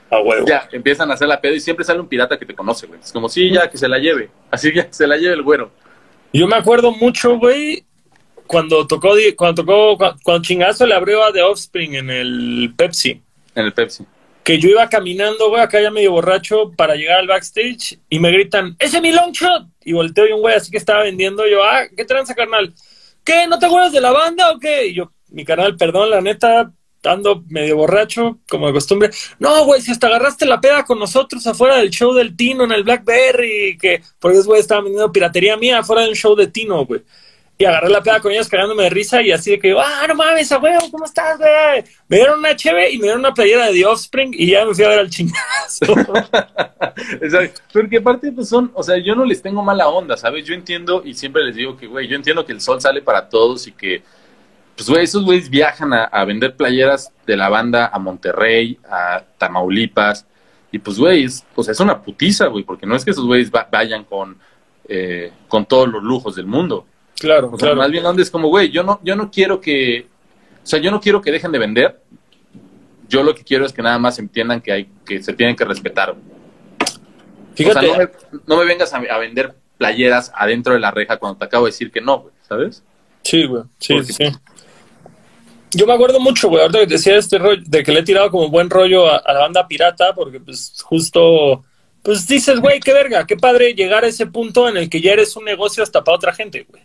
A 0.10 0.20
huevo. 0.20 0.46
Ya, 0.48 0.68
empiezan 0.72 1.10
a 1.12 1.16
hacer 1.16 1.28
la 1.28 1.40
pedo 1.42 1.54
y 1.56 1.60
siempre 1.60 1.84
sale 1.86 2.00
un 2.00 2.08
pirata 2.08 2.38
que 2.38 2.46
te 2.46 2.54
conoce, 2.54 2.88
güey. 2.88 3.00
Es 3.00 3.12
como, 3.12 3.28
sí, 3.30 3.50
ya, 3.52 3.70
que 3.70 3.78
se 3.78 3.88
la 3.88 3.98
lleve. 4.00 4.30
Así 4.52 4.72
que 4.72 4.88
se 4.92 5.08
la 5.08 5.18
lleve 5.18 5.34
el 5.34 5.44
güero. 5.44 5.72
Yo 6.34 6.48
me 6.48 6.56
acuerdo 6.58 6.92
mucho, 6.92 7.38
güey, 7.38 7.86
cuando 8.46 8.86
tocó, 8.86 9.12
cuando 9.36 9.64
tocó, 9.64 9.98
cu- 9.98 10.20
cuando 10.24 10.44
chingazo 10.44 10.86
le 10.86 10.94
abrió 10.94 11.24
a 11.24 11.32
The 11.32 11.42
Offspring 11.42 11.96
en 11.96 12.10
el 12.10 12.74
Pepsi. 12.78 13.22
En 13.56 13.66
el 13.66 13.74
Pepsi. 13.74 14.06
Que 14.48 14.60
yo 14.60 14.70
iba 14.70 14.88
caminando, 14.88 15.50
güey, 15.50 15.62
acá 15.62 15.82
ya 15.82 15.92
medio 15.92 16.14
borracho 16.14 16.72
para 16.78 16.96
llegar 16.96 17.20
al 17.20 17.28
backstage 17.28 18.00
y 18.10 18.18
me 18.18 18.32
gritan, 18.32 18.78
¡Ese 18.80 18.96
es 18.96 19.04
mi 19.04 19.12
long 19.12 19.34
shot! 19.34 19.68
Y 19.84 19.92
volteo 19.92 20.26
y 20.26 20.32
un 20.32 20.40
güey 20.40 20.56
así 20.56 20.72
que 20.72 20.78
estaba 20.78 21.04
vendiendo. 21.04 21.46
Yo, 21.46 21.62
ah, 21.62 21.82
¿qué 21.94 22.06
tranza, 22.06 22.34
carnal? 22.34 22.74
¿Qué? 23.26 23.46
¿No 23.46 23.60
te 23.60 23.66
acuerdas 23.66 23.92
de 23.92 24.00
la 24.00 24.14
banda 24.14 24.50
o 24.52 24.58
qué? 24.58 24.88
Y 24.88 24.94
yo, 24.94 25.12
mi 25.32 25.44
carnal, 25.44 25.76
perdón, 25.76 26.12
la 26.12 26.22
neta, 26.22 26.72
ando 27.04 27.44
medio 27.50 27.76
borracho, 27.76 28.40
como 28.48 28.68
de 28.68 28.74
costumbre. 28.74 29.10
No, 29.38 29.66
güey, 29.66 29.82
si 29.82 29.92
hasta 29.92 30.08
agarraste 30.08 30.46
la 30.46 30.62
peda 30.62 30.86
con 30.86 30.98
nosotros 30.98 31.46
afuera 31.46 31.76
del 31.76 31.90
show 31.90 32.14
del 32.14 32.38
Tino 32.38 32.64
en 32.64 32.72
el 32.72 32.84
Blackberry, 32.84 33.78
que 33.78 34.02
porque 34.18 34.40
güey 34.40 34.62
estaban 34.62 34.86
vendiendo 34.86 35.12
piratería 35.12 35.58
mía 35.58 35.80
afuera 35.80 36.04
de 36.04 36.10
un 36.10 36.16
show 36.16 36.38
de 36.38 36.48
Tino, 36.48 36.86
güey. 36.86 37.02
Y 37.60 37.66
agarré 37.66 37.90
la 37.90 38.04
peda 38.04 38.20
con 38.20 38.32
ellos 38.32 38.48
cagándome 38.48 38.84
de 38.84 38.90
risa 38.92 39.20
y 39.24 39.32
así 39.32 39.52
de 39.52 39.60
que, 39.60 39.76
ah, 39.76 40.06
no 40.08 40.14
mames, 40.14 40.52
a 40.52 40.60
huevo, 40.60 40.92
¿cómo 40.92 41.06
estás, 41.06 41.40
güey? 41.40 41.84
Me 42.08 42.18
dieron 42.18 42.38
una 42.38 42.56
cheve 42.56 42.92
y 42.92 42.98
me 42.98 43.06
dieron 43.06 43.22
una 43.22 43.34
playera 43.34 43.66
de 43.66 43.74
The 43.74 43.86
Offspring 43.88 44.32
y 44.38 44.52
ya 44.52 44.64
me 44.64 44.76
fui 44.76 44.84
a 44.84 44.90
ver 44.90 45.00
al 45.00 45.10
chingazo. 45.10 45.86
Porque 47.74 47.98
aparte, 47.98 48.32
pues 48.32 48.50
son, 48.50 48.72
o 48.76 48.84
sea, 48.84 48.98
yo 48.98 49.16
no 49.16 49.26
les 49.26 49.42
tengo 49.42 49.64
mala 49.64 49.88
onda, 49.88 50.18
¿sabes? 50.18 50.46
Yo 50.46 50.54
entiendo 50.54 51.02
y 51.04 51.16
siempre 51.16 51.44
les 51.44 51.56
digo 51.56 51.76
que, 51.76 51.88
güey, 51.88 52.08
yo 52.08 52.16
entiendo 52.16 52.46
que 52.46 52.52
el 52.52 52.62
sol 52.62 52.80
sale 52.80 53.02
para 53.02 53.28
todos 53.28 53.66
y 53.68 53.72
que, 53.72 54.04
pues, 54.76 54.88
güey, 54.88 55.04
esos 55.06 55.24
güeyes 55.26 55.50
viajan 55.50 55.94
a, 55.94 56.26
vender 56.26 56.56
playeras 56.56 57.12
de 57.26 57.38
la 57.38 57.50
banda 57.50 57.88
a 57.88 57.98
Monterrey, 57.98 58.78
a 58.88 59.24
Tamaulipas. 59.40 60.28
Y 60.72 60.78
pues, 60.78 61.00
güey, 61.00 61.24
es, 61.24 61.44
o 61.56 61.64
sea, 61.64 61.72
es 61.72 61.80
una 61.80 62.02
putiza, 62.04 62.46
güey, 62.48 62.64
porque 62.64 62.86
no 62.86 62.96
es 62.96 63.04
que 63.04 63.12
esos 63.12 63.26
güeyes 63.26 63.52
va- 63.52 63.68
vayan 63.72 64.04
con 64.04 64.38
eh, 64.90 65.34
con 65.48 65.66
todos 65.66 65.88
los 65.90 66.04
lujos 66.04 66.36
del 66.36 66.46
mundo. 66.46 66.86
Claro, 67.20 67.48
O 67.48 67.58
sea, 67.58 67.70
claro. 67.70 67.76
más 67.78 67.92
bien 67.92 68.04
donde 68.04 68.24
es 68.24 68.30
como, 68.32 68.48
güey, 68.50 68.70
yo 68.70 68.84
no, 68.84 69.00
yo 69.04 69.16
no 69.16 69.32
quiero 69.32 69.60
que, 69.60 70.08
o 70.64 70.66
sea, 70.68 70.80
yo 70.80 70.92
no 70.92 71.00
quiero 71.02 71.22
que 71.22 71.32
dejen 71.32 71.52
de 71.52 71.60
vender. 71.60 72.00
Yo 73.10 73.24
lo 73.24 73.34
que 73.34 73.44
quiero 73.44 73.66
es 73.66 73.72
que 73.74 73.82
nada 73.82 73.98
más 73.98 74.20
entiendan 74.20 74.60
que 74.62 74.72
hay, 74.72 74.90
que 75.06 75.24
se 75.24 75.34
tienen 75.34 75.56
que 75.56 75.64
respetar. 75.66 76.14
Fíjate, 77.56 77.80
O 77.80 77.82
sea, 77.82 77.92
no 77.92 77.98
me, 77.98 78.40
no 78.46 78.58
me 78.58 78.66
vengas 78.66 78.94
a, 78.94 78.98
a 78.98 79.18
vender 79.18 79.56
playeras 79.78 80.32
adentro 80.36 80.74
de 80.74 80.80
la 80.80 80.92
reja 80.92 81.18
cuando 81.18 81.38
te 81.40 81.46
acabo 81.46 81.66
de 81.66 81.72
decir 81.72 81.92
que 81.92 82.02
no, 82.02 82.20
güey, 82.20 82.34
¿sabes? 82.48 82.84
sí, 83.24 83.46
güey, 83.46 83.64
sí, 83.80 83.94
Porque- 83.94 84.14
sí. 84.14 84.24
Yo 85.72 85.86
me 85.86 85.94
acuerdo 85.94 86.20
mucho, 86.22 86.48
güey, 86.48 86.62
ahorita 86.62 86.80
que 86.80 86.86
decía 86.88 87.18
este 87.18 87.38
rollo, 87.38 87.62
de 87.66 87.84
que 87.84 87.92
le 87.92 88.00
he 88.00 88.04
tirado 88.04 88.32
como 88.32 88.50
buen 88.50 88.70
rollo 88.70 89.06
a, 89.12 89.18
a 89.18 89.34
la 89.34 89.40
banda 89.42 89.68
pirata, 89.68 90.14
porque 90.16 90.40
pues 90.40 90.74
justo, 90.82 91.64
pues 92.02 92.26
dices, 92.26 92.60
güey, 92.62 92.80
qué 92.80 92.94
verga, 92.94 93.26
qué 93.28 93.36
padre 93.36 93.74
llegar 93.74 94.06
a 94.06 94.08
ese 94.08 94.28
punto 94.28 94.70
en 94.70 94.78
el 94.78 94.90
que 94.90 95.02
ya 95.02 95.12
eres 95.12 95.36
un 95.36 95.44
negocio 95.44 95.84
hasta 95.84 96.04
para 96.06 96.16
otra 96.16 96.34
gente, 96.34 96.66
güey. 96.70 96.84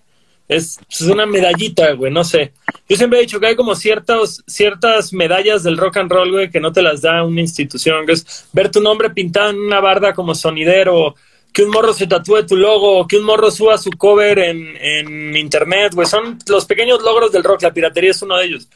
Es, 0.48 0.78
es 0.90 1.02
una 1.02 1.24
medallita, 1.24 1.92
güey, 1.92 2.12
no 2.12 2.24
sé. 2.24 2.52
Yo 2.88 2.96
siempre 2.96 3.18
he 3.18 3.22
dicho 3.22 3.40
que 3.40 3.46
hay 3.46 3.56
como 3.56 3.74
ciertas, 3.74 4.42
ciertas 4.46 5.12
medallas 5.12 5.62
del 5.62 5.78
rock 5.78 5.98
and 5.98 6.10
roll, 6.10 6.30
güey, 6.30 6.50
que 6.50 6.60
no 6.60 6.72
te 6.72 6.82
las 6.82 7.00
da 7.00 7.24
una 7.24 7.40
institución, 7.40 8.04
es 8.10 8.46
ver 8.52 8.70
tu 8.70 8.80
nombre 8.80 9.10
pintado 9.10 9.50
en 9.50 9.60
una 9.60 9.80
barda 9.80 10.12
como 10.12 10.34
sonidero, 10.34 11.14
que 11.52 11.62
un 11.62 11.70
morro 11.70 11.92
se 11.92 12.06
tatúe 12.06 12.46
tu 12.46 12.56
logo, 12.56 13.06
que 13.06 13.18
un 13.18 13.24
morro 13.24 13.50
suba 13.50 13.76
su 13.78 13.90
cover 13.90 14.38
en, 14.38 14.76
en 14.80 15.36
internet, 15.36 15.94
güey. 15.94 16.06
Son 16.06 16.38
los 16.48 16.64
pequeños 16.64 17.02
logros 17.02 17.30
del 17.30 17.44
rock, 17.44 17.62
la 17.62 17.72
piratería 17.72 18.10
es 18.10 18.22
uno 18.22 18.38
de 18.38 18.46
ellos. 18.46 18.68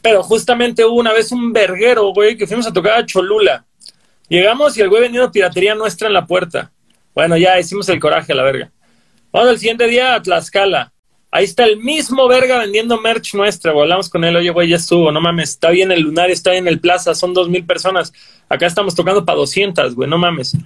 Pero 0.00 0.22
justamente 0.22 0.84
hubo 0.84 0.96
una 0.96 1.12
vez 1.12 1.32
un 1.32 1.52
verguero, 1.52 2.12
güey, 2.12 2.36
que 2.36 2.46
fuimos 2.46 2.66
a 2.66 2.72
tocar 2.72 2.98
a 2.98 3.06
Cholula. 3.06 3.64
Llegamos 4.28 4.76
y 4.76 4.80
el 4.80 4.88
güey 4.88 5.02
vendiendo 5.02 5.30
piratería 5.30 5.74
nuestra 5.74 6.08
en 6.08 6.14
la 6.14 6.26
puerta. 6.26 6.72
Bueno, 7.14 7.36
ya 7.36 7.58
hicimos 7.58 7.88
el 7.90 8.00
coraje 8.00 8.32
a 8.32 8.36
la 8.36 8.42
verga. 8.42 8.70
Vamos 9.30 9.50
al 9.50 9.58
siguiente 9.58 9.86
día 9.86 10.14
a 10.14 10.22
Tlaxcala. 10.22 10.92
Ahí 11.34 11.46
está 11.46 11.64
el 11.64 11.78
mismo 11.78 12.28
verga 12.28 12.60
vendiendo 12.60 13.00
merch 13.00 13.34
nuestra, 13.34 13.72
güey. 13.72 13.82
Hablamos 13.82 14.08
con 14.08 14.22
él, 14.22 14.36
oye, 14.36 14.50
güey, 14.50 14.68
ya 14.68 14.76
estuvo, 14.76 15.10
no 15.10 15.20
mames, 15.20 15.50
está 15.50 15.70
bien 15.70 15.90
el 15.90 16.02
lunar, 16.02 16.30
está 16.30 16.52
bien 16.52 16.68
el 16.68 16.78
plaza, 16.78 17.12
son 17.12 17.34
dos 17.34 17.48
mil 17.48 17.66
personas. 17.66 18.12
Acá 18.48 18.66
estamos 18.66 18.94
tocando 18.94 19.24
para 19.24 19.38
200, 19.38 19.96
güey, 19.96 20.08
no 20.08 20.16
mames. 20.16 20.56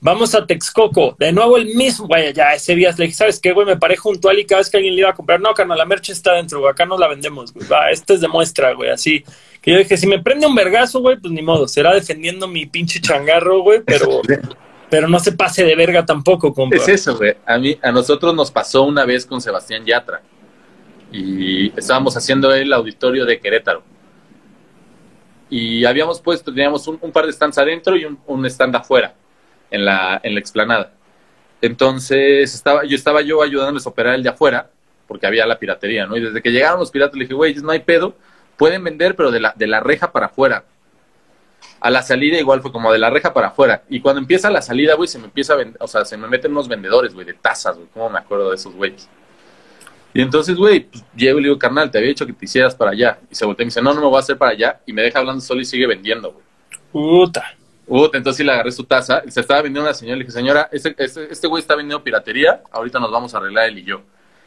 Vamos 0.00 0.34
a 0.34 0.46
Texcoco, 0.46 1.14
de 1.18 1.30
nuevo 1.30 1.58
el 1.58 1.74
mismo, 1.74 2.06
güey, 2.06 2.32
ya 2.32 2.54
ese 2.54 2.74
día 2.74 2.90
le 2.96 3.04
dije, 3.04 3.16
¿sabes 3.16 3.38
qué, 3.38 3.52
güey? 3.52 3.66
Me 3.66 3.76
paré 3.76 3.98
junto 3.98 4.30
a 4.30 4.32
él 4.32 4.38
y 4.38 4.46
cada 4.46 4.60
vez 4.60 4.70
que 4.70 4.78
alguien 4.78 4.94
le 4.94 5.02
iba 5.02 5.10
a 5.10 5.14
comprar, 5.14 5.42
no, 5.42 5.52
carnal, 5.52 5.76
la 5.76 5.84
merch 5.84 6.08
está 6.08 6.32
dentro, 6.32 6.60
güey, 6.60 6.72
acá 6.72 6.86
no 6.86 6.96
la 6.96 7.06
vendemos, 7.06 7.52
güey, 7.52 7.68
va, 7.68 7.90
este 7.90 8.14
es 8.14 8.22
de 8.22 8.28
muestra, 8.28 8.72
güey, 8.72 8.88
así. 8.88 9.22
Que 9.60 9.72
yo 9.72 9.78
dije, 9.78 9.98
si 9.98 10.06
me 10.06 10.20
prende 10.20 10.46
un 10.46 10.54
vergazo, 10.54 11.00
güey, 11.00 11.18
pues 11.18 11.34
ni 11.34 11.42
modo, 11.42 11.68
será 11.68 11.92
defendiendo 11.92 12.48
mi 12.48 12.64
pinche 12.64 12.98
changarro, 12.98 13.60
güey, 13.60 13.82
pero, 13.84 14.22
pero 14.90 15.08
no 15.08 15.18
se 15.18 15.32
pase 15.32 15.64
de 15.64 15.74
verga 15.74 16.04
tampoco, 16.06 16.52
compa. 16.52 16.76
Es 16.76 16.88
eso, 16.88 17.16
güey. 17.16 17.36
A 17.44 17.58
mí, 17.58 17.78
a 17.82 17.92
nosotros 17.92 18.34
nos 18.34 18.50
pasó 18.50 18.84
una 18.84 19.04
vez 19.04 19.26
con 19.26 19.40
Sebastián 19.40 19.84
Yatra. 19.84 20.22
Y 21.12 21.68
estábamos 21.78 22.16
haciendo 22.16 22.52
el 22.54 22.72
auditorio 22.72 23.24
de 23.24 23.40
Querétaro. 23.40 23.82
Y 25.50 25.84
habíamos 25.84 26.20
puesto, 26.20 26.52
teníamos 26.52 26.86
un, 26.88 26.98
par 27.12 27.26
de 27.26 27.32
stands 27.32 27.56
adentro 27.58 27.96
y 27.96 28.04
un, 28.04 28.18
un 28.26 28.44
stand 28.46 28.76
afuera, 28.76 29.14
en 29.70 29.84
la, 29.84 30.20
en 30.22 30.34
la 30.34 30.40
explanada. 30.40 30.92
Entonces, 31.60 32.54
estaba, 32.54 32.84
yo 32.84 32.94
estaba 32.94 33.22
yo 33.22 33.42
ayudándoles 33.42 33.86
a 33.86 33.88
operar 33.88 34.14
el 34.14 34.22
de 34.22 34.28
afuera, 34.28 34.70
porque 35.06 35.26
había 35.26 35.46
la 35.46 35.58
piratería, 35.58 36.06
¿no? 36.06 36.16
Y 36.16 36.20
desde 36.20 36.42
que 36.42 36.50
llegaron 36.50 36.80
los 36.80 36.90
piratas 36.90 37.14
le 37.14 37.24
dije, 37.24 37.34
güey, 37.34 37.54
no 37.54 37.70
hay 37.70 37.80
pedo, 37.80 38.14
pueden 38.56 38.84
vender, 38.84 39.16
pero 39.16 39.30
de 39.30 39.40
la, 39.40 39.54
de 39.56 39.66
la 39.66 39.80
reja 39.80 40.12
para 40.12 40.26
afuera. 40.26 40.64
A 41.80 41.90
la 41.90 42.02
salida 42.02 42.38
igual 42.38 42.60
fue 42.60 42.72
como 42.72 42.92
de 42.92 42.98
la 42.98 43.10
reja 43.10 43.32
para 43.32 43.48
afuera. 43.48 43.82
Y 43.88 44.00
cuando 44.00 44.20
empieza 44.20 44.50
la 44.50 44.62
salida, 44.62 44.94
güey, 44.94 45.08
se 45.08 45.18
me 45.18 45.26
empieza 45.26 45.52
a 45.52 45.56
vender, 45.56 45.80
o 45.80 45.86
sea, 45.86 46.04
se 46.04 46.16
me 46.16 46.26
meten 46.26 46.52
unos 46.52 46.68
vendedores, 46.68 47.14
güey, 47.14 47.26
de 47.26 47.34
tazas, 47.34 47.76
güey. 47.76 47.88
¿Cómo 47.94 48.10
me 48.10 48.18
acuerdo 48.18 48.50
de 48.50 48.56
esos 48.56 48.74
güeyes? 48.74 49.08
Y 50.14 50.22
entonces, 50.22 50.56
güey, 50.56 50.80
pues, 50.80 51.04
llego 51.14 51.38
y 51.38 51.42
le 51.42 51.48
digo, 51.48 51.58
carnal, 51.58 51.90
te 51.90 51.98
había 51.98 52.08
dicho 52.08 52.26
que 52.26 52.32
te 52.32 52.44
hicieras 52.44 52.74
para 52.74 52.92
allá. 52.92 53.18
Y 53.30 53.34
se 53.34 53.44
voltea 53.44 53.62
y 53.62 53.66
me 53.66 53.68
dice, 53.68 53.82
no, 53.82 53.94
no 53.94 54.00
me 54.00 54.06
voy 54.06 54.16
a 54.16 54.20
hacer 54.20 54.38
para 54.38 54.52
allá. 54.52 54.80
Y 54.86 54.92
me 54.92 55.02
deja 55.02 55.18
hablando 55.18 55.40
solo 55.40 55.60
y 55.60 55.64
sigue 55.64 55.86
vendiendo, 55.86 56.32
güey. 56.32 56.44
Puta. 56.90 57.54
Puta, 57.86 58.18
entonces 58.18 58.38
sí 58.38 58.44
le 58.44 58.52
agarré 58.52 58.72
su 58.72 58.84
taza. 58.84 59.22
y 59.26 59.30
Se 59.30 59.40
estaba 59.40 59.62
vendiendo 59.62 59.88
una 59.88 59.94
señora. 59.94 60.16
Le 60.16 60.24
dije, 60.24 60.32
señora, 60.32 60.68
este, 60.72 60.94
este, 60.98 61.32
este 61.32 61.46
güey 61.46 61.60
está 61.60 61.76
vendiendo 61.76 62.02
piratería. 62.02 62.62
Ahorita 62.70 62.98
nos 62.98 63.10
vamos 63.10 63.34
a 63.34 63.38
arreglar 63.38 63.68
él 63.68 63.78
y 63.78 63.84
yo. 63.84 64.02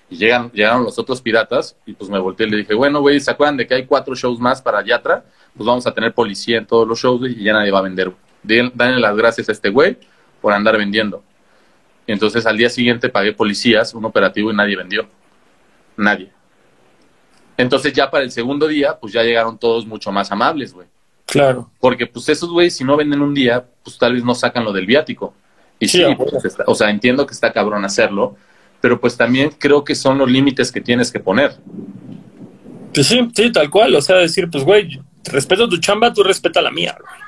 Y 0.09 0.17
llegan, 0.17 0.51
llegaron 0.51 0.83
los 0.83 0.99
otros 0.99 1.21
piratas. 1.21 1.77
Y 1.85 1.93
pues 1.93 2.09
me 2.09 2.19
volteé 2.19 2.47
y 2.47 2.49
le 2.49 2.57
dije, 2.57 2.73
bueno, 2.73 2.99
güey, 2.99 3.19
¿se 3.19 3.31
acuerdan 3.31 3.57
de 3.57 3.65
que 3.65 3.75
hay 3.75 3.85
cuatro 3.85 4.13
shows 4.13 4.39
más 4.39 4.61
para 4.61 4.83
Yatra? 4.83 5.23
Pues 5.55 5.65
vamos 5.67 5.85
a 5.87 5.93
tener 5.93 6.13
policía 6.13 6.57
en 6.57 6.65
todos 6.65 6.87
los 6.87 6.99
shows 6.99 7.19
güey, 7.19 7.39
y 7.39 7.43
ya 7.43 7.53
nadie 7.53 7.71
va 7.71 7.79
a 7.79 7.83
vender. 7.83 8.11
Denle 8.43 8.99
las 8.99 9.15
gracias 9.15 9.49
a 9.49 9.51
este 9.51 9.69
güey 9.69 9.97
por 10.41 10.53
andar 10.53 10.77
vendiendo. 10.77 11.23
Y 12.07 12.11
entonces 12.13 12.45
al 12.45 12.57
día 12.57 12.69
siguiente 12.69 13.09
pagué 13.09 13.33
policías, 13.33 13.93
un 13.93 14.05
operativo 14.05 14.51
y 14.51 14.55
nadie 14.55 14.75
vendió. 14.75 15.07
Nadie. 15.97 16.31
Entonces 17.57 17.93
ya 17.93 18.09
para 18.09 18.23
el 18.23 18.31
segundo 18.31 18.67
día, 18.67 18.97
pues 18.99 19.13
ya 19.13 19.23
llegaron 19.23 19.57
todos 19.57 19.85
mucho 19.85 20.11
más 20.11 20.31
amables, 20.31 20.73
güey. 20.73 20.87
Claro. 21.25 21.69
Porque 21.79 22.07
pues 22.07 22.27
esos 22.29 22.49
güeyes, 22.49 22.75
si 22.75 22.83
no 22.83 22.97
venden 22.97 23.21
un 23.21 23.33
día, 23.33 23.63
pues 23.83 23.97
tal 23.97 24.13
vez 24.13 24.23
no 24.23 24.33
sacan 24.33 24.63
lo 24.63 24.73
del 24.73 24.85
viático. 24.85 25.33
Y 25.79 25.87
Sí, 25.87 26.03
pues, 26.17 26.45
está- 26.45 26.63
o 26.67 26.75
sea, 26.75 26.89
entiendo 26.89 27.25
que 27.25 27.33
está 27.33 27.51
cabrón 27.51 27.85
hacerlo, 27.85 28.35
pero 28.81 28.99
pues 28.99 29.15
también 29.15 29.51
creo 29.57 29.83
que 29.83 29.95
son 29.95 30.17
los 30.17 30.29
límites 30.29 30.71
que 30.71 30.81
tienes 30.81 31.11
que 31.11 31.19
poner. 31.19 31.55
Pues 32.93 33.07
sí, 33.07 33.29
sí, 33.33 33.51
tal 33.51 33.69
cual. 33.69 33.95
O 33.95 34.01
sea, 34.01 34.17
decir, 34.17 34.49
pues, 34.49 34.63
güey, 34.63 34.99
respeto 35.25 35.67
tu 35.69 35.77
chamba, 35.77 36.13
tú 36.13 36.23
respeta 36.23 36.61
la 36.61 36.71
mía. 36.71 36.97
güey. 36.99 37.21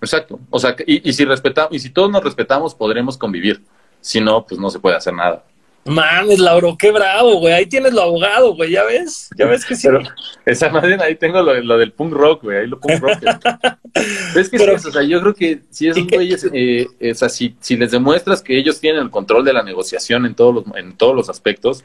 Exacto. 0.00 0.38
O 0.50 0.58
sea, 0.58 0.76
y, 0.86 1.08
y 1.08 1.12
si 1.12 1.24
respetamos, 1.24 1.72
y 1.72 1.78
si 1.80 1.90
todos 1.90 2.10
nos 2.10 2.22
respetamos, 2.22 2.74
podremos 2.74 3.16
convivir. 3.18 3.62
Si 4.00 4.20
no, 4.20 4.46
pues 4.46 4.60
no 4.60 4.70
se 4.70 4.78
puede 4.78 4.96
hacer 4.96 5.12
nada. 5.12 5.44
Mames, 5.84 6.38
Lauro, 6.38 6.76
qué 6.78 6.92
bravo, 6.92 7.38
güey. 7.40 7.52
Ahí 7.54 7.66
tienes 7.66 7.92
lo 7.94 8.02
abogado, 8.02 8.54
güey. 8.54 8.72
¿Ya 8.72 8.84
ves? 8.84 9.28
¿Ya 9.36 9.46
ves 9.46 9.64
que 9.64 9.74
sí? 9.74 9.88
Pero 9.88 10.02
esa 10.44 10.68
madre, 10.68 10.96
ahí 11.00 11.16
tengo 11.16 11.40
lo, 11.42 11.58
lo 11.60 11.78
del 11.78 11.92
punk 11.92 12.12
rock, 12.12 12.42
güey. 12.44 12.58
Ahí 12.58 12.66
lo 12.66 12.78
punk 12.78 13.00
rock. 13.00 13.18
es 13.94 14.48
que 14.50 14.56
es 14.56 14.62
Pero- 14.62 14.76
eso, 14.76 14.90
o 14.90 14.92
sea, 14.92 15.02
yo 15.02 15.20
creo 15.20 15.34
que 15.34 15.62
si 15.70 15.88
esos 15.88 16.06
güeyes, 16.06 16.46
eh, 16.52 16.86
o 17.10 17.14
sea, 17.14 17.28
si, 17.28 17.56
si 17.60 17.76
les 17.76 17.90
demuestras 17.90 18.42
que 18.42 18.56
ellos 18.56 18.78
tienen 18.80 19.02
el 19.02 19.10
control 19.10 19.44
de 19.44 19.52
la 19.54 19.62
negociación 19.62 20.26
en 20.26 20.34
todos 20.34 20.54
los, 20.54 20.64
en 20.76 20.96
todos 20.96 21.16
los 21.16 21.28
aspectos, 21.30 21.82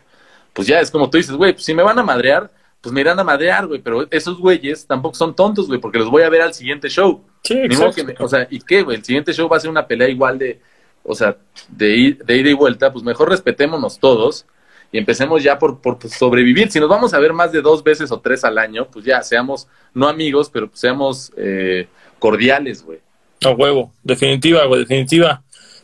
pues 0.52 0.68
ya 0.68 0.80
es 0.82 0.92
como 0.92 1.10
tú 1.10 1.18
dices, 1.18 1.36
güey, 1.36 1.54
pues 1.54 1.66
si 1.66 1.74
me 1.74 1.82
van 1.82 1.98
a 1.98 2.04
madrear, 2.04 2.52
pues 2.84 2.94
me 2.94 3.00
irán 3.02 3.18
a 3.20 3.24
madrear, 3.24 3.66
güey. 3.66 3.80
Pero 3.82 4.06
esos 4.12 4.38
güeyes 4.38 4.86
tampoco 4.86 5.16
son 5.16 5.34
tontos, 5.36 5.68
güey, 5.68 5.80
porque 5.80 5.98
los 5.98 6.10
voy 6.12 6.22
a 6.24 6.30
ver 6.30 6.42
al 6.42 6.54
siguiente 6.54 6.90
show. 6.90 7.24
Sí, 7.42 7.56
Ni 7.56 7.76
modo 7.76 7.88
exacto. 7.88 7.96
que 7.96 8.04
me- 8.04 8.16
o 8.26 8.28
sea, 8.28 8.46
¿y 8.52 8.60
qué, 8.60 8.84
güey? 8.84 8.98
El 8.98 9.04
siguiente 9.06 9.34
show 9.34 9.48
va 9.50 9.56
a 9.58 9.60
ser 9.62 9.70
una 9.70 9.88
pelea 9.88 10.10
igual 10.10 10.38
de, 10.38 10.60
o 11.04 11.16
sea, 11.16 11.38
de, 11.70 11.96
ir- 11.96 12.18
de 12.26 12.38
ida 12.38 12.50
y 12.50 12.54
vuelta, 12.54 12.92
pues 12.92 13.04
mejor 13.06 13.30
respetémonos 13.30 14.00
todos 14.00 14.46
y 14.92 14.98
empecemos 14.98 15.42
ya 15.42 15.58
por, 15.58 15.80
por 15.82 15.98
pues, 15.98 16.14
sobrevivir. 16.14 16.70
Si 16.72 16.80
nos 16.80 16.90
vamos 16.90 17.14
a 17.14 17.20
ver 17.20 17.32
más 17.34 17.52
de 17.54 17.62
dos 17.62 17.84
veces 17.84 18.12
o 18.12 18.20
tres 18.20 18.44
al 18.44 18.58
año, 18.58 18.88
pues 18.92 19.06
ya 19.06 19.22
seamos, 19.24 19.68
no 19.94 20.08
amigos, 20.10 20.50
pero 20.52 20.68
pues 20.68 20.80
seamos 20.82 21.32
eh, 21.38 21.88
cordiales, 22.20 22.84
güey. 22.84 23.00
A 23.46 23.52
huevo, 23.52 23.92
definitiva, 24.04 24.66
güey, 24.66 24.82
definitiva. 24.82 25.42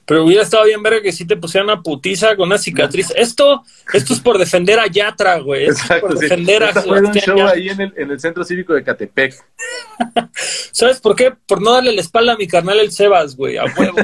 Pero 0.10 0.26
hubiera 0.26 0.42
estado 0.42 0.66
bien 0.66 0.82
ver 0.82 1.04
que 1.04 1.12
sí 1.12 1.28
te 1.28 1.38
pusieran 1.38 1.70
una 1.70 1.84
putiza 1.84 2.36
con 2.36 2.48
una 2.48 2.58
cicatriz. 2.58 3.14
Esto, 3.16 3.64
esto 3.94 4.14
es 4.14 4.20
por 4.20 4.40
defender 4.40 4.80
a 4.80 4.88
Yatra, 4.88 5.38
güey. 5.38 5.68
Esto 5.68 5.94
es 5.94 6.02
por 6.02 6.18
sí. 6.18 6.22
defender 6.22 6.64
a 6.64 6.74
fue 6.74 7.00
un 7.00 7.14
show 7.14 7.38
Yatra. 7.38 7.52
ahí 7.52 7.70
en 7.70 7.80
el, 7.80 7.94
en 7.96 8.10
el 8.10 8.20
Centro 8.20 8.44
Cívico 8.44 8.74
de 8.74 8.84
Catepec. 8.84 9.36
¿Sabes 10.72 11.00
por 11.00 11.16
qué? 11.16 11.32
Por 11.46 11.62
no 11.62 11.74
darle 11.74 11.92
la 11.92 12.02
espalda 12.02 12.34
a 12.34 12.38
mi 12.38 12.48
carnal 12.48 12.80
el 12.80 12.92
Sebas, 12.92 13.36
güey, 13.36 13.58
a 13.58 13.66
huevo. 13.66 13.98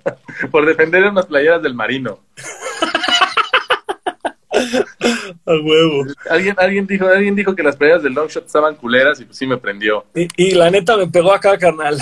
por 0.50 0.66
defender 0.66 1.04
unas 1.04 1.24
playeras 1.24 1.62
del 1.62 1.72
Marino. 1.72 2.20
a 4.52 5.52
huevo. 5.52 6.04
Alguien, 6.28 6.54
alguien, 6.58 6.86
dijo, 6.86 7.06
alguien 7.06 7.34
dijo 7.34 7.56
que 7.56 7.62
las 7.62 7.76
playeras 7.76 8.02
del 8.02 8.12
Longshot 8.12 8.44
estaban 8.44 8.74
culeras 8.74 9.20
y 9.20 9.24
pues 9.24 9.38
sí 9.38 9.46
me 9.46 9.56
prendió. 9.56 10.04
Y, 10.14 10.28
y 10.36 10.50
la 10.50 10.70
neta 10.70 10.98
me 10.98 11.06
pegó 11.06 11.32
acá, 11.32 11.56
carnal. 11.56 11.96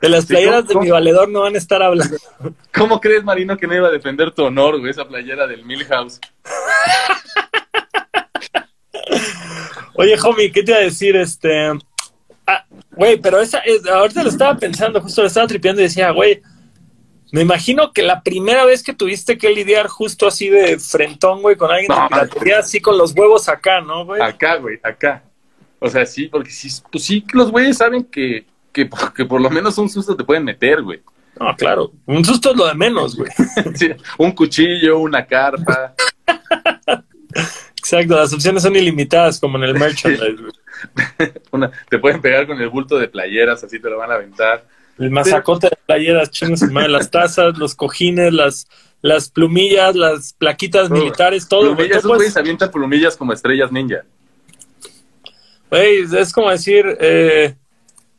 De 0.00 0.08
las 0.08 0.26
playeras 0.26 0.64
¿cómo- 0.64 0.80
de 0.80 0.86
mi 0.86 0.90
valedor 0.90 1.28
no 1.28 1.40
van 1.40 1.54
a 1.54 1.58
estar 1.58 1.82
hablando. 1.82 2.16
¿Cómo 2.72 3.00
crees, 3.00 3.24
Marino, 3.24 3.56
que 3.56 3.66
no 3.66 3.74
iba 3.74 3.88
a 3.88 3.90
defender 3.92 4.30
tu 4.30 4.44
honor, 4.44 4.78
güey, 4.78 4.90
esa 4.90 5.06
playera 5.06 5.46
del 5.46 5.64
Milhouse? 5.64 6.20
Oye, 9.94 10.14
homie, 10.22 10.52
¿qué 10.52 10.62
te 10.62 10.70
iba 10.72 10.80
a 10.80 10.84
decir? 10.84 11.16
Este. 11.16 11.72
Ah, 12.46 12.64
güey, 12.92 13.16
pero 13.20 13.40
esa, 13.40 13.58
es- 13.58 13.86
ahorita 13.86 14.22
lo 14.22 14.28
estaba 14.30 14.56
pensando, 14.56 15.00
justo 15.00 15.22
lo 15.22 15.28
estaba 15.28 15.46
tripeando 15.46 15.80
y 15.80 15.84
decía, 15.84 16.10
güey, 16.12 16.40
me 17.32 17.42
imagino 17.42 17.92
que 17.92 18.02
la 18.02 18.22
primera 18.22 18.64
vez 18.64 18.82
que 18.82 18.94
tuviste 18.94 19.36
que 19.36 19.50
lidiar 19.50 19.88
justo 19.88 20.26
así 20.26 20.48
de 20.48 20.78
frentón, 20.78 21.42
güey, 21.42 21.56
con 21.56 21.70
alguien 21.70 21.88
No, 21.88 22.08
de 22.42 22.54
así 22.54 22.80
con 22.80 22.96
los 22.96 23.12
huevos 23.12 23.48
acá, 23.48 23.80
¿no, 23.80 24.04
güey? 24.06 24.22
Acá, 24.22 24.56
güey, 24.56 24.78
acá. 24.82 25.22
O 25.80 25.88
sea, 25.90 26.06
sí, 26.06 26.26
porque 26.28 26.50
sí, 26.50 26.68
pues 26.90 27.04
sí, 27.04 27.24
los 27.32 27.50
güeyes 27.50 27.76
saben 27.76 28.04
que, 28.04 28.46
que, 28.78 28.90
que 29.16 29.24
por 29.24 29.40
lo 29.40 29.50
menos 29.50 29.76
un 29.78 29.88
susto 29.88 30.16
te 30.16 30.24
pueden 30.24 30.44
meter, 30.44 30.82
güey. 30.82 31.00
No, 31.38 31.54
claro, 31.56 31.92
un 32.06 32.24
susto 32.24 32.50
es 32.50 32.56
lo 32.56 32.66
de 32.66 32.74
menos, 32.74 33.16
güey. 33.16 33.30
Sí, 33.74 33.90
un 34.18 34.32
cuchillo, 34.32 34.98
una 34.98 35.24
carpa. 35.26 35.94
Exacto, 37.76 38.16
las 38.16 38.32
opciones 38.32 38.62
son 38.62 38.74
ilimitadas, 38.74 39.38
como 39.38 39.56
en 39.58 39.64
el 39.64 39.74
merchandise, 39.78 40.36
güey. 40.36 41.32
Una, 41.52 41.70
te 41.88 41.98
pueden 41.98 42.20
pegar 42.20 42.46
con 42.46 42.60
el 42.60 42.68
bulto 42.68 42.98
de 42.98 43.08
playeras, 43.08 43.62
así 43.62 43.78
te 43.78 43.88
lo 43.88 43.98
van 43.98 44.10
a 44.10 44.14
aventar. 44.14 44.64
El 44.98 45.10
masacote 45.10 45.68
de 45.68 45.78
playeras, 45.86 46.30
chingos, 46.30 46.60
las 46.62 47.10
tazas, 47.10 47.56
los 47.56 47.76
cojines, 47.76 48.32
las, 48.32 48.66
las 49.00 49.30
plumillas, 49.30 49.94
las 49.94 50.32
plaquitas 50.32 50.90
militares, 50.90 51.46
todo. 51.46 51.76
Plumillas, 51.76 51.98
esos 51.98 52.16
güeyes 52.16 52.36
avientan 52.36 52.70
plumillas 52.72 53.16
como 53.16 53.32
estrellas 53.32 53.70
ninja. 53.70 54.02
Güey, 55.70 56.04
es 56.18 56.32
como 56.32 56.50
decir, 56.50 56.84
eh, 57.00 57.54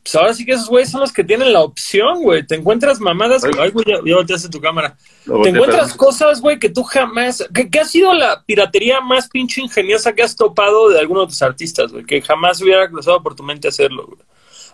pues 0.02 0.14
ahora 0.14 0.32
sí 0.32 0.46
que 0.46 0.52
esos 0.52 0.68
güeyes 0.68 0.90
son 0.90 1.02
los 1.02 1.12
que 1.12 1.22
tienen 1.22 1.52
la 1.52 1.60
opción, 1.60 2.22
güey. 2.22 2.46
Te 2.46 2.54
encuentras 2.54 3.00
mamadas. 3.00 3.44
Ay, 3.44 3.70
güey, 3.70 3.84
ya, 3.86 4.16
ya 4.26 4.48
tu 4.48 4.60
cámara. 4.60 4.96
te 5.42 5.50
encuentras 5.50 5.94
cosas, 5.94 6.40
güey, 6.40 6.58
que 6.58 6.70
tú 6.70 6.82
jamás. 6.82 7.46
¿Qué 7.52 7.80
ha 7.80 7.84
sido 7.84 8.14
la 8.14 8.42
piratería 8.44 9.00
más 9.02 9.28
pinche 9.28 9.60
ingeniosa 9.60 10.14
que 10.14 10.22
has 10.22 10.34
topado 10.34 10.88
de 10.88 10.98
alguno 10.98 11.22
de 11.22 11.26
tus 11.26 11.42
artistas, 11.42 11.92
güey? 11.92 12.04
Que 12.04 12.22
jamás 12.22 12.62
hubiera 12.62 12.88
cruzado 12.88 13.22
por 13.22 13.34
tu 13.36 13.42
mente 13.42 13.68
hacerlo, 13.68 14.06
güey. 14.06 14.18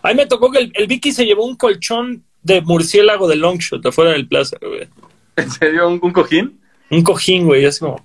A 0.01 0.09
mí 0.09 0.15
me 0.15 0.27
tocó 0.27 0.49
que 0.49 0.71
el, 0.73 0.87
Vicky 0.87 1.11
se 1.11 1.25
llevó 1.25 1.45
un 1.45 1.57
colchón 1.57 2.23
de 2.43 2.61
murciélago 2.61 3.27
de 3.27 3.35
Longshot 3.35 3.85
afuera 3.85 4.11
del 4.11 4.27
plaza, 4.27 4.57
güey. 4.61 4.87
¿En 5.35 5.51
serio? 5.51 5.89
¿Un, 5.89 5.99
cojín? 5.99 6.61
Un 6.89 7.03
cojín, 7.03 7.45
güey, 7.45 7.65
es 7.65 7.79
como. 7.79 8.03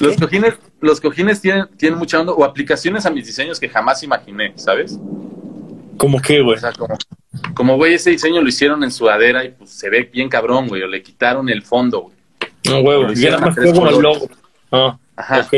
Los 0.00 0.16
cojines, 0.16 0.54
los 0.80 1.00
cojines 1.00 1.40
tienen, 1.40 1.66
tienen 1.76 1.98
mucha 1.98 2.20
onda, 2.20 2.32
o 2.32 2.44
aplicaciones 2.44 3.04
a 3.04 3.10
mis 3.10 3.26
diseños 3.26 3.58
que 3.58 3.68
jamás 3.68 4.04
imaginé, 4.04 4.52
¿sabes? 4.54 4.96
¿Cómo 5.98 6.20
qué, 6.20 6.40
güey? 6.40 6.56
O 6.56 6.60
sea, 6.60 6.72
como, 6.72 6.96
como, 7.54 7.76
güey, 7.76 7.94
ese 7.94 8.10
diseño 8.10 8.40
lo 8.40 8.48
hicieron 8.48 8.82
en 8.84 8.90
sudadera 8.90 9.44
y 9.44 9.50
pues 9.50 9.70
se 9.70 9.90
ve 9.90 10.02
bien 10.10 10.28
cabrón, 10.28 10.68
güey, 10.68 10.82
o 10.82 10.86
le 10.86 11.02
quitaron 11.02 11.48
el 11.48 11.62
fondo, 11.62 12.00
güey. 12.00 12.16
No, 12.68 12.82
güey, 12.82 13.18
y 13.18 13.26
era 13.26 13.38
más 13.38 13.56
como 13.56 13.88
el 13.88 14.00
logo. 14.00 14.28
Ah, 14.70 14.98
Ajá. 15.16 15.48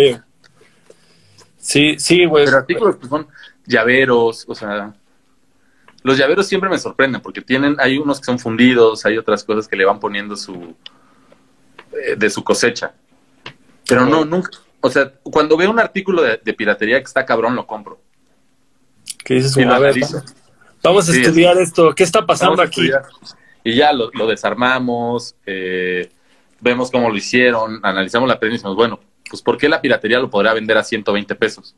Sí, 1.59 1.97
sí, 1.99 2.25
güey. 2.25 2.47
Pero 2.47 2.57
artículos 2.57 2.97
pues, 2.97 3.11
son 3.11 3.29
llaveros, 3.67 4.45
o 4.49 4.55
sea, 4.55 4.95
los 6.03 6.17
llaveros 6.17 6.47
siempre 6.47 6.71
me 6.71 6.79
sorprenden 6.79 7.21
porque 7.21 7.43
tienen, 7.43 7.77
hay 7.79 7.99
unos 7.99 8.21
que 8.21 8.25
son 8.25 8.39
fundidos, 8.39 9.05
hay 9.05 9.19
otras 9.19 9.45
cosas 9.45 9.69
que 9.69 9.77
le 9.77 9.85
van 9.85 10.01
poniendo 10.01 10.37
su, 10.37 10.75
eh, 11.93 12.17
de 12.17 12.31
su 12.31 12.43
cosecha. 12.43 12.95
Pero 13.87 14.07
no, 14.07 14.25
nunca, 14.25 14.51
o 14.81 14.91
sea, 14.91 15.13
cuando 15.23 15.57
veo 15.57 15.71
un 15.71 15.79
artículo 15.79 16.23
de, 16.23 16.55
piratería 16.55 16.99
que 16.99 17.05
está 17.05 17.27
cabrón, 17.27 17.55
lo 17.55 17.67
compro. 17.67 18.01
¿Qué 19.31 19.37
dices? 19.37 19.57
a 19.59 19.79
ver, 19.79 19.95
vamos 20.83 21.09
a 21.09 21.17
estudiar 21.17 21.57
esto. 21.59 21.95
¿Qué 21.95 22.03
está 22.03 22.27
pasando 22.27 22.61
aquí? 22.61 22.91
Y 23.63 23.77
ya 23.77 23.93
lo, 23.93 24.27
desarmamos, 24.27 25.37
eh, 25.47 26.11
vemos 26.59 26.91
cómo 26.91 27.09
lo 27.09 27.17
hicieron, 27.17 27.79
analizamos 27.85 28.29
la 28.29 28.41
prensa 28.41 28.55
y 28.55 28.57
decimos, 28.57 28.75
bueno, 28.75 28.99
pues 29.29 29.41
¿por 29.41 29.57
qué 29.57 29.69
la 29.69 29.81
piratería 29.81 30.19
lo 30.19 30.29
podrá 30.29 30.53
vender 30.53 30.77
a 30.79 30.83
120 30.83 31.33
pesos? 31.37 31.77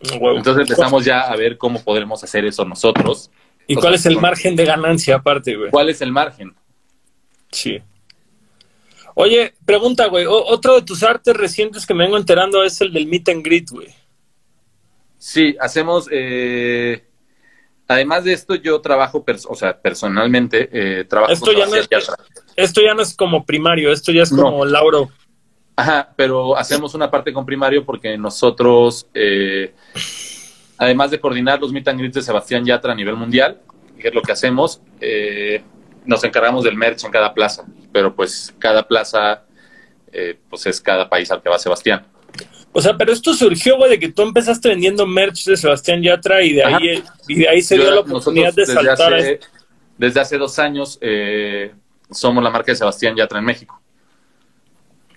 Entonces 0.00 0.60
empezamos 0.60 1.04
ya 1.04 1.22
a 1.22 1.34
ver 1.34 1.58
cómo 1.58 1.82
podremos 1.82 2.22
hacer 2.22 2.44
eso 2.44 2.64
nosotros. 2.64 3.32
¿Y 3.66 3.74
cuál 3.74 3.94
es 3.94 4.06
el 4.06 4.20
margen 4.20 4.54
de 4.54 4.64
ganancia 4.64 5.16
aparte, 5.16 5.56
güey? 5.56 5.70
¿Cuál 5.72 5.88
es 5.88 6.00
el 6.02 6.12
margen? 6.12 6.54
Sí. 7.50 7.82
Oye, 9.16 9.54
pregunta, 9.64 10.06
güey. 10.06 10.24
Otro 10.28 10.76
de 10.76 10.82
tus 10.82 11.02
artes 11.02 11.34
recientes 11.34 11.84
que 11.84 11.94
me 11.94 12.04
vengo 12.04 12.16
enterando 12.16 12.62
es 12.62 12.80
el 12.80 12.92
del 12.92 13.08
meet 13.08 13.28
and 13.28 13.44
greet, 13.44 13.70
güey. 13.70 13.88
Sí, 15.20 15.54
hacemos. 15.60 16.08
Eh, 16.10 17.04
además 17.86 18.24
de 18.24 18.32
esto, 18.32 18.54
yo 18.54 18.80
trabajo, 18.80 19.22
o 19.48 19.54
sea, 19.54 19.78
personalmente, 19.78 20.70
eh, 20.72 21.04
trabajo 21.04 21.32
esto 21.32 21.52
ya 21.52 21.66
no 21.66 21.76
es, 21.76 21.88
Esto 22.56 22.80
ya 22.80 22.94
no 22.94 23.02
es 23.02 23.14
como 23.14 23.44
primario, 23.44 23.92
esto 23.92 24.12
ya 24.12 24.22
es 24.22 24.30
como 24.30 24.64
Lauro. 24.64 25.10
Ajá, 25.76 26.12
pero 26.16 26.56
hacemos 26.56 26.94
una 26.94 27.10
parte 27.10 27.34
con 27.34 27.44
primario 27.44 27.84
porque 27.84 28.16
nosotros, 28.16 29.06
eh, 29.12 29.74
además 30.78 31.10
de 31.10 31.20
coordinar 31.20 31.60
los 31.60 31.70
meet 31.70 31.88
and 31.88 31.98
greets 31.98 32.14
de 32.14 32.22
Sebastián 32.22 32.64
Yatra 32.64 32.92
a 32.92 32.94
nivel 32.94 33.16
mundial, 33.16 33.60
que 33.98 34.08
es 34.08 34.14
lo 34.14 34.22
que 34.22 34.32
hacemos, 34.32 34.80
eh, 35.00 35.62
nos 36.06 36.24
encargamos 36.24 36.64
del 36.64 36.76
merch 36.76 37.04
en 37.04 37.10
cada 37.10 37.34
plaza, 37.34 37.64
pero 37.92 38.16
pues 38.16 38.54
cada 38.58 38.88
plaza, 38.88 39.44
eh, 40.12 40.38
pues 40.48 40.64
es 40.66 40.80
cada 40.80 41.10
país 41.10 41.30
al 41.30 41.42
que 41.42 41.50
va 41.50 41.58
Sebastián. 41.58 42.06
O 42.72 42.80
sea, 42.80 42.96
pero 42.96 43.12
esto 43.12 43.34
surgió, 43.34 43.76
güey, 43.76 43.90
de 43.90 43.98
que 43.98 44.12
tú 44.12 44.22
empezaste 44.22 44.68
vendiendo 44.68 45.06
merch 45.06 45.44
de 45.44 45.56
Sebastián 45.56 46.02
Yatra 46.02 46.42
y 46.42 46.52
de 46.54 46.64
ahí, 46.64 47.02
y 47.26 47.34
de 47.34 47.48
ahí 47.48 47.62
se 47.62 47.76
dio 47.76 47.90
la 47.90 48.00
oportunidad 48.00 48.54
de 48.54 48.64
saltar. 48.66 49.14
Hace, 49.14 49.40
Desde 49.98 50.20
hace 50.20 50.38
dos 50.38 50.58
años 50.58 50.98
somos 52.10 52.42
la 52.42 52.50
marca 52.50 52.72
de 52.72 52.76
Sebastián 52.76 53.16
Yatra 53.16 53.38
en 53.38 53.44
México. 53.44 53.80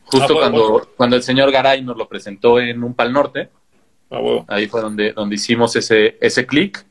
Justo 0.05 0.33
ah, 0.35 0.39
cuando, 0.41 0.89
cuando 0.95 1.15
el 1.15 1.23
señor 1.23 1.51
Garay 1.51 1.81
nos 1.81 1.97
lo 1.97 2.07
presentó 2.07 2.59
en 2.59 2.83
un 2.83 2.93
Pal 2.93 3.11
Norte, 3.11 3.49
ah, 4.11 4.19
ahí 4.47 4.67
fue 4.67 4.81
donde, 4.81 5.11
donde 5.13 5.35
hicimos 5.35 5.75
ese, 5.75 6.17
ese 6.21 6.45
clic. 6.45 6.85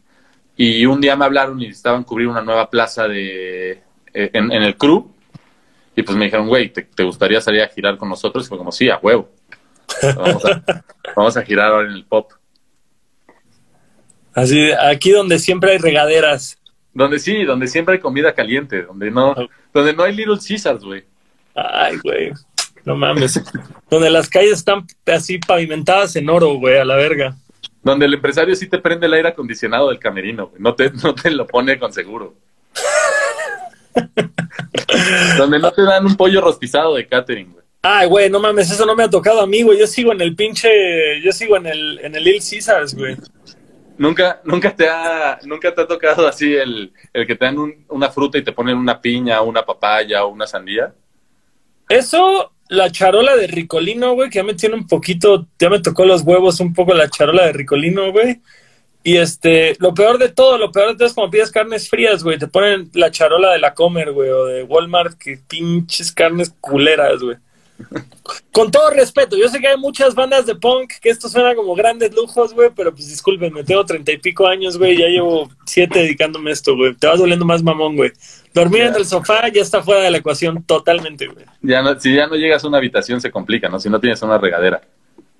Y 0.57 0.85
un 0.87 1.01
día 1.01 1.17
me 1.17 1.25
hablaron 1.25 1.61
y 1.61 1.67
necesitaban 1.67 2.05
cubrir 2.05 2.29
una 2.29 2.43
nueva 2.43 2.69
plaza 2.69 3.09
de, 3.09 3.83
eh, 4.13 4.31
en, 4.33 4.51
el 4.51 4.77
crew. 4.77 5.11
Y 5.95 6.03
pues 6.03 6.17
me 6.17 6.27
dijeron, 6.27 6.49
güey, 6.49 6.73
¿te, 6.73 7.05
gustaría 7.05 7.41
salir 7.41 7.63
a 7.63 7.69
girar 7.69 7.97
con 7.97 8.09
nosotros? 8.09 8.45
Y 8.45 8.49
fue 8.49 8.59
como, 8.59 8.73
sí, 8.73 8.91
a 8.91 8.99
huevo. 8.99 9.29
Vamos 10.17 10.45
a, 10.45 10.85
vamos 11.17 11.37
a 11.37 11.43
girar 11.43 11.73
ahora 11.73 11.89
en 11.89 11.95
el 11.95 12.05
pop. 12.05 12.33
Así, 14.35 14.71
aquí 14.73 15.11
donde 15.11 15.39
siempre 15.39 15.73
hay 15.73 15.79
regaderas. 15.79 16.59
Donde 16.95 17.19
sí, 17.19 17.45
donde 17.45 17.69
siempre 17.69 17.95
hay 17.95 18.01
comida 18.01 18.35
caliente, 18.35 18.83
donde 18.83 19.11
no, 19.11 19.35
donde 19.73 19.95
no 19.95 20.03
hay 20.03 20.15
Little 20.15 20.39
Caesars, 20.47 20.85
güey. 20.85 21.05
Ay, 21.55 21.99
güey. 22.03 22.33
No 22.85 22.97
mames. 22.97 23.41
Donde 23.89 24.11
las 24.11 24.29
calles 24.29 24.59
están 24.59 24.87
así 25.07 25.39
pavimentadas 25.39 26.17
en 26.17 26.29
oro, 26.29 26.55
güey, 26.55 26.79
a 26.79 26.85
la 26.85 26.97
verga. 26.97 27.37
Donde 27.83 28.07
el 28.07 28.15
empresario 28.15 28.55
sí 28.55 28.69
te 28.69 28.79
prende 28.79 29.07
el 29.07 29.15
aire 29.15 29.29
acondicionado 29.29 29.89
del 29.89 29.99
camerino, 29.99 30.49
güey. 30.49 30.63
No 30.63 30.75
te, 30.75 30.91
no 30.91 31.15
te 31.15 31.31
lo 31.31 31.47
pone 31.47 31.79
con 31.79 31.93
seguro. 31.93 32.35
Donde 35.37 35.59
no 35.59 35.71
te 35.73 35.83
dan 35.83 36.07
un 36.07 36.17
pollo 36.17 36.41
rostizado 36.41 36.95
de 36.95 37.07
catering, 37.07 37.53
güey. 37.53 37.62
Ay, 37.83 38.07
güey, 38.07 38.31
no 38.31 38.39
mames, 38.39 38.71
eso 38.71 38.87
no 38.87 38.95
me 38.95 39.03
ha 39.03 39.11
tocado 39.11 39.41
a 39.41 39.47
mí, 39.47 39.63
güey. 39.63 39.79
Yo 39.79 39.89
sigo 39.89 40.13
en 40.13 40.21
el 40.21 40.37
pinche, 40.37 41.21
yo 41.21 41.33
sigo 41.33 41.57
en 41.57 41.67
el, 41.67 41.99
en 42.01 42.15
el 42.15 42.23
Little 42.23 42.41
Caesars, 42.41 42.95
güey. 42.95 43.17
¿Nunca, 43.99 44.41
nunca, 44.45 44.75
te 44.75 44.89
ha, 44.89 45.39
¿Nunca 45.45 45.75
te 45.75 45.81
ha 45.81 45.87
tocado 45.87 46.27
así 46.27 46.55
el, 46.55 46.93
el 47.13 47.27
que 47.27 47.35
te 47.35 47.45
dan 47.45 47.57
una 47.89 48.11
fruta 48.11 48.39
y 48.39 48.45
te 48.45 48.53
ponen 48.53 48.77
una 48.77 49.01
piña, 49.01 49.43
una 49.43 49.65
papaya 49.65 50.25
o 50.25 50.29
una 50.29 50.47
sandía? 50.47 50.95
Eso 51.89 52.53
la 52.69 52.91
charola 52.91 53.37
de 53.37 53.49
Ricolino, 53.49 54.15
güey, 54.15 54.31
que 54.31 54.39
ya 54.39 54.45
me 54.45 54.55
tiene 54.55 54.77
un 54.77 54.87
poquito, 54.87 55.47
ya 55.59 55.69
me 55.69 55.81
tocó 55.81 56.05
los 56.07 56.23
huevos 56.23 56.61
un 56.61 56.73
poco 56.73 56.95
la 56.95 57.11
charola 57.11 57.47
de 57.47 57.53
Ricolino, 57.53 58.13
güey. 58.13 58.41
Y 59.05 59.17
este, 59.17 59.77
lo 59.81 59.93
peor 59.93 60.19
de 60.19 60.29
todo, 60.29 60.57
lo 60.57 60.71
peor 60.71 60.91
de 60.91 60.97
todo 60.97 61.09
es 61.09 61.15
cuando 61.15 61.33
pides 61.33 61.51
carnes 61.51 61.89
frías, 61.89 62.23
güey, 62.23 62.39
te 62.39 62.47
ponen 62.47 62.91
la 62.95 63.11
charola 63.11 63.53
de 63.53 63.59
la 63.59 63.75
Comer, 63.75 64.13
güey, 64.13 64.31
o 64.31 64.45
de 64.47 64.63
Walmart, 64.63 65.19
que 65.19 65.39
pinches 65.49 66.13
carnes 66.13 66.55
culeras, 66.61 67.21
güey. 67.21 67.37
Con 68.53 68.71
todo 68.71 68.91
respeto, 68.91 69.37
yo 69.37 69.49
sé 69.49 69.61
que 69.61 69.69
hay 69.69 69.77
muchas 69.77 70.15
bandas 70.15 70.47
de 70.47 70.55
punk 70.55 70.93
que 71.01 71.11
esto 71.11 71.29
suena 71.29 71.55
como 71.55 71.75
grandes 71.75 72.15
lujos, 72.15 72.53
güey, 72.53 72.71
pero 72.75 72.93
pues 72.93 73.09
discúlpenme, 73.09 73.65
tengo 73.65 73.85
treinta 73.85 74.13
y 74.13 74.19
pico 74.19 74.47
años, 74.47 74.77
güey, 74.77 74.97
ya 74.97 75.07
llevo 75.07 75.51
siete 75.65 76.01
dedicándome 76.01 76.51
a 76.51 76.53
esto, 76.53 76.77
güey. 76.77 76.95
Te 76.95 77.07
vas 77.07 77.19
doliendo 77.19 77.45
más 77.45 77.63
mamón, 77.63 77.97
güey. 77.97 78.13
Dormir 78.55 78.83
en 78.83 78.95
el 78.95 79.07
sofá 79.07 79.49
ya 79.49 79.63
está 79.63 79.83
fuera 79.83 80.03
de 80.03 80.11
la 80.11 80.19
ecuación 80.19 80.63
totalmente, 80.65 81.27
güey. 81.27 81.47
Ya 81.63 81.83
no, 81.83 81.99
si 81.99 82.15
ya 82.15 82.27
no 82.27 82.37
llegas 82.37 82.63
a 82.65 82.69
una 82.69 82.79
habitación 82.79 83.21
se 83.21 83.31
complica, 83.31 83.69
¿no? 83.69 83.81
Si 83.81 83.89
no 83.89 83.99
tienes 83.99 84.21
una 84.23 84.39
regadera. 84.39 84.83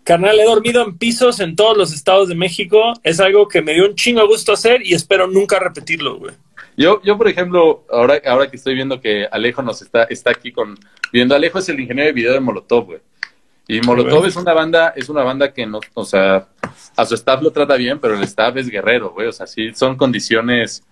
Carnal, 0.05 0.41
he 0.41 0.45
dormido 0.45 0.83
en 0.83 0.99
pisos 0.99 1.39
en 1.39 1.55
todos 1.55 1.77
los 1.77 1.93
estados 1.93 2.29
de 2.29 2.35
México. 2.35 2.95
Es 3.05 3.21
algo 3.21 3.47
que 3.47 3.63
me 3.63 3.75
dio 3.75 3.87
un 3.87 3.95
chingo 3.95 4.27
gusto 4.27 4.53
hacer 4.53 4.85
y 4.85 4.95
espero 4.95 5.29
nunca 5.29 5.59
repetirlo, 5.61 6.17
güey. 6.17 6.35
Yo, 6.77 7.03
yo, 7.03 7.19
por 7.19 7.29
ejemplo, 7.29 7.85
ahora, 7.91 8.21
ahora 8.27 8.51
que 8.51 8.57
estoy 8.57 8.75
viendo 8.75 9.01
que 9.01 9.27
Alejo 9.31 9.63
nos 9.63 9.83
está, 9.83 10.05
está 10.05 10.31
aquí 10.31 10.53
con, 10.53 10.79
viendo 11.13 11.35
Alejo 11.35 11.59
es 11.59 11.69
el 11.69 11.81
ingeniero 11.81 12.07
de 12.07 12.13
video 12.13 12.33
de 12.33 12.41
Molotov, 12.41 12.87
güey. 12.87 13.01
Y 13.69 13.81
Molotov 13.81 14.27
es 14.27 14.37
una 14.37 14.53
banda, 14.53 14.93
es 14.97 15.09
una 15.09 15.23
banda 15.23 15.53
que 15.53 15.67
no, 15.67 15.81
o 15.95 16.05
sea, 16.05 16.49
a 16.97 17.07
su 17.07 17.15
staff 17.15 17.43
lo 17.43 17.51
trata 17.53 17.77
bien, 17.77 18.01
pero 18.01 18.15
el 18.15 18.23
staff 18.25 18.57
es 18.57 18.69
guerrero, 18.69 19.11
güey. 19.11 19.29
O 19.29 19.33
sea, 19.33 19.47
sí 19.47 19.73
son 19.75 19.97
condiciones, 19.97 20.83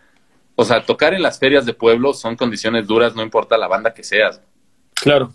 o 0.54 0.64
sea, 0.64 0.84
tocar 0.84 1.14
en 1.14 1.22
las 1.22 1.38
ferias 1.38 1.66
de 1.66 1.74
pueblo 1.74 2.12
son 2.12 2.36
condiciones 2.36 2.86
duras, 2.86 3.14
no 3.14 3.22
importa 3.22 3.58
la 3.58 3.66
banda 3.68 3.92
que 3.92 4.04
seas. 4.04 4.40
Claro. 4.94 5.32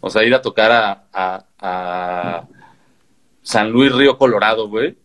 O 0.00 0.10
sea, 0.10 0.24
ir 0.24 0.34
a 0.34 0.42
tocar 0.42 0.70
a, 1.12 1.46
a, 1.58 2.44
San 3.42 3.70
Luis 3.70 3.92
Río 3.92 4.18
Colorado, 4.18 4.68
güey. 4.68 4.96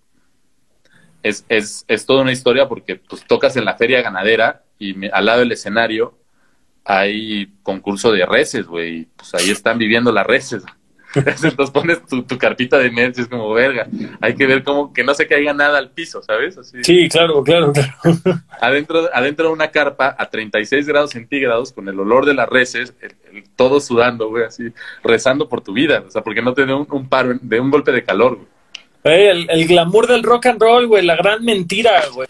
Es, 1.23 1.45
es, 1.49 1.85
es 1.87 2.05
toda 2.05 2.21
una 2.21 2.31
historia 2.31 2.67
porque 2.67 2.95
pues 2.95 3.25
tocas 3.25 3.55
en 3.55 3.65
la 3.65 3.75
feria 3.75 4.01
ganadera 4.01 4.63
y 4.79 5.09
al 5.09 5.25
lado 5.25 5.39
del 5.39 5.51
escenario 5.51 6.17
hay 6.85 7.51
concurso 7.61 8.11
de 8.11 8.25
reses, 8.25 8.65
güey. 8.65 9.07
Pues 9.15 9.35
ahí 9.35 9.51
están 9.51 9.77
viviendo 9.77 10.11
las 10.11 10.25
reses. 10.25 10.63
Entonces 11.15 11.71
pones 11.71 11.99
tu, 12.05 12.37
carpita 12.37 12.77
de 12.77 12.91
merch 12.91 13.19
es 13.19 13.27
como 13.27 13.51
verga. 13.51 13.87
Hay 14.21 14.35
que 14.35 14.45
ver 14.45 14.63
cómo 14.63 14.93
que 14.93 15.03
no 15.03 15.13
se 15.13 15.27
caiga 15.27 15.53
nada 15.53 15.79
al 15.79 15.91
piso, 15.91 16.21
¿sabes? 16.21 16.59
Sí, 16.83 17.09
claro, 17.09 17.43
claro, 17.43 17.73
claro. 17.73 17.93
Adentro, 18.61 19.09
adentro 19.13 19.47
de 19.47 19.53
una 19.53 19.71
carpa 19.71 20.15
a 20.17 20.29
36 20.29 20.87
grados 20.87 21.11
centígrados 21.11 21.71
con 21.73 21.87
el 21.89 21.99
olor 21.99 22.25
de 22.25 22.35
las 22.35 22.47
reses, 22.47 22.93
todo 23.55 23.79
sudando, 23.79 24.29
güey, 24.29 24.45
así, 24.45 24.71
rezando 25.03 25.49
por 25.49 25.61
tu 25.61 25.73
vida. 25.73 26.03
O 26.07 26.11
sea, 26.11 26.21
porque 26.21 26.41
no 26.41 26.53
te 26.53 26.65
dé 26.65 26.73
un, 26.73 27.09
paro, 27.09 27.33
de 27.41 27.59
un 27.59 27.71
golpe 27.71 27.91
de 27.91 28.03
calor, 28.03 28.35
güey. 28.35 28.47
El, 29.09 29.49
el 29.49 29.67
glamour 29.67 30.07
del 30.07 30.23
rock 30.23 30.47
and 30.47 30.61
roll, 30.61 30.87
güey, 30.87 31.05
la 31.05 31.15
gran 31.15 31.43
mentira, 31.43 32.03
güey. 32.13 32.27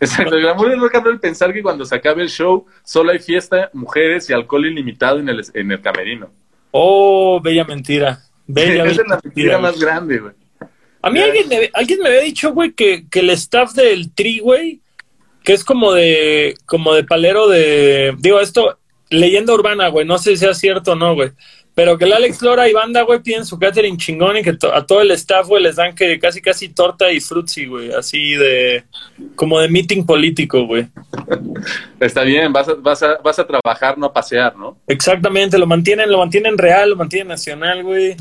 Exacto, 0.00 0.34
el 0.34 0.42
glamour 0.42 0.70
del 0.70 0.80
rock 0.80 0.94
and 0.96 1.06
roll 1.06 1.20
pensar 1.20 1.52
que 1.52 1.62
cuando 1.62 1.84
se 1.84 1.94
acabe 1.94 2.22
el 2.22 2.30
show 2.30 2.66
solo 2.84 3.12
hay 3.12 3.18
fiesta, 3.18 3.70
mujeres 3.74 4.28
y 4.30 4.32
alcohol 4.32 4.66
ilimitado 4.66 5.18
en 5.18 5.28
el, 5.28 5.42
en 5.54 5.72
el 5.72 5.80
camerino. 5.80 6.30
Oh, 6.70 7.40
bella 7.42 7.64
mentira. 7.64 8.20
Bella, 8.46 8.84
Esa 8.86 9.02
es 9.02 9.08
la 9.08 9.20
mentira 9.22 9.58
güey. 9.58 9.62
más 9.72 9.80
grande, 9.80 10.18
güey. 10.18 10.32
A 11.02 11.10
mí 11.10 11.18
Ya. 11.18 11.24
alguien 11.26 11.48
me, 11.48 11.70
alguien 11.74 12.00
me 12.00 12.08
había 12.08 12.20
dicho, 12.22 12.52
güey, 12.52 12.72
que, 12.72 13.08
que 13.08 13.20
el 13.20 13.30
staff 13.30 13.72
del 13.72 14.12
Tri, 14.14 14.40
güey, 14.40 14.80
que 15.44 15.52
es 15.54 15.64
como 15.64 15.92
de, 15.92 16.54
como 16.66 16.94
de 16.94 17.04
palero 17.04 17.48
de, 17.48 18.14
digo, 18.18 18.40
esto, 18.40 18.78
leyenda 19.08 19.54
urbana, 19.54 19.88
güey, 19.88 20.06
no 20.06 20.18
sé 20.18 20.30
si 20.32 20.36
sea 20.38 20.54
cierto 20.54 20.92
o 20.92 20.96
no, 20.96 21.14
güey, 21.14 21.30
pero 21.74 21.96
que 21.96 22.04
el 22.04 22.12
Alex 22.12 22.42
Lora 22.42 22.68
y 22.68 22.72
banda, 22.72 23.02
güey, 23.02 23.20
piden 23.20 23.46
su 23.46 23.58
catering 23.58 23.96
chingón 23.96 24.36
y 24.36 24.42
que 24.42 24.54
to- 24.54 24.74
a 24.74 24.84
todo 24.86 25.00
el 25.00 25.10
staff, 25.12 25.46
güey, 25.46 25.62
les 25.62 25.76
dan 25.76 25.94
que 25.94 26.18
casi, 26.18 26.42
casi 26.42 26.68
torta 26.68 27.10
y 27.12 27.20
frutzi, 27.20 27.66
güey, 27.66 27.92
así 27.92 28.34
de, 28.34 28.84
como 29.36 29.60
de 29.60 29.68
meeting 29.68 30.04
político, 30.04 30.66
güey. 30.66 30.88
Está 32.00 32.22
bien, 32.22 32.52
vas 32.52 32.68
a, 32.68 32.74
vas, 32.74 33.02
a, 33.02 33.16
vas 33.18 33.38
a 33.38 33.46
trabajar, 33.46 33.96
no 33.96 34.06
a 34.06 34.12
pasear, 34.12 34.56
¿no? 34.56 34.76
Exactamente, 34.86 35.58
lo 35.58 35.66
mantienen, 35.66 36.10
lo 36.10 36.18
mantienen 36.18 36.58
real, 36.58 36.90
lo 36.90 36.96
mantienen 36.96 37.28
nacional, 37.28 37.82
güey. 37.82 38.16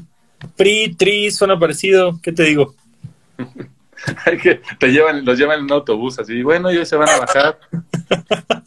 PRI, 0.55 0.95
TRI, 0.95 1.31
suena 1.31 1.59
parecido, 1.59 2.19
¿qué 2.23 2.31
te 2.31 2.43
digo? 2.43 2.76
Hay 4.26 4.38
que, 4.38 4.61
te 4.80 4.88
llevan, 4.88 5.26
los 5.26 5.38
llevan 5.38 5.59
en 5.59 5.65
un 5.65 5.71
autobús 5.73 6.17
así, 6.19 6.41
bueno, 6.43 6.69
ellos 6.69 6.88
se 6.88 6.95
van 6.95 7.09
a 7.09 7.17
bajar. 7.19 7.59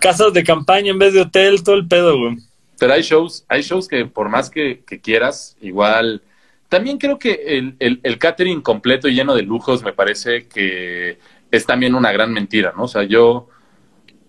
Casas 0.00 0.32
de 0.32 0.44
campaña 0.44 0.90
en 0.90 0.98
vez 0.98 1.12
de 1.12 1.22
hotel, 1.22 1.62
todo 1.62 1.74
el 1.74 1.86
pedo, 1.88 2.18
güey. 2.18 2.36
Pero 2.80 2.94
hay 2.94 3.02
shows, 3.02 3.44
hay 3.46 3.60
shows 3.60 3.86
que 3.86 4.06
por 4.06 4.30
más 4.30 4.48
que, 4.48 4.82
quieras, 5.02 5.54
igual. 5.60 6.22
También 6.70 6.96
creo 6.96 7.18
que 7.18 7.58
el, 7.58 7.76
el, 7.78 8.00
el 8.02 8.18
catering 8.18 8.62
completo 8.62 9.06
y 9.06 9.14
lleno 9.14 9.34
de 9.34 9.42
lujos 9.42 9.82
me 9.82 9.92
parece 9.92 10.48
que 10.48 11.18
es 11.50 11.66
también 11.66 11.94
una 11.94 12.10
gran 12.10 12.32
mentira, 12.32 12.72
¿no? 12.74 12.84
O 12.84 12.88
sea, 12.88 13.02
yo, 13.02 13.48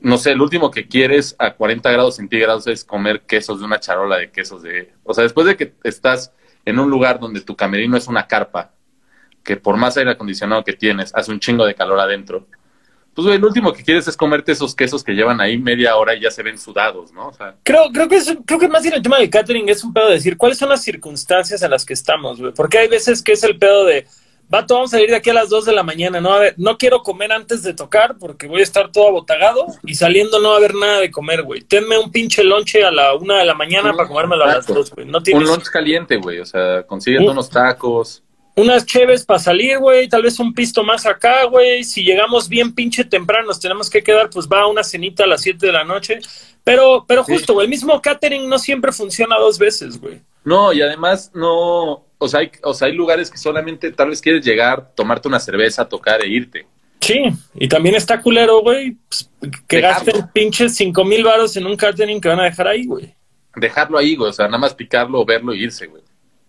no 0.02 0.18
sé, 0.18 0.32
el 0.32 0.42
último 0.42 0.70
que 0.70 0.86
quieres 0.90 1.34
a 1.40 1.54
40 1.54 1.90
grados 1.92 2.18
centígrados 2.18 2.68
es 2.68 2.84
comer 2.84 3.22
quesos 3.22 3.60
de 3.60 3.66
una 3.66 3.80
charola 3.80 4.18
de 4.18 4.32
quesos 4.32 4.62
de... 4.64 4.92
O 5.06 5.14
sea, 5.14 5.24
después 5.24 5.48
de 5.48 5.56
que 5.56 5.74
estás 5.86 6.34
en 6.66 6.78
un 6.78 6.90
lugar 6.90 7.22
donde 7.22 7.40
tu 7.40 7.56
camerino 7.56 7.96
es 7.96 8.10
una 8.10 8.28
carpa, 8.28 8.74
que 9.46 9.56
por 9.56 9.78
más 9.78 9.96
aire 9.96 10.12
acondicionado 10.12 10.66
que 10.66 10.74
tienes, 10.74 11.16
hace 11.16 11.32
un 11.32 11.40
chingo 11.40 11.66
de 11.66 11.74
calor 11.74 12.02
adentro. 12.02 12.48
Pues, 13.14 13.26
güey, 13.26 13.38
el 13.38 13.44
último 13.46 13.74
que 13.74 13.84
quieres 13.84 14.08
es 14.08 14.16
comerte 14.16 14.54
esos 14.54 14.74
quesos 14.74 15.04
que 15.04 15.12
llevan 15.14 15.42
ahí 15.42 15.58
media 15.58 15.98
hora 15.98 16.16
y 16.16 16.22
ya 16.22 16.32
se 16.32 16.44
ven 16.44 16.58
sudados, 16.58 17.12
¿no? 17.12 17.28
O 17.28 17.34
sea, 17.34 17.56
Creo, 17.64 17.90
creo 17.92 18.08
que 18.08 18.16
es, 18.16 18.34
creo 18.46 18.58
que 18.60 18.70
más 18.70 18.84
bien 18.84 18.94
el 18.96 19.02
tema 19.02 19.18
del 19.20 19.30
catering 19.30 19.68
es 19.68 19.84
un 19.84 19.94
pedo 19.94 20.08
de 20.08 20.14
decir 20.14 20.38
cuáles 20.38 20.58
son 20.58 20.70
las 20.70 20.82
circunstancias 20.82 21.62
en 21.62 21.72
las 21.72 21.84
que 21.86 21.94
estamos, 21.94 22.40
güey. 22.40 22.54
Porque 22.54 22.78
hay 22.78 22.88
veces 22.88 23.22
que 23.22 23.34
es 23.34 23.44
el 23.44 23.58
pedo 23.60 23.84
de, 23.84 24.06
vato, 24.48 24.76
vamos 24.76 24.94
a 24.94 24.98
salir 24.98 25.10
de 25.10 25.16
aquí 25.18 25.30
a 25.30 25.34
las 25.34 25.50
2 25.50 25.66
de 25.66 25.74
la 25.74 25.84
mañana, 25.84 26.22
¿no? 26.22 26.34
A 26.34 26.40
ver, 26.40 26.54
no 26.58 26.78
quiero 26.78 27.04
comer 27.04 27.32
antes 27.34 27.64
de 27.64 27.74
tocar 27.74 28.16
porque 28.18 28.48
voy 28.48 28.62
a 28.62 28.64
estar 28.64 28.92
todo 28.94 29.10
abotagado 29.10 29.66
y 29.86 29.96
saliendo 29.96 30.40
no 30.40 30.50
va 30.50 30.56
a 30.56 30.58
haber 30.60 30.76
nada 30.76 31.00
de 31.02 31.12
comer, 31.12 31.44
güey. 31.44 31.62
Tenme 31.62 31.98
un 31.98 32.12
pinche 32.12 32.44
lonche 32.46 32.84
a 32.86 32.92
la 32.92 33.14
una 33.16 33.40
de 33.40 33.46
la 33.46 33.56
mañana 33.56 33.94
para 33.94 34.08
comérmelo 34.08 34.44
a 34.44 34.48
las 34.48 34.56
Exacto. 34.60 34.74
2, 34.76 34.92
güey. 34.92 35.06
No 35.08 35.18
un 35.18 35.24
tienes 35.24 35.48
lunch 35.50 35.66
caliente, 35.70 36.16
güey. 36.18 36.40
O 36.40 36.46
sea, 36.46 36.84
consíguete 36.84 37.26
Un- 37.26 37.32
unos 37.32 37.50
tacos. 37.50 38.24
Unas 38.56 38.86
cheves 38.86 39.26
para 39.26 39.40
salir, 39.40 39.80
güey, 39.80 40.08
tal 40.10 40.24
vez 40.24 40.40
un 40.40 40.54
pisto 40.54 40.84
más 40.84 41.06
acá, 41.06 41.46
güey. 41.46 41.84
Si 41.84 42.04
llegamos 42.04 42.50
bien 42.50 42.74
pinche 42.74 43.04
temprano, 43.06 43.48
nos 43.48 43.60
tenemos 43.60 43.90
que 43.90 44.04
quedar, 44.04 44.30
pues 44.30 44.48
va 44.48 44.68
una 44.68 44.84
cenita 44.84 45.24
a 45.24 45.28
las 45.28 45.42
7 45.42 45.66
de 45.66 45.72
la 45.72 45.84
noche. 45.84 46.20
Pero, 46.64 47.06
pero 47.08 47.24
justo, 47.24 47.54
güey, 47.54 47.66
el 47.66 47.70
mismo 47.70 48.02
catering 48.02 48.48
no 48.48 48.60
siempre 48.60 48.92
funciona 48.92 49.38
dos 49.38 49.58
veces, 49.58 50.00
güey. 50.00 50.22
No, 50.44 50.74
y 50.74 50.82
además 50.82 51.32
no. 51.34 52.06
O 52.18 52.28
sea, 52.28 52.42
hay, 52.42 52.52
o 52.64 52.74
sea, 52.74 52.88
hay 52.88 52.94
lugares 52.94 53.32
que 53.32 53.38
solamente 53.38 53.92
tal 53.92 54.10
vez 54.10 54.22
quieres 54.22 54.46
llegar, 54.46 54.92
tomarte 54.96 55.28
una 55.28 55.40
cerveza, 55.40 55.88
tocar 55.88 56.22
e 56.22 56.28
irte. 56.28 56.68
Sí, 57.00 57.24
y 57.56 57.68
también 57.68 57.96
está 57.96 58.22
culero, 58.22 58.62
güey, 58.62 58.96
pues, 59.08 59.28
que 59.68 59.78
Dejarlo. 59.78 60.06
gasten 60.06 60.28
pinches 60.32 60.76
cinco 60.76 61.04
mil 61.04 61.24
varos 61.24 61.58
en 61.58 61.66
un 61.66 61.76
catering 61.76 62.22
que 62.22 62.30
van 62.30 62.40
a 62.42 62.44
dejar 62.44 62.68
ahí, 62.68 62.86
güey. 62.86 63.16
Dejarlo 63.56 63.98
ahí, 63.98 64.16
güey. 64.16 64.30
O 64.30 64.34
sea, 64.34 64.46
nada 64.46 64.60
más 64.60 64.76
picarlo, 64.76 65.26
verlo 65.26 65.52
e 65.54 65.58
irse, 65.58 65.88
güey. 65.88 66.04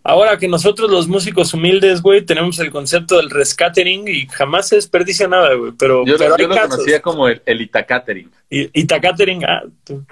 Ahora 0.05 0.37
que 0.37 0.49
nosotros 0.49 0.91
los 0.91 1.07
músicos 1.07 1.55
humildes, 1.55 2.03
güey, 2.03 2.23
tenemos 2.23 2.59
el 2.59 2.71
concepto 2.73 3.19
del 3.19 3.31
rescatering 3.31 4.09
y 4.09 4.27
jamás 4.27 4.69
se 4.69 4.77
desperdicia 4.77 5.29
nada, 5.29 5.55
güey, 5.55 5.73
pero, 5.79 6.05
Yo, 6.05 6.17
pero 6.19 6.31
lo, 6.31 6.35
hay 6.37 6.43
yo 6.43 6.49
lo 6.49 6.55
casos. 6.57 6.71
conocía 6.71 7.01
como 7.01 7.29
el, 7.29 7.41
el 7.47 7.61
Itacatering. 7.61 8.31
Y, 8.51 8.81
y 8.81 8.87
catering, 8.87 9.45
ah, 9.45 9.63
tú. 9.85 10.05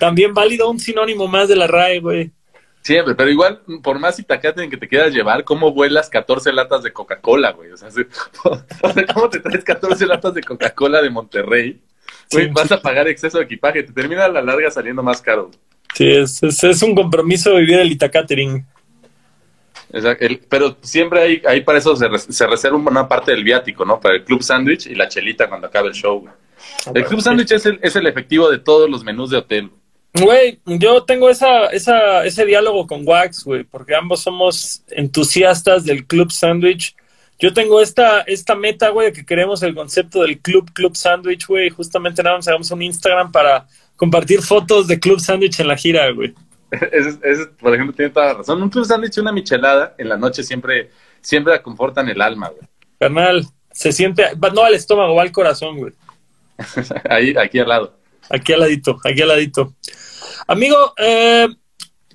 también 0.00 0.34
válido 0.34 0.68
un 0.68 0.80
sinónimo 0.80 1.28
más 1.28 1.48
de 1.48 1.54
la 1.56 1.68
RAE, 1.68 2.00
güey. 2.00 2.32
Siempre, 2.82 3.14
pero 3.14 3.30
igual, 3.30 3.60
por 3.82 3.98
más 4.00 4.18
Itacatering 4.18 4.70
que 4.70 4.76
te 4.76 4.88
quieras 4.88 5.12
llevar, 5.12 5.44
¿cómo 5.44 5.72
vuelas 5.72 6.08
14 6.10 6.52
latas 6.52 6.82
de 6.82 6.92
Coca-Cola, 6.92 7.52
güey? 7.52 7.70
O 7.70 7.76
sea, 7.76 7.90
sí, 7.92 8.00
o 8.44 8.92
sea, 8.92 9.06
¿cómo 9.14 9.28
te 9.30 9.38
traes 9.40 9.62
14 9.62 10.06
latas 10.06 10.34
de 10.34 10.42
Coca-Cola 10.42 11.02
de 11.02 11.10
Monterrey? 11.10 11.80
Güey, 12.32 12.46
Sí. 12.46 12.50
vas 12.52 12.70
a 12.72 12.80
pagar 12.82 13.06
exceso 13.08 13.38
de 13.38 13.44
equipaje, 13.44 13.82
te 13.84 13.92
termina 13.92 14.24
a 14.24 14.28
la 14.28 14.42
larga 14.42 14.70
saliendo 14.70 15.02
más 15.02 15.22
caro. 15.22 15.50
Sí, 15.94 16.10
es, 16.10 16.42
es, 16.42 16.62
es 16.64 16.82
un 16.82 16.94
compromiso 16.94 17.54
vivir 17.54 17.78
el 17.78 17.92
Itacatering. 17.92 18.66
El- 19.92 20.38
pero 20.48 20.76
siempre 20.82 21.20
hay, 21.22 21.42
hay 21.46 21.60
para 21.62 21.78
eso 21.78 21.96
se, 21.96 22.08
res- 22.08 22.26
se 22.28 22.46
reserva 22.46 22.76
una 22.76 23.08
parte 23.08 23.30
del 23.32 23.44
viático, 23.44 23.84
¿no? 23.84 23.98
Para 24.00 24.16
el 24.16 24.24
club 24.24 24.42
sándwich 24.42 24.86
y 24.86 24.94
la 24.94 25.08
chelita 25.08 25.48
cuando 25.48 25.66
acabe 25.68 25.88
el 25.88 25.94
show. 25.94 26.20
güey. 26.20 26.32
El 26.94 27.04
club 27.04 27.20
sándwich 27.20 27.52
es 27.52 27.64
el, 27.66 27.78
es 27.82 27.96
el 27.96 28.06
efectivo 28.06 28.50
de 28.50 28.58
todos 28.58 28.88
los 28.90 29.04
menús 29.04 29.30
de 29.30 29.38
hotel. 29.38 29.70
Güey, 30.14 30.58
yo 30.66 31.04
tengo 31.04 31.28
esa, 31.30 31.66
esa, 31.66 32.24
ese 32.24 32.44
diálogo 32.44 32.86
con 32.86 33.06
Wax, 33.06 33.44
güey, 33.44 33.64
porque 33.64 33.94
ambos 33.94 34.20
somos 34.22 34.82
entusiastas 34.90 35.84
del 35.84 36.06
Club 36.06 36.32
Sandwich. 36.32 36.94
Yo 37.38 37.52
tengo 37.52 37.80
esta, 37.80 38.22
esta 38.22 38.54
meta, 38.54 38.88
güey, 38.88 39.08
de 39.08 39.12
que 39.12 39.24
queremos 39.24 39.62
el 39.62 39.74
concepto 39.74 40.22
del 40.22 40.38
Club 40.40 40.72
Club 40.72 40.96
Sandwich, 40.96 41.46
güey. 41.46 41.70
Justamente 41.70 42.22
nada 42.22 42.36
más 42.36 42.48
hagamos 42.48 42.70
un 42.70 42.82
Instagram 42.82 43.30
para 43.30 43.66
compartir 43.96 44.42
fotos 44.42 44.86
de 44.88 44.98
Club 44.98 45.20
Sandwich 45.20 45.60
en 45.60 45.68
la 45.68 45.76
gira, 45.76 46.10
güey. 46.10 46.34
Ese, 46.70 47.18
ese, 47.22 47.46
por 47.46 47.74
ejemplo, 47.74 47.94
tiene 47.94 48.10
toda 48.10 48.26
la 48.26 48.34
razón. 48.34 48.62
Un 48.62 48.84
sándwich 48.84 49.16
y 49.16 49.20
una 49.20 49.32
michelada 49.32 49.94
en 49.98 50.08
la 50.08 50.16
noche 50.16 50.42
siempre, 50.42 50.90
siempre 51.20 51.60
confortan 51.62 52.08
el 52.08 52.20
alma, 52.20 52.48
güey. 52.48 52.62
Carnal, 52.98 53.46
se 53.72 53.92
siente, 53.92 54.34
va- 54.34 54.50
no 54.50 54.62
al 54.64 54.74
estómago, 54.74 55.14
va 55.14 55.22
al 55.22 55.32
corazón, 55.32 55.78
güey. 55.78 55.92
Ahí, 57.08 57.34
aquí 57.38 57.58
al 57.58 57.68
lado. 57.68 57.94
Aquí 58.30 58.52
al 58.52 58.60
ladito, 58.60 58.98
aquí 59.04 59.22
al 59.22 59.28
ladito. 59.28 59.74
Amigo, 60.46 60.92
eh, 60.98 61.48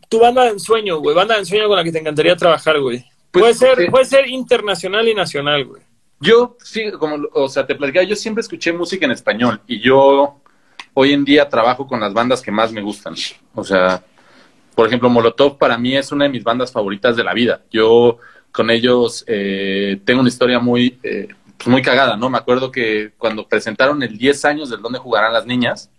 tu 0.09 0.19
banda 0.19 0.43
de 0.43 0.49
ensueño, 0.51 0.97
güey, 0.99 1.15
banda 1.15 1.33
de 1.35 1.41
ensueño 1.41 1.67
con 1.67 1.77
la 1.77 1.83
que 1.83 1.91
te 1.91 1.99
encantaría 1.99 2.35
trabajar, 2.35 2.79
güey. 2.79 3.03
Pues, 3.31 3.41
puede 3.41 3.53
ser, 3.55 3.77
sí. 3.85 3.89
puede 3.89 4.05
ser 4.05 4.27
internacional 4.29 5.07
y 5.07 5.15
nacional, 5.15 5.65
güey. 5.65 5.81
Yo, 6.19 6.55
sí, 6.63 6.91
como, 6.91 7.17
o 7.33 7.49
sea, 7.49 7.65
te 7.65 7.75
platicaba, 7.75 8.05
yo 8.05 8.15
siempre 8.15 8.41
escuché 8.41 8.71
música 8.71 9.05
en 9.05 9.11
español 9.11 9.59
y 9.67 9.79
yo 9.79 10.39
hoy 10.93 11.13
en 11.13 11.25
día 11.25 11.49
trabajo 11.49 11.87
con 11.87 11.99
las 11.99 12.13
bandas 12.13 12.41
que 12.41 12.51
más 12.51 12.71
me 12.71 12.81
gustan. 12.81 13.15
O 13.55 13.63
sea, 13.63 14.03
por 14.75 14.87
ejemplo, 14.87 15.09
Molotov 15.09 15.57
para 15.57 15.77
mí 15.77 15.95
es 15.95 16.11
una 16.11 16.25
de 16.25 16.29
mis 16.29 16.43
bandas 16.43 16.71
favoritas 16.71 17.15
de 17.15 17.23
la 17.23 17.33
vida. 17.33 17.61
Yo 17.71 18.19
con 18.51 18.69
ellos 18.69 19.23
eh, 19.27 19.99
tengo 20.05 20.21
una 20.21 20.29
historia 20.29 20.59
muy, 20.59 20.99
eh, 21.03 21.27
pues 21.57 21.67
muy 21.67 21.81
cagada, 21.81 22.17
¿no? 22.17 22.29
Me 22.29 22.37
acuerdo 22.37 22.71
que 22.71 23.11
cuando 23.17 23.47
presentaron 23.47 24.01
el 24.03 24.17
10 24.17 24.45
años 24.45 24.69
del 24.69 24.81
Dónde 24.81 24.99
Jugarán 24.99 25.33
las 25.33 25.45
Niñas, 25.45 25.89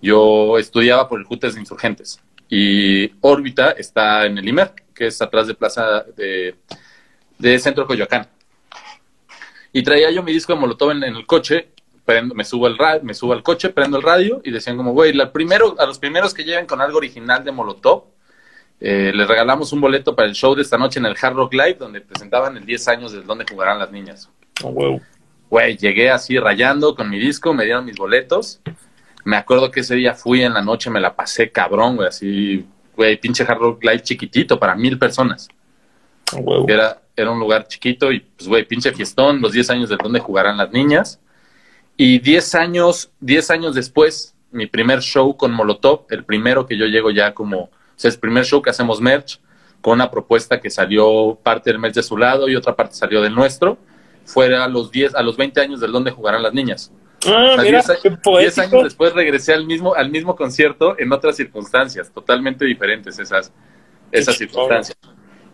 yo 0.00 0.58
estudiaba 0.58 1.08
por 1.08 1.20
el 1.20 1.26
Jutes 1.26 1.54
de 1.54 1.60
Insurgentes 1.60 2.20
y 2.48 3.12
órbita 3.20 3.70
está 3.72 4.26
en 4.26 4.38
el 4.38 4.48
IMER, 4.48 4.72
que 4.94 5.06
es 5.06 5.20
atrás 5.22 5.46
de 5.46 5.54
Plaza 5.54 6.04
de, 6.16 6.56
de 7.38 7.58
Centro 7.58 7.86
Coyoacán. 7.86 8.28
Y 9.72 9.82
traía 9.82 10.10
yo 10.10 10.22
mi 10.22 10.32
disco 10.32 10.52
de 10.52 10.58
Molotov 10.58 10.90
en 10.90 11.04
el 11.04 11.26
coche, 11.26 11.68
prendo- 12.10 12.34
me 12.34 12.44
subo 12.44 12.66
al 12.66 12.76
ra- 12.76 13.00
me 13.02 13.14
subo 13.14 13.32
al 13.32 13.42
coche, 13.42 13.68
prendo 13.70 13.96
el 13.96 14.02
radio 14.02 14.40
y 14.44 14.50
decían 14.50 14.76
como, 14.76 14.92
güey, 14.92 15.12
la 15.12 15.32
primero, 15.32 15.76
a 15.78 15.86
los 15.86 15.98
primeros 15.98 16.34
que 16.34 16.42
lleguen 16.44 16.66
con 16.66 16.80
algo 16.80 16.98
original 16.98 17.44
de 17.44 17.52
Molotov, 17.52 18.04
eh, 18.80 19.12
les 19.14 19.28
regalamos 19.28 19.72
un 19.72 19.80
boleto 19.80 20.16
para 20.16 20.26
el 20.28 20.34
show 20.34 20.54
de 20.54 20.62
esta 20.62 20.78
noche 20.78 20.98
en 20.98 21.06
el 21.06 21.16
Hard 21.20 21.34
Rock 21.34 21.52
Live, 21.54 21.74
donde 21.78 22.00
presentaban 22.00 22.56
el 22.56 22.64
10 22.64 22.88
años 22.88 23.12
de 23.12 23.22
donde 23.22 23.44
jugarán 23.48 23.78
las 23.78 23.90
niñas. 23.92 24.28
Oh. 24.64 25.00
Güey, 25.50 25.76
llegué 25.76 26.10
así 26.10 26.38
rayando 26.38 26.94
con 26.94 27.10
mi 27.10 27.18
disco, 27.18 27.52
me 27.52 27.64
dieron 27.64 27.84
mis 27.84 27.96
boletos. 27.96 28.60
Me 29.24 29.36
acuerdo 29.36 29.70
que 29.70 29.80
ese 29.80 29.94
día 29.96 30.14
fui 30.14 30.42
en 30.42 30.54
la 30.54 30.62
noche, 30.62 30.88
me 30.90 31.00
la 31.00 31.14
pasé 31.14 31.50
cabrón, 31.50 31.96
güey, 31.96 32.08
así, 32.08 32.64
güey, 32.96 33.18
pinche 33.20 33.44
Hard 33.44 33.58
Rock 33.58 33.84
Live 33.84 34.02
chiquitito 34.02 34.58
para 34.58 34.74
mil 34.74 34.98
personas. 34.98 35.48
Oh, 36.32 36.64
era, 36.68 37.02
era 37.16 37.30
un 37.30 37.38
lugar 37.38 37.66
chiquito 37.68 38.10
y 38.12 38.20
pues, 38.20 38.48
güey, 38.48 38.64
pinche 38.64 38.92
fiestón, 38.92 39.42
los 39.42 39.52
10 39.52 39.68
años 39.70 39.88
de 39.90 39.96
donde 39.96 40.20
jugarán 40.20 40.56
las 40.56 40.70
niñas. 40.70 41.20
Y 42.02 42.18
10 42.18 42.54
años, 42.54 43.10
10 43.20 43.50
años 43.50 43.74
después, 43.74 44.34
mi 44.52 44.66
primer 44.66 45.00
show 45.00 45.36
con 45.36 45.52
Molotov, 45.52 46.06
el 46.08 46.24
primero 46.24 46.64
que 46.66 46.78
yo 46.78 46.86
llego 46.86 47.10
ya 47.10 47.34
como, 47.34 47.64
o 47.64 47.70
sea, 47.96 48.08
es 48.08 48.14
el 48.14 48.20
primer 48.20 48.46
show 48.46 48.62
que 48.62 48.70
hacemos 48.70 49.02
merch, 49.02 49.38
con 49.82 49.92
una 49.94 50.10
propuesta 50.10 50.60
que 50.62 50.70
salió 50.70 51.38
parte 51.42 51.68
del 51.70 51.78
merch 51.78 51.96
de 51.96 52.02
su 52.02 52.16
lado 52.16 52.48
y 52.48 52.56
otra 52.56 52.74
parte 52.74 52.94
salió 52.94 53.20
del 53.20 53.34
nuestro, 53.34 53.76
fue 54.24 54.54
a 54.56 54.66
los 54.66 54.90
10, 54.90 55.14
a 55.14 55.22
los 55.22 55.36
20 55.36 55.60
años 55.60 55.78
del 55.80 55.92
donde 55.92 56.10
jugarán 56.10 56.42
las 56.42 56.54
niñas. 56.54 56.90
Ah, 57.26 57.50
O 57.52 57.54
sea, 57.56 57.64
mira, 57.64 57.82
10 57.82 57.86
qué 57.86 57.92
años- 57.92 58.02
10 58.02 58.20
poético. 58.22 58.60
años 58.62 58.84
después 58.84 59.12
regresé 59.12 59.52
al 59.52 59.66
mismo, 59.66 59.94
al 59.94 60.10
mismo 60.10 60.36
concierto 60.36 60.98
en 60.98 61.12
otras 61.12 61.36
circunstancias, 61.36 62.10
totalmente 62.14 62.64
diferentes 62.64 63.18
esas, 63.18 63.52
esas 64.10 64.38
circunstancias. 64.38 64.96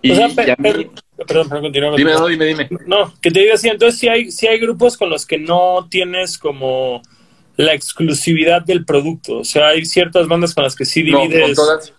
Y, 0.00 0.12
O 0.12 0.14
sea, 0.30 0.46
y 0.46 0.50
a 0.50 0.56
mí- 0.58 0.90
Perdón, 1.16 1.48
perdón, 1.48 1.64
continúa. 1.64 1.96
Dime, 1.96 2.12
no, 2.12 2.26
dime, 2.26 2.44
dime. 2.44 2.68
No, 2.86 3.14
que 3.22 3.30
te 3.30 3.40
diga 3.40 3.54
así, 3.54 3.68
entonces 3.68 3.98
si 3.98 4.08
hay, 4.08 4.30
si 4.30 4.46
hay 4.46 4.58
grupos 4.58 4.96
con 4.96 5.08
los 5.08 5.24
que 5.24 5.38
no 5.38 5.86
tienes 5.90 6.36
como 6.36 7.00
la 7.56 7.72
exclusividad 7.72 8.62
del 8.62 8.84
producto. 8.84 9.38
O 9.38 9.44
sea, 9.44 9.68
hay 9.68 9.84
ciertas 9.86 10.28
bandas 10.28 10.54
con 10.54 10.64
las 10.64 10.76
que 10.76 10.84
sí 10.84 11.02
divides. 11.02 11.40
No, 11.40 11.46
con 11.46 11.54
todas, 11.54 11.92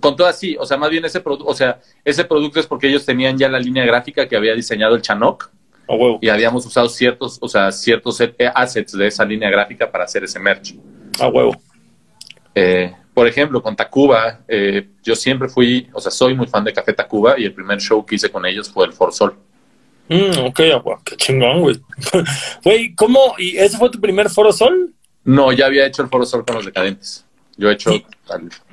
con 0.00 0.16
todas 0.16 0.38
sí. 0.38 0.56
O 0.58 0.66
sea, 0.66 0.76
más 0.76 0.90
bien 0.90 1.04
ese 1.04 1.20
producto, 1.20 1.46
o 1.46 1.54
sea, 1.54 1.80
ese 2.04 2.24
producto 2.24 2.60
es 2.60 2.66
porque 2.66 2.88
ellos 2.88 3.06
tenían 3.06 3.38
ya 3.38 3.48
la 3.48 3.58
línea 3.58 3.84
gráfica 3.86 4.28
que 4.28 4.36
había 4.36 4.54
diseñado 4.54 4.94
el 4.94 5.02
Chanok. 5.02 5.50
A 5.88 5.94
huevo. 5.94 6.18
Y 6.20 6.28
habíamos 6.28 6.66
usado 6.66 6.88
ciertos, 6.88 7.38
o 7.40 7.48
sea, 7.48 7.72
ciertos 7.72 8.20
assets 8.54 8.92
de 8.92 9.06
esa 9.06 9.24
línea 9.24 9.48
gráfica 9.48 9.90
para 9.90 10.04
hacer 10.04 10.24
ese 10.24 10.38
merch. 10.38 10.74
A 11.20 11.28
huevo. 11.28 11.56
Eh, 12.54 12.92
por 13.16 13.26
ejemplo, 13.26 13.62
con 13.62 13.74
Tacuba, 13.74 14.40
eh, 14.46 14.88
yo 15.02 15.16
siempre 15.16 15.48
fui, 15.48 15.88
o 15.94 16.00
sea, 16.02 16.10
soy 16.10 16.34
muy 16.34 16.46
fan 16.48 16.62
de 16.64 16.74
Café 16.74 16.92
Tacuba 16.92 17.40
y 17.40 17.46
el 17.46 17.54
primer 17.54 17.80
show 17.80 18.04
que 18.04 18.16
hice 18.16 18.28
con 18.28 18.44
ellos 18.44 18.68
fue 18.68 18.84
el 18.84 18.92
For 18.92 19.10
Sol. 19.10 19.34
Mm, 20.10 20.40
ok, 20.44 20.60
agua, 20.74 21.00
qué 21.02 21.16
chingón, 21.16 21.62
güey. 21.62 21.80
Güey, 22.62 22.94
¿cómo? 22.94 23.34
¿Y 23.38 23.56
ese 23.56 23.78
fue 23.78 23.88
tu 23.88 23.98
primer 24.02 24.28
Foro 24.28 24.52
Sol? 24.52 24.92
No, 25.24 25.50
ya 25.50 25.64
había 25.64 25.86
hecho 25.86 26.02
el 26.02 26.10
Foro 26.10 26.26
Sol 26.26 26.44
con 26.44 26.56
los 26.56 26.66
decadentes. 26.66 27.24
Yo 27.56 27.70
he 27.70 27.72
hecho 27.72 27.90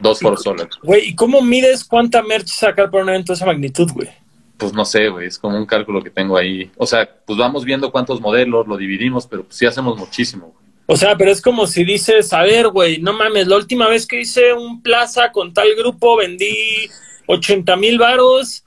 dos 0.02 0.20
Foro 0.20 0.36
Sol. 0.36 0.58
Güey, 0.82 1.08
¿y 1.12 1.16
cómo 1.16 1.42
mides 1.42 1.86
cuánta 1.86 2.22
merch 2.22 2.48
sacar 2.48 2.92
por 2.92 3.02
un 3.02 3.08
evento 3.08 3.32
de 3.32 3.38
esa 3.38 3.46
magnitud, 3.46 3.90
güey? 3.94 4.10
Pues 4.58 4.74
no 4.74 4.84
sé, 4.84 5.08
güey, 5.08 5.28
es 5.28 5.40
como 5.40 5.58
un 5.58 5.66
cálculo 5.66 6.04
que 6.04 6.10
tengo 6.10 6.36
ahí. 6.36 6.70
O 6.76 6.86
sea, 6.86 7.10
pues 7.26 7.40
vamos 7.40 7.64
viendo 7.64 7.94
cuántos 7.94 8.20
modelos, 8.20 8.68
lo 8.68 8.76
dividimos, 8.76 9.26
pero 9.26 9.44
pues 9.46 9.56
sí 9.56 9.66
hacemos 9.66 9.98
muchísimo. 9.98 10.48
güey. 10.48 10.63
O 10.86 10.98
sea, 10.98 11.16
pero 11.18 11.32
es 11.32 11.42
como 11.42 11.66
si 11.66 11.84
dices, 11.84 12.34
a 12.34 12.42
ver, 12.42 12.68
güey, 12.68 13.00
no 13.00 13.14
mames, 13.14 13.48
la 13.48 13.56
última 13.56 13.88
vez 13.88 14.06
que 14.06 14.20
hice 14.22 14.54
un 14.54 14.82
plaza 14.82 15.32
con 15.32 15.54
tal 15.54 15.74
grupo 15.76 16.18
vendí 16.18 16.90
80 17.28 17.76
mil 17.78 17.98
varos. 17.98 18.64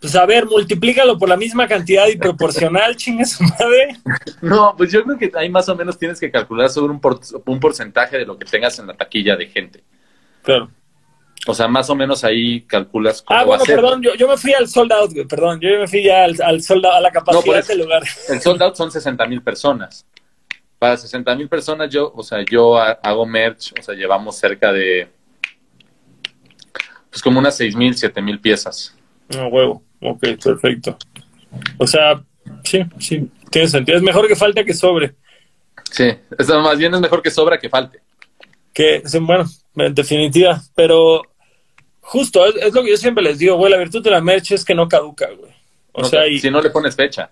Pues 0.00 0.16
a 0.16 0.26
ver, 0.26 0.44
multiplícalo 0.46 1.16
por 1.18 1.28
la 1.28 1.36
misma 1.36 1.68
cantidad 1.68 2.08
y 2.08 2.16
proporcional, 2.16 2.96
chingue 2.96 3.24
su 3.24 3.44
madre. 3.44 3.96
No, 4.42 4.74
pues 4.76 4.90
yo 4.92 5.04
creo 5.04 5.16
que 5.16 5.30
ahí 5.38 5.48
más 5.48 5.68
o 5.68 5.76
menos 5.76 5.96
tienes 5.96 6.18
que 6.18 6.30
calcular 6.32 6.68
sobre 6.68 6.92
un, 6.92 7.00
por- 7.00 7.20
un 7.46 7.60
porcentaje 7.60 8.18
de 8.18 8.26
lo 8.26 8.36
que 8.36 8.44
tengas 8.44 8.78
en 8.80 8.88
la 8.88 8.94
taquilla 8.94 9.36
de 9.36 9.46
gente. 9.46 9.84
Claro. 10.42 10.70
O 11.46 11.54
sea, 11.54 11.68
más 11.68 11.88
o 11.88 11.94
menos 11.94 12.24
ahí 12.24 12.62
calculas 12.62 13.22
cómo 13.22 13.38
Ah, 13.38 13.42
va 13.42 13.46
bueno, 13.46 13.62
a 13.62 13.66
ser. 13.66 13.76
perdón, 13.76 14.02
yo, 14.02 14.14
yo 14.16 14.26
me 14.28 14.36
fui 14.36 14.52
al 14.52 14.66
sold 14.68 14.92
out, 14.92 15.12
güey, 15.12 15.24
perdón. 15.26 15.60
Yo 15.60 15.68
me 15.78 15.86
fui 15.86 16.02
ya 16.02 16.24
al, 16.24 16.36
al 16.42 16.60
sold 16.60 16.84
out, 16.84 16.94
a 16.94 17.00
la 17.00 17.08
No, 17.10 17.12
capacidad 17.14 17.58
eso. 17.60 17.68
del 17.68 17.78
lugar. 17.78 18.02
El 18.28 18.40
sold 18.40 18.60
out 18.60 18.74
son 18.74 18.90
60 18.90 19.24
mil 19.26 19.40
personas. 19.42 20.04
Para 20.78 20.96
60 20.96 21.34
mil 21.34 21.48
personas 21.48 21.90
yo, 21.90 22.12
o 22.14 22.22
sea, 22.22 22.44
yo 22.48 22.78
ha- 22.78 22.98
hago 23.02 23.26
merch, 23.26 23.72
o 23.78 23.82
sea, 23.82 23.94
llevamos 23.94 24.36
cerca 24.36 24.72
de, 24.72 25.08
pues 27.10 27.22
como 27.22 27.38
unas 27.38 27.56
6 27.56 27.74
mil, 27.76 27.96
7 27.96 28.20
mil 28.22 28.38
piezas. 28.40 28.94
No, 29.34 29.48
huevo. 29.48 29.82
Ok, 30.00 30.20
perfecto. 30.42 30.96
O 31.78 31.86
sea, 31.86 32.22
sí, 32.64 32.84
sí, 32.98 33.30
tiene 33.50 33.68
sentido. 33.68 33.96
Es 33.98 34.02
mejor 34.04 34.28
que 34.28 34.36
falte 34.36 34.64
que 34.64 34.74
sobre. 34.74 35.14
Sí, 35.90 36.10
más 36.62 36.78
bien 36.78 36.94
es 36.94 37.00
mejor 37.00 37.22
que 37.22 37.30
sobra 37.30 37.58
que 37.58 37.68
falte. 37.68 38.00
Que, 38.72 39.02
bueno, 39.20 39.44
en 39.76 39.94
definitiva. 39.94 40.60
Pero 40.74 41.22
justo, 42.00 42.46
es, 42.46 42.54
es 42.56 42.72
lo 42.74 42.82
que 42.84 42.90
yo 42.90 42.96
siempre 42.96 43.24
les 43.24 43.38
digo, 43.38 43.56
güey, 43.56 43.72
la 43.72 43.78
virtud 43.78 44.02
de 44.02 44.10
la 44.10 44.20
merch 44.20 44.52
es 44.52 44.64
que 44.64 44.74
no 44.74 44.88
caduca, 44.88 45.28
güey. 45.30 45.50
O 45.92 46.02
No, 46.02 46.08
sea, 46.08 46.26
y, 46.28 46.38
Si 46.38 46.50
no 46.50 46.60
le 46.60 46.70
pones 46.70 46.94
fecha. 46.94 47.30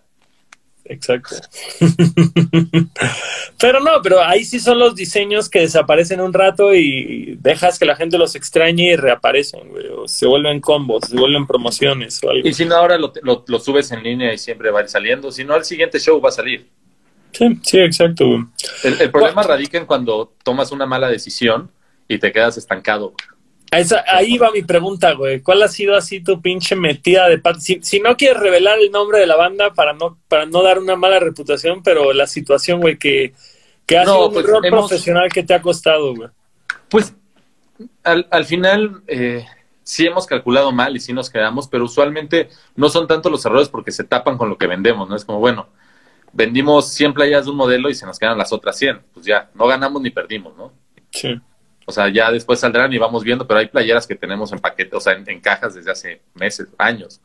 Exacto. 0.89 1.35
pero 3.61 3.81
no, 3.81 3.91
pero 4.03 4.23
ahí 4.23 4.45
sí 4.45 4.61
son 4.61 4.79
los 4.79 4.95
diseños 4.95 5.49
que 5.49 5.61
desaparecen 5.61 6.21
un 6.21 6.33
rato 6.33 6.75
y 6.75 7.37
dejas 7.41 7.79
que 7.79 7.85
la 7.87 7.97
gente 7.97 8.19
los 8.19 8.35
extrañe 8.35 8.93
y 8.93 8.97
reaparecen, 8.97 9.69
güey. 9.69 9.87
O 9.89 10.07
se 10.09 10.27
vuelven 10.27 10.61
combos, 10.61 11.05
se 11.09 11.17
vuelven 11.17 11.47
promociones 11.47 12.23
o 12.23 12.31
algo. 12.31 12.47
Y 12.49 12.53
si 12.53 12.65
no, 12.65 12.77
ahora 12.77 12.99
lo, 12.99 13.13
lo- 13.23 13.45
lo 13.47 13.59
subes 13.59 13.91
en 13.93 14.03
línea 14.03 14.33
y 14.33 14.39
siempre 14.39 14.71
va 14.71 14.81
a 14.81 14.83
ir 14.83 14.89
saliendo. 14.89 15.31
Si 15.33 15.45
no, 15.45 15.57
el 15.57 15.65
siguiente 15.65 15.99
show 15.99 16.21
va 16.21 16.29
a 16.29 16.33
salir. 16.33 16.67
Sí, 17.33 17.59
sí, 17.63 17.79
exacto, 17.81 18.27
güey. 18.27 18.41
El, 18.85 19.01
el 19.01 19.11
problema 19.11 19.43
radica 19.43 19.77
en 19.79 19.87
cuando 19.87 20.33
tomas 20.43 20.73
una 20.73 20.87
mala 20.87 21.09
decisión 21.09 21.71
y 22.09 22.19
te 22.19 22.33
quedas 22.33 22.57
estancado. 22.57 23.13
A 23.19 23.36
esa- 23.71 24.05
ahí 24.09 24.39
va 24.39 24.51
mi 24.53 24.63
pregunta, 24.63 25.13
güey. 25.13 25.41
¿Cuál 25.43 25.63
ha 25.63 25.69
sido 25.69 25.97
así 25.97 26.21
tu 26.23 26.41
pinche 26.41 26.77
metida 26.77 27.29
de 27.29 27.39
pata? 27.39 27.61
Si, 27.61 27.81
si 27.83 28.01
no 28.01 28.17
quieres 28.17 28.39
revelar 28.41 28.79
el 28.79 28.91
nombre 28.91 29.19
de 29.21 29.27
la 29.27 29.37
banda 29.37 29.73
para 29.75 29.93
no, 29.93 30.19
para 30.29 30.47
no 30.47 30.63
dar 30.63 30.79
una 30.79 30.97
mala 30.97 31.19
reputación, 31.21 31.83
pero 31.83 32.13
la 32.13 32.27
situación, 32.27 32.81
güey, 32.81 32.99
que, 32.99 33.35
que 33.87 33.99
ha 33.99 34.05
No, 34.05 34.13
sido 34.15 34.27
un 34.29 34.33
pues, 34.35 34.45
error 34.47 34.67
hemos- 34.67 34.89
profesional 34.89 35.33
que 35.33 35.43
te 35.43 35.55
ha 35.55 35.63
costado, 35.63 36.15
güey. 36.15 36.29
Pues 36.89 37.15
al, 38.05 38.27
al 38.31 38.45
final 38.45 39.03
eh, 39.07 39.45
sí 39.83 40.07
hemos 40.07 40.27
calculado 40.27 40.73
mal 40.73 40.97
y 40.97 41.01
sí 41.01 41.13
nos 41.13 41.29
quedamos, 41.31 41.69
pero 41.69 41.85
usualmente 41.85 42.49
no 42.77 42.89
son 42.89 43.07
tanto 43.07 43.29
los 43.31 43.45
errores 43.45 43.69
porque 43.69 43.91
se 43.93 44.05
tapan 44.05 44.39
con 44.39 44.49
lo 44.49 44.57
que 44.59 44.67
vendemos, 44.67 45.09
¿no? 45.09 45.17
Es 45.17 45.25
como, 45.25 45.41
bueno, 45.41 45.69
vendimos 46.33 46.89
100 46.93 47.13
playas 47.15 47.45
de 47.45 47.51
un 47.51 47.57
modelo 47.57 47.89
y 47.91 47.95
se 47.95 48.07
nos 48.07 48.19
quedan 48.19 48.39
las 48.39 48.53
otras 48.53 48.79
100. 48.79 49.01
Pues 49.13 49.27
ya, 49.27 49.51
no 49.55 49.67
ganamos 49.67 50.01
ni 50.03 50.11
perdimos, 50.11 50.57
¿no? 50.57 50.73
Sí. 51.11 51.39
O 51.89 51.93
sea, 51.93 52.09
ya 52.09 52.33
después 52.33 52.59
saldrán 52.59 52.93
y 52.93 52.99
vamos 52.99 53.23
viendo, 53.23 53.47
pero 53.47 53.61
hay 53.61 53.69
playeras 53.69 54.07
que 54.07 54.17
tenemos 54.17 54.53
en 54.53 54.59
paquete, 54.59 54.97
o 54.97 55.01
sea, 55.01 55.13
en, 55.13 55.29
en 55.31 55.41
cajas 55.41 55.75
desde 55.75 55.93
hace 55.93 56.21
meses, 56.35 56.67
años. 56.77 57.21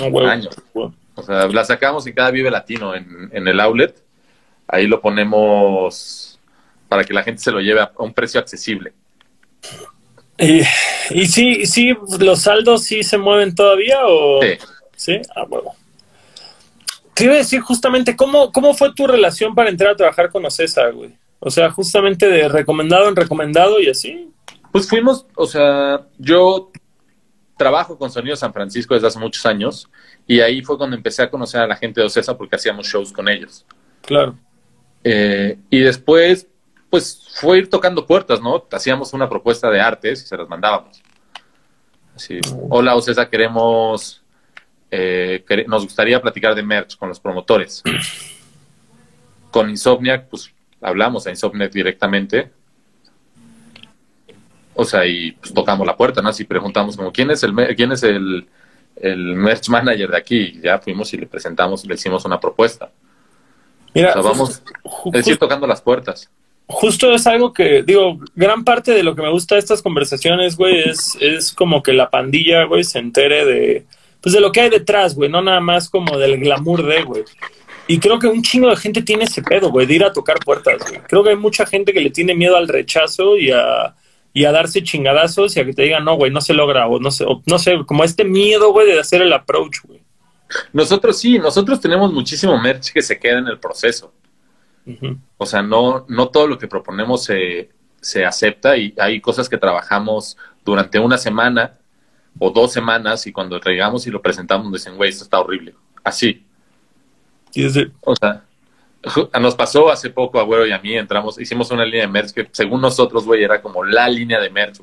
No, 0.00 0.10
güey. 0.10 0.26
Años. 0.26 0.56
O 0.72 1.22
sea, 1.22 1.46
la 1.48 1.64
sacamos 1.64 2.06
en 2.06 2.14
cada 2.14 2.30
Vive 2.30 2.50
Latino 2.50 2.94
en, 2.94 3.28
en 3.32 3.46
el 3.46 3.60
outlet. 3.60 4.02
Ahí 4.66 4.86
lo 4.86 5.00
ponemos 5.00 6.38
para 6.88 7.04
que 7.04 7.12
la 7.12 7.22
gente 7.22 7.42
se 7.42 7.50
lo 7.50 7.60
lleve 7.60 7.80
a, 7.80 7.92
un 7.98 8.14
precio 8.14 8.40
accesible. 8.40 8.92
Y, 10.38 10.62
y 11.10 11.26
sí, 11.26 11.66
sí, 11.66 11.94
los 12.20 12.40
saldos 12.42 12.84
sí 12.84 13.02
se 13.02 13.18
mueven 13.18 13.54
todavía 13.54 13.98
o 14.06 14.40
Sí. 14.40 14.58
sí, 14.96 15.20
ah, 15.34 15.44
huevo. 15.44 15.74
Te 17.12 17.24
iba 17.24 17.34
a 17.34 17.38
decir 17.38 17.60
justamente 17.60 18.16
cómo, 18.16 18.52
cómo 18.52 18.72
fue 18.74 18.94
tu 18.94 19.06
relación 19.06 19.54
para 19.54 19.68
entrar 19.68 19.90
a 19.90 19.96
trabajar 19.96 20.30
con 20.30 20.44
Ocesa, 20.46 20.88
güey. 20.90 21.12
O 21.40 21.50
sea, 21.50 21.70
justamente 21.70 22.28
de 22.28 22.48
recomendado 22.48 23.08
en 23.08 23.16
recomendado 23.16 23.80
y 23.80 23.88
así. 23.88 24.30
Pues 24.72 24.88
fuimos, 24.88 25.26
o 25.34 25.46
sea, 25.46 26.06
yo 26.18 26.70
trabajo 27.56 27.98
con 27.98 28.10
Sonido 28.10 28.36
San 28.36 28.52
Francisco 28.52 28.94
desde 28.94 29.08
hace 29.08 29.18
muchos 29.18 29.44
años 29.46 29.88
y 30.26 30.40
ahí 30.40 30.62
fue 30.62 30.78
cuando 30.78 30.96
empecé 30.96 31.22
a 31.22 31.30
conocer 31.30 31.60
a 31.60 31.66
la 31.66 31.76
gente 31.76 32.00
de 32.00 32.06
Ocesa 32.06 32.36
porque 32.36 32.56
hacíamos 32.56 32.86
shows 32.86 33.12
con 33.12 33.28
ellos. 33.28 33.64
Claro. 34.02 34.38
Eh, 35.04 35.58
y 35.70 35.80
después, 35.80 36.48
pues 36.90 37.28
fue 37.40 37.58
ir 37.58 37.70
tocando 37.70 38.06
puertas, 38.06 38.40
¿no? 38.40 38.64
Hacíamos 38.70 39.12
una 39.12 39.28
propuesta 39.28 39.70
de 39.70 39.80
artes 39.80 40.22
y 40.22 40.26
se 40.26 40.36
las 40.36 40.48
mandábamos. 40.48 41.02
Así, 42.14 42.40
hola 42.68 42.96
Ocesa, 42.96 43.28
queremos, 43.28 44.22
eh, 44.90 45.44
nos 45.66 45.84
gustaría 45.84 46.20
platicar 46.20 46.54
de 46.54 46.62
merch 46.62 46.96
con 46.96 47.08
los 47.08 47.20
promotores. 47.20 47.82
Con 49.50 49.70
Insomniac, 49.70 50.28
pues 50.28 50.52
hablamos 50.80 51.26
a 51.26 51.30
Insomniac 51.30 51.72
directamente. 51.72 52.50
O 54.74 54.84
sea, 54.84 55.06
y 55.06 55.32
pues, 55.32 55.52
tocamos 55.52 55.86
la 55.86 55.96
puerta, 55.96 56.22
¿no? 56.22 56.28
Así 56.28 56.44
preguntamos 56.44 56.96
como, 56.96 57.12
¿quién 57.12 57.30
es 57.30 57.42
el, 57.42 57.54
quién 57.76 57.92
es 57.92 58.02
el, 58.04 58.46
el 58.96 59.34
merch 59.34 59.68
manager 59.68 60.10
de 60.10 60.16
aquí? 60.16 60.36
Y 60.54 60.60
ya 60.62 60.78
fuimos 60.78 61.12
y 61.14 61.16
le 61.16 61.26
presentamos, 61.26 61.84
le 61.84 61.94
hicimos 61.94 62.24
una 62.24 62.38
propuesta. 62.38 62.90
Mira, 63.94 64.10
O 64.10 64.12
sea, 64.12 64.22
vamos, 64.22 64.62
es 65.06 65.12
decir, 65.12 65.36
tocando 65.36 65.66
las 65.66 65.82
puertas. 65.82 66.30
justo 66.66 67.12
es 67.12 67.26
algo 67.26 67.52
que, 67.52 67.82
digo, 67.82 68.20
gran 68.36 68.62
parte 68.62 68.92
de 68.92 69.02
lo 69.02 69.16
que 69.16 69.22
me 69.22 69.30
gusta 69.30 69.54
de 69.56 69.60
estas 69.60 69.82
conversaciones, 69.82 70.56
güey, 70.56 70.88
es, 70.88 71.16
es 71.20 71.52
como 71.52 71.82
que 71.82 71.92
la 71.92 72.10
pandilla, 72.10 72.64
güey, 72.64 72.84
se 72.84 72.98
entere 72.98 73.44
de, 73.44 73.86
pues 74.20 74.34
de 74.34 74.40
lo 74.40 74.52
que 74.52 74.60
hay 74.60 74.70
detrás, 74.70 75.14
güey, 75.14 75.30
no 75.30 75.42
nada 75.42 75.60
más 75.60 75.88
como 75.88 76.18
del 76.18 76.38
glamour 76.38 76.84
de, 76.84 77.02
güey. 77.02 77.24
Y 77.88 77.98
creo 77.98 78.18
que 78.18 78.26
un 78.26 78.42
chingo 78.42 78.68
de 78.68 78.76
gente 78.76 79.02
tiene 79.02 79.24
ese 79.24 79.42
pedo, 79.42 79.70
güey, 79.70 79.86
de 79.86 79.94
ir 79.94 80.04
a 80.04 80.12
tocar 80.12 80.38
puertas, 80.38 80.78
güey. 80.88 81.00
Creo 81.08 81.24
que 81.24 81.30
hay 81.30 81.36
mucha 81.36 81.64
gente 81.64 81.92
que 81.92 82.00
le 82.00 82.10
tiene 82.10 82.34
miedo 82.34 82.56
al 82.56 82.68
rechazo 82.68 83.36
y 83.38 83.50
a, 83.50 83.96
y 84.34 84.44
a 84.44 84.52
darse 84.52 84.82
chingadazos 84.82 85.56
y 85.56 85.60
a 85.60 85.64
que 85.64 85.72
te 85.72 85.82
digan, 85.82 86.04
no, 86.04 86.14
güey, 86.16 86.30
no 86.30 86.42
se 86.42 86.52
logra, 86.52 86.86
o 86.86 87.00
no 87.00 87.10
sé, 87.10 87.24
o 87.24 87.42
no 87.46 87.58
sé, 87.58 87.78
como 87.86 88.04
este 88.04 88.24
miedo, 88.24 88.72
güey, 88.72 88.86
de 88.86 89.00
hacer 89.00 89.22
el 89.22 89.32
approach, 89.32 89.78
güey. 89.84 90.02
Nosotros 90.72 91.18
sí, 91.18 91.38
nosotros 91.38 91.80
tenemos 91.80 92.12
muchísimo 92.12 92.58
merch 92.60 92.92
que 92.92 93.02
se 93.02 93.18
queda 93.18 93.38
en 93.38 93.48
el 93.48 93.58
proceso. 93.58 94.12
O 95.36 95.44
sea, 95.44 95.60
no, 95.60 96.06
no 96.08 96.28
todo 96.28 96.46
lo 96.46 96.58
que 96.58 96.66
proponemos 96.66 97.24
se, 97.24 97.68
se 98.00 98.24
acepta 98.24 98.76
y 98.76 98.94
hay 98.98 99.20
cosas 99.20 99.48
que 99.48 99.58
trabajamos 99.58 100.38
durante 100.64 100.98
una 100.98 101.18
semana 101.18 101.78
o 102.38 102.50
dos 102.50 102.72
semanas 102.72 103.26
y 103.26 103.32
cuando 103.32 103.60
llegamos 103.60 104.06
y 104.06 104.10
lo 104.10 104.22
presentamos 104.22 104.72
dicen, 104.72 104.96
güey, 104.96 105.10
esto 105.10 105.24
está 105.24 105.40
horrible. 105.40 105.74
Así. 106.04 106.44
O 108.00 108.14
sea, 108.16 108.42
ju- 109.02 109.30
nos 109.40 109.54
pasó 109.54 109.90
hace 109.90 110.10
poco 110.10 110.38
a 110.38 110.42
Güero 110.42 110.66
y 110.66 110.72
a 110.72 110.78
mí, 110.78 110.94
entramos, 110.96 111.40
hicimos 111.40 111.70
una 111.70 111.84
línea 111.84 112.02
de 112.02 112.08
merch 112.08 112.32
que 112.32 112.48
según 112.52 112.80
nosotros, 112.80 113.24
güey, 113.24 113.42
era 113.42 113.60
como 113.62 113.84
la 113.84 114.08
línea 114.08 114.40
de 114.40 114.50
merch. 114.50 114.80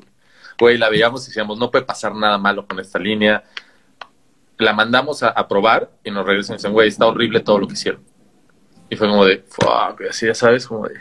güey. 0.58 0.78
La 0.78 0.88
veíamos 0.88 1.24
y 1.24 1.28
decíamos, 1.28 1.58
no 1.58 1.70
puede 1.70 1.84
pasar 1.84 2.14
nada 2.14 2.38
malo 2.38 2.66
con 2.66 2.78
esta 2.80 2.98
línea. 2.98 3.44
La 4.58 4.72
mandamos 4.72 5.22
a, 5.22 5.48
probar 5.48 5.90
y 6.02 6.10
nos 6.10 6.24
regresan 6.26 6.54
y 6.54 6.56
dicen, 6.56 6.72
güey, 6.72 6.88
está 6.88 7.06
horrible 7.06 7.40
todo 7.40 7.58
lo 7.58 7.66
que 7.66 7.74
hicieron. 7.74 8.02
Y 8.88 8.96
fue 8.96 9.08
como 9.08 9.24
de, 9.24 9.44
fuck, 9.48 10.00
así 10.08 10.26
ya 10.26 10.34
sabes, 10.34 10.66
como 10.66 10.88
de... 10.88 10.94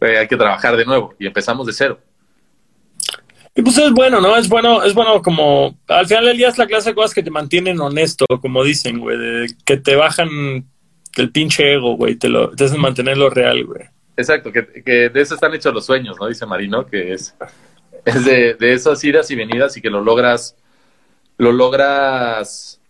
Hay 0.18 0.28
que 0.28 0.36
trabajar 0.36 0.76
de 0.76 0.84
nuevo 0.84 1.14
y 1.18 1.26
empezamos 1.26 1.66
de 1.66 1.72
cero. 1.72 1.98
Y 3.54 3.62
pues 3.62 3.76
es 3.76 3.92
bueno, 3.92 4.20
¿no? 4.20 4.36
Es 4.36 4.48
bueno, 4.48 4.82
es 4.82 4.94
bueno 4.94 5.20
como, 5.20 5.76
al 5.86 6.06
final 6.06 6.24
del 6.24 6.38
día 6.38 6.48
es 6.48 6.56
la 6.56 6.66
clase 6.66 6.90
de 6.90 6.94
cosas 6.94 7.12
que 7.12 7.22
te 7.22 7.30
mantienen 7.30 7.80
honesto, 7.80 8.24
como 8.40 8.64
dicen, 8.64 8.98
güey, 8.98 9.18
de 9.18 9.54
que 9.66 9.76
te 9.76 9.94
bajan 9.94 10.66
el 11.16 11.30
pinche 11.30 11.74
ego, 11.74 11.96
güey, 11.96 12.14
te, 12.14 12.30
lo, 12.30 12.50
te 12.50 12.64
hacen 12.64 12.80
mantenerlo 12.80 13.28
real, 13.28 13.64
güey. 13.64 13.82
Exacto, 14.16 14.52
que, 14.52 14.66
que, 14.82 15.10
de 15.10 15.20
eso 15.20 15.34
están 15.34 15.52
hechos 15.54 15.74
los 15.74 15.84
sueños, 15.84 16.16
¿no? 16.18 16.28
Dice 16.28 16.46
Marino, 16.46 16.86
que 16.86 17.12
es, 17.12 17.34
es 18.06 18.24
de, 18.24 18.54
de 18.54 18.72
esas 18.72 19.02
idas 19.04 19.30
y 19.30 19.36
venidas 19.36 19.76
y 19.76 19.82
que 19.82 19.90
lo 19.90 20.00
logras, 20.00 20.56
lo 21.36 21.52
logras, 21.52 22.80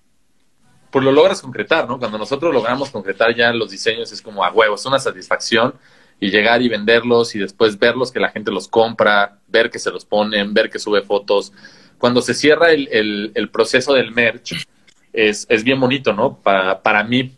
pues 0.93 1.05
lo 1.05 1.11
logras 1.11 1.43
concretar, 1.43 1.89
¿no? 1.89 1.99
Cuando 1.99 2.19
nosotros 2.19 2.55
logramos 2.55 2.91
concretar 2.91 3.35
ya 3.35 3.53
los 3.53 3.73
diseños 3.73 4.13
es 4.13 4.23
como 4.23 4.45
a 4.45 4.53
huevo, 4.53 4.77
es 4.77 4.87
una 4.87 5.01
satisfacción 5.01 5.75
y 6.23 6.31
llegar 6.31 6.63
y 6.63 6.69
venderlos 6.69 7.35
y 7.35 7.41
después 7.41 7.77
verlos 7.81 8.13
que 8.13 8.21
la 8.21 8.29
gente 8.29 8.53
los 8.53 8.69
compra, 8.69 9.41
ver 9.49 9.71
que 9.71 9.81
se 9.81 9.91
los 9.91 10.05
ponen, 10.05 10.55
ver 10.55 10.71
que 10.71 10.79
sube 10.79 11.03
fotos. 11.03 11.53
Cuando 11.99 12.23
se 12.23 12.33
cierra 12.33 12.71
el, 12.71 12.89
el, 12.93 13.33
el 13.35 13.51
proceso 13.51 13.93
del 13.93 14.13
merch, 14.13 14.69
es, 15.13 15.47
es, 15.49 15.65
bien 15.65 15.81
bonito, 15.81 16.13
¿no? 16.13 16.39
Para, 16.39 16.81
para 16.81 17.03
mí, 17.03 17.37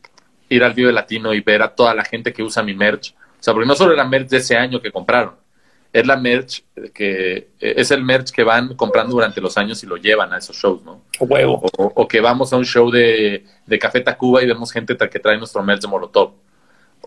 ir 0.51 0.62
al 0.62 0.74
Vive 0.74 0.93
Latino 0.93 1.32
y 1.32 1.40
ver 1.40 1.62
a 1.62 1.74
toda 1.74 1.94
la 1.94 2.05
gente 2.05 2.35
que 2.35 2.43
usa 2.43 2.62
mi 2.62 2.74
merch. 2.74 3.15
O 3.40 3.43
sea, 3.43 3.55
porque 3.55 3.66
no 3.66 3.74
solo 3.74 3.94
era 3.94 4.05
merch 4.05 4.28
de 4.28 4.36
ese 4.36 4.55
año 4.55 4.82
que 4.82 4.93
compraron, 4.93 5.32
es 5.90 6.06
la 6.06 6.19
merch 6.19 6.62
que 6.93 7.48
es 7.59 7.90
el 7.90 8.05
merch 8.05 8.32
que 8.32 8.44
van 8.44 8.77
comprando 8.77 9.15
durante 9.15 9.40
los 9.40 9.56
años 9.56 9.82
y 9.82 9.86
lo 9.86 9.97
llevan 9.97 10.31
a 10.35 10.36
esos 10.36 10.59
shows, 10.59 10.82
¿no? 10.82 11.05
Huevo. 11.20 11.62
O, 11.78 11.90
o 11.94 12.06
que 12.06 12.20
vamos 12.20 12.52
a 12.52 12.56
un 12.59 12.66
show 12.66 12.90
de, 12.90 13.47
de 13.65 13.78
Café 13.78 14.02
Tacuba 14.02 14.43
y 14.43 14.47
vemos 14.47 14.70
gente 14.70 14.94
que 15.09 15.19
trae 15.19 15.39
nuestro 15.39 15.62
merch 15.62 15.81
de 15.81 15.89
Molotov 15.89 16.35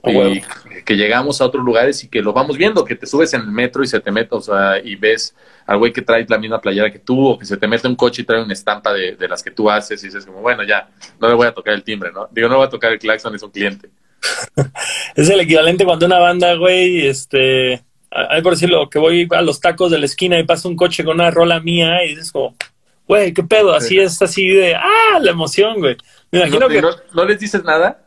y 0.06 0.42
que 0.84 0.96
llegamos 0.96 1.42
a 1.42 1.46
otros 1.46 1.64
lugares 1.64 2.04
y 2.04 2.08
que 2.08 2.22
lo 2.22 2.34
vamos 2.34 2.58
viendo, 2.58 2.86
que 2.86 2.96
te 2.96 3.06
subes 3.06 3.34
en 3.34 3.42
el 3.42 3.52
metro 3.52 3.84
y 3.84 3.88
se 3.88 4.00
te 4.00 4.12
mete, 4.12 4.36
o 4.36 4.42
sea, 4.42 4.80
y 4.84 4.96
ves 4.96 5.36
al 5.66 5.78
güey 5.78 5.92
que 5.92 6.02
trae 6.02 6.26
la 6.28 6.38
misma 6.38 6.62
playera 6.62 6.92
que 6.92 7.00
tú, 7.00 7.28
o 7.28 7.38
que 7.38 7.46
se 7.46 7.58
te 7.58 7.68
mete 7.68 7.88
un 7.88 7.96
coche 7.96 8.22
y 8.22 8.26
trae 8.26 8.42
una 8.42 8.54
estampa 8.54 8.94
de, 8.94 9.16
de, 9.16 9.28
las 9.28 9.44
que 9.44 9.52
tú 9.52 9.70
haces, 9.70 10.02
y 10.04 10.08
dices 10.08 10.26
como, 10.26 10.42
bueno, 10.42 10.64
ya, 10.64 10.90
no 11.20 11.28
le 11.28 11.34
voy 11.34 11.48
a 11.48 11.54
tocar 11.54 11.74
el 11.74 11.84
timbre, 11.84 12.12
¿no? 12.12 12.28
Digo, 12.32 12.48
no 12.48 12.58
voy 12.58 12.68
a 12.68 12.70
tocar 12.70 12.92
el 12.92 13.00
claxon, 13.00 13.36
es 13.36 13.44
un 13.44 13.52
cliente. 13.52 13.90
es 15.16 15.30
el 15.30 15.40
equivalente 15.42 15.84
cuando 15.84 16.06
una 16.06 16.20
banda, 16.20 16.54
güey, 16.56 17.06
este, 17.08 17.84
hay 18.10 18.42
por 18.42 18.54
decirlo, 18.54 18.90
que 18.90 19.00
voy 19.00 19.28
a 19.32 19.42
los 19.42 19.60
tacos 19.60 19.92
de 19.92 20.00
la 20.00 20.06
esquina 20.06 20.40
y 20.40 20.44
pasa 20.44 20.68
un 20.68 20.76
coche 20.76 21.04
con 21.04 21.16
una 21.16 21.32
rola 21.32 21.60
mía 21.60 22.04
y 22.06 22.10
dices 22.10 22.32
como, 22.32 22.56
güey, 23.08 23.34
¿qué 23.34 23.44
pedo? 23.44 23.74
Así 23.74 23.96
sí. 23.96 24.00
es, 24.00 24.22
así 24.22 24.48
de, 24.48 24.76
ah, 24.76 25.20
la 25.20 25.32
emoción, 25.32 25.80
güey. 25.80 25.98
Me 26.32 26.40
imagino 26.40 26.62
¿No, 26.62 26.68
que... 26.70 26.82
¿no, 26.82 26.90
¿No 27.14 27.26
les 27.26 27.40
dices 27.40 27.64
nada? 27.64 28.07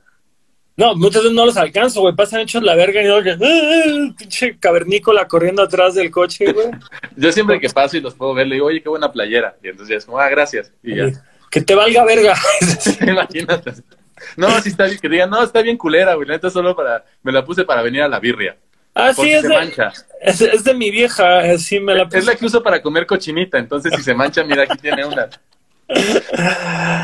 No, 0.81 0.97
muchas 0.97 1.24
veces 1.24 1.36
no 1.36 1.44
los 1.44 1.59
alcanzo, 1.59 2.01
güey. 2.01 2.15
Pasan 2.15 2.40
hechos 2.40 2.62
la 2.62 2.74
verga 2.74 3.02
y 3.02 3.05
yo 3.05 3.19
¡Ah, 3.19 4.15
pinche 4.16 4.57
cavernícola 4.59 5.28
corriendo 5.28 5.62
atrás 5.62 5.94
del 5.94 6.11
coche, 6.11 6.55
güey. 6.55 6.69
yo 7.19 7.31
siempre 7.32 7.61
que 7.61 7.69
paso 7.69 7.98
y 7.98 8.01
los 8.01 8.15
puedo 8.15 8.32
ver, 8.32 8.47
le 8.47 8.55
digo, 8.55 8.69
oye, 8.69 8.82
qué 8.82 8.89
buena 8.89 9.12
playera. 9.12 9.55
Y 9.62 9.69
entonces 9.69 9.93
ya 9.93 9.98
es 9.98 10.07
como, 10.07 10.19
ah, 10.19 10.31
gracias. 10.31 10.73
Y 10.82 10.97
ya. 10.97 11.11
Que 11.51 11.61
te 11.61 11.74
valga 11.74 12.02
verga. 12.07 12.35
Imagínate. 13.07 13.74
No, 14.39 14.59
sí 14.62 14.70
está 14.70 14.86
bien, 14.86 14.98
que 14.98 15.09
digan, 15.11 15.28
no, 15.28 15.43
está 15.43 15.61
bien 15.61 15.77
culera, 15.77 16.15
güey. 16.15 16.27
La 16.27 16.35
neta 16.36 16.48
solo 16.48 16.74
para, 16.74 17.05
me 17.23 17.31
la 17.31 17.44
puse 17.44 17.62
para 17.66 17.82
venir 17.82 18.01
a 18.01 18.09
la 18.09 18.19
birria. 18.19 18.57
Ah, 18.94 19.12
sí, 19.12 19.31
es 19.31 19.43
de, 19.43 19.51
mancha. 19.51 19.93
Es, 20.23 20.40
es, 20.40 20.65
de 20.65 20.73
mi 20.73 20.90
vieja, 20.90 21.40
así 21.40 21.78
me 21.78 21.94
la 21.94 22.07
puse. 22.07 22.20
Es 22.20 22.24
la 22.24 22.36
que 22.36 22.47
uso 22.47 22.62
para 22.62 22.81
comer 22.81 23.05
cochinita, 23.05 23.59
entonces 23.59 23.93
si 23.94 24.02
se 24.02 24.15
mancha, 24.15 24.44
mira, 24.44 24.62
aquí 24.62 24.78
tiene 24.78 25.05
una. 25.05 25.28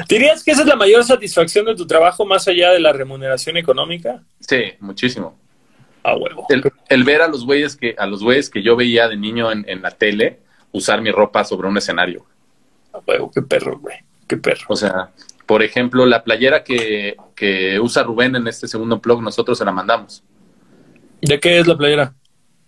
¿Dirías 0.09 0.45
que 0.45 0.53
esa 0.53 0.63
es 0.63 0.69
la 0.69 0.77
mayor 0.77 1.05
satisfacción 1.05 1.67
de 1.67 1.75
tu 1.75 1.87
trabajo 1.87 2.25
más 2.25 2.47
allá 2.49 2.71
de 2.71 2.81
la 2.81 2.93
remuneración 2.93 3.57
económica? 3.57 4.23
Sí, 4.41 4.75
muchísimo. 4.81 5.39
A 6.03 6.15
huevo. 6.15 6.47
El, 6.49 6.63
el, 6.89 7.05
ver 7.05 7.23
a 7.23 7.29
los 7.29 7.45
güeyes 7.45 7.77
que, 7.77 7.97
a 7.99 8.07
los 8.07 8.23
güeyes 8.23 8.49
que 8.49 8.63
yo 8.63 8.77
veía 8.77 9.09
de 9.09 9.17
niño 9.17 9.51
en, 9.51 9.65
en, 9.69 9.83
la 9.83 9.91
tele 9.91 10.39
usar 10.71 11.03
mi 11.03 11.11
ropa 11.11 11.43
sobre 11.45 11.69
un 11.69 11.77
escenario. 11.77 12.25
A 12.93 13.01
huevo, 13.07 13.31
qué 13.35 13.43
perro, 13.43 13.79
güey. 13.79 13.97
Qué 14.29 14.37
perro. 14.37 14.67
O 14.69 14.77
sea, 14.77 15.11
por 15.47 15.63
ejemplo, 15.63 16.07
la 16.07 16.23
playera 16.23 16.63
que, 16.63 17.17
que 17.35 17.81
usa 17.81 18.05
Rubén 18.05 18.37
en 18.37 18.47
este 18.47 18.69
segundo 18.69 18.99
blog, 18.99 19.23
nosotros 19.23 19.59
se 19.59 19.65
la 19.65 19.73
mandamos. 19.73 20.23
¿De 21.21 21.41
qué 21.41 21.59
es 21.59 21.67
la 21.67 21.77
playera? 21.77 22.15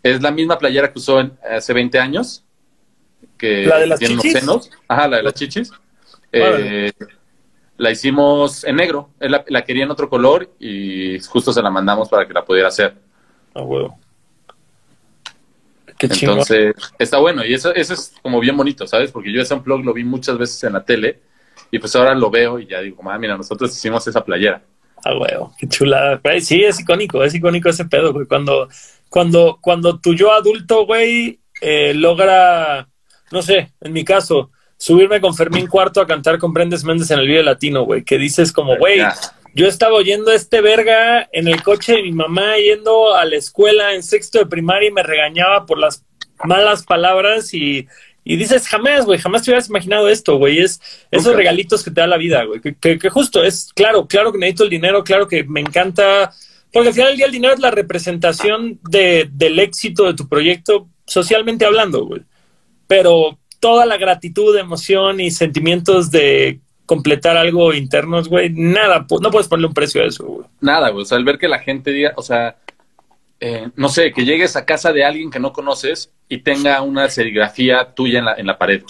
Es 0.02 0.20
la 0.22 0.30
misma 0.30 0.58
playera 0.58 0.92
que 0.92 0.98
usó 0.98 1.20
en, 1.20 1.38
hace 1.48 1.72
20 1.72 1.98
años. 1.98 2.44
Que 3.36 3.66
¿La 3.66 3.78
de 3.78 3.86
las 3.86 3.98
tiene 3.98 4.16
chichis? 4.16 4.42
Unos 4.42 4.64
senos. 4.64 4.70
Ajá, 4.88 5.06
la 5.06 5.18
de 5.18 5.22
las 5.22 5.34
chichis. 5.34 5.70
Eh, 6.32 6.92
la 7.76 7.90
hicimos 7.90 8.64
en 8.64 8.76
negro. 8.76 9.10
Él 9.20 9.32
la, 9.32 9.44
la, 9.48 9.62
quería 9.62 9.84
en 9.84 9.90
otro 9.90 10.09
color 10.09 10.50
y 10.59 11.18
justo 11.20 11.52
se 11.52 11.62
la 11.62 11.70
mandamos 11.70 12.09
para 12.09 12.26
que 12.26 12.34
la 12.34 12.44
pudiera 12.44 12.68
hacer. 12.68 12.94
A 13.55 13.62
huevo. 13.62 13.98
Qué 15.98 16.06
Entonces, 16.06 16.74
está 16.98 17.18
bueno. 17.18 17.44
Y 17.44 17.55
eso, 17.55 17.74
eso 17.74 17.94
es 17.94 18.14
como 18.22 18.38
bien 18.38 18.56
bonito, 18.56 18.86
¿sabes? 18.86 19.10
Porque 19.10 19.32
yo 19.32 19.42
ese 19.42 19.55
blog 19.56 19.84
lo 19.84 19.92
vi 19.92 20.05
muchas 20.05 20.38
veces 20.38 20.62
en 20.62 20.74
la 20.74 20.84
tele 20.84 21.20
y 21.70 21.78
pues 21.80 21.94
ahora 21.96 22.14
lo 22.14 22.30
veo 22.30 22.60
y 22.60 22.66
ya 22.66 22.80
digo, 22.80 22.98
ah, 23.10 23.18
mira, 23.18 23.36
nosotros 23.36 23.74
hicimos 23.76 24.06
esa 24.06 24.24
playera. 24.24 24.62
A 25.05 25.16
huevo, 25.16 25.52
qué 25.59 25.68
chulada. 25.68 26.20
Sí, 26.40 26.62
es 26.62 26.80
icónico, 26.80 27.22
es 27.24 27.34
icónico 27.34 27.68
ese 27.68 27.84
pedo, 27.84 28.12
güey. 28.12 28.26
Cuando, 28.26 28.68
cuando, 29.09 29.59
cuando 29.60 29.98
tu 29.98 30.14
yo 30.14 30.32
adulto, 30.32 30.86
güey, 30.86 31.40
eh, 31.60 31.94
logra, 31.94 32.88
no 33.32 33.42
sé, 33.42 33.72
en 33.80 33.92
mi 33.92 34.05
caso, 34.05 34.50
subirme 34.78 35.20
con 35.20 35.34
Fermín 35.34 35.66
Cuarto 35.66 36.00
a 36.00 36.06
cantar 36.06 36.38
con 36.38 36.52
Brendes 36.52 36.84
Méndez 36.84 37.10
en 37.10 37.18
el 37.18 37.26
video 37.26 37.42
latino, 37.42 37.82
güey, 37.82 38.05
que 38.05 38.16
dices 38.16 38.52
como, 38.52 38.76
güey, 38.78 39.00
yo 39.55 39.66
estaba 39.66 39.94
oyendo 39.94 40.30
a 40.30 40.34
este 40.34 40.60
verga 40.60 41.28
en 41.32 41.48
el 41.48 41.62
coche 41.62 41.94
de 41.94 42.02
mi 42.02 42.12
mamá 42.12 42.56
yendo 42.56 43.14
a 43.14 43.24
la 43.24 43.36
escuela 43.36 43.94
en 43.94 44.05
sexto 44.05 44.38
de 44.38 44.46
primaria 44.46 44.88
y 44.88 44.92
me 44.92 45.02
regañaba 45.02 45.66
por 45.66 45.78
las 45.78 46.05
malas 46.44 46.84
palabras 46.84 47.52
y, 47.52 47.88
y 48.22 48.36
dices, 48.36 48.68
jamás, 48.68 49.05
güey, 49.05 49.18
jamás 49.18 49.42
te 49.42 49.50
hubieras 49.50 49.68
imaginado 49.68 50.09
esto, 50.09 50.36
güey, 50.36 50.60
es 50.60 50.80
esos 51.10 51.26
okay. 51.26 51.38
regalitos 51.38 51.82
que 51.82 51.90
te 51.90 52.00
da 52.00 52.06
la 52.06 52.16
vida, 52.16 52.44
güey, 52.44 52.60
que, 52.60 52.76
que, 52.76 52.98
que, 53.00 53.10
justo 53.10 53.42
es, 53.42 53.72
claro, 53.74 54.06
claro 54.06 54.30
que 54.30 54.38
necesito 54.38 54.64
el 54.64 54.70
dinero, 54.70 55.02
claro 55.02 55.26
que 55.26 55.42
me 55.42 55.60
encanta, 55.60 56.32
porque 56.72 56.88
al 56.90 56.94
final 56.94 57.09
del 57.09 57.16
día 57.16 57.26
el 57.26 57.32
dinero 57.32 57.55
es 57.55 57.60
la 57.60 57.72
representación 57.72 58.78
de, 58.88 59.28
del 59.32 59.59
éxito 59.59 60.05
de 60.05 60.14
tu 60.14 60.28
proyecto 60.28 60.86
socialmente 61.05 61.64
hablando, 61.64 62.05
güey, 62.05 62.22
pero 62.86 63.38
toda 63.60 63.86
la 63.86 63.97
gratitud, 63.97 64.56
emoción 64.56 65.20
y 65.20 65.30
sentimientos 65.30 66.10
de 66.10 66.60
completar 66.86 67.36
algo 67.36 67.74
internos, 67.74 68.28
güey, 68.28 68.51
nada, 68.51 69.06
no 69.20 69.30
puedes 69.30 69.47
ponerle 69.47 69.66
un 69.66 69.74
precio 69.74 70.02
a 70.02 70.06
eso, 70.06 70.24
güey. 70.24 70.47
Nada, 70.60 70.89
güey, 70.89 71.02
o 71.02 71.05
sea, 71.05 71.18
al 71.18 71.24
ver 71.24 71.36
que 71.36 71.47
la 71.47 71.59
gente 71.59 71.90
diga, 71.90 72.14
o 72.16 72.22
sea, 72.22 72.56
eh, 73.40 73.68
no 73.76 73.90
sé, 73.90 74.12
que 74.12 74.24
llegues 74.24 74.56
a 74.56 74.64
casa 74.64 74.93
de 74.93 75.05
alguien 75.05 75.30
que 75.30 75.39
no 75.39 75.52
conoces 75.52 76.10
y 76.28 76.39
tenga 76.39 76.80
una 76.80 77.09
serigrafía 77.09 77.93
tuya 77.94 78.20
en 78.20 78.24
la, 78.24 78.35
en 78.35 78.47
la 78.47 78.56
pared. 78.56 78.82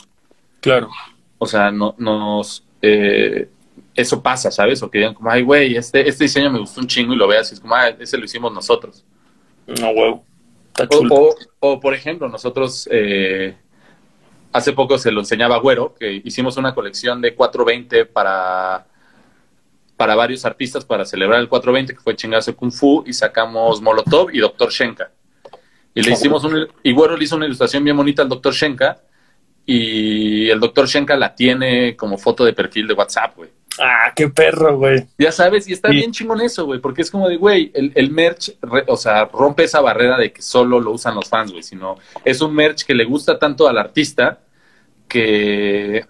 Claro. 0.60 0.90
O 1.38 1.46
sea, 1.46 1.70
no, 1.72 1.96
nos, 1.98 2.62
eh, 2.82 3.48
eso 3.94 4.22
pasa, 4.22 4.50
¿sabes? 4.50 4.80
O 4.82 4.90
que 4.90 4.98
digan 4.98 5.14
como, 5.14 5.30
ay, 5.30 5.42
güey, 5.42 5.76
este, 5.76 6.08
este 6.08 6.24
diseño 6.24 6.50
me 6.50 6.60
gustó 6.60 6.80
un 6.80 6.86
chingo 6.86 7.14
y 7.14 7.16
lo 7.16 7.26
veas 7.26 7.50
y 7.50 7.54
es 7.54 7.60
como, 7.60 7.74
ah, 7.74 7.88
ese 7.88 8.16
lo 8.16 8.24
hicimos 8.24 8.52
nosotros. 8.52 9.04
No, 9.66 9.90
huevo. 9.90 10.24
O, 10.88 11.06
o, 11.10 11.34
o, 11.58 11.80
por 11.80 11.94
ejemplo, 11.94 12.28
nosotros... 12.28 12.88
Eh, 12.92 13.56
hace 14.52 14.72
poco 14.72 14.98
se 14.98 15.12
lo 15.12 15.20
enseñaba 15.20 15.56
a 15.56 15.58
Güero, 15.58 15.94
que 15.94 16.22
hicimos 16.24 16.56
una 16.56 16.74
colección 16.74 17.20
de 17.20 17.34
420 17.34 18.06
para, 18.06 18.86
para 19.96 20.14
varios 20.14 20.44
artistas 20.44 20.84
para 20.84 21.04
celebrar 21.04 21.40
el 21.40 21.48
420, 21.48 21.94
que 21.94 22.00
fue 22.00 22.16
chingarse 22.16 22.54
Kung 22.54 22.72
Fu, 22.72 23.04
y 23.06 23.12
sacamos 23.12 23.80
Molotov 23.80 24.30
y 24.32 24.38
Doctor 24.38 24.70
Shenka. 24.70 25.10
Y 25.94 26.02
le 26.02 26.12
hicimos 26.12 26.44
un, 26.44 26.68
y 26.82 26.92
Güero 26.92 27.16
le 27.16 27.24
hizo 27.24 27.36
una 27.36 27.46
ilustración 27.46 27.84
bien 27.84 27.96
bonita 27.96 28.22
al 28.22 28.28
Doctor 28.28 28.54
Shenka, 28.54 29.00
y 29.66 30.48
el 30.48 30.60
Doctor 30.60 30.86
Shenka 30.86 31.16
la 31.16 31.34
tiene 31.34 31.94
como 31.94 32.16
foto 32.16 32.44
de 32.44 32.54
perfil 32.54 32.86
de 32.86 32.94
WhatsApp, 32.94 33.36
güey. 33.36 33.50
Ah, 33.78 34.12
qué 34.14 34.28
perro, 34.28 34.76
güey. 34.76 35.06
Ya 35.18 35.32
sabes, 35.32 35.68
y 35.68 35.72
está 35.72 35.88
sí. 35.88 35.96
bien 35.96 36.12
chingón 36.12 36.40
eso, 36.40 36.66
güey, 36.66 36.80
porque 36.80 37.02
es 37.02 37.10
como 37.10 37.28
de, 37.28 37.36
güey, 37.36 37.70
el, 37.74 37.92
el 37.94 38.10
merch, 38.10 38.56
re, 38.62 38.84
o 38.86 38.96
sea, 38.96 39.26
rompe 39.26 39.64
esa 39.64 39.80
barrera 39.80 40.18
de 40.18 40.32
que 40.32 40.42
solo 40.42 40.80
lo 40.80 40.92
usan 40.92 41.14
los 41.14 41.28
fans, 41.28 41.52
güey, 41.52 41.62
sino 41.62 41.96
es 42.24 42.40
un 42.40 42.54
merch 42.54 42.84
que 42.84 42.94
le 42.94 43.04
gusta 43.04 43.38
tanto 43.38 43.68
al 43.68 43.78
artista 43.78 44.40
que, 45.08 46.04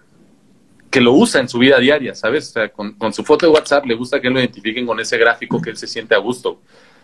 que 0.89 1.01
lo 1.01 1.13
usa 1.13 1.41
en 1.41 1.49
su 1.49 1.59
vida 1.59 1.79
diaria, 1.79 2.15
¿sabes? 2.15 2.49
O 2.49 2.51
sea, 2.53 2.69
con, 2.69 2.93
con, 2.93 3.13
su 3.13 3.23
foto 3.23 3.45
de 3.45 3.51
WhatsApp 3.51 3.85
le 3.85 3.95
gusta 3.95 4.19
que 4.19 4.29
lo 4.29 4.39
identifiquen 4.39 4.85
con 4.85 4.99
ese 4.99 5.17
gráfico 5.17 5.61
que 5.61 5.69
él 5.69 5.77
se 5.77 5.87
siente 5.87 6.15
a 6.15 6.19
gusto. 6.19 6.61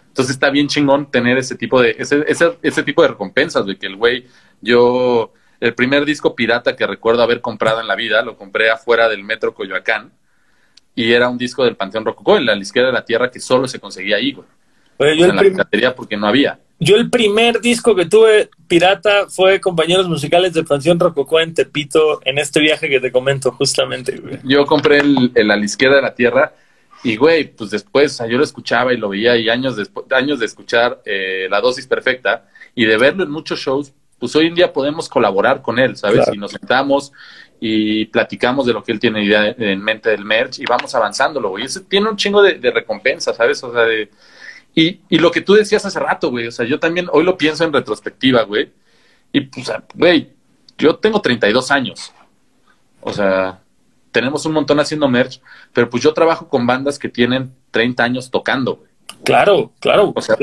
Entonces 0.07 0.35
está 0.35 0.49
bien 0.49 0.67
chingón 0.67 1.11
tener 1.11 1.37
ese 1.37 1.55
tipo 1.55 1.81
de, 1.81 1.95
ese, 1.99 2.23
ese, 2.27 2.57
ese 2.61 2.83
tipo 2.83 3.01
de 3.01 3.09
recompensas, 3.09 3.65
güey, 3.65 3.77
que 3.77 3.87
el 3.87 3.97
güey, 3.97 4.25
yo, 4.61 5.33
el 5.59 5.75
primer 5.75 6.05
disco 6.05 6.35
pirata 6.35 6.75
que 6.75 6.87
recuerdo 6.87 7.21
haber 7.21 7.41
comprado 7.41 7.81
en 7.81 7.87
la 7.87 7.95
vida, 7.95 8.21
lo 8.21 8.37
compré 8.37 8.69
afuera 8.69 9.09
del 9.09 9.23
metro 9.23 9.53
Coyoacán, 9.53 10.13
y 10.95 11.11
era 11.11 11.29
un 11.29 11.37
disco 11.37 11.63
del 11.63 11.75
Panteón 11.75 12.05
Rococó, 12.05 12.37
en 12.37 12.45
la 12.45 12.55
izquierda 12.55 12.87
de 12.87 12.93
la 12.93 13.05
tierra, 13.05 13.29
que 13.29 13.39
solo 13.39 13.67
se 13.67 13.79
conseguía 13.79 14.15
ahí, 14.15 14.31
güey. 14.31 14.47
Yo 15.17 15.25
en 15.25 15.35
la 15.35 15.41
piratería 15.41 15.93
porque 15.93 16.15
no 16.15 16.27
había. 16.27 16.57
Yo 16.79 16.95
el 16.95 17.09
primer 17.09 17.61
disco 17.61 17.95
que 17.95 18.05
tuve 18.05 18.49
pirata 18.67 19.27
fue 19.29 19.61
Compañeros 19.61 20.07
Musicales 20.09 20.53
de 20.53 20.63
Panteón 20.63 20.99
Rococó 20.99 21.39
en 21.39 21.53
Tepito, 21.53 22.21
en 22.25 22.37
este 22.37 22.59
viaje 22.59 22.89
que 22.89 22.99
te 22.99 23.11
comento 23.11 23.51
justamente, 23.51 24.17
güey. 24.17 24.39
Yo 24.43 24.65
compré 24.65 24.99
el, 24.99 25.31
la 25.35 25.57
izquierda 25.57 25.97
de 25.97 26.01
la 26.01 26.15
tierra 26.15 26.53
y, 27.03 27.15
güey, 27.15 27.45
pues 27.53 27.69
después 27.69 28.13
o 28.13 28.15
sea, 28.15 28.27
yo 28.27 28.37
lo 28.37 28.43
escuchaba 28.43 28.93
y 28.93 28.97
lo 28.97 29.09
veía 29.09 29.37
y 29.37 29.49
años, 29.49 29.75
después, 29.75 30.05
años 30.11 30.39
de 30.39 30.45
escuchar 30.45 31.01
eh, 31.05 31.47
La 31.49 31.61
Dosis 31.61 31.87
Perfecta 31.87 32.45
y 32.73 32.85
de 32.85 32.97
verlo 32.97 33.23
en 33.23 33.31
muchos 33.31 33.59
shows, 33.59 33.93
pues 34.19 34.35
hoy 34.35 34.47
en 34.47 34.55
día 34.55 34.73
podemos 34.73 35.07
colaborar 35.07 35.61
con 35.61 35.77
él, 35.79 35.95
¿sabes? 35.95 36.27
Y 36.33 36.37
nos 36.37 36.51
sentamos 36.51 37.11
y 37.59 38.05
platicamos 38.05 38.65
de 38.65 38.73
lo 38.73 38.83
que 38.83 38.91
él 38.91 38.99
tiene 38.99 39.23
idea 39.23 39.55
en 39.57 39.81
mente 39.81 40.09
del 40.09 40.25
merch 40.25 40.59
y 40.59 40.65
vamos 40.65 40.93
avanzándolo, 40.95 41.49
güey. 41.49 41.65
Ese 41.65 41.81
tiene 41.81 42.09
un 42.09 42.17
chingo 42.17 42.41
de, 42.41 42.55
de 42.55 42.71
recompensa, 42.71 43.33
¿sabes? 43.33 43.63
O 43.63 43.71
sea, 43.71 43.83
de... 43.83 44.09
Y, 44.73 45.01
y 45.09 45.17
lo 45.19 45.31
que 45.31 45.41
tú 45.41 45.53
decías 45.53 45.85
hace 45.85 45.99
rato, 45.99 46.29
güey, 46.29 46.47
o 46.47 46.51
sea, 46.51 46.65
yo 46.65 46.79
también 46.79 47.07
hoy 47.11 47.23
lo 47.23 47.37
pienso 47.37 47.63
en 47.63 47.71
retrospectiva, 47.71 48.43
güey. 48.43 48.71
Y, 49.31 49.41
pues, 49.41 49.71
güey, 49.93 50.29
yo 50.77 50.97
tengo 50.97 51.21
32 51.21 51.71
años. 51.71 52.11
O 53.01 53.13
sea, 53.13 53.61
tenemos 54.11 54.45
un 54.45 54.53
montón 54.53 54.79
haciendo 54.79 55.07
merch, 55.07 55.41
pero 55.73 55.89
pues 55.89 56.01
yo 56.03 56.13
trabajo 56.13 56.47
con 56.49 56.65
bandas 56.65 56.99
que 56.99 57.09
tienen 57.09 57.53
30 57.71 58.03
años 58.03 58.31
tocando, 58.31 58.77
güey. 58.77 58.94
Claro, 59.23 59.71
claro. 59.79 60.13
O 60.15 60.21
sea, 60.21 60.35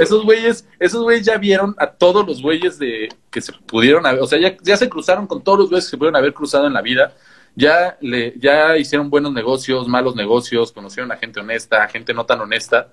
esos 0.00 0.24
güeyes, 0.24 0.66
esos 0.78 1.02
güeyes 1.02 1.26
ya 1.26 1.36
vieron 1.38 1.74
a 1.78 1.88
todos 1.88 2.26
los 2.26 2.40
güeyes 2.40 2.78
de 2.78 3.08
que 3.30 3.40
se 3.40 3.52
pudieron 3.52 4.06
haber, 4.06 4.22
o 4.22 4.26
sea, 4.26 4.38
ya, 4.38 4.56
ya 4.62 4.76
se 4.76 4.88
cruzaron 4.88 5.26
con 5.26 5.42
todos 5.42 5.58
los 5.58 5.68
güeyes 5.68 5.86
que 5.86 5.90
se 5.90 5.98
pudieron 5.98 6.16
haber 6.16 6.32
cruzado 6.32 6.66
en 6.66 6.74
la 6.74 6.82
vida. 6.82 7.14
Ya 7.56 7.96
le, 8.00 8.34
ya 8.38 8.76
hicieron 8.76 9.10
buenos 9.10 9.32
negocios, 9.32 9.88
malos 9.88 10.14
negocios, 10.14 10.72
conocieron 10.72 11.10
a 11.10 11.16
gente 11.16 11.40
honesta, 11.40 11.82
a 11.82 11.88
gente 11.88 12.14
no 12.14 12.26
tan 12.26 12.40
honesta. 12.40 12.92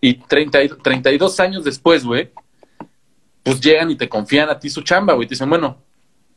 Y 0.00 0.14
30, 0.14 0.76
32 0.82 1.40
años 1.40 1.64
después, 1.64 2.04
güey, 2.04 2.30
pues 3.42 3.60
llegan 3.60 3.90
y 3.90 3.96
te 3.96 4.08
confían 4.08 4.50
a 4.50 4.58
ti 4.58 4.68
su 4.68 4.82
chamba, 4.82 5.14
güey. 5.14 5.26
Te 5.26 5.34
dicen, 5.34 5.48
bueno, 5.48 5.78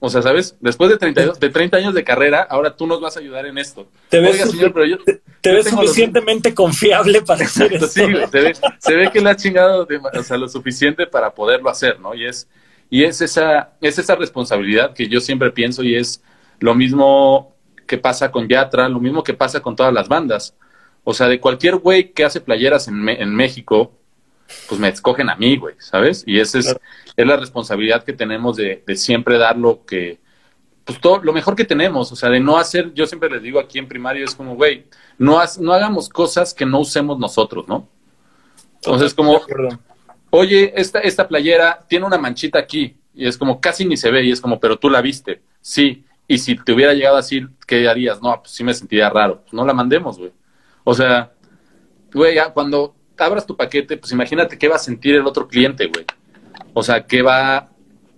o 0.05 0.09
sea, 0.09 0.21
¿sabes? 0.21 0.57
Después 0.59 0.89
de 0.89 0.97
32, 0.97 1.39
de 1.39 1.49
30 1.49 1.77
años 1.77 1.93
de 1.93 2.03
carrera, 2.03 2.45
ahora 2.49 2.75
tú 2.75 2.85
nos 2.85 2.99
vas 2.99 3.15
a 3.15 3.21
ayudar 3.21 3.45
en 3.45 3.57
esto. 3.57 3.87
Te 4.09 4.19
ves, 4.19 4.35
señor, 4.35 4.73
pero 4.73 4.85
yo, 4.85 4.97
te, 5.39 5.53
ves 5.53 5.69
suficientemente 5.69 6.53
confiable 6.53 7.21
para 7.21 7.45
hacer 7.45 7.71
esto. 7.71 7.87
Sí, 7.87 8.01
se, 8.29 8.41
ve, 8.41 8.53
se 8.79 8.95
ve 8.95 9.09
que 9.13 9.21
le 9.21 9.29
ha 9.29 9.37
chingado 9.37 9.87
o 10.13 10.23
sea, 10.23 10.35
lo 10.35 10.49
suficiente 10.49 11.07
para 11.07 11.33
poderlo 11.33 11.69
hacer, 11.69 12.01
¿no? 12.01 12.13
Y 12.13 12.25
es, 12.25 12.49
y 12.89 13.05
es 13.05 13.21
esa, 13.21 13.75
es 13.79 13.97
esa 13.97 14.15
responsabilidad 14.17 14.93
que 14.93 15.07
yo 15.07 15.21
siempre 15.21 15.51
pienso 15.51 15.83
y 15.83 15.95
es 15.95 16.21
lo 16.59 16.75
mismo 16.75 17.55
que 17.87 17.97
pasa 17.97 18.29
con 18.29 18.49
Yatra, 18.49 18.89
lo 18.89 18.99
mismo 18.99 19.23
que 19.23 19.33
pasa 19.33 19.61
con 19.61 19.77
todas 19.77 19.93
las 19.93 20.09
bandas. 20.09 20.53
O 21.05 21.13
sea, 21.13 21.29
de 21.29 21.39
cualquier 21.39 21.77
güey 21.77 22.11
que 22.11 22.25
hace 22.25 22.41
playeras 22.41 22.89
en, 22.89 23.07
en 23.07 23.33
México, 23.33 23.93
pues 24.67 24.79
me 24.79 24.89
escogen 24.89 25.29
a 25.29 25.35
mí, 25.35 25.57
güey, 25.57 25.75
¿sabes? 25.79 26.23
Y 26.25 26.39
esa 26.39 26.59
es, 26.59 26.75
es 27.15 27.27
la 27.27 27.37
responsabilidad 27.37 28.03
que 28.03 28.13
tenemos 28.13 28.57
de, 28.57 28.83
de, 28.85 28.95
siempre 28.95 29.37
dar 29.37 29.57
lo 29.57 29.85
que, 29.85 30.19
pues 30.85 30.99
todo, 30.99 31.21
lo 31.23 31.33
mejor 31.33 31.55
que 31.55 31.65
tenemos, 31.65 32.11
o 32.11 32.15
sea, 32.15 32.29
de 32.29 32.39
no 32.39 32.57
hacer, 32.57 32.93
yo 32.93 33.05
siempre 33.05 33.29
les 33.29 33.41
digo 33.41 33.59
aquí 33.59 33.79
en 33.79 33.87
primario, 33.87 34.25
es 34.25 34.35
como, 34.35 34.55
güey, 34.55 34.85
no, 35.17 35.41
no 35.59 35.73
hagamos 35.73 36.09
cosas 36.09 36.53
que 36.53 36.65
no 36.65 36.79
usemos 36.79 37.19
nosotros, 37.19 37.67
¿no? 37.67 37.87
Entonces, 38.75 39.13
como, 39.13 39.41
oye, 40.29 40.73
esta, 40.75 40.99
esta 40.99 41.27
playera 41.27 41.85
tiene 41.87 42.05
una 42.05 42.17
manchita 42.17 42.59
aquí, 42.59 42.97
y 43.13 43.27
es 43.27 43.37
como, 43.37 43.61
casi 43.61 43.85
ni 43.85 43.95
se 43.97 44.11
ve, 44.11 44.23
y 44.23 44.31
es 44.31 44.41
como, 44.41 44.59
pero 44.59 44.77
tú 44.77 44.89
la 44.89 45.01
viste, 45.01 45.41
sí, 45.61 46.03
y 46.27 46.37
si 46.37 46.55
te 46.55 46.73
hubiera 46.73 46.93
llegado 46.93 47.17
así, 47.17 47.45
¿qué 47.67 47.87
harías? 47.87 48.21
No, 48.21 48.39
pues 48.41 48.51
sí 48.51 48.63
me 48.63 48.73
sentiría 48.73 49.09
raro, 49.09 49.41
pues 49.41 49.53
no 49.53 49.65
la 49.65 49.73
mandemos, 49.73 50.17
güey. 50.17 50.31
O 50.83 50.93
sea, 50.93 51.31
güey, 52.13 52.37
cuando 52.53 52.95
abras 53.17 53.45
tu 53.45 53.55
paquete, 53.55 53.97
pues 53.97 54.11
imagínate 54.11 54.57
qué 54.57 54.67
va 54.67 54.75
a 54.75 54.79
sentir 54.79 55.15
el 55.15 55.25
otro 55.27 55.47
cliente, 55.47 55.87
güey. 55.87 56.05
O 56.73 56.83
sea, 56.83 57.05
qué 57.05 57.21
va, 57.21 57.69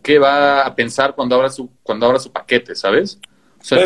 qué 0.01 0.19
va 0.19 0.61
a 0.61 0.75
pensar 0.75 1.15
cuando 1.15 1.35
abra 1.35 1.49
su, 1.49 1.69
cuando 1.83 2.05
abra 2.05 2.19
su 2.19 2.31
paquete, 2.31 2.75
¿sabes? 2.75 3.19
O 3.59 3.63
sea, 3.63 3.83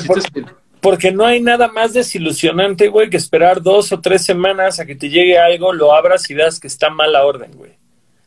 Porque 0.81 1.11
no 1.11 1.25
hay 1.25 1.41
nada 1.41 1.67
más 1.67 1.93
desilusionante, 1.93 2.87
güey, 2.87 3.09
que 3.09 3.17
esperar 3.17 3.61
dos 3.61 3.91
o 3.91 3.99
tres 3.99 4.23
semanas 4.23 4.79
a 4.79 4.85
que 4.85 4.95
te 4.95 5.09
llegue 5.09 5.37
algo, 5.37 5.73
lo 5.73 5.93
abras 5.93 6.29
y 6.29 6.33
veas 6.33 6.59
que 6.59 6.67
está 6.67 6.89
mala 6.89 7.25
orden, 7.25 7.51
güey. 7.53 7.77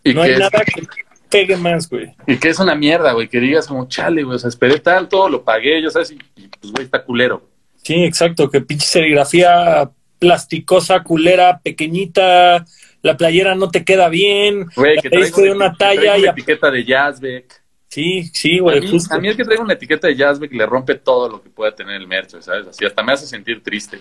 No 0.04 0.22
hay 0.22 0.36
nada 0.36 0.62
que 0.64 0.82
pegue 1.28 1.56
más, 1.56 1.88
güey. 1.88 2.14
Y 2.26 2.36
que 2.36 2.48
es 2.48 2.58
una 2.58 2.74
mierda, 2.74 3.12
güey, 3.12 3.28
que 3.28 3.40
digas 3.40 3.66
como, 3.66 3.88
chale, 3.88 4.22
güey, 4.22 4.36
o 4.36 4.38
sea, 4.38 4.48
esperé 4.48 4.80
tanto, 4.80 5.28
lo 5.28 5.44
pagué, 5.44 5.80
yo 5.80 5.90
sabes, 5.90 6.10
y, 6.10 6.18
y 6.36 6.48
pues, 6.48 6.72
güey, 6.72 6.84
está 6.84 7.04
culero. 7.04 7.48
Sí, 7.82 8.04
exacto, 8.04 8.50
que 8.50 8.60
pinche 8.60 8.86
serigrafía 8.86 9.90
plasticosa, 10.22 11.02
culera, 11.02 11.58
pequeñita, 11.58 12.64
la 13.02 13.16
playera 13.16 13.56
no 13.56 13.68
te 13.68 13.84
queda 13.84 14.08
bien, 14.08 14.68
güey, 14.76 14.98
que 14.98 15.08
de 15.08 15.50
una 15.50 15.72
talla 15.74 16.16
y 16.16 16.26
etiqueta 16.26 16.70
de 16.70 16.84
Jazzbeck. 16.84 17.60
Sí, 17.88 18.30
sí, 18.32 18.60
güey. 18.60 18.78
A, 18.78 19.18
mí, 19.18 19.28
es 19.28 19.36
que 19.36 19.44
traigo 19.44 19.64
una 19.64 19.72
etiqueta 19.72 20.06
de 20.06 20.14
Jazzbeck 20.14 20.52
le 20.52 20.64
rompe 20.64 20.94
todo 20.94 21.28
lo 21.28 21.42
que 21.42 21.50
pueda 21.50 21.74
tener 21.74 21.96
el 21.96 22.06
merch, 22.06 22.40
¿sabes? 22.40 22.68
Así 22.68 22.86
hasta 22.86 23.02
me 23.02 23.12
hace 23.12 23.26
sentir 23.26 23.64
triste. 23.64 23.98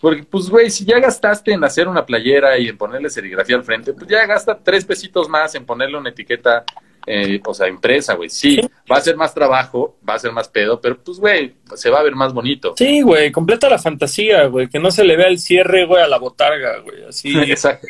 Porque, 0.00 0.24
pues, 0.24 0.50
güey, 0.50 0.68
si 0.68 0.84
ya 0.84 0.98
gastaste 0.98 1.52
en 1.52 1.62
hacer 1.62 1.86
una 1.86 2.04
playera 2.04 2.58
y 2.58 2.68
en 2.68 2.76
ponerle 2.76 3.08
serigrafía 3.08 3.54
al 3.54 3.62
frente, 3.62 3.92
pues 3.92 4.08
ya 4.08 4.26
gasta 4.26 4.58
tres 4.58 4.84
pesitos 4.84 5.28
más 5.28 5.54
en 5.54 5.64
ponerle 5.64 5.96
una 5.96 6.10
etiqueta 6.10 6.64
eh, 7.06 7.40
o 7.44 7.54
sea, 7.54 7.66
empresa, 7.66 8.14
güey. 8.14 8.28
Sí, 8.28 8.60
va 8.90 8.96
a 8.96 9.00
ser 9.00 9.16
más 9.16 9.34
trabajo, 9.34 9.96
va 10.08 10.14
a 10.14 10.18
ser 10.18 10.32
más 10.32 10.48
pedo, 10.48 10.80
pero 10.80 10.98
pues, 10.98 11.18
güey, 11.18 11.54
se 11.74 11.90
va 11.90 12.00
a 12.00 12.02
ver 12.02 12.14
más 12.14 12.32
bonito. 12.32 12.74
Sí, 12.76 13.00
güey, 13.02 13.32
completa 13.32 13.68
la 13.68 13.78
fantasía, 13.78 14.46
güey, 14.46 14.68
que 14.68 14.78
no 14.78 14.90
se 14.90 15.04
le 15.04 15.16
vea 15.16 15.28
el 15.28 15.38
cierre, 15.38 15.86
güey, 15.86 16.02
a 16.02 16.08
la 16.08 16.18
botarga, 16.18 16.78
güey, 16.78 17.04
así. 17.04 17.36
Exacto. 17.50 17.88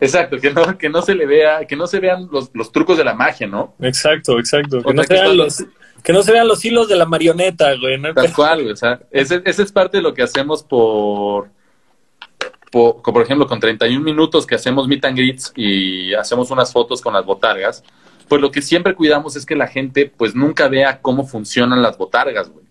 Exacto, 0.00 0.38
que 0.38 0.52
no, 0.52 0.78
que 0.78 0.88
no 0.88 1.02
se 1.02 1.14
le 1.14 1.26
vea, 1.26 1.66
que 1.66 1.74
no 1.74 1.88
se 1.88 1.98
vean 1.98 2.28
los, 2.30 2.50
los 2.54 2.70
trucos 2.70 2.96
de 2.96 3.04
la 3.04 3.14
magia, 3.14 3.48
¿no? 3.48 3.74
Exacto, 3.80 4.38
exacto. 4.38 4.80
Que 4.80 4.94
no, 4.94 5.02
se 5.02 5.12
vean 5.12 5.36
los, 5.36 5.64
que 6.04 6.12
no 6.12 6.22
se 6.22 6.30
vean 6.30 6.46
los 6.46 6.64
hilos 6.64 6.88
de 6.88 6.94
la 6.94 7.04
marioneta, 7.04 7.74
güey. 7.74 8.00
Tal 8.14 8.32
cual, 8.32 8.62
güey. 8.62 8.72
O 8.72 8.76
sea, 8.76 9.00
ese, 9.10 9.42
ese 9.44 9.64
es 9.64 9.72
parte 9.72 9.96
de 9.96 10.04
lo 10.04 10.14
que 10.14 10.22
hacemos 10.22 10.62
por, 10.62 11.50
por, 12.70 13.02
por 13.02 13.22
ejemplo, 13.22 13.48
con 13.48 13.58
31 13.58 14.00
minutos 14.00 14.46
que 14.46 14.54
hacemos 14.54 14.86
meet 14.86 15.04
and 15.04 15.16
greets 15.16 15.52
y 15.56 16.14
hacemos 16.14 16.52
unas 16.52 16.72
fotos 16.72 17.02
con 17.02 17.12
las 17.12 17.24
botargas 17.24 17.82
pues 18.28 18.40
lo 18.40 18.50
que 18.50 18.62
siempre 18.62 18.94
cuidamos 18.94 19.36
es 19.36 19.46
que 19.46 19.56
la 19.56 19.66
gente 19.66 20.12
pues 20.16 20.34
nunca 20.34 20.68
vea 20.68 21.00
cómo 21.00 21.26
funcionan 21.26 21.82
las 21.82 21.96
botargas, 21.96 22.50
güey. 22.50 22.66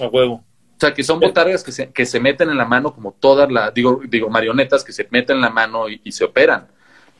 A 0.00 0.06
huevo. 0.06 0.34
O 0.34 0.80
sea, 0.80 0.94
que 0.94 1.02
son 1.02 1.20
botargas 1.20 1.62
que 1.62 1.72
se, 1.72 1.90
que 1.90 2.06
se 2.06 2.20
meten 2.20 2.48
en 2.50 2.56
la 2.56 2.64
mano 2.64 2.94
como 2.94 3.12
todas 3.12 3.50
las, 3.50 3.74
digo, 3.74 4.00
digo, 4.08 4.30
marionetas 4.30 4.82
que 4.82 4.92
se 4.92 5.06
meten 5.10 5.36
en 5.36 5.42
la 5.42 5.50
mano 5.50 5.88
y, 5.88 6.12
se 6.12 6.24
operan. 6.24 6.68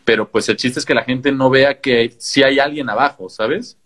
Pero 0.05 0.31
pues 0.31 0.49
el 0.49 0.57
chiste 0.57 0.81
es 0.81 0.87
que 0.87 0.95
la 0.95 1.05
gente 1.05 1.31
no 1.31 1.51
vea 1.51 1.81
que 1.81 2.15
si 2.19 2.43
hay 2.43 2.59
alguien 2.59 2.89
abajo, 2.89 3.29
¿sabes? 3.29 3.77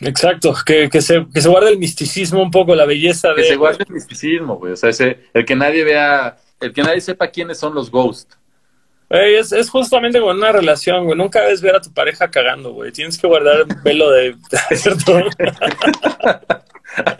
Exacto, 0.00 0.52
que, 0.66 0.88
que, 0.90 1.00
se, 1.00 1.26
que 1.32 1.40
se 1.40 1.48
guarde 1.48 1.70
el 1.70 1.78
misticismo 1.78 2.42
un 2.42 2.50
poco, 2.50 2.74
la 2.74 2.86
belleza 2.86 3.28
de... 3.28 3.42
Que 3.42 3.48
se 3.48 3.56
guarde 3.56 3.84
el 3.86 3.94
misticismo, 3.94 4.56
güey. 4.56 4.72
O 4.72 4.76
sea, 4.76 4.90
ese, 4.90 5.20
el 5.32 5.44
que 5.44 5.54
nadie 5.54 5.84
vea, 5.84 6.36
el 6.60 6.72
que 6.72 6.82
nadie 6.82 7.00
sepa 7.00 7.28
quiénes 7.28 7.58
son 7.58 7.72
los 7.72 7.88
ghosts 7.88 8.36
es, 9.10 9.52
es, 9.52 9.70
justamente 9.70 10.20
con 10.20 10.36
una 10.36 10.52
relación, 10.52 11.04
güey. 11.04 11.16
Nunca 11.16 11.42
debes 11.42 11.60
ver 11.60 11.76
a 11.76 11.80
tu 11.80 11.92
pareja 11.92 12.30
cagando, 12.30 12.72
güey. 12.72 12.92
Tienes 12.92 13.18
que 13.18 13.26
guardar 13.26 13.60
el 13.60 13.66
velo 13.82 14.10
de... 14.10 14.36
¿Cierto? 14.74 15.14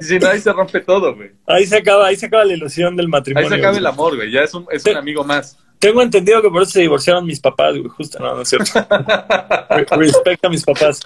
si 0.00 0.18
no, 0.18 0.28
ahí 0.28 0.40
se 0.40 0.52
rompe 0.52 0.80
todo, 0.80 1.14
güey. 1.14 1.32
Ahí 1.46 1.66
se 1.66 1.76
acaba, 1.76 2.06
ahí 2.06 2.16
se 2.16 2.26
acaba 2.26 2.44
la 2.44 2.54
ilusión 2.54 2.96
del 2.96 3.08
matrimonio. 3.08 3.48
Ahí 3.48 3.54
se 3.54 3.60
acaba 3.60 3.76
el 3.76 3.86
amor, 3.86 4.16
güey. 4.16 4.30
Ya 4.30 4.42
es 4.42 4.54
un, 4.54 4.66
es 4.70 4.84
un 4.86 4.96
amigo 4.96 5.24
más. 5.24 5.58
Tengo 5.78 6.02
entendido 6.02 6.40
que 6.40 6.48
por 6.48 6.62
eso 6.62 6.72
se 6.72 6.80
divorciaron 6.80 7.26
mis 7.26 7.40
papás, 7.40 7.76
güey. 7.76 7.88
Justo, 7.88 8.18
no, 8.18 8.36
no 8.36 8.42
es 8.42 8.48
cierto. 8.48 8.72
Respecto 9.96 10.46
a 10.46 10.50
mis 10.50 10.64
papás. 10.64 11.00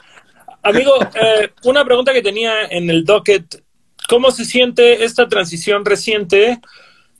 Amigo, 0.62 0.92
eh, 1.14 1.50
una 1.64 1.84
pregunta 1.84 2.12
que 2.12 2.22
tenía 2.22 2.66
en 2.70 2.88
el 2.88 3.04
docket. 3.04 3.64
¿Cómo 4.08 4.30
se 4.30 4.44
siente 4.44 5.04
esta 5.04 5.28
transición 5.28 5.84
reciente 5.84 6.60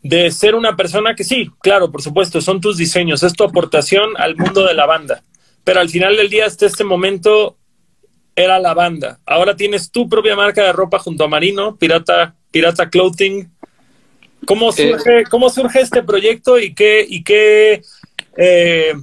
de 0.03 0.31
ser 0.31 0.55
una 0.55 0.77
persona 0.77 1.15
que 1.15 1.25
sí, 1.25 1.51
claro, 1.61 1.91
por 1.91 2.03
supuesto, 2.03 2.41
son 2.41 2.61
tus 2.61 2.77
diseños, 2.77 3.23
es 3.23 3.33
tu 3.33 3.45
aportación 3.45 4.11
al 4.17 4.37
mundo 4.37 4.65
de 4.67 4.75
la 4.75 4.87
banda, 4.87 5.23
pero 5.65 5.81
al 5.81 5.89
final 5.89 6.17
del 6.17 6.31
día, 6.31 6.47
hasta 6.47 6.67
este 6.67 6.85
momento, 6.85 7.57
era 8.39 8.61
la 8.61 8.73
banda. 8.73 9.19
Ahora 9.27 9.57
tienes 9.57 9.91
tu 9.91 10.09
propia 10.09 10.37
marca 10.37 10.63
de 10.63 10.73
ropa 10.73 10.99
junto 11.01 11.25
a 11.25 11.29
Marino, 11.29 11.77
Pirata, 11.77 12.37
Pirata 12.53 12.89
Clothing. 12.89 13.51
¿Cómo 14.47 14.71
eh, 14.71 14.73
surge, 14.73 15.25
¿cómo 15.29 15.51
surge 15.51 15.81
este 15.81 16.03
proyecto 16.05 16.59
y 16.59 16.73
qué, 16.73 17.05
y 17.07 17.25
qué, 17.25 17.83
eh, 18.37 18.95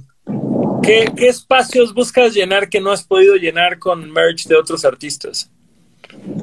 qué, 0.82 1.12
qué 1.14 1.28
espacios 1.28 1.92
buscas 1.92 2.32
llenar 2.32 2.70
que 2.70 2.80
no 2.80 2.90
has 2.90 3.04
podido 3.04 3.36
llenar 3.36 3.78
con 3.78 4.10
merch 4.10 4.46
de 4.46 4.56
otros 4.56 4.86
artistas? 4.86 5.50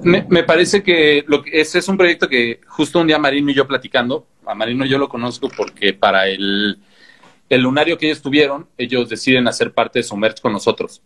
Me, 0.03 0.43
parece 0.43 0.83
que, 0.83 1.23
lo 1.27 1.43
que 1.43 1.61
ese 1.61 1.79
es 1.79 1.87
un 1.87 1.97
proyecto 1.97 2.27
que 2.27 2.61
justo 2.67 2.99
un 2.99 3.07
día 3.07 3.17
Marino 3.17 3.51
y 3.51 3.53
yo 3.53 3.67
platicando, 3.67 4.27
a 4.45 4.53
Marino 4.53 4.85
yo 4.85 4.97
lo 4.97 5.09
conozco 5.09 5.49
porque 5.55 5.93
para 5.93 6.27
el, 6.27 6.77
el 7.49 7.61
lunario 7.61 7.97
que 7.97 8.07
ellos 8.07 8.21
tuvieron, 8.21 8.67
ellos 8.77 9.09
deciden 9.09 9.47
hacer 9.47 9.73
parte 9.73 9.99
de 9.99 10.03
su 10.03 10.15
merch 10.17 10.41
con 10.41 10.53
nosotros, 10.53 11.01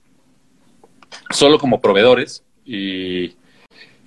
solo 1.29 1.59
como 1.59 1.81
proveedores 1.81 2.43
y, 2.65 3.35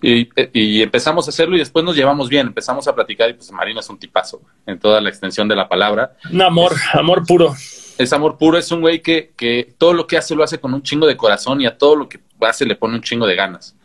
y, 0.03 0.83
empezamos 0.83 1.27
a 1.27 1.31
hacerlo 1.31 1.57
y 1.57 1.59
después 1.59 1.85
nos 1.85 1.97
llevamos 1.97 2.29
bien, 2.29 2.47
empezamos 2.47 2.89
a 2.89 2.95
platicar 2.95 3.31
y 3.31 3.35
pues 3.35 3.51
Marino 3.53 3.81
es 3.81 3.89
un 3.89 3.99
tipazo 3.99 4.41
en 4.67 4.79
toda 4.79 5.01
la 5.01 5.09
extensión 5.09 5.47
de 5.49 5.57
la 5.57 5.69
palabra. 5.69 6.17
Un 6.33 6.43
amor, 6.43 6.73
amor 6.93 7.27
puro. 7.27 7.55
Es 7.99 8.13
amor 8.13 8.39
puro, 8.39 8.57
es 8.57 8.71
un 8.73 8.81
güey 8.81 9.03
que, 9.03 9.33
que 9.37 9.75
todo 9.77 9.93
lo 9.93 10.07
que 10.07 10.17
hace 10.17 10.35
lo 10.35 10.43
hace 10.43 10.59
con 10.59 10.73
un 10.73 10.83
chingo 10.83 11.07
de 11.07 11.17
corazón 11.17 11.61
y 11.61 11.67
a 11.67 11.77
todo 11.77 11.97
lo 11.97 12.09
que 12.09 12.21
hace 12.41 12.65
le 12.65 12.77
pone 12.77 12.95
un 12.95 13.03
chingo 13.03 13.27
de 13.27 13.37
ganas. 13.37 13.77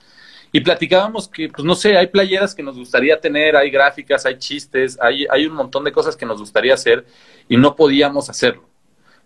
Y 0.56 0.61
platicábamos 0.61 1.27
que, 1.27 1.49
pues 1.49 1.65
no 1.65 1.76
sé, 1.76 1.98
hay 1.98 2.07
playeras 2.07 2.56
que 2.56 2.64
nos 2.64 2.77
gustaría 2.77 3.19
tener, 3.19 3.57
hay 3.57 3.69
gráficas, 3.69 4.26
hay 4.26 4.38
chistes, 4.38 4.98
hay, 5.02 5.27
hay 5.30 5.45
un 5.48 5.53
montón 5.53 5.84
de 5.84 5.91
cosas 5.91 6.15
que 6.15 6.26
nos 6.26 6.40
gustaría 6.40 6.73
hacer 6.73 7.06
y 7.49 7.57
no 7.57 7.76
podíamos 7.76 8.30
hacerlo. 8.30 8.64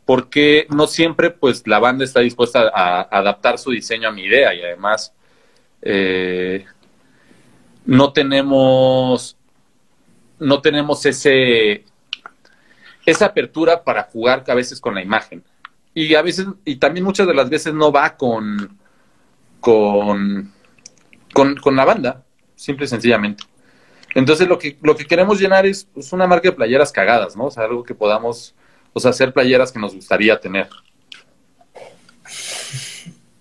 porque 0.05 0.65
no 0.71 0.87
siempre 0.87 1.29
pues 1.29 1.67
la 1.67 1.77
banda 1.77 2.03
está 2.03 2.21
dispuesta 2.21 2.71
a, 2.73 3.01
adaptar 3.15 3.59
su 3.59 3.69
diseño 3.69 4.09
a 4.09 4.11
mi 4.11 4.23
idea 4.23 4.55
y 4.55 4.61
además 4.63 5.13
eh, 5.83 6.65
no 7.85 8.11
tenemos 8.11 9.37
no 10.39 10.61
tenemos 10.61 11.05
ese 11.05 11.83
esa 13.05 13.25
apertura 13.27 13.83
para 13.83 14.01
jugar 14.01 14.43
a 14.47 14.55
veces 14.55 14.81
con 14.81 14.95
la 14.95 15.03
imagen 15.03 15.43
y 15.93 16.15
a 16.15 16.23
veces 16.23 16.47
y 16.65 16.77
también 16.77 17.05
muchas 17.05 17.27
de 17.27 17.35
las 17.35 17.51
veces 17.51 17.75
no 17.75 17.91
va 17.91 18.17
con 18.17 18.79
con 19.59 20.57
con, 21.61 21.75
la 21.75 21.85
banda 21.85 22.23
simple 22.55 22.85
y 22.85 22.89
sencillamente 22.89 23.43
entonces 24.15 24.47
lo 24.47 24.57
que 24.57 24.77
lo 24.81 24.95
que 24.95 25.05
queremos 25.05 25.39
llenar 25.39 25.65
es 25.65 25.85
pues, 25.93 26.11
una 26.13 26.27
marca 26.27 26.49
de 26.49 26.55
playeras 26.55 26.91
cagadas 26.91 27.35
no 27.35 27.45
o 27.45 27.51
sea 27.51 27.63
algo 27.65 27.83
que 27.83 27.95
podamos 27.95 28.55
o 28.93 28.99
sea, 28.99 29.11
hacer 29.11 29.33
playeras 29.33 29.71
que 29.71 29.79
nos 29.79 29.95
gustaría 29.95 30.39
tener. 30.39 30.67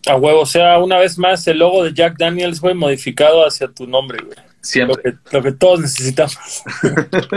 A 0.07 0.17
huevo, 0.17 0.41
o 0.41 0.47
sea, 0.47 0.79
una 0.79 0.99
vez 0.99 1.19
más 1.19 1.47
el 1.47 1.59
logo 1.59 1.85
de 1.85 1.93
Jack 1.93 2.17
Daniels, 2.19 2.61
güey, 2.61 2.75
modificado 2.75 3.47
hacia 3.47 3.69
tu 3.69 3.87
nombre, 3.87 4.19
güey. 4.25 4.37
Siempre. 4.61 5.17
Lo 5.33 5.43
que, 5.43 5.53
todos 5.53 5.81
necesitamos. 5.81 6.63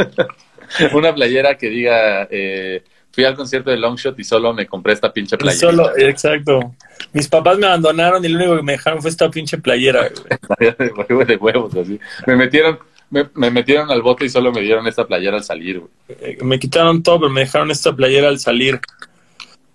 una 0.93 1.13
playera 1.13 1.57
que 1.57 1.69
diga, 1.69 2.27
eh, 2.31 2.83
fui 3.11 3.25
al 3.25 3.35
concierto 3.35 3.69
de 3.69 3.77
Longshot 3.77 4.17
y 4.19 4.23
solo 4.23 4.53
me 4.53 4.67
compré 4.67 4.93
esta 4.93 5.11
pinche 5.11 5.37
playera. 5.37 5.59
Solo, 5.59 5.97
exacto. 5.97 6.75
Mis 7.13 7.27
papás 7.27 7.57
me 7.57 7.67
abandonaron 7.67 8.23
y 8.23 8.29
lo 8.29 8.37
único 8.37 8.55
que 8.55 8.63
me 8.63 8.71
dejaron 8.73 9.01
fue 9.01 9.09
esta 9.09 9.29
pinche 9.29 9.57
playera, 9.57 10.09
güey. 11.09 11.25
de 11.25 11.35
huevos, 11.35 11.75
así. 11.75 11.99
Me 12.25 12.35
metieron, 12.35 12.79
me, 13.09 13.51
metieron 13.51 13.91
al 13.91 14.01
bote 14.01 14.25
y 14.25 14.29
solo 14.29 14.51
me 14.51 14.61
dieron 14.61 14.87
esta 14.87 15.05
playera 15.05 15.37
al 15.37 15.43
salir, 15.43 15.79
güey. 15.79 15.91
Eh, 16.07 16.37
me 16.41 16.59
quitaron 16.59 17.03
todo, 17.03 17.21
pero 17.21 17.31
me 17.31 17.41
dejaron 17.41 17.69
esta 17.71 17.93
playera 17.93 18.29
al 18.29 18.39
salir. 18.39 18.79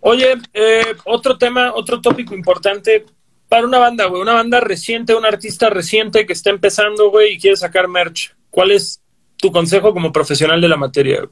Oye, 0.00 0.34
eh, 0.54 0.94
otro 1.04 1.36
tema, 1.36 1.72
otro 1.74 2.00
tópico 2.00 2.34
importante 2.34 3.04
para 3.48 3.66
una 3.66 3.78
banda, 3.78 4.06
güey, 4.06 4.22
una 4.22 4.34
banda 4.34 4.60
reciente, 4.60 5.14
un 5.14 5.24
artista 5.24 5.70
reciente 5.70 6.26
que 6.26 6.32
está 6.32 6.50
empezando, 6.50 7.10
güey, 7.10 7.34
y 7.34 7.38
quiere 7.38 7.56
sacar 7.56 7.88
merch. 7.88 8.34
¿Cuál 8.50 8.70
es 8.70 9.02
tu 9.36 9.52
consejo 9.52 9.92
como 9.92 10.12
profesional 10.12 10.60
de 10.60 10.68
la 10.68 10.76
materia? 10.76 11.22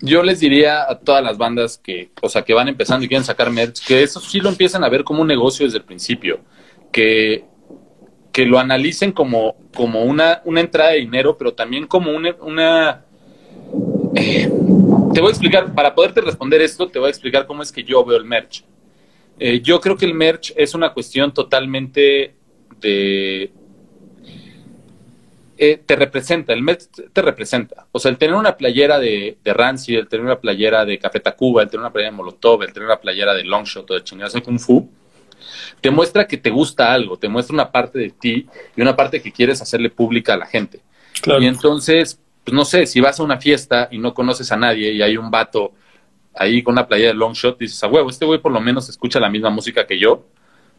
Yo 0.00 0.22
les 0.22 0.40
diría 0.40 0.90
a 0.90 0.98
todas 0.98 1.22
las 1.22 1.38
bandas 1.38 1.78
que, 1.78 2.10
o 2.20 2.28
sea, 2.28 2.42
que 2.42 2.52
van 2.52 2.68
empezando 2.68 3.04
y 3.04 3.08
quieren 3.08 3.24
sacar 3.24 3.50
merch, 3.50 3.84
que 3.86 4.02
eso 4.02 4.20
sí 4.20 4.40
lo 4.40 4.48
empiezan 4.48 4.84
a 4.84 4.88
ver 4.88 5.04
como 5.04 5.22
un 5.22 5.28
negocio 5.28 5.64
desde 5.64 5.78
el 5.78 5.84
principio, 5.84 6.40
que 6.92 7.44
que 8.34 8.44
lo 8.44 8.58
analicen 8.58 9.12
como, 9.12 9.54
como 9.72 10.02
una, 10.02 10.42
una 10.44 10.60
entrada 10.60 10.90
de 10.90 10.98
dinero, 10.98 11.38
pero 11.38 11.54
también 11.54 11.86
como 11.86 12.10
una... 12.10 12.34
una 12.40 13.04
eh, 14.16 14.50
te 15.14 15.20
voy 15.20 15.28
a 15.28 15.30
explicar, 15.30 15.72
para 15.72 15.94
poderte 15.94 16.20
responder 16.20 16.60
esto, 16.60 16.88
te 16.88 16.98
voy 16.98 17.06
a 17.06 17.10
explicar 17.10 17.46
cómo 17.46 17.62
es 17.62 17.70
que 17.70 17.84
yo 17.84 18.04
veo 18.04 18.18
el 18.18 18.24
merch. 18.24 18.64
Eh, 19.38 19.60
yo 19.60 19.80
creo 19.80 19.96
que 19.96 20.04
el 20.04 20.14
merch 20.14 20.52
es 20.56 20.74
una 20.74 20.92
cuestión 20.92 21.32
totalmente 21.32 22.34
de... 22.80 23.52
Eh, 25.56 25.80
te 25.84 25.94
representa, 25.94 26.52
el 26.52 26.62
merch 26.62 26.88
te 27.12 27.22
representa. 27.22 27.86
O 27.92 27.98
sea, 27.98 28.10
el 28.10 28.18
tener 28.18 28.34
una 28.34 28.56
playera 28.56 28.98
de, 28.98 29.38
de 29.42 29.54
Rancy, 29.54 29.94
el 29.94 30.08
tener 30.08 30.26
una 30.26 30.40
playera 30.40 30.84
de 30.84 30.98
Café 30.98 31.20
Tacuba, 31.20 31.62
el 31.62 31.68
tener 31.68 31.80
una 31.80 31.92
playera 31.92 32.10
de 32.10 32.16
Molotov, 32.16 32.62
el 32.62 32.72
tener 32.72 32.88
una 32.88 33.00
playera 33.00 33.34
de 33.34 33.44
Longshot 33.44 33.88
o 33.90 33.94
de 33.94 34.02
chingados 34.02 34.32
de 34.32 34.42
Kung 34.42 34.58
Fu, 34.58 34.90
te 35.80 35.90
muestra 35.90 36.26
que 36.26 36.38
te 36.38 36.50
gusta 36.50 36.92
algo, 36.92 37.16
te 37.16 37.28
muestra 37.28 37.54
una 37.54 37.70
parte 37.70 37.98
de 37.98 38.10
ti 38.10 38.46
y 38.76 38.80
una 38.82 38.96
parte 38.96 39.22
que 39.22 39.30
quieres 39.32 39.62
hacerle 39.62 39.90
pública 39.90 40.34
a 40.34 40.38
la 40.38 40.46
gente. 40.46 40.80
Y 41.38 41.46
entonces, 41.46 42.18
pues 42.42 42.54
no 42.54 42.64
sé, 42.64 42.86
si 42.86 43.00
vas 43.00 43.20
a 43.20 43.22
una 43.22 43.38
fiesta 43.38 43.88
y 43.90 43.98
no 43.98 44.12
conoces 44.12 44.50
a 44.52 44.56
nadie 44.56 44.92
y 44.92 45.02
hay 45.02 45.16
un 45.16 45.30
vato 45.30 45.72
ahí 46.34 46.62
con 46.62 46.72
una 46.72 46.86
playa 46.86 47.08
de 47.08 47.14
long 47.14 47.32
shot, 47.32 47.58
dices, 47.58 47.82
a 47.84 47.86
huevo, 47.86 48.10
este 48.10 48.24
güey 48.24 48.40
por 48.40 48.52
lo 48.52 48.60
menos 48.60 48.88
escucha 48.88 49.20
la 49.20 49.30
misma 49.30 49.50
música 49.50 49.86
que 49.86 49.98
yo, 49.98 50.26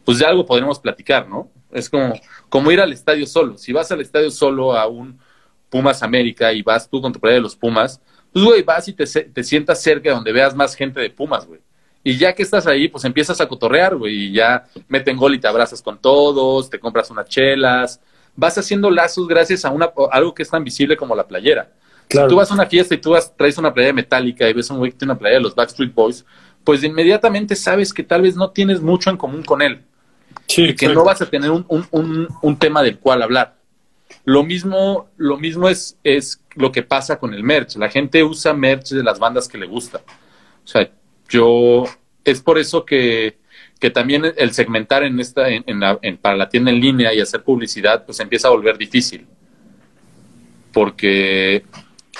pues 0.04 0.18
de 0.18 0.26
algo 0.26 0.44
podremos 0.44 0.78
platicar, 0.78 1.28
¿no? 1.28 1.50
Es 1.76 1.90
como, 1.90 2.14
como 2.48 2.70
ir 2.72 2.80
al 2.80 2.92
estadio 2.92 3.26
solo. 3.26 3.58
Si 3.58 3.72
vas 3.72 3.90
al 3.92 4.00
estadio 4.00 4.30
solo 4.30 4.76
a 4.76 4.86
un 4.86 5.18
Pumas 5.68 6.02
América 6.02 6.52
y 6.52 6.62
vas 6.62 6.88
tú 6.88 7.00
con 7.00 7.12
tu 7.12 7.20
playa 7.20 7.36
de 7.36 7.42
los 7.42 7.56
Pumas, 7.56 8.00
pues 8.32 8.44
güey, 8.44 8.62
vas 8.62 8.88
y 8.88 8.92
te, 8.92 9.04
te 9.06 9.44
sientas 9.44 9.82
cerca 9.82 10.10
donde 10.10 10.32
veas 10.32 10.54
más 10.54 10.74
gente 10.74 11.00
de 11.00 11.10
Pumas, 11.10 11.46
güey. 11.46 11.60
Y 12.02 12.16
ya 12.16 12.32
que 12.34 12.42
estás 12.42 12.66
ahí, 12.66 12.86
pues 12.86 13.04
empiezas 13.04 13.40
a 13.40 13.48
cotorrear, 13.48 13.96
güey, 13.96 14.26
y 14.26 14.32
ya 14.32 14.64
meten 14.88 15.16
gol 15.16 15.34
y 15.34 15.40
te 15.40 15.48
abrazas 15.48 15.82
con 15.82 15.98
todos, 15.98 16.70
te 16.70 16.78
compras 16.78 17.10
unas 17.10 17.28
chelas, 17.28 18.00
vas 18.36 18.56
haciendo 18.56 18.90
lazos 18.90 19.26
gracias 19.26 19.64
a 19.64 19.70
una, 19.70 19.90
algo 20.12 20.32
que 20.32 20.44
es 20.44 20.50
tan 20.50 20.62
visible 20.62 20.96
como 20.96 21.16
la 21.16 21.26
playera. 21.26 21.72
Si 22.08 22.18
tú 22.28 22.36
vas 22.36 22.50
a 22.50 22.54
una 22.54 22.66
fiesta 22.66 22.94
y 22.94 22.98
tú 22.98 23.10
vas, 23.10 23.36
traes 23.36 23.58
una 23.58 23.74
playera 23.74 23.92
metálica 23.92 24.48
y 24.48 24.52
ves 24.52 24.70
a 24.70 24.74
un 24.74 24.78
güey 24.78 24.92
que 24.92 24.98
tiene 24.98 25.12
una 25.12 25.18
playera 25.18 25.38
de 25.38 25.42
los 25.42 25.54
Backstreet 25.56 25.92
Boys, 25.92 26.24
pues 26.62 26.84
inmediatamente 26.84 27.56
sabes 27.56 27.92
que 27.92 28.04
tal 28.04 28.22
vez 28.22 28.36
no 28.36 28.50
tienes 28.50 28.80
mucho 28.80 29.10
en 29.10 29.16
común 29.16 29.42
con 29.42 29.60
él. 29.62 29.85
Sí, 30.46 30.74
que 30.74 30.88
no 30.88 31.04
vas 31.04 31.20
a 31.22 31.28
tener 31.28 31.50
un, 31.50 31.66
un, 31.68 32.28
un, 32.40 32.58
tema 32.58 32.82
del 32.82 32.98
cual 32.98 33.22
hablar. 33.22 33.56
Lo 34.24 34.44
mismo, 34.44 35.08
lo 35.16 35.36
mismo 35.36 35.68
es, 35.68 35.98
es 36.04 36.40
lo 36.54 36.70
que 36.70 36.82
pasa 36.82 37.18
con 37.18 37.34
el 37.34 37.42
merch. 37.42 37.76
La 37.76 37.88
gente 37.88 38.22
usa 38.22 38.54
merch 38.54 38.90
de 38.90 39.02
las 39.02 39.18
bandas 39.18 39.48
que 39.48 39.58
le 39.58 39.66
gusta. 39.66 39.98
O 40.64 40.66
sea, 40.66 40.88
yo, 41.28 41.84
es 42.24 42.40
por 42.40 42.58
eso 42.58 42.84
que, 42.84 43.38
que 43.80 43.90
también 43.90 44.32
el 44.36 44.52
segmentar 44.52 45.02
en 45.02 45.18
esta, 45.20 45.48
en, 45.48 45.64
en 45.66 46.16
para 46.18 46.36
la 46.36 46.48
tienda 46.48 46.70
en 46.70 46.80
línea 46.80 47.12
y 47.12 47.20
hacer 47.20 47.42
publicidad, 47.42 48.04
pues 48.06 48.20
empieza 48.20 48.48
a 48.48 48.52
volver 48.52 48.78
difícil. 48.78 49.26
Porque 50.72 51.64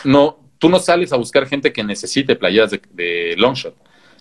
no, 0.05 0.39
tú 0.59 0.69
no 0.69 0.79
sales 0.79 1.13
a 1.13 1.17
buscar 1.17 1.47
gente 1.47 1.73
que 1.73 1.85
necesite 1.85 2.37
playeras 2.37 2.71
de, 2.73 2.81
de 2.93 3.35
Longshot. 3.37 3.75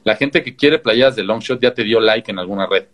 La 0.03 0.16
gente 0.16 0.44
que 0.44 0.56
quiere 0.56 0.80
playeras 0.80 1.16
de 1.16 1.24
Longshot 1.24 1.60
ya 1.60 1.74
te 1.74 1.84
dio 1.84 1.99
like 1.99 2.30
en 2.30 2.40
alguna 2.40 2.68
red. 2.68 2.86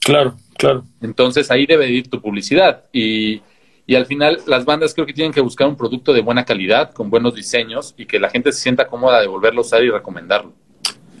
Claro, 0.00 0.36
claro. 0.56 0.84
Entonces 1.00 1.50
ahí 1.50 1.66
debe 1.66 1.88
ir 1.88 2.08
tu 2.08 2.20
publicidad. 2.20 2.84
Y, 2.92 3.42
y 3.86 3.94
al 3.94 4.06
final 4.06 4.40
las 4.46 4.64
bandas 4.64 4.94
creo 4.94 5.06
que 5.06 5.12
tienen 5.12 5.32
que 5.32 5.40
buscar 5.40 5.66
un 5.66 5.76
producto 5.76 6.12
de 6.12 6.22
buena 6.22 6.44
calidad, 6.44 6.92
con 6.92 7.10
buenos 7.10 7.34
diseños 7.34 7.94
y 7.96 8.06
que 8.06 8.18
la 8.18 8.30
gente 8.30 8.52
se 8.52 8.60
sienta 8.60 8.86
cómoda 8.86 9.20
de 9.20 9.26
volverlo 9.26 9.60
a 9.60 9.64
usar 9.64 9.82
y 9.82 9.90
recomendarlo. 9.90 10.52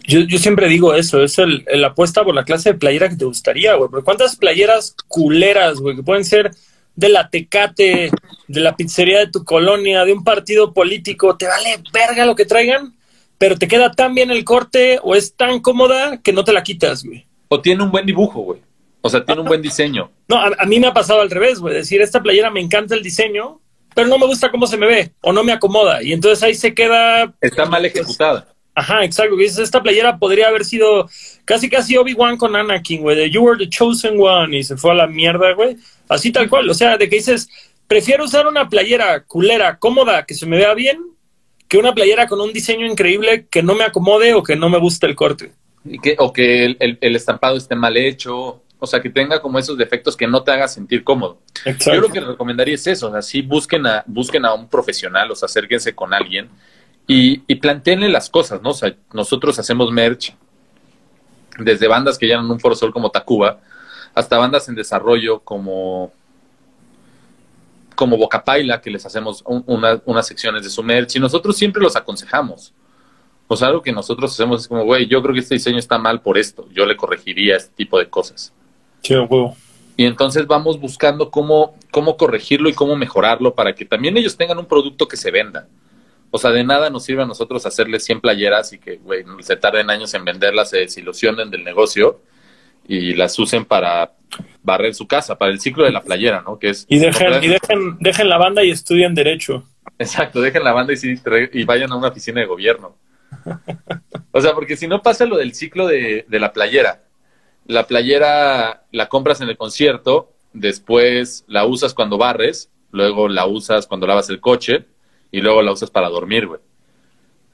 Yo, 0.04 0.20
yo 0.20 0.38
siempre 0.38 0.68
digo 0.68 0.94
eso, 0.94 1.22
es 1.22 1.38
el, 1.38 1.64
apuesta 1.84 2.24
por 2.24 2.34
la 2.34 2.44
clase 2.44 2.72
de 2.72 2.78
playera 2.78 3.08
que 3.08 3.16
te 3.16 3.24
gustaría, 3.24 3.74
güey. 3.74 4.02
¿cuántas 4.02 4.36
playeras 4.36 4.96
culeras, 5.08 5.78
güey, 5.78 5.96
que 5.96 6.02
pueden 6.02 6.24
ser 6.24 6.50
de 6.96 7.08
la 7.08 7.28
Tecate, 7.28 8.10
de 8.48 8.60
la 8.60 8.76
pizzería 8.76 9.20
de 9.20 9.28
tu 9.28 9.44
colonia, 9.44 10.04
de 10.04 10.12
un 10.12 10.24
partido 10.24 10.72
político, 10.72 11.36
te 11.36 11.46
vale 11.46 11.82
verga 11.92 12.26
lo 12.26 12.34
que 12.34 12.44
traigan, 12.44 12.94
pero 13.38 13.56
te 13.56 13.68
queda 13.68 13.92
tan 13.92 14.14
bien 14.14 14.30
el 14.30 14.44
corte 14.44 14.98
o 15.02 15.14
es 15.14 15.34
tan 15.34 15.60
cómoda 15.60 16.20
que 16.22 16.32
no 16.32 16.44
te 16.44 16.52
la 16.52 16.62
quitas, 16.62 17.04
güey. 17.04 17.26
O 17.48 17.60
tiene 17.60 17.82
un 17.82 17.90
buen 17.90 18.06
dibujo, 18.06 18.40
güey. 18.40 18.60
O 19.02 19.08
sea, 19.08 19.24
tiene 19.24 19.40
un 19.40 19.46
buen 19.46 19.62
diseño. 19.62 20.10
No, 20.28 20.36
a, 20.36 20.50
a 20.58 20.66
mí 20.66 20.78
me 20.78 20.86
ha 20.86 20.92
pasado 20.92 21.20
al 21.20 21.30
revés, 21.30 21.58
güey. 21.58 21.74
Decir, 21.74 22.00
esta 22.00 22.22
playera 22.22 22.50
me 22.50 22.60
encanta 22.60 22.94
el 22.94 23.02
diseño, 23.02 23.60
pero 23.94 24.08
no 24.08 24.18
me 24.18 24.26
gusta 24.26 24.50
cómo 24.50 24.66
se 24.66 24.76
me 24.76 24.86
ve 24.86 25.12
o 25.20 25.32
no 25.32 25.42
me 25.42 25.52
acomoda. 25.52 26.02
Y 26.02 26.12
entonces 26.12 26.42
ahí 26.42 26.54
se 26.54 26.74
queda... 26.74 27.32
Está 27.40 27.66
mal 27.66 27.84
ejecutada. 27.84 28.46
Ajá, 28.74 29.04
exacto. 29.04 29.36
Esta 29.38 29.82
playera 29.82 30.18
podría 30.18 30.48
haber 30.48 30.64
sido 30.64 31.08
casi 31.44 31.68
casi 31.68 31.96
Obi-Wan 31.96 32.36
con 32.36 32.56
Anakin, 32.56 33.02
güey, 33.02 33.16
de 33.16 33.30
You 33.30 33.42
were 33.42 33.58
the 33.58 33.68
chosen 33.68 34.20
one 34.20 34.56
y 34.56 34.62
se 34.62 34.76
fue 34.76 34.92
a 34.92 34.94
la 34.94 35.06
mierda, 35.06 35.52
güey. 35.54 35.76
Así 36.08 36.32
tal 36.32 36.48
cual. 36.48 36.68
O 36.70 36.74
sea, 36.74 36.96
de 36.96 37.08
que 37.08 37.16
dices, 37.16 37.48
prefiero 37.86 38.24
usar 38.24 38.46
una 38.46 38.68
playera 38.68 39.24
culera, 39.24 39.78
cómoda, 39.78 40.24
que 40.24 40.34
se 40.34 40.46
me 40.46 40.56
vea 40.56 40.74
bien, 40.74 40.98
que 41.68 41.78
una 41.78 41.94
playera 41.94 42.26
con 42.26 42.40
un 42.40 42.52
diseño 42.52 42.86
increíble 42.86 43.46
que 43.50 43.62
no 43.62 43.74
me 43.74 43.84
acomode 43.84 44.34
o 44.34 44.42
que 44.42 44.56
no 44.56 44.68
me 44.68 44.78
guste 44.78 45.06
el 45.06 45.14
corte. 45.14 45.52
Y 45.84 45.98
que, 45.98 46.14
o 46.18 46.32
que 46.32 46.76
el, 46.78 47.16
estampado 47.16 47.56
esté 47.56 47.74
mal 47.74 47.96
hecho, 47.96 48.62
o 48.80 48.86
sea, 48.86 49.00
que 49.00 49.10
tenga 49.10 49.40
como 49.40 49.58
esos 49.58 49.78
defectos 49.78 50.16
que 50.16 50.26
no 50.26 50.42
te 50.42 50.50
haga 50.50 50.66
sentir 50.66 51.04
cómodo. 51.04 51.38
Yo 51.86 52.00
lo 52.00 52.08
que 52.08 52.20
recomendaría 52.20 52.74
es 52.74 52.86
eso, 52.86 53.08
o 53.08 53.12
sea, 53.12 53.22
sí 53.22 53.42
busquen 53.42 53.86
a, 53.86 54.02
busquen 54.06 54.44
a 54.44 54.54
un 54.54 54.68
profesional, 54.68 55.30
o 55.30 55.36
sea, 55.36 55.46
acérquense 55.46 55.94
con 55.94 56.14
alguien 56.14 56.48
y, 57.06 57.42
y 57.46 57.56
planteenle 57.56 58.08
las 58.08 58.30
cosas, 58.30 58.62
¿no? 58.62 58.70
O 58.70 58.74
sea, 58.74 58.94
nosotros 59.12 59.58
hacemos 59.58 59.92
merch 59.92 60.34
desde 61.58 61.88
bandas 61.88 62.18
que 62.18 62.26
llenan 62.26 62.50
un 62.50 62.60
Foro 62.60 62.74
Sol 62.74 62.92
como 62.92 63.10
Tacuba, 63.10 63.60
hasta 64.14 64.38
bandas 64.38 64.68
en 64.68 64.74
desarrollo 64.74 65.40
como, 65.40 66.12
como 67.94 68.16
Boca 68.16 68.42
Paila, 68.42 68.80
que 68.80 68.90
les 68.90 69.04
hacemos 69.04 69.44
unas 69.46 70.26
secciones 70.26 70.64
de 70.64 70.70
su 70.70 70.82
merch, 70.82 71.16
y 71.16 71.20
nosotros 71.20 71.56
siempre 71.56 71.82
los 71.82 71.96
aconsejamos. 71.96 72.72
O 73.46 73.56
sea, 73.56 73.68
algo 73.68 73.82
que 73.82 73.92
nosotros 73.92 74.32
hacemos 74.32 74.62
es 74.62 74.68
como, 74.68 74.84
güey, 74.84 75.06
yo 75.06 75.20
creo 75.22 75.34
que 75.34 75.40
este 75.40 75.56
diseño 75.56 75.78
está 75.78 75.98
mal 75.98 76.22
por 76.22 76.38
esto, 76.38 76.68
yo 76.70 76.86
le 76.86 76.96
corregiría 76.96 77.56
este 77.56 77.74
tipo 77.74 77.98
de 77.98 78.08
cosas. 78.08 78.52
Sí, 79.02 79.14
huevo. 79.14 79.56
Y 79.96 80.06
entonces 80.06 80.46
vamos 80.46 80.80
buscando 80.80 81.30
cómo, 81.30 81.76
cómo 81.90 82.16
corregirlo 82.16 82.68
y 82.68 82.72
cómo 82.72 82.96
mejorarlo 82.96 83.54
para 83.54 83.74
que 83.74 83.84
también 83.84 84.16
ellos 84.16 84.36
tengan 84.36 84.58
un 84.58 84.66
producto 84.66 85.06
que 85.06 85.16
se 85.16 85.30
venda. 85.30 85.68
O 86.30 86.38
sea, 86.38 86.50
de 86.50 86.64
nada 86.64 86.90
nos 86.90 87.04
sirve 87.04 87.22
a 87.22 87.26
nosotros 87.26 87.66
hacerles 87.66 88.04
100 88.04 88.20
playeras 88.20 88.72
y 88.72 88.78
que, 88.78 88.96
güey, 88.96 89.24
se 89.40 89.56
tarden 89.56 89.90
años 89.90 90.14
en 90.14 90.24
venderlas, 90.24 90.70
se 90.70 90.78
desilusionen 90.78 91.50
del 91.50 91.64
negocio 91.64 92.20
y 92.86 93.14
las 93.14 93.38
usen 93.38 93.64
para 93.64 94.12
barrer 94.62 94.94
su 94.94 95.06
casa, 95.06 95.36
para 95.36 95.50
el 95.52 95.60
ciclo 95.60 95.84
de 95.84 95.92
la 95.92 96.02
playera, 96.02 96.42
¿no? 96.42 96.58
Que 96.58 96.70
es 96.70 96.86
y 96.88 96.98
dejen, 96.98 97.42
y 97.42 97.48
dejen, 97.48 97.98
dejen 97.98 98.28
la 98.28 98.38
banda 98.38 98.64
y 98.64 98.70
estudien 98.70 99.14
derecho. 99.14 99.64
Exacto, 99.98 100.40
dejen 100.40 100.64
la 100.64 100.72
banda 100.72 100.94
y, 100.94 100.98
y 101.52 101.64
vayan 101.64 101.92
a 101.92 101.96
una 101.96 102.08
oficina 102.08 102.40
de 102.40 102.46
gobierno. 102.46 102.96
O 104.32 104.40
sea, 104.40 104.54
porque 104.54 104.76
si 104.76 104.86
no 104.86 105.02
pasa 105.02 105.26
lo 105.26 105.36
del 105.36 105.54
ciclo 105.54 105.86
de, 105.86 106.24
de 106.28 106.40
la 106.40 106.52
playera. 106.52 107.02
La 107.66 107.86
playera 107.86 108.84
la 108.90 109.08
compras 109.08 109.40
en 109.40 109.48
el 109.48 109.56
concierto, 109.56 110.32
después 110.52 111.44
la 111.46 111.64
usas 111.66 111.94
cuando 111.94 112.18
barres, 112.18 112.70
luego 112.90 113.28
la 113.28 113.46
usas 113.46 113.86
cuando 113.86 114.06
lavas 114.06 114.28
el 114.30 114.40
coche 114.40 114.84
y 115.30 115.40
luego 115.40 115.62
la 115.62 115.72
usas 115.72 115.90
para 115.90 116.08
dormir, 116.08 116.46
güey. 116.46 116.60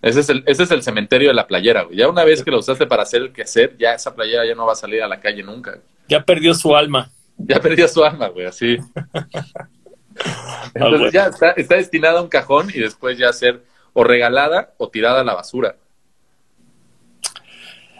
Ese 0.03 0.21
es, 0.21 0.29
el, 0.29 0.45
ese 0.47 0.63
es 0.63 0.71
el 0.71 0.83
cementerio 0.83 1.29
de 1.29 1.35
la 1.35 1.47
playera, 1.47 1.83
güey. 1.83 1.97
Ya 1.97 2.09
una 2.09 2.23
vez 2.25 2.45
que 2.45 2.51
la 2.51 2.59
usaste 2.59 2.87
para 2.87 3.03
hacer 3.03 3.23
el 3.23 3.33
quehacer, 3.33 3.77
ya 3.77 3.93
esa 3.95 4.15
playera 4.15 4.47
ya 4.47 4.55
no 4.55 4.67
va 4.67 4.73
a 4.73 4.77
salir 4.77 5.03
a 5.03 5.09
la 5.09 5.21
calle 5.21 5.43
nunca. 5.43 5.73
güey. 5.73 5.83
Ya 6.09 6.25
perdió 6.25 6.55
su 6.55 6.77
alma. 6.77 7.11
Ya 7.39 7.61
perdió 7.61 7.89
su 7.89 8.05
alma, 8.05 8.29
güey, 8.29 8.47
así. 8.47 8.79
Ah, 10.19 10.71
Entonces 10.75 11.13
ya 11.13 11.27
está, 11.27 11.51
está 11.51 11.75
destinada 11.77 12.21
a 12.21 12.23
un 12.23 12.29
cajón 12.29 12.71
y 12.73 12.81
después 12.81 13.19
ya 13.19 13.29
a 13.29 13.35
ser 13.35 13.63
o 13.93 14.03
regalada 14.03 14.73
o 14.79 14.89
tirada 14.89 15.21
a 15.21 15.25
la 15.25 15.35
basura. 15.35 15.77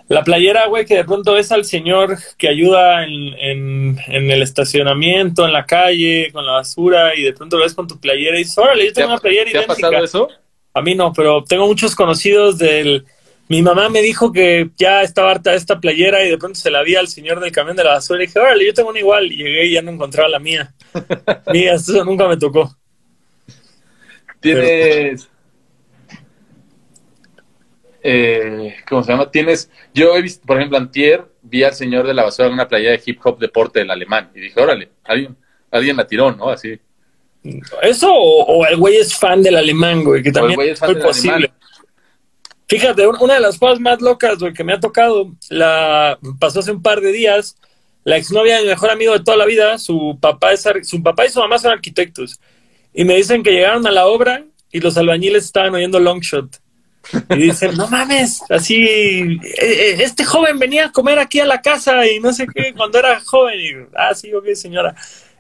La 0.09 0.23
playera, 0.23 0.67
güey, 0.69 0.87
que 0.87 0.95
de 0.97 1.05
pronto 1.05 1.33
ves 1.35 1.51
al 1.51 1.65
señor 1.65 2.17
que 2.39 2.49
ayuda 2.49 3.05
en, 3.05 3.35
en, 3.41 3.99
en 4.07 4.31
el 4.31 4.43
estacionamiento, 4.43 5.45
en 5.45 5.53
la 5.53 5.67
calle, 5.67 6.31
con 6.33 6.47
la 6.47 6.53
basura, 6.53 7.15
y 7.17 7.23
de 7.23 7.33
pronto 7.33 7.57
lo 7.57 7.65
ves 7.65 7.75
con 7.75 7.89
tu 7.89 7.99
playera 7.99 8.37
y 8.37 8.41
dices, 8.41 8.57
órale, 8.59 8.87
yo 8.87 8.93
¿Te 8.93 9.01
tengo 9.01 9.11
ha, 9.11 9.15
una 9.15 9.21
playera 9.21 9.51
te 9.51 9.59
ha 9.59 9.63
idéntica. 9.63 9.89
pasado 9.89 10.05
eso? 10.05 10.29
A 10.75 10.83
mí 10.83 10.95
no, 10.95 11.13
pero 11.13 11.43
tengo 11.45 11.67
muchos 11.67 11.95
conocidos 11.95 12.59
del... 12.59 13.05
Mi 13.49 13.63
mamá 13.63 13.89
me 13.89 14.03
dijo 14.03 14.33
que 14.33 14.71
ya 14.77 15.03
estaba 15.03 15.31
harta 15.31 15.53
de 15.53 15.57
esta 15.57 15.81
playera 15.81 16.25
y 16.25 16.31
de 16.31 16.39
pronto 16.39 16.59
se 16.59 16.71
la 16.71 16.83
vi 16.83 16.97
al 16.97 17.07
señor 17.09 17.39
del 17.41 17.53
camión 17.53 17.77
de 17.77 17.85
la 17.85 17.93
basura 17.93 18.23
y 18.23 18.27
dije, 18.27 18.41
órale, 18.41 18.67
yo 18.67 18.75
tengo 18.75 18.91
una 18.91 18.99
igual. 18.99 19.31
Y 19.31 19.37
llegué 19.37 19.67
y 19.67 19.73
ya 19.75 19.83
no 19.83 19.93
encontraba 19.93 20.29
la 20.29 20.41
mía. 20.41 20.75
Mía, 21.53 21.75
eso 21.75 22.05
nunca 22.05 22.27
me 22.27 22.37
tocó. 22.37 22.77
Tienes. 24.41 25.29
Eh, 28.09 28.77
¿Cómo 28.89 29.03
se 29.03 29.11
llama? 29.11 29.29
Tienes. 29.31 29.69
Yo 29.93 30.15
he 30.17 30.23
visto, 30.23 30.47
por 30.47 30.59
ejemplo, 30.59 30.79
Antier, 30.79 31.25
vi 31.43 31.65
al 31.65 31.75
señor 31.75 32.07
de 32.07 32.15
la 32.15 32.23
basura 32.23 32.47
en 32.47 32.55
una 32.55 32.69
playa 32.69 32.91
de 32.93 33.03
hip 33.05 33.19
hop 33.25 33.39
deporte 33.41 33.81
del 33.81 33.91
alemán 33.91 34.31
y 34.33 34.41
dije, 34.41 34.61
órale, 34.61 34.91
alguien, 35.03 35.37
alguien 35.73 35.97
la 35.97 36.07
tiró, 36.07 36.31
¿no? 36.31 36.49
Así. 36.51 36.79
¿Eso 37.83 38.13
o, 38.13 38.45
o 38.45 38.67
el 38.67 38.77
güey 38.77 38.97
es 38.97 39.17
fan 39.17 39.43
del 39.43 39.57
alemán, 39.57 40.05
güey? 40.05 40.23
Que 40.23 40.31
también 40.31 40.61
es 40.61 40.81
muy 40.83 40.95
posible. 40.97 41.35
alemán. 41.35 41.57
Fíjate, 42.69 43.07
un- 43.07 43.17
una 43.21 43.35
de 43.35 43.41
las 43.41 43.59
cosas 43.59 43.81
más 43.81 44.01
locas, 44.01 44.39
güey, 44.39 44.53
que 44.53 44.65
me 44.65 44.73
ha 44.73 44.81
tocado, 44.81 45.33
la 45.51 46.19
pasó 46.39 46.61
hace 46.61 46.73
un 46.73 46.83
par 46.83 47.01
de 47.01 47.13
días, 47.13 47.57
la 48.05 48.17
exnovia 48.17 48.57
de 48.57 48.63
mi 48.63 48.69
mejor 48.69 48.91
amigo 48.91 49.13
de 49.13 49.25
toda 49.25 49.37
la 49.37 49.47
vida, 49.47 49.79
su 49.79 50.19
papá, 50.21 50.53
es, 50.53 50.65
su 50.83 51.03
papá 51.03 51.27
y 51.27 51.31
su 51.31 51.41
mamá 51.41 51.59
son 51.59 51.73
arquitectos, 51.73 52.39
y 52.93 53.05
me 53.05 53.15
dicen 53.17 53.43
que 53.43 53.53
llegaron 53.53 53.87
a 53.87 53.91
la 53.93 54.07
obra 54.07 54.45
y 54.73 54.81
los 54.81 54.97
albañiles 54.97 55.45
estaban 55.45 55.75
oyendo 55.75 55.99
Longshot. 56.01 56.61
Y 57.31 57.37
dicen, 57.37 57.77
no 57.77 57.89
mames, 57.89 58.41
así, 58.51 58.85
eh, 58.85 59.39
eh, 59.61 59.97
este 60.01 60.25
joven 60.25 60.59
venía 60.59 60.87
a 60.87 60.93
comer 60.93 61.19
aquí 61.19 61.41
a 61.41 61.47
la 61.47 61.61
casa 61.61 62.07
y 62.07 62.21
no 62.21 62.33
sé 62.33 62.47
qué, 62.53 62.73
cuando 62.77 62.99
era 62.99 63.21
joven, 63.21 63.61
y, 63.61 63.71
ah, 63.97 64.15
sí, 64.15 64.33
ok, 64.33 64.47
señora. 64.55 64.95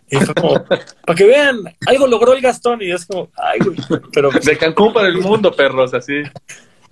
Y 0.08 0.16
fue 0.16 0.34
como, 0.34 0.64
para 0.64 1.16
que 1.16 1.24
vean, 1.24 1.58
algo 1.86 2.06
logró 2.06 2.32
el 2.32 2.40
Gastón, 2.40 2.80
y 2.82 2.92
es 2.92 3.06
como, 3.06 3.30
ay, 3.36 3.58
güey, 3.60 3.76
pero 4.12 4.30
De 4.30 4.56
Cancún 4.56 4.92
para 4.92 5.08
el 5.08 5.18
mundo, 5.18 5.54
perros, 5.54 5.92
así. 5.94 6.22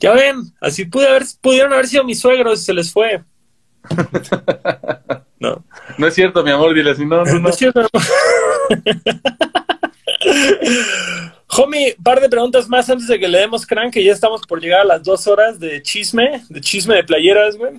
ya 0.01 0.13
ven, 0.13 0.41
así 0.61 0.85
pude 0.85 1.09
haber, 1.09 1.25
pudieron 1.41 1.73
haber 1.73 1.87
sido 1.87 2.05
mis 2.05 2.21
suegros 2.21 2.61
y 2.61 2.65
se 2.65 2.75
les 2.75 2.93
fue. 2.93 3.23
No, 5.41 5.63
No 5.99 6.07
es 6.07 6.15
cierto, 6.15 6.43
mi 6.43 6.51
amor, 6.53 6.73
dile 6.73 6.93
así, 6.93 7.05
no, 7.05 7.23
no, 7.23 7.31
no 7.35 7.39
no. 7.41 7.49
es 7.51 7.57
cierto. 7.57 7.87
Homie, 11.57 11.95
par 12.03 12.21
de 12.21 12.29
preguntas 12.29 12.69
más 12.69 12.91
antes 12.91 13.07
de 13.07 13.19
que 13.19 13.29
le 13.29 13.39
demos 13.39 13.65
crank, 13.65 13.93
que 13.93 14.03
ya 14.03 14.13
estamos 14.13 14.41
por 14.47 14.61
llegar 14.61 14.81
a 14.81 14.85
las 14.85 15.03
dos 15.05 15.27
horas 15.29 15.61
de 15.61 15.81
chisme, 15.83 16.43
de 16.49 16.61
chisme 16.61 16.97
de 16.97 17.05
playeras, 17.05 17.57
güey. 17.57 17.75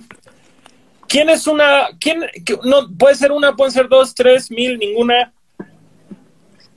¿Quién 1.06 1.28
es 1.28 1.46
una, 1.46 1.88
quién, 2.00 2.24
no, 2.64 2.88
puede 2.96 3.14
ser 3.14 3.32
una, 3.32 3.54
pueden 3.54 3.72
ser 3.72 3.88
dos, 3.88 4.14
tres, 4.14 4.50
mil, 4.50 4.78
ninguna? 4.78 5.32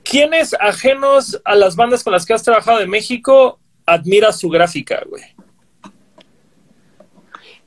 ¿Quiénes 0.02 0.54
ajenos 0.54 1.40
a 1.44 1.54
las 1.54 1.74
bandas 1.74 2.04
con 2.04 2.12
las 2.12 2.26
que 2.26 2.34
has 2.34 2.42
trabajado 2.42 2.78
de 2.78 2.86
México 2.86 3.58
admira 3.86 4.32
su 4.32 4.48
gráfica, 4.48 5.02
güey? 5.08 5.24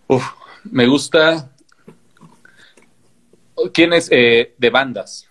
Uf, 0.08 0.24
me 0.64 0.86
gusta. 0.86 1.50
¿Quién 3.74 3.94
es 3.94 4.10
eh, 4.12 4.54
de 4.58 4.70
bandas? 4.70 5.28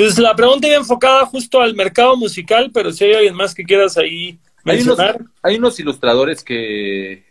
Pues 0.00 0.18
la 0.18 0.34
pregunta 0.34 0.66
iba 0.66 0.76
enfocada 0.76 1.26
justo 1.26 1.60
al 1.60 1.74
mercado 1.74 2.16
musical, 2.16 2.70
pero 2.72 2.90
si 2.90 3.04
hay 3.04 3.12
alguien 3.14 3.34
más 3.34 3.54
que 3.54 3.64
quieras 3.64 3.98
ahí 3.98 4.38
Hay 4.64 4.80
unos, 4.80 4.96
mencionar. 4.96 5.18
hay 5.42 5.56
unos 5.56 5.78
ilustradores 5.78 6.42
que, 6.42 7.24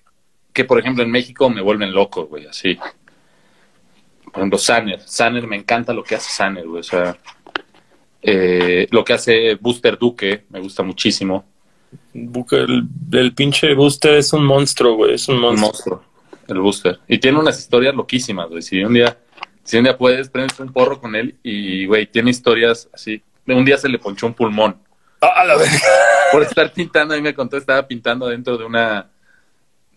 que, 0.53 0.65
por 0.65 0.79
ejemplo, 0.79 1.03
en 1.03 1.09
México 1.09 1.49
me 1.49 1.61
vuelven 1.61 1.91
loco, 1.91 2.27
güey, 2.27 2.45
así. 2.45 2.75
Por 4.25 4.35
ejemplo, 4.37 4.59
Sanner. 4.59 5.01
Sanner, 5.03 5.47
me 5.47 5.55
encanta 5.55 5.93
lo 5.93 6.03
que 6.03 6.13
hace 6.13 6.29
Sanner, 6.29 6.67
güey. 6.67 6.81
O 6.81 6.83
sea, 6.83 7.17
eh, 8.21 8.87
lo 8.91 9.03
que 9.03 9.13
hace 9.13 9.55
Booster 9.55 9.97
Duque, 9.97 10.45
me 10.49 10.59
gusta 10.59 10.83
muchísimo. 10.83 11.45
El, 12.13 12.83
el 13.13 13.33
pinche 13.33 13.73
Booster 13.73 14.15
es 14.17 14.31
un 14.33 14.45
monstruo, 14.45 14.95
güey, 14.95 15.15
es 15.15 15.27
un 15.27 15.37
Un 15.37 15.41
monstruo. 15.41 15.67
monstruo, 15.67 16.03
el 16.47 16.59
Booster. 16.59 16.99
Y 17.07 17.17
tiene 17.17 17.39
unas 17.39 17.57
historias 17.57 17.95
loquísimas, 17.95 18.47
güey. 18.49 18.61
Si 18.61 18.83
un 18.83 18.93
día, 18.93 19.17
si 19.64 19.77
un 19.77 19.84
día 19.84 19.98
puedes, 19.98 20.30
prendes 20.30 20.60
un 20.60 20.72
porro 20.72 20.99
con 20.99 21.15
él 21.15 21.38
y, 21.44 21.86
güey, 21.86 22.07
tiene 22.07 22.31
historias 22.31 22.90
así. 22.94 23.22
Un 23.45 23.65
día 23.65 23.77
se 23.77 23.90
le 23.90 23.99
ponchó 23.99 24.27
un 24.27 24.34
pulmón. 24.34 24.77
Ah, 25.22 25.44
la 25.45 25.56
verga. 25.57 25.77
por 26.31 26.44
estar 26.44 26.72
pintando, 26.72 27.14
a 27.14 27.18
mí 27.18 27.23
me 27.23 27.34
contó, 27.34 27.57
estaba 27.57 27.88
pintando 27.88 28.27
dentro 28.27 28.57
de 28.57 28.65
una 28.65 29.10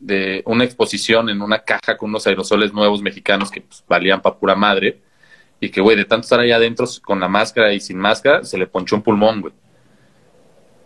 de 0.03 0.43
una 0.47 0.65
exposición 0.65 1.31
en 1.31 1.41
una 1.41 1.61
caja 1.61 1.97
con 1.97 2.11
unos 2.11 2.27
aerosoles 2.27 2.73
nuevos 2.73 3.01
mexicanos 3.01 3.53
que 3.53 3.61
pues, 3.61 3.85
valían 3.87 4.21
pa' 4.21 4.37
pura 4.37 4.57
madre 4.57 5.01
y 5.61 5.71
que, 5.71 5.81
güey, 5.81 5.97
de 5.97 6.05
tanto 6.05 6.25
estar 6.25 6.41
ahí 6.41 6.51
adentro 6.51 6.87
con 7.05 7.21
la 7.21 7.29
máscara 7.29 7.73
y 7.73 7.79
sin 7.79 7.99
máscara, 7.99 8.43
se 8.43 8.59
le 8.59 8.67
ponchó 8.67 8.97
un 8.97 9.03
pulmón, 9.03 9.41
güey. 9.43 9.55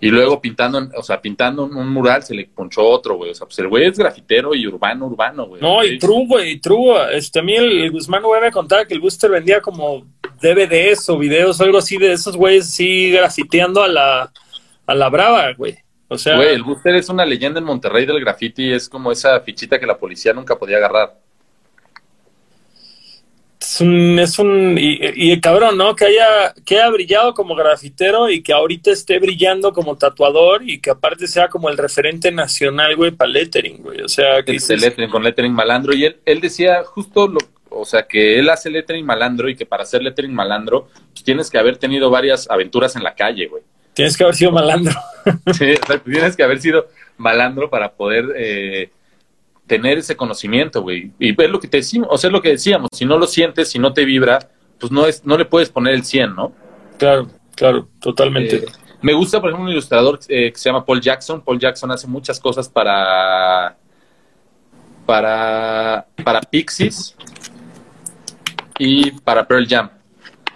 Y 0.01 0.10
luego 0.10 0.40
pintando, 0.40 0.89
o 0.97 1.02
sea, 1.02 1.20
pintando 1.20 1.64
un 1.64 1.89
mural 1.89 2.23
se 2.23 2.35
le 2.35 2.47
ponchó 2.47 2.85
otro, 2.85 3.16
güey. 3.16 3.31
O 3.31 3.35
sea, 3.35 3.47
pues 3.47 3.59
el 3.59 3.68
güey 3.68 3.86
es 3.86 3.98
grafitero 3.98 4.55
y 4.55 4.66
urbano, 4.66 5.06
urbano, 5.06 5.47
güey. 5.47 5.62
No, 5.62 5.82
y 5.85 5.98
true, 5.98 6.27
güey, 6.27 6.60
true. 6.60 7.16
Este, 7.16 7.39
a 7.39 7.43
mí 7.43 7.55
el, 7.55 7.85
el 7.85 7.90
Guzmán, 7.90 8.23
güey, 8.23 8.40
me 8.40 8.52
contaba 8.52 8.85
que 8.85 8.94
el 8.94 9.01
Booster 9.01 9.31
vendía 9.31 9.60
como 9.60 10.06
DVDs 10.40 11.09
o 11.09 11.18
videos 11.18 11.60
o 11.60 11.64
algo 11.64 11.78
así 11.78 11.97
de 11.97 12.12
esos 12.12 12.36
güeyes 12.36 12.66
así 12.66 13.10
grafiteando 13.10 13.82
a 13.82 13.89
la, 13.89 14.32
a 14.86 14.94
la 14.94 15.09
brava, 15.09 15.52
güey. 15.55 15.77
O 16.09 16.18
sea, 16.18 16.36
Güey, 16.36 16.55
el 16.55 16.62
Booster 16.62 16.94
es 16.94 17.09
una 17.09 17.24
leyenda 17.24 17.59
en 17.59 17.64
Monterrey 17.64 18.06
del 18.06 18.20
graffiti, 18.20 18.73
es 18.73 18.89
como 18.89 19.10
esa 19.10 19.40
fichita 19.40 19.81
que 19.81 19.86
la 19.86 19.98
policía 19.98 20.32
nunca 20.32 20.56
podía 20.56 20.77
agarrar. 20.77 21.18
Es 23.77 23.81
un, 23.82 24.19
es 24.19 24.39
un 24.39 24.78
y, 24.78 24.98
y 25.01 25.40
cabrón, 25.40 25.77
¿no? 25.77 25.94
Que 25.94 26.07
haya, 26.07 26.55
que 26.65 26.77
haya 26.77 26.89
brillado 26.90 27.35
como 27.35 27.55
grafitero 27.55 28.31
y 28.31 28.43
que 28.43 28.53
ahorita 28.53 28.90
esté 28.90 29.19
brillando 29.19 29.73
como 29.73 29.97
tatuador 29.97 30.62
y 30.69 30.81
que 30.81 30.90
aparte 30.90 31.27
sea 31.27 31.48
como 31.48 31.69
el 31.69 31.77
referente 31.77 32.32
nacional, 32.32 32.97
güey, 32.97 33.11
para 33.11 33.31
lettering, 33.31 33.82
güey. 33.82 34.01
O 34.01 34.09
sea, 34.09 34.43
que 34.43 34.53
dices, 34.53 34.81
lettering, 34.81 35.11
con 35.11 35.23
lettering 35.23 35.53
malandro 35.53 35.94
y 35.94 36.07
él, 36.07 36.16
él 36.24 36.40
decía 36.40 36.85
justo 36.85 37.28
lo, 37.28 37.39
o 37.69 37.85
sea, 37.85 38.07
que 38.07 38.39
él 38.39 38.48
hace 38.48 38.70
lettering 38.70 39.05
malandro 39.05 39.48
y 39.48 39.57
que 39.57 39.66
para 39.66 39.82
hacer 39.82 40.03
lettering 40.03 40.32
malandro 40.32 40.89
pues 41.12 41.23
tienes 41.23 41.51
que 41.51 41.59
haber 41.59 41.77
tenido 41.77 42.09
varias 42.09 42.48
aventuras 42.51 42.97
en 42.97 43.03
la 43.03 43.15
calle, 43.15 43.47
güey. 43.47 43.62
tienes 43.93 44.16
que 44.16 44.24
haber 44.24 44.36
sido 44.36 44.53
malandro. 44.53 44.94
Sí, 45.53 45.73
o 45.82 45.86
sea, 45.86 45.98
tienes 45.98 46.36
que 46.36 46.44
haber 46.44 46.61
sido 46.61 46.86
malandro 47.16 47.69
para 47.69 47.93
poder 47.93 48.27
eh, 48.36 48.90
tener 49.66 49.98
ese 49.98 50.16
conocimiento, 50.16 50.82
güey. 50.82 51.12
Y 51.18 51.32
ver 51.32 51.51
lo 51.51 51.60
que 51.60 51.68
te 51.68 51.78
decimos, 51.78 52.09
o 52.10 52.18
sea, 52.18 52.30
lo 52.30 52.40
que 52.40 52.51
decíamos, 52.51 52.88
si 52.93 53.05
no 53.05 53.18
lo 53.18 53.26
sientes, 53.26 53.70
si 53.70 53.78
no 53.78 53.93
te 53.93 54.05
vibra, 54.05 54.51
pues 54.78 54.93
no 54.93 55.06
es, 55.06 55.24
no 55.24 55.36
le 55.36 55.44
puedes 55.44 55.70
poner 55.70 55.94
el 55.94 56.05
100, 56.05 56.34
¿no? 56.34 56.52
Claro, 56.98 57.28
claro, 57.55 57.88
totalmente. 58.01 58.56
Eh, 58.56 58.66
me 59.02 59.12
gusta, 59.12 59.40
por 59.40 59.51
ejemplo, 59.51 59.66
un 59.66 59.72
ilustrador 59.72 60.18
eh, 60.28 60.51
que 60.52 60.59
se 60.59 60.68
llama 60.68 60.84
Paul 60.84 61.01
Jackson. 61.01 61.43
Paul 61.43 61.59
Jackson 61.59 61.90
hace 61.90 62.06
muchas 62.06 62.40
cosas 62.40 62.68
para 62.68 63.76
para 65.05 66.06
para 66.24 66.40
Pixies 66.40 67.16
y 68.78 69.12
para 69.12 69.47
Pearl 69.47 69.66
Jam 69.68 69.88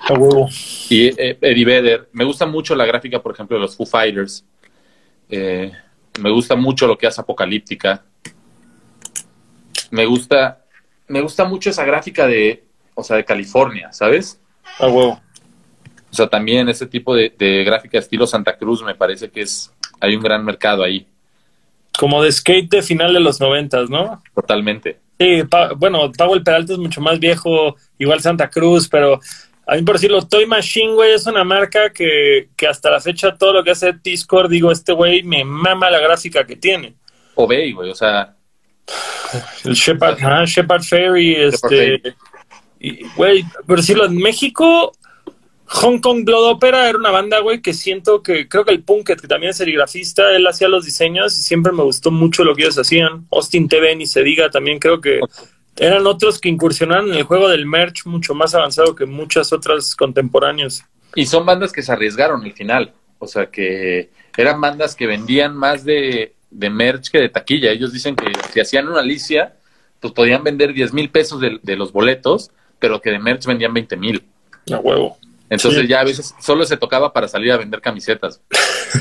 A 0.08 0.14
huevo. 0.14 0.48
y 0.88 1.06
eh, 1.08 1.38
Eddie 1.40 1.64
Vedder. 1.64 2.08
Me 2.12 2.24
gusta 2.24 2.46
mucho 2.46 2.74
la 2.74 2.86
gráfica, 2.86 3.22
por 3.22 3.32
ejemplo, 3.32 3.56
de 3.56 3.62
los 3.62 3.76
Foo 3.76 3.86
Fighters. 3.86 4.44
Eh, 5.28 5.70
me 6.20 6.30
gusta 6.30 6.56
mucho 6.56 6.86
lo 6.86 6.98
que 6.98 7.06
hace 7.06 7.20
Apocalíptica. 7.20 8.04
Me 9.90 10.06
gusta 10.06 10.64
me 11.08 11.20
gusta 11.20 11.44
mucho 11.44 11.70
esa 11.70 11.84
gráfica 11.84 12.26
de, 12.28 12.62
o 12.94 13.02
sea, 13.02 13.16
de 13.16 13.24
California, 13.24 13.92
¿sabes? 13.92 14.40
A 14.78 14.86
huevo. 14.86 15.20
O 16.10 16.14
sea, 16.14 16.28
también 16.28 16.68
ese 16.68 16.86
tipo 16.86 17.14
de, 17.14 17.34
de 17.36 17.64
gráfica 17.64 17.98
estilo 17.98 18.26
Santa 18.26 18.56
Cruz 18.56 18.82
me 18.82 18.94
parece 18.94 19.30
que 19.30 19.42
es 19.42 19.72
hay 20.00 20.14
un 20.16 20.22
gran 20.22 20.44
mercado 20.44 20.82
ahí, 20.82 21.06
Como 21.98 22.22
de 22.22 22.30
skate 22.32 22.70
de 22.70 22.82
final 22.82 23.12
de 23.12 23.20
los 23.20 23.40
noventas, 23.40 23.90
¿no? 23.90 24.22
totalmente. 24.34 24.98
Sí, 25.18 25.42
Pa- 25.50 25.72
bueno, 25.74 26.10
Powell 26.12 26.42
Peralta 26.42 26.72
es 26.72 26.78
mucho 26.78 27.00
más 27.00 27.18
viejo, 27.18 27.76
igual 27.98 28.20
Santa 28.20 28.48
Cruz, 28.48 28.88
pero 28.88 29.20
a 29.66 29.74
mí 29.76 29.82
por 29.82 29.96
decirlo, 29.96 30.22
Toy 30.26 30.46
Machine, 30.46 30.94
güey, 30.94 31.12
es 31.12 31.26
una 31.26 31.44
marca 31.44 31.90
que, 31.92 32.48
que 32.56 32.66
hasta 32.66 32.90
la 32.90 33.00
fecha 33.00 33.36
todo 33.36 33.52
lo 33.52 33.62
que 33.64 33.72
hace 33.72 33.92
Discord, 34.02 34.48
digo, 34.50 34.72
este 34.72 34.92
güey 34.92 35.22
me 35.22 35.44
mama 35.44 35.90
la 35.90 36.00
gráfica 36.00 36.46
que 36.46 36.56
tiene. 36.56 36.94
O 37.34 37.46
Bay, 37.46 37.72
güey, 37.72 37.90
o 37.90 37.94
sea, 37.94 38.34
El 39.64 39.74
Shepard, 39.74 40.18
ah, 40.22 40.44
Shepard 40.44 40.82
Ferry, 40.82 41.34
este. 41.34 42.02
Güey, 43.16 43.44
por 43.66 43.78
decirlo, 43.78 44.06
en 44.06 44.16
México, 44.16 44.92
Hong 45.66 46.00
Kong 46.00 46.24
Blood 46.24 46.52
Opera 46.52 46.88
era 46.88 46.98
una 46.98 47.10
banda, 47.10 47.40
güey, 47.40 47.60
que 47.60 47.74
siento 47.74 48.22
que, 48.22 48.48
creo 48.48 48.64
que 48.64 48.72
el 48.72 48.82
Punket, 48.82 49.20
que 49.20 49.28
también 49.28 49.50
es 49.50 49.58
serigrafista, 49.58 50.34
él 50.34 50.46
hacía 50.46 50.68
los 50.68 50.84
diseños 50.84 51.38
y 51.38 51.42
siempre 51.42 51.72
me 51.72 51.82
gustó 51.82 52.10
mucho 52.10 52.42
lo 52.42 52.54
que 52.56 52.62
ellos 52.62 52.78
hacían. 52.78 53.26
Austin 53.30 53.68
TV, 53.68 53.94
ni 53.94 54.06
se 54.06 54.22
diga, 54.22 54.50
también 54.50 54.78
creo 54.78 55.00
que 55.00 55.20
eran 55.76 56.06
otros 56.06 56.40
que 56.40 56.48
incursionaron 56.48 57.10
en 57.10 57.18
el 57.18 57.22
juego 57.22 57.48
del 57.48 57.66
merch 57.66 58.04
mucho 58.06 58.34
más 58.34 58.54
avanzado 58.54 58.96
que 58.96 59.06
muchas 59.06 59.52
otras 59.52 59.94
contemporáneas. 59.94 60.84
Y 61.14 61.26
son 61.26 61.46
bandas 61.46 61.72
que 61.72 61.82
se 61.82 61.92
arriesgaron 61.92 62.42
al 62.44 62.52
final, 62.52 62.92
o 63.18 63.26
sea 63.26 63.46
que 63.46 64.10
eran 64.36 64.60
bandas 64.60 64.96
que 64.96 65.06
vendían 65.06 65.54
más 65.54 65.84
de, 65.84 66.34
de 66.50 66.70
merch 66.70 67.10
que 67.10 67.18
de 67.18 67.28
taquilla. 67.28 67.70
Ellos 67.70 67.92
dicen 67.92 68.16
que 68.16 68.32
si 68.52 68.60
hacían 68.60 68.88
una 68.88 69.00
Alicia, 69.00 69.54
pues 70.00 70.12
podían 70.12 70.42
vender 70.42 70.72
10 70.72 70.92
mil 70.92 71.10
pesos 71.10 71.40
de, 71.40 71.58
de, 71.62 71.76
los 71.76 71.92
boletos, 71.92 72.50
pero 72.78 73.00
que 73.00 73.10
de 73.10 73.18
merch 73.18 73.46
vendían 73.46 73.74
20 73.74 73.96
mil. 73.96 74.24
A 74.72 74.78
huevo. 74.78 75.18
Entonces 75.48 75.88
ya 75.88 76.00
a 76.00 76.04
veces 76.04 76.34
solo 76.40 76.64
se 76.64 76.76
tocaba 76.76 77.12
para 77.12 77.26
salir 77.26 77.50
a 77.52 77.56
vender 77.56 77.80
camisetas. 77.80 78.40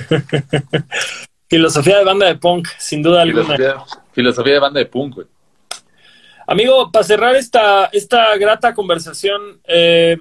filosofía 1.47 1.99
de 1.99 2.03
banda 2.03 2.25
de 2.25 2.35
punk, 2.35 2.67
sin 2.77 3.03
duda 3.03 3.23
filosofía, 3.23 3.71
alguna. 3.71 3.85
Filosofía 4.13 4.53
de 4.53 4.59
banda 4.59 4.79
de 4.79 4.85
punk, 4.87 5.15
güey. 5.15 5.27
Amigo, 6.47 6.91
para 6.91 7.03
cerrar 7.03 7.35
esta, 7.35 7.85
esta 7.93 8.35
grata 8.37 8.73
conversación, 8.73 9.61
eh, 9.65 10.17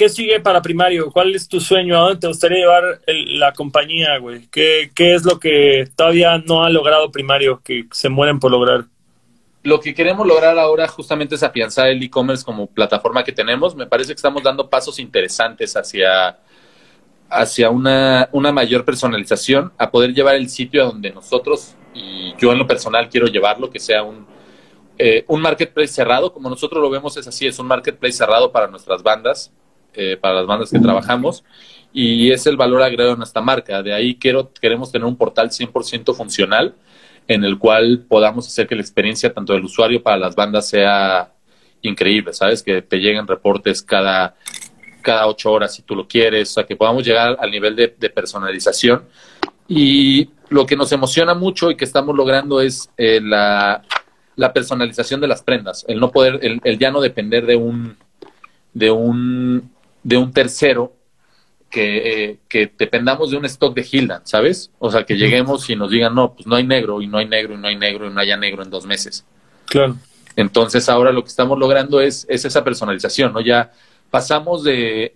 ¿qué 0.00 0.08
sigue 0.08 0.40
para 0.40 0.62
primario? 0.62 1.10
¿Cuál 1.12 1.34
es 1.34 1.46
tu 1.46 1.60
sueño? 1.60 1.94
¿A 1.94 2.00
dónde 2.00 2.20
te 2.20 2.26
gustaría 2.26 2.60
llevar 2.60 3.02
la 3.06 3.52
compañía, 3.52 4.16
güey? 4.16 4.48
¿Qué, 4.50 4.90
¿Qué 4.94 5.14
es 5.14 5.26
lo 5.26 5.38
que 5.38 5.90
todavía 5.94 6.38
no 6.38 6.64
ha 6.64 6.70
logrado 6.70 7.12
primario, 7.12 7.60
que 7.62 7.84
se 7.92 8.08
mueren 8.08 8.40
por 8.40 8.50
lograr? 8.50 8.84
lo 9.62 9.78
que 9.78 9.94
queremos 9.94 10.26
lograr 10.26 10.58
ahora 10.58 10.88
justamente 10.88 11.34
es 11.34 11.42
afianzar 11.42 11.88
el 11.88 12.02
e-commerce 12.02 12.42
como 12.42 12.66
plataforma 12.66 13.22
que 13.22 13.32
tenemos. 13.32 13.76
Me 13.76 13.86
parece 13.86 14.14
que 14.14 14.16
estamos 14.16 14.42
dando 14.42 14.70
pasos 14.70 14.98
interesantes 14.98 15.76
hacia, 15.76 16.38
hacia 17.28 17.68
una, 17.68 18.26
una 18.32 18.52
mayor 18.52 18.86
personalización, 18.86 19.70
a 19.76 19.90
poder 19.90 20.14
llevar 20.14 20.36
el 20.36 20.48
sitio 20.48 20.82
a 20.82 20.86
donde 20.86 21.10
nosotros, 21.10 21.74
y 21.92 22.34
yo 22.38 22.52
en 22.52 22.58
lo 22.58 22.66
personal 22.66 23.10
quiero 23.10 23.26
llevarlo, 23.26 23.68
que 23.68 23.78
sea 23.78 24.02
un, 24.02 24.26
eh, 24.96 25.26
un 25.28 25.42
marketplace 25.42 25.92
cerrado, 25.92 26.32
como 26.32 26.48
nosotros 26.48 26.80
lo 26.82 26.88
vemos 26.88 27.18
es 27.18 27.28
así, 27.28 27.46
es 27.46 27.58
un 27.58 27.66
marketplace 27.66 28.14
cerrado 28.14 28.50
para 28.50 28.66
nuestras 28.66 29.02
bandas, 29.02 29.52
eh, 29.94 30.16
para 30.20 30.34
las 30.34 30.46
bandas 30.46 30.70
que 30.70 30.78
trabajamos, 30.78 31.44
y 31.92 32.30
es 32.30 32.46
el 32.46 32.56
valor 32.56 32.82
agregado 32.82 33.14
en 33.14 33.22
esta 33.22 33.40
marca. 33.40 33.82
De 33.82 33.92
ahí 33.92 34.14
quiero, 34.16 34.52
queremos 34.60 34.92
tener 34.92 35.06
un 35.06 35.16
portal 35.16 35.50
100% 35.50 36.14
funcional, 36.14 36.74
en 37.26 37.44
el 37.44 37.58
cual 37.58 38.04
podamos 38.08 38.46
hacer 38.46 38.66
que 38.66 38.74
la 38.74 38.80
experiencia 38.80 39.32
tanto 39.32 39.52
del 39.52 39.64
usuario 39.64 40.02
para 40.02 40.16
las 40.16 40.34
bandas 40.34 40.68
sea 40.68 41.32
increíble, 41.82 42.32
¿sabes? 42.32 42.62
Que 42.62 42.82
te 42.82 42.98
lleguen 42.98 43.26
reportes 43.26 43.82
cada, 43.82 44.34
cada 45.02 45.26
ocho 45.26 45.52
horas 45.52 45.74
si 45.74 45.82
tú 45.82 45.94
lo 45.94 46.06
quieres, 46.06 46.50
o 46.50 46.54
sea, 46.54 46.64
que 46.64 46.76
podamos 46.76 47.04
llegar 47.04 47.36
al 47.40 47.50
nivel 47.50 47.76
de, 47.76 47.88
personalización. 48.10 49.04
Y 49.68 50.30
lo 50.48 50.66
que 50.66 50.76
nos 50.76 50.90
emociona 50.92 51.34
mucho 51.34 51.70
y 51.70 51.76
que 51.76 51.84
estamos 51.84 52.16
logrando 52.16 52.60
es 52.60 52.90
eh, 52.96 53.20
la, 53.22 53.82
la, 54.34 54.52
personalización 54.52 55.20
de 55.20 55.28
las 55.28 55.42
prendas, 55.42 55.84
el 55.86 56.00
no 56.00 56.10
poder, 56.10 56.40
el, 56.42 56.60
el 56.64 56.78
ya 56.78 56.90
no 56.90 57.00
depender 57.00 57.46
de 57.46 57.54
un, 57.54 57.96
de 58.74 58.90
un, 58.90 59.70
de 60.02 60.16
un 60.16 60.32
tercero 60.32 60.94
que, 61.70 62.38
que, 62.48 62.72
dependamos 62.76 63.30
de 63.30 63.36
un 63.36 63.44
stock 63.44 63.74
de 63.74 63.86
Hildan, 63.90 64.26
¿sabes? 64.26 64.70
O 64.78 64.90
sea, 64.90 65.04
que 65.04 65.16
lleguemos 65.16 65.70
y 65.70 65.76
nos 65.76 65.90
digan, 65.90 66.14
no, 66.14 66.34
pues 66.34 66.46
no 66.46 66.56
hay 66.56 66.66
negro, 66.66 67.00
y 67.00 67.06
no 67.06 67.18
hay 67.18 67.26
negro, 67.26 67.54
y 67.54 67.58
no 67.58 67.68
hay 67.68 67.76
negro, 67.76 68.06
y 68.06 68.10
no 68.10 68.20
haya 68.20 68.36
negro 68.36 68.62
en 68.62 68.70
dos 68.70 68.86
meses. 68.86 69.24
Claro. 69.66 69.96
Entonces 70.36 70.88
ahora 70.88 71.12
lo 71.12 71.22
que 71.22 71.28
estamos 71.28 71.58
logrando 71.58 72.00
es, 72.00 72.26
es 72.28 72.44
esa 72.44 72.64
personalización, 72.64 73.32
¿no? 73.32 73.40
Ya 73.40 73.72
pasamos 74.10 74.64
de, 74.64 75.14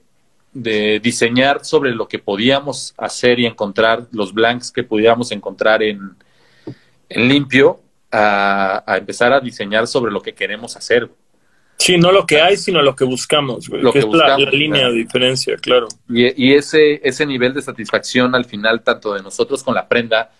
de 0.52 1.01
diseñar 1.01 1.65
sobre 1.65 1.93
lo 1.93 2.06
que 2.06 2.20
podíamos 2.20 2.94
hacer 2.97 3.40
y 3.40 3.47
encontrar, 3.47 4.06
los 4.12 4.32
blanks 4.32 4.70
que 4.70 4.85
pudiéramos 4.85 5.32
encontrar 5.32 5.82
en, 5.82 6.16
en 7.09 7.28
limpio, 7.28 7.81
a, 8.12 8.85
a 8.86 8.97
empezar 8.97 9.32
a 9.32 9.40
diseñar 9.40 9.89
sobre 9.89 10.12
lo 10.12 10.23
que 10.23 10.35
queremos 10.35 10.77
hacer. 10.77 11.11
Sí, 11.79 11.99
no 11.99 12.13
lo 12.13 12.25
que 12.25 12.41
hay, 12.41 12.57
sino 12.57 12.81
lo 12.83 12.97
que 12.97 13.05
buscamos, 13.05 13.69
Lo 13.69 13.93
que, 13.93 13.99
es 13.99 14.07
la, 14.07 14.39
línea 14.39 14.89
de 14.89 14.95
diferencia, 14.95 15.57
claro. 15.57 15.89
Y, 16.09 16.47
y, 16.47 16.55
ese, 16.55 17.01
ese 17.07 17.27
nivel 17.27 17.53
de 17.53 17.63
satisfacción 17.63 18.35
al 18.35 18.45
final, 18.45 18.83
tanto 18.83 19.13
de 19.13 19.23
nosotros 19.23 19.63
con 19.63 19.75
la 19.75 19.87
prenda, 19.87 20.31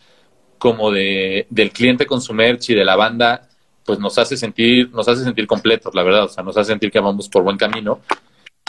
como 0.59 0.91
de, 0.91 1.47
del 1.51 1.71
cliente 1.73 2.07
con 2.07 2.23
su 2.23 2.33
merch 2.33 2.71
y 2.71 2.75
de 2.75 2.85
la 2.85 2.97
banda, 2.97 3.49
pues 3.85 3.99
nos 3.99 4.17
hace 4.17 4.37
sentir, 4.37 4.91
nos 4.93 5.07
hace 5.09 5.23
sentir 5.23 5.47
completos, 5.47 5.95
la 5.95 6.03
verdad. 6.03 6.25
O 6.25 6.29
sea, 6.29 6.43
nos 6.43 6.57
hace 6.57 6.73
sentir 6.73 6.91
que 6.91 7.01
vamos 7.01 7.29
por 7.29 7.43
buen 7.43 7.59
camino. 7.59 8.01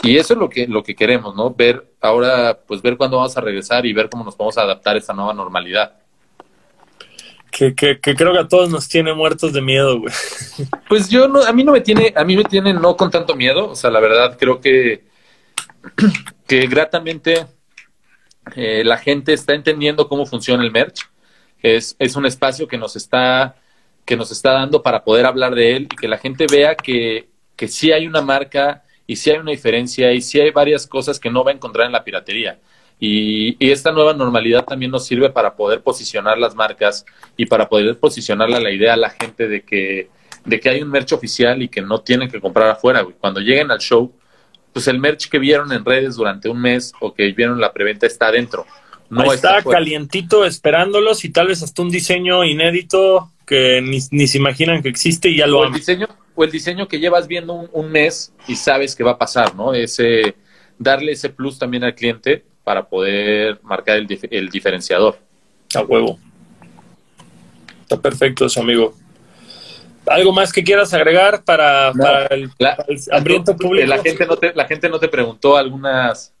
Y 0.02 0.18
eso 0.18 0.34
es 0.34 0.38
lo 0.38 0.50
que, 0.50 0.66
lo 0.66 0.82
que 0.82 0.94
queremos, 0.94 1.34
¿no? 1.34 1.54
Ver 1.54 1.94
ahora, 2.02 2.58
pues 2.66 2.82
ver 2.82 2.98
cuándo 2.98 3.16
vamos 3.16 3.36
a 3.36 3.40
regresar 3.40 3.86
y 3.86 3.94
ver 3.94 4.10
cómo 4.10 4.24
nos 4.24 4.36
podemos 4.36 4.58
adaptar 4.58 4.96
a 4.96 4.98
esta 4.98 5.14
nueva 5.14 5.32
normalidad 5.32 5.94
que, 7.56 7.74
que, 7.74 8.14
creo 8.14 8.34
que 8.34 8.40
a 8.40 8.48
todos 8.48 8.68
nos 8.68 8.86
tiene 8.86 9.14
muertos 9.14 9.54
de 9.54 9.62
miedo, 9.62 9.98
güey. 9.98 10.12
Pues 10.90 11.08
yo 11.08 11.26
no, 11.26 11.42
a 11.42 11.52
mí 11.54 11.64
no 11.64 11.72
me 11.72 11.80
tiene, 11.80 12.12
a 12.14 12.22
mí 12.22 12.36
me 12.36 12.44
tiene 12.44 12.74
no 12.74 12.96
con 12.96 13.10
tanto 13.10 13.34
miedo, 13.34 13.70
o 13.70 13.74
sea, 13.74 13.90
la 13.90 13.98
verdad 13.98 14.36
creo 14.38 14.60
que, 14.60 15.06
que 16.46 16.66
gratamente 16.66 17.46
eh, 18.54 18.84
la 18.84 18.98
gente 18.98 19.32
está 19.32 19.54
entendiendo 19.54 20.06
cómo 20.06 20.26
funciona 20.26 20.62
el 20.62 20.70
merch. 20.70 21.08
Es, 21.62 21.96
es 21.98 22.14
un 22.14 22.26
espacio 22.26 22.68
que 22.68 22.76
nos 22.76 22.94
está, 22.94 23.56
que 24.04 24.16
nos 24.16 24.30
está 24.30 24.52
dando 24.52 24.82
para 24.82 25.02
poder 25.02 25.24
hablar 25.24 25.54
de 25.54 25.76
él 25.76 25.88
y 25.90 25.96
que 25.96 26.08
la 26.08 26.18
gente 26.18 26.46
vea 26.50 26.74
que, 26.74 27.30
que 27.56 27.68
sí 27.68 27.90
hay 27.90 28.06
una 28.06 28.20
marca 28.20 28.84
y 29.06 29.16
sí 29.16 29.30
hay 29.30 29.38
una 29.38 29.52
diferencia 29.52 30.12
y 30.12 30.20
sí 30.20 30.38
hay 30.38 30.50
varias 30.50 30.86
cosas 30.86 31.18
que 31.18 31.30
no 31.30 31.42
va 31.42 31.52
a 31.52 31.54
encontrar 31.54 31.86
en 31.86 31.92
la 31.92 32.04
piratería. 32.04 32.60
Y, 32.98 33.56
esta 33.70 33.92
nueva 33.92 34.14
normalidad 34.14 34.64
también 34.64 34.90
nos 34.90 35.06
sirve 35.06 35.30
para 35.30 35.54
poder 35.54 35.82
posicionar 35.82 36.38
las 36.38 36.54
marcas 36.54 37.04
y 37.36 37.46
para 37.46 37.68
poder 37.68 37.98
posicionar 37.98 38.48
la 38.48 38.70
idea 38.70 38.94
a 38.94 38.96
la 38.96 39.10
gente 39.10 39.48
de 39.48 39.62
que, 39.62 40.08
de 40.44 40.60
que 40.60 40.68
hay 40.68 40.82
un 40.82 40.90
merch 40.90 41.12
oficial 41.12 41.62
y 41.62 41.68
que 41.68 41.82
no 41.82 42.00
tienen 42.00 42.30
que 42.30 42.40
comprar 42.40 42.70
afuera. 42.70 43.06
Cuando 43.20 43.40
lleguen 43.40 43.70
al 43.70 43.80
show, 43.80 44.12
pues 44.72 44.88
el 44.88 44.98
merch 44.98 45.28
que 45.28 45.38
vieron 45.38 45.72
en 45.72 45.84
redes 45.84 46.16
durante 46.16 46.48
un 46.48 46.60
mes 46.60 46.92
o 47.00 47.12
que 47.12 47.30
vieron 47.32 47.60
la 47.60 47.72
preventa 47.72 48.06
está 48.06 48.28
adentro. 48.28 48.66
No 49.08 49.32
está, 49.32 49.62
calientito 49.62 50.44
esperándolos 50.44 51.24
y 51.24 51.30
tal 51.30 51.48
vez 51.48 51.62
hasta 51.62 51.80
un 51.80 51.90
diseño 51.90 52.44
inédito 52.44 53.30
que 53.46 53.80
ni, 53.80 53.98
ni 54.10 54.26
se 54.26 54.38
imaginan 54.38 54.82
que 54.82 54.88
existe 54.88 55.28
y 55.28 55.36
ya 55.36 55.46
lo 55.46 55.60
o 55.60 55.64
el 55.66 55.72
diseño 55.72 56.08
O 56.34 56.42
el 56.42 56.50
diseño 56.50 56.88
que 56.88 56.98
llevas 56.98 57.28
viendo 57.28 57.52
un, 57.52 57.70
un 57.72 57.92
mes 57.92 58.32
y 58.48 58.56
sabes 58.56 58.96
que 58.96 59.04
va 59.04 59.12
a 59.12 59.18
pasar, 59.18 59.54
¿no? 59.54 59.74
Ese, 59.74 60.34
darle 60.76 61.12
ese 61.12 61.28
plus 61.28 61.56
también 61.56 61.84
al 61.84 61.94
cliente 61.94 62.44
para 62.66 62.88
poder 62.88 63.60
marcar 63.62 63.96
el, 63.96 64.08
el 64.28 64.48
diferenciador. 64.48 65.16
A 65.72 65.82
huevo. 65.82 66.18
Está 67.82 68.00
perfecto 68.00 68.46
eso, 68.46 68.60
amigo. 68.60 68.92
¿Algo 70.04 70.32
más 70.32 70.52
que 70.52 70.64
quieras 70.64 70.92
agregar 70.92 71.44
para, 71.44 71.92
el, 72.30 72.50
hambriento 73.12 73.56
público? 73.56 73.86
La 73.86 74.02
gente, 74.02 74.26
no 74.26 74.36
te, 74.36 74.52
la 74.52 74.64
gente 74.64 74.88
no 74.88 74.98
te 74.98 75.06
preguntó 75.06 75.56
algunas... 75.56 76.34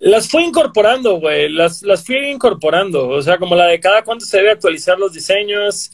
Las 0.00 0.28
fui 0.28 0.42
incorporando, 0.42 1.20
güey. 1.20 1.48
Las, 1.48 1.82
las 1.82 2.04
fui 2.04 2.16
incorporando. 2.16 3.10
O 3.10 3.22
sea, 3.22 3.38
como 3.38 3.54
la 3.54 3.66
de 3.66 3.78
cada 3.78 4.02
cuánto 4.02 4.24
se 4.24 4.38
debe 4.38 4.50
actualizar 4.50 4.98
los 4.98 5.12
diseños. 5.12 5.92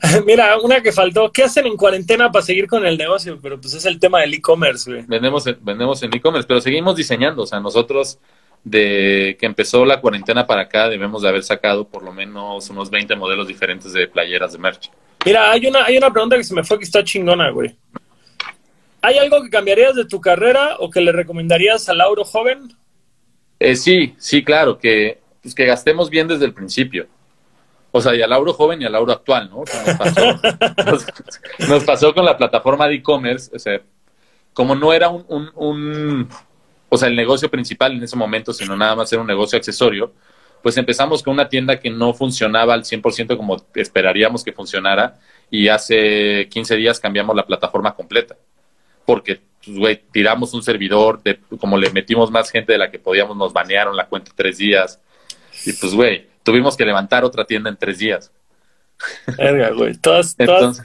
Mira, 0.26 0.58
una 0.58 0.82
que 0.82 0.90
faltó. 0.90 1.30
¿Qué 1.30 1.44
hacen 1.44 1.68
en 1.68 1.76
cuarentena 1.76 2.32
para 2.32 2.44
seguir 2.44 2.66
con 2.66 2.84
el 2.84 2.98
negocio? 2.98 3.38
Pero 3.40 3.60
pues 3.60 3.74
es 3.74 3.84
el 3.84 4.00
tema 4.00 4.22
del 4.22 4.34
e-commerce, 4.34 4.90
güey. 4.90 5.04
Vendemos, 5.06 5.44
vendemos 5.60 6.02
en 6.02 6.12
e-commerce, 6.12 6.48
pero 6.48 6.60
seguimos 6.60 6.96
diseñando. 6.96 7.44
O 7.44 7.46
sea, 7.46 7.60
nosotros 7.60 8.18
de 8.70 9.36
que 9.38 9.46
empezó 9.46 9.84
la 9.84 10.00
cuarentena 10.00 10.46
para 10.46 10.62
acá, 10.62 10.88
debemos 10.88 11.22
de 11.22 11.28
haber 11.28 11.42
sacado 11.42 11.88
por 11.88 12.02
lo 12.02 12.12
menos 12.12 12.68
unos 12.70 12.90
20 12.90 13.16
modelos 13.16 13.48
diferentes 13.48 13.92
de 13.92 14.08
playeras 14.08 14.52
de 14.52 14.58
merch. 14.58 14.90
Mira, 15.24 15.50
hay 15.50 15.66
una, 15.66 15.84
hay 15.84 15.96
una 15.96 16.10
pregunta 16.10 16.36
que 16.36 16.44
se 16.44 16.54
me 16.54 16.64
fue 16.64 16.78
que 16.78 16.84
está 16.84 17.02
chingona, 17.02 17.50
güey. 17.50 17.74
¿Hay 19.00 19.16
algo 19.18 19.42
que 19.42 19.50
cambiarías 19.50 19.94
de 19.94 20.04
tu 20.04 20.20
carrera 20.20 20.76
o 20.80 20.90
que 20.90 21.00
le 21.00 21.12
recomendarías 21.12 21.88
a 21.88 21.94
Lauro 21.94 22.24
joven? 22.24 22.76
Eh, 23.58 23.76
sí, 23.76 24.14
sí, 24.18 24.44
claro, 24.44 24.78
que, 24.78 25.20
pues, 25.42 25.54
que 25.54 25.64
gastemos 25.64 26.10
bien 26.10 26.28
desde 26.28 26.44
el 26.44 26.52
principio. 26.52 27.06
O 27.90 28.00
sea, 28.00 28.14
y 28.14 28.22
a 28.22 28.26
Lauro 28.26 28.52
joven 28.52 28.82
y 28.82 28.84
a 28.84 28.90
Lauro 28.90 29.12
actual, 29.12 29.48
¿no? 29.50 29.58
nos, 29.58 29.96
pasó, 29.96 30.40
nos, 31.68 31.84
pasó, 31.84 32.14
con 32.14 32.24
la 32.24 32.36
plataforma 32.36 32.86
de 32.86 32.96
e-commerce, 32.96 33.50
o 33.54 33.58
sea, 33.58 33.80
como 34.52 34.74
no 34.74 34.92
era 34.92 35.08
un 35.08 36.28
o 36.88 36.96
sea, 36.96 37.08
el 37.08 37.16
negocio 37.16 37.50
principal 37.50 37.92
en 37.92 38.02
ese 38.02 38.16
momento, 38.16 38.52
sino 38.52 38.76
nada 38.76 38.96
más 38.96 39.12
era 39.12 39.20
un 39.20 39.28
negocio 39.28 39.56
accesorio, 39.56 40.12
pues 40.62 40.76
empezamos 40.76 41.22
con 41.22 41.34
una 41.34 41.48
tienda 41.48 41.78
que 41.78 41.90
no 41.90 42.12
funcionaba 42.12 42.74
al 42.74 42.84
100% 42.84 43.36
como 43.36 43.56
esperaríamos 43.74 44.42
que 44.42 44.52
funcionara 44.52 45.18
y 45.50 45.68
hace 45.68 46.48
15 46.50 46.76
días 46.76 47.00
cambiamos 47.00 47.36
la 47.36 47.46
plataforma 47.46 47.94
completa. 47.94 48.36
Porque, 49.06 49.40
pues, 49.64 49.78
güey, 49.78 50.02
tiramos 50.12 50.52
un 50.54 50.62
servidor, 50.62 51.22
de, 51.22 51.38
como 51.58 51.78
le 51.78 51.90
metimos 51.90 52.30
más 52.30 52.50
gente 52.50 52.72
de 52.72 52.78
la 52.78 52.90
que 52.90 52.98
podíamos, 52.98 53.36
nos 53.36 53.52
banearon 53.52 53.96
la 53.96 54.06
cuenta 54.06 54.32
tres 54.34 54.58
días. 54.58 55.00
Y 55.64 55.72
pues, 55.72 55.94
güey, 55.94 56.26
tuvimos 56.42 56.76
que 56.76 56.84
levantar 56.84 57.24
otra 57.24 57.44
tienda 57.44 57.70
en 57.70 57.76
tres 57.76 57.98
días. 57.98 58.32
Verga, 59.36 59.70
güey. 59.70 59.94
Todas, 59.96 60.36
todas, 60.36 60.82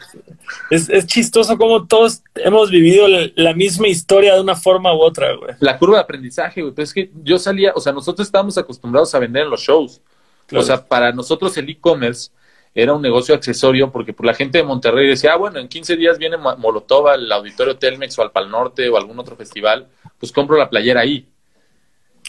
es, 0.70 0.90
es, 0.90 1.08
chistoso 1.08 1.58
como 1.58 1.88
todos 1.88 2.22
hemos 2.36 2.70
vivido 2.70 3.08
la, 3.08 3.30
la, 3.36 3.54
misma 3.54 3.88
historia 3.88 4.36
de 4.36 4.42
una 4.42 4.56
forma 4.56 4.94
u 4.94 5.02
otra, 5.02 5.34
güey. 5.36 5.56
La 5.60 5.78
curva 5.78 5.98
de 5.98 6.04
aprendizaje, 6.04 6.62
güey. 6.62 6.74
Pero 6.74 6.84
es 6.84 6.94
que 6.94 7.12
yo 7.24 7.40
salía, 7.40 7.74
o 7.76 7.80
sea, 7.80 7.92
nosotros 7.92 8.28
estábamos 8.28 8.58
acostumbrados 8.58 9.14
a 9.16 9.20
vender 9.20 9.44
en 9.44 9.50
los 9.50 9.62
shows. 9.62 10.02
Claro. 10.48 10.64
O 10.64 10.66
sea, 10.66 10.86
para 10.86 11.12
nosotros 11.12 11.56
el 11.58 11.70
e-commerce 11.70 12.30
era 12.76 12.94
un 12.94 13.02
negocio 13.02 13.36
accesorio 13.36 13.92
porque 13.92 14.14
por 14.14 14.26
la 14.26 14.34
gente 14.34 14.58
de 14.58 14.64
Monterrey 14.64 15.08
decía, 15.08 15.34
ah, 15.34 15.38
bueno, 15.38 15.60
en 15.60 15.68
15 15.68 15.96
días 15.96 16.18
viene 16.18 16.38
Molotov 16.38 17.08
al 17.08 17.32
Auditorio 17.32 17.78
Telmex 17.78 18.18
o 18.18 18.24
al 18.24 18.32
Pal 18.32 18.50
Norte 18.50 18.90
o 18.90 18.98
algún 18.98 19.20
otro 19.20 19.36
festival, 19.36 19.88
pues 20.18 20.32
compro 20.32 20.58
la 20.58 20.70
playera 20.70 21.02
ahí. 21.02 21.28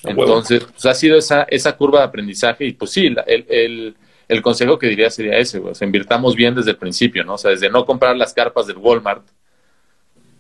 Entonces, 0.02 0.64
pues 0.64 0.84
ha 0.84 0.94
sido 0.94 1.16
esa, 1.16 1.44
esa 1.44 1.76
curva 1.76 2.00
de 2.00 2.04
aprendizaje 2.06 2.66
y 2.66 2.72
pues 2.72 2.90
sí, 2.90 3.06
el, 3.06 3.46
el, 3.48 3.96
el 4.28 4.42
consejo 4.42 4.78
que 4.78 4.88
diría 4.88 5.10
sería 5.10 5.38
ese, 5.38 5.60
sea, 5.74 5.86
invirtamos 5.86 6.34
bien 6.34 6.54
desde 6.54 6.70
el 6.70 6.76
principio, 6.76 7.24
¿no? 7.24 7.34
O 7.34 7.38
sea, 7.38 7.50
desde 7.50 7.70
no 7.70 7.84
comprar 7.84 8.16
las 8.16 8.32
carpas 8.32 8.66
del 8.66 8.78
Walmart 8.78 9.26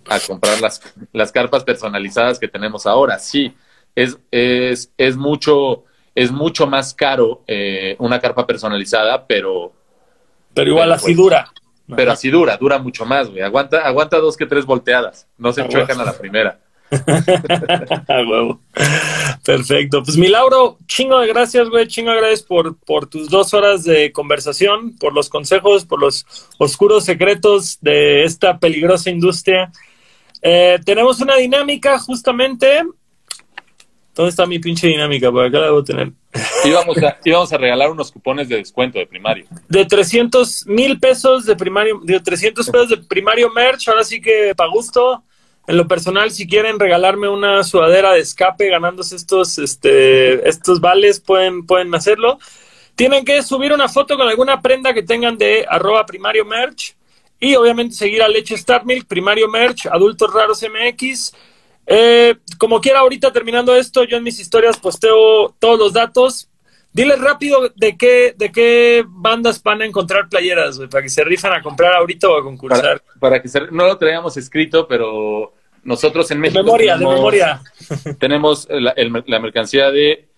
a 0.08 0.20
comprar 0.20 0.60
las, 0.60 0.80
las 1.12 1.32
carpas 1.32 1.64
personalizadas 1.64 2.38
que 2.38 2.48
tenemos 2.48 2.86
ahora. 2.86 3.18
Sí, 3.18 3.54
es, 3.94 4.18
es, 4.30 4.90
es 4.98 5.16
mucho, 5.16 5.84
es 6.14 6.30
mucho 6.30 6.66
más 6.66 6.94
caro 6.94 7.42
eh, 7.46 7.96
una 7.98 8.20
carpa 8.20 8.46
personalizada, 8.46 9.26
pero... 9.26 9.72
Pero 10.54 10.70
igual 10.70 10.92
así 10.92 11.14
dura. 11.14 11.52
Pero 11.94 12.12
así 12.12 12.30
dura, 12.30 12.56
dura 12.56 12.78
mucho 12.78 13.04
más, 13.04 13.28
güey. 13.28 13.42
Aguanta, 13.42 13.80
aguanta 13.80 14.18
dos 14.18 14.36
que 14.36 14.46
tres 14.46 14.64
volteadas. 14.64 15.26
No 15.36 15.52
se 15.52 15.68
chuecan 15.68 16.00
a 16.00 16.04
la 16.04 16.16
primera. 16.16 16.58
huevo. 18.28 18.60
Perfecto. 19.44 20.02
Pues 20.02 20.16
mi 20.16 20.28
Lauro, 20.28 20.78
chingo 20.86 21.20
de 21.20 21.28
gracias, 21.28 21.68
güey. 21.68 21.86
Chingo 21.86 22.10
de 22.10 22.18
gracias 22.18 22.42
por, 22.42 22.76
por 22.78 23.06
tus 23.06 23.28
dos 23.28 23.54
horas 23.54 23.84
de 23.84 24.12
conversación, 24.12 24.96
por 24.98 25.12
los 25.14 25.28
consejos, 25.28 25.84
por 25.84 26.00
los 26.00 26.26
oscuros 26.58 27.04
secretos 27.04 27.78
de 27.80 28.24
esta 28.24 28.58
peligrosa 28.58 29.10
industria. 29.10 29.72
Eh, 30.42 30.78
tenemos 30.84 31.20
una 31.20 31.36
dinámica 31.36 31.98
justamente. 31.98 32.82
¿Dónde 34.14 34.30
está 34.30 34.46
mi 34.46 34.60
pinche 34.60 34.86
dinámica? 34.86 35.32
Por 35.32 35.44
acá 35.44 35.58
la 35.58 35.66
debo 35.66 35.82
tener. 35.82 36.12
Íbamos 36.64 36.98
a, 36.98 37.18
íbamos 37.24 37.52
a 37.52 37.56
regalar 37.56 37.90
unos 37.90 38.12
cupones 38.12 38.48
de 38.48 38.56
descuento 38.56 38.98
de 38.98 39.06
primario. 39.06 39.46
De 39.68 39.84
300 39.84 40.66
mil 40.66 41.00
pesos 41.00 41.46
de 41.46 41.56
primario, 41.56 42.00
de 42.02 42.20
300 42.20 42.70
pesos 42.70 42.88
de 42.90 42.96
primario 42.98 43.50
merch. 43.50 43.88
Ahora 43.88 44.04
sí 44.04 44.20
que 44.20 44.54
para 44.56 44.70
gusto. 44.70 45.24
En 45.66 45.76
lo 45.78 45.88
personal, 45.88 46.30
si 46.30 46.46
quieren 46.46 46.78
regalarme 46.78 47.28
una 47.28 47.64
sudadera 47.64 48.12
de 48.12 48.20
escape 48.20 48.68
ganándose 48.68 49.16
estos, 49.16 49.58
este, 49.58 50.46
estos 50.48 50.80
vales, 50.80 51.20
pueden, 51.20 51.64
pueden 51.66 51.94
hacerlo. 51.94 52.38
Tienen 52.94 53.24
que 53.24 53.42
subir 53.42 53.72
una 53.72 53.88
foto 53.88 54.16
con 54.16 54.28
alguna 54.28 54.60
prenda 54.60 54.92
que 54.92 55.02
tengan 55.02 55.38
de 55.38 55.64
arroba 55.68 56.04
primario 56.04 56.44
merch 56.44 56.94
y 57.40 57.56
obviamente 57.56 57.94
seguir 57.94 58.22
a 58.22 58.28
Leche 58.28 58.54
Star 58.54 58.84
Milk, 58.84 59.06
primario 59.06 59.48
merch, 59.48 59.86
adultos 59.86 60.32
raros 60.32 60.62
MX. 60.62 61.32
Eh, 61.86 62.36
como 62.58 62.80
quiera, 62.80 63.00
ahorita 63.00 63.32
terminando 63.32 63.74
esto, 63.74 64.04
yo 64.04 64.16
en 64.16 64.22
mis 64.22 64.38
historias 64.38 64.78
posteo 64.78 65.54
todos 65.58 65.78
los 65.78 65.92
datos. 65.92 66.48
Diles 66.94 67.20
rápido 67.20 67.72
de 67.74 67.96
qué, 67.96 68.36
de 68.38 68.52
qué 68.52 69.04
bandas 69.04 69.60
van 69.60 69.82
a 69.82 69.84
encontrar 69.84 70.28
playeras, 70.28 70.78
wey, 70.78 70.86
para 70.86 71.02
que 71.02 71.08
se 71.08 71.24
rifan 71.24 71.52
a 71.52 71.60
comprar 71.60 71.92
ahorita 71.92 72.28
o 72.28 72.38
a 72.38 72.42
concursar. 72.44 73.00
Para, 73.00 73.18
para 73.18 73.42
que 73.42 73.48
se, 73.48 73.62
no 73.72 73.84
lo 73.88 73.98
traíamos 73.98 74.36
escrito, 74.36 74.86
pero 74.86 75.52
nosotros 75.82 76.30
en 76.30 76.38
México. 76.38 76.60
De 76.60 76.64
memoria, 76.64 76.94
tenemos, 76.94 77.10
de 77.10 77.16
memoria. 77.16 77.62
Tenemos 78.20 78.68
la, 78.70 78.90
el, 78.92 79.24
la 79.26 79.40
mercancía 79.40 79.90
de 79.90 80.28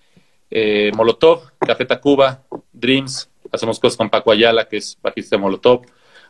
eh, 0.51 0.91
Molotov, 0.97 1.43
Café 1.59 1.85
Tacuba, 1.85 2.43
Dreams. 2.73 3.28
Hacemos 3.53 3.78
cosas 3.78 3.99
con 3.99 4.09
Paco 4.09 4.33
Ayala, 4.33 4.66
que 4.66 4.78
es 4.78 4.97
bajista 5.03 5.37
de 5.37 5.43
Molotov. 5.43 5.83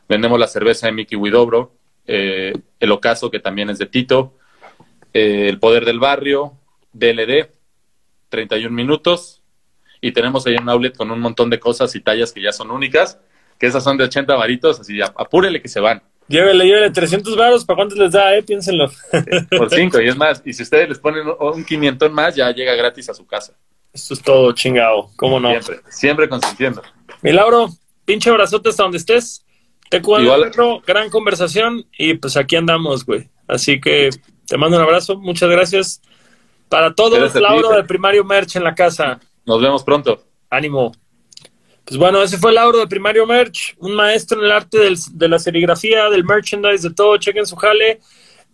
Vendemos 0.09 0.40
la 0.40 0.48
cerveza 0.48 0.89
de 0.89 0.93
Mickey 0.93 1.16
Widobro. 1.16 1.70
Eh, 2.05 2.53
el 2.81 2.90
Ocaso, 2.90 3.31
que 3.31 3.39
también 3.39 3.70
es 3.70 3.78
de 3.78 3.86
Tito. 3.86 4.35
Eh, 5.15 5.47
el 5.48 5.61
Poder 5.61 5.85
del 5.85 6.01
Barrio, 6.01 6.55
DLD, 6.93 7.48
31 8.28 8.74
minutos 8.74 9.44
y 10.07 10.12
tenemos 10.12 10.47
ahí 10.47 10.57
un 10.57 10.69
outlet 10.69 10.97
con 10.97 11.11
un 11.11 11.20
montón 11.20 11.51
de 11.51 11.59
cosas 11.59 11.95
y 11.97 12.01
tallas 12.01 12.33
que 12.33 12.41
ya 12.41 12.53
son 12.53 12.70
únicas, 12.70 13.19
que 13.59 13.66
esas 13.66 13.83
son 13.83 13.97
de 13.97 14.05
80 14.05 14.35
varitos, 14.35 14.78
así 14.78 15.01
apúrele 15.01 15.61
que 15.61 15.69
se 15.69 15.81
van. 15.81 16.03
Llévele, 16.28 16.65
llévele 16.65 16.91
300 16.91 17.37
varos, 17.37 17.65
¿para 17.65 17.77
cuántos 17.77 17.99
les 17.99 18.12
da, 18.12 18.37
eh? 18.37 18.43
Piénsenlo. 18.43 18.91
Por 19.57 19.70
5, 19.70 20.01
y 20.01 20.09
es 20.09 20.16
más, 20.16 20.43
y 20.45 20.53
si 20.53 20.62
ustedes 20.62 20.89
les 20.89 20.99
ponen 20.99 21.24
un 21.39 21.65
500 21.65 22.11
más, 22.12 22.35
ya 22.35 22.51
llega 22.51 22.74
gratis 22.74 23.09
a 23.09 23.15
su 23.15 23.27
casa. 23.27 23.55
Esto 23.93 24.15
es 24.15 24.23
todo 24.23 24.53
chingado, 24.53 25.11
¿cómo 25.16 25.41
no? 25.41 25.51
Siempre, 25.51 25.81
siempre 25.89 26.28
consintiendo. 26.28 26.83
Mi 27.23 27.33
Lauro, 27.33 27.69
pinche 28.05 28.31
abrazote 28.31 28.69
hasta 28.69 28.83
donde 28.83 28.99
estés. 28.99 29.45
Te 29.89 30.03
cuento, 30.03 30.83
gran 30.87 31.11
conversación, 31.11 31.87
y 31.97 32.15
pues 32.15 32.37
aquí 32.37 32.57
andamos, 32.57 33.07
güey. 33.07 33.28
Así 33.47 33.81
que 33.81 34.11
te 34.47 34.57
mando 34.57 34.77
un 34.77 34.83
abrazo, 34.83 35.16
muchas 35.16 35.49
gracias. 35.49 36.03
Para 36.69 36.95
todos, 36.95 37.35
Lauro 37.37 37.70
de 37.70 37.85
Primario 37.85 38.24
Merch 38.24 38.57
en 38.57 38.65
la 38.65 38.74
casa. 38.74 39.20
Nos 39.47 39.60
vemos 39.60 39.85
pronto. 39.85 40.23
Ánimo. 40.51 40.93
Pues 41.85 41.98
bueno, 41.98 42.20
ese 42.20 42.36
fue 42.36 42.52
Lauro 42.52 42.81
de 42.81 42.89
Primario 42.89 43.27
Merch, 43.27 43.77
un 43.78 43.94
maestro 43.94 44.40
en 44.40 44.47
el 44.47 44.52
arte 44.52 44.78
de 45.12 45.28
la 45.28 45.39
serigrafía, 45.39 46.10
del 46.10 46.24
merchandise, 46.24 46.89
de 46.89 46.94
todo. 46.94 47.16
Chequen 47.16 47.47
su 47.47 47.55
jale. 47.55 48.01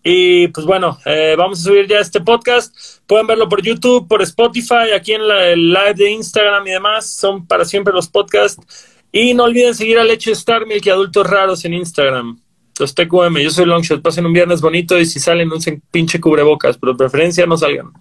Y 0.04 0.48
pues 0.48 0.66
bueno, 0.66 0.98
eh, 1.06 1.34
vamos 1.38 1.60
a 1.60 1.62
subir 1.62 1.86
ya 1.86 1.98
este 1.98 2.20
podcast. 2.20 2.74
Pueden 3.06 3.26
verlo 3.26 3.48
por 3.48 3.62
YouTube, 3.62 4.06
por 4.06 4.20
Spotify, 4.20 4.92
aquí 4.94 5.12
en 5.12 5.26
la, 5.26 5.48
el 5.48 5.72
live 5.72 5.94
de 5.94 6.10
Instagram 6.10 6.66
y 6.66 6.70
demás. 6.72 7.10
Son 7.10 7.46
para 7.46 7.64
siempre 7.64 7.94
los 7.94 8.08
podcasts. 8.08 8.62
Y 9.10 9.32
no 9.32 9.44
olviden 9.44 9.74
seguir 9.74 9.98
a 9.98 10.04
Leche 10.04 10.32
Star 10.32 10.66
Milk 10.66 10.84
y 10.84 10.90
Adultos 10.90 11.26
Raros 11.26 11.64
en 11.64 11.72
Instagram. 11.74 12.38
Los 12.78 12.94
TQM, 12.94 13.38
yo 13.38 13.50
soy 13.50 13.64
Longshot. 13.64 14.02
Pasen 14.02 14.26
un 14.26 14.32
viernes 14.32 14.60
bonito 14.60 14.98
y 14.98 15.06
si 15.06 15.20
salen, 15.20 15.50
usen 15.52 15.82
pinche 15.90 16.20
cubrebocas, 16.20 16.76
pero 16.76 16.92
de 16.92 16.98
preferencia 16.98 17.46
no 17.46 17.56
salgan. 17.56 17.92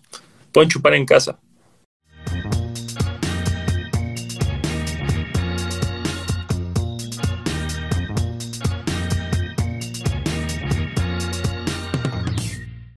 Pueden 0.51 0.69
chupar 0.69 0.95
en 0.95 1.05
casa. 1.05 1.39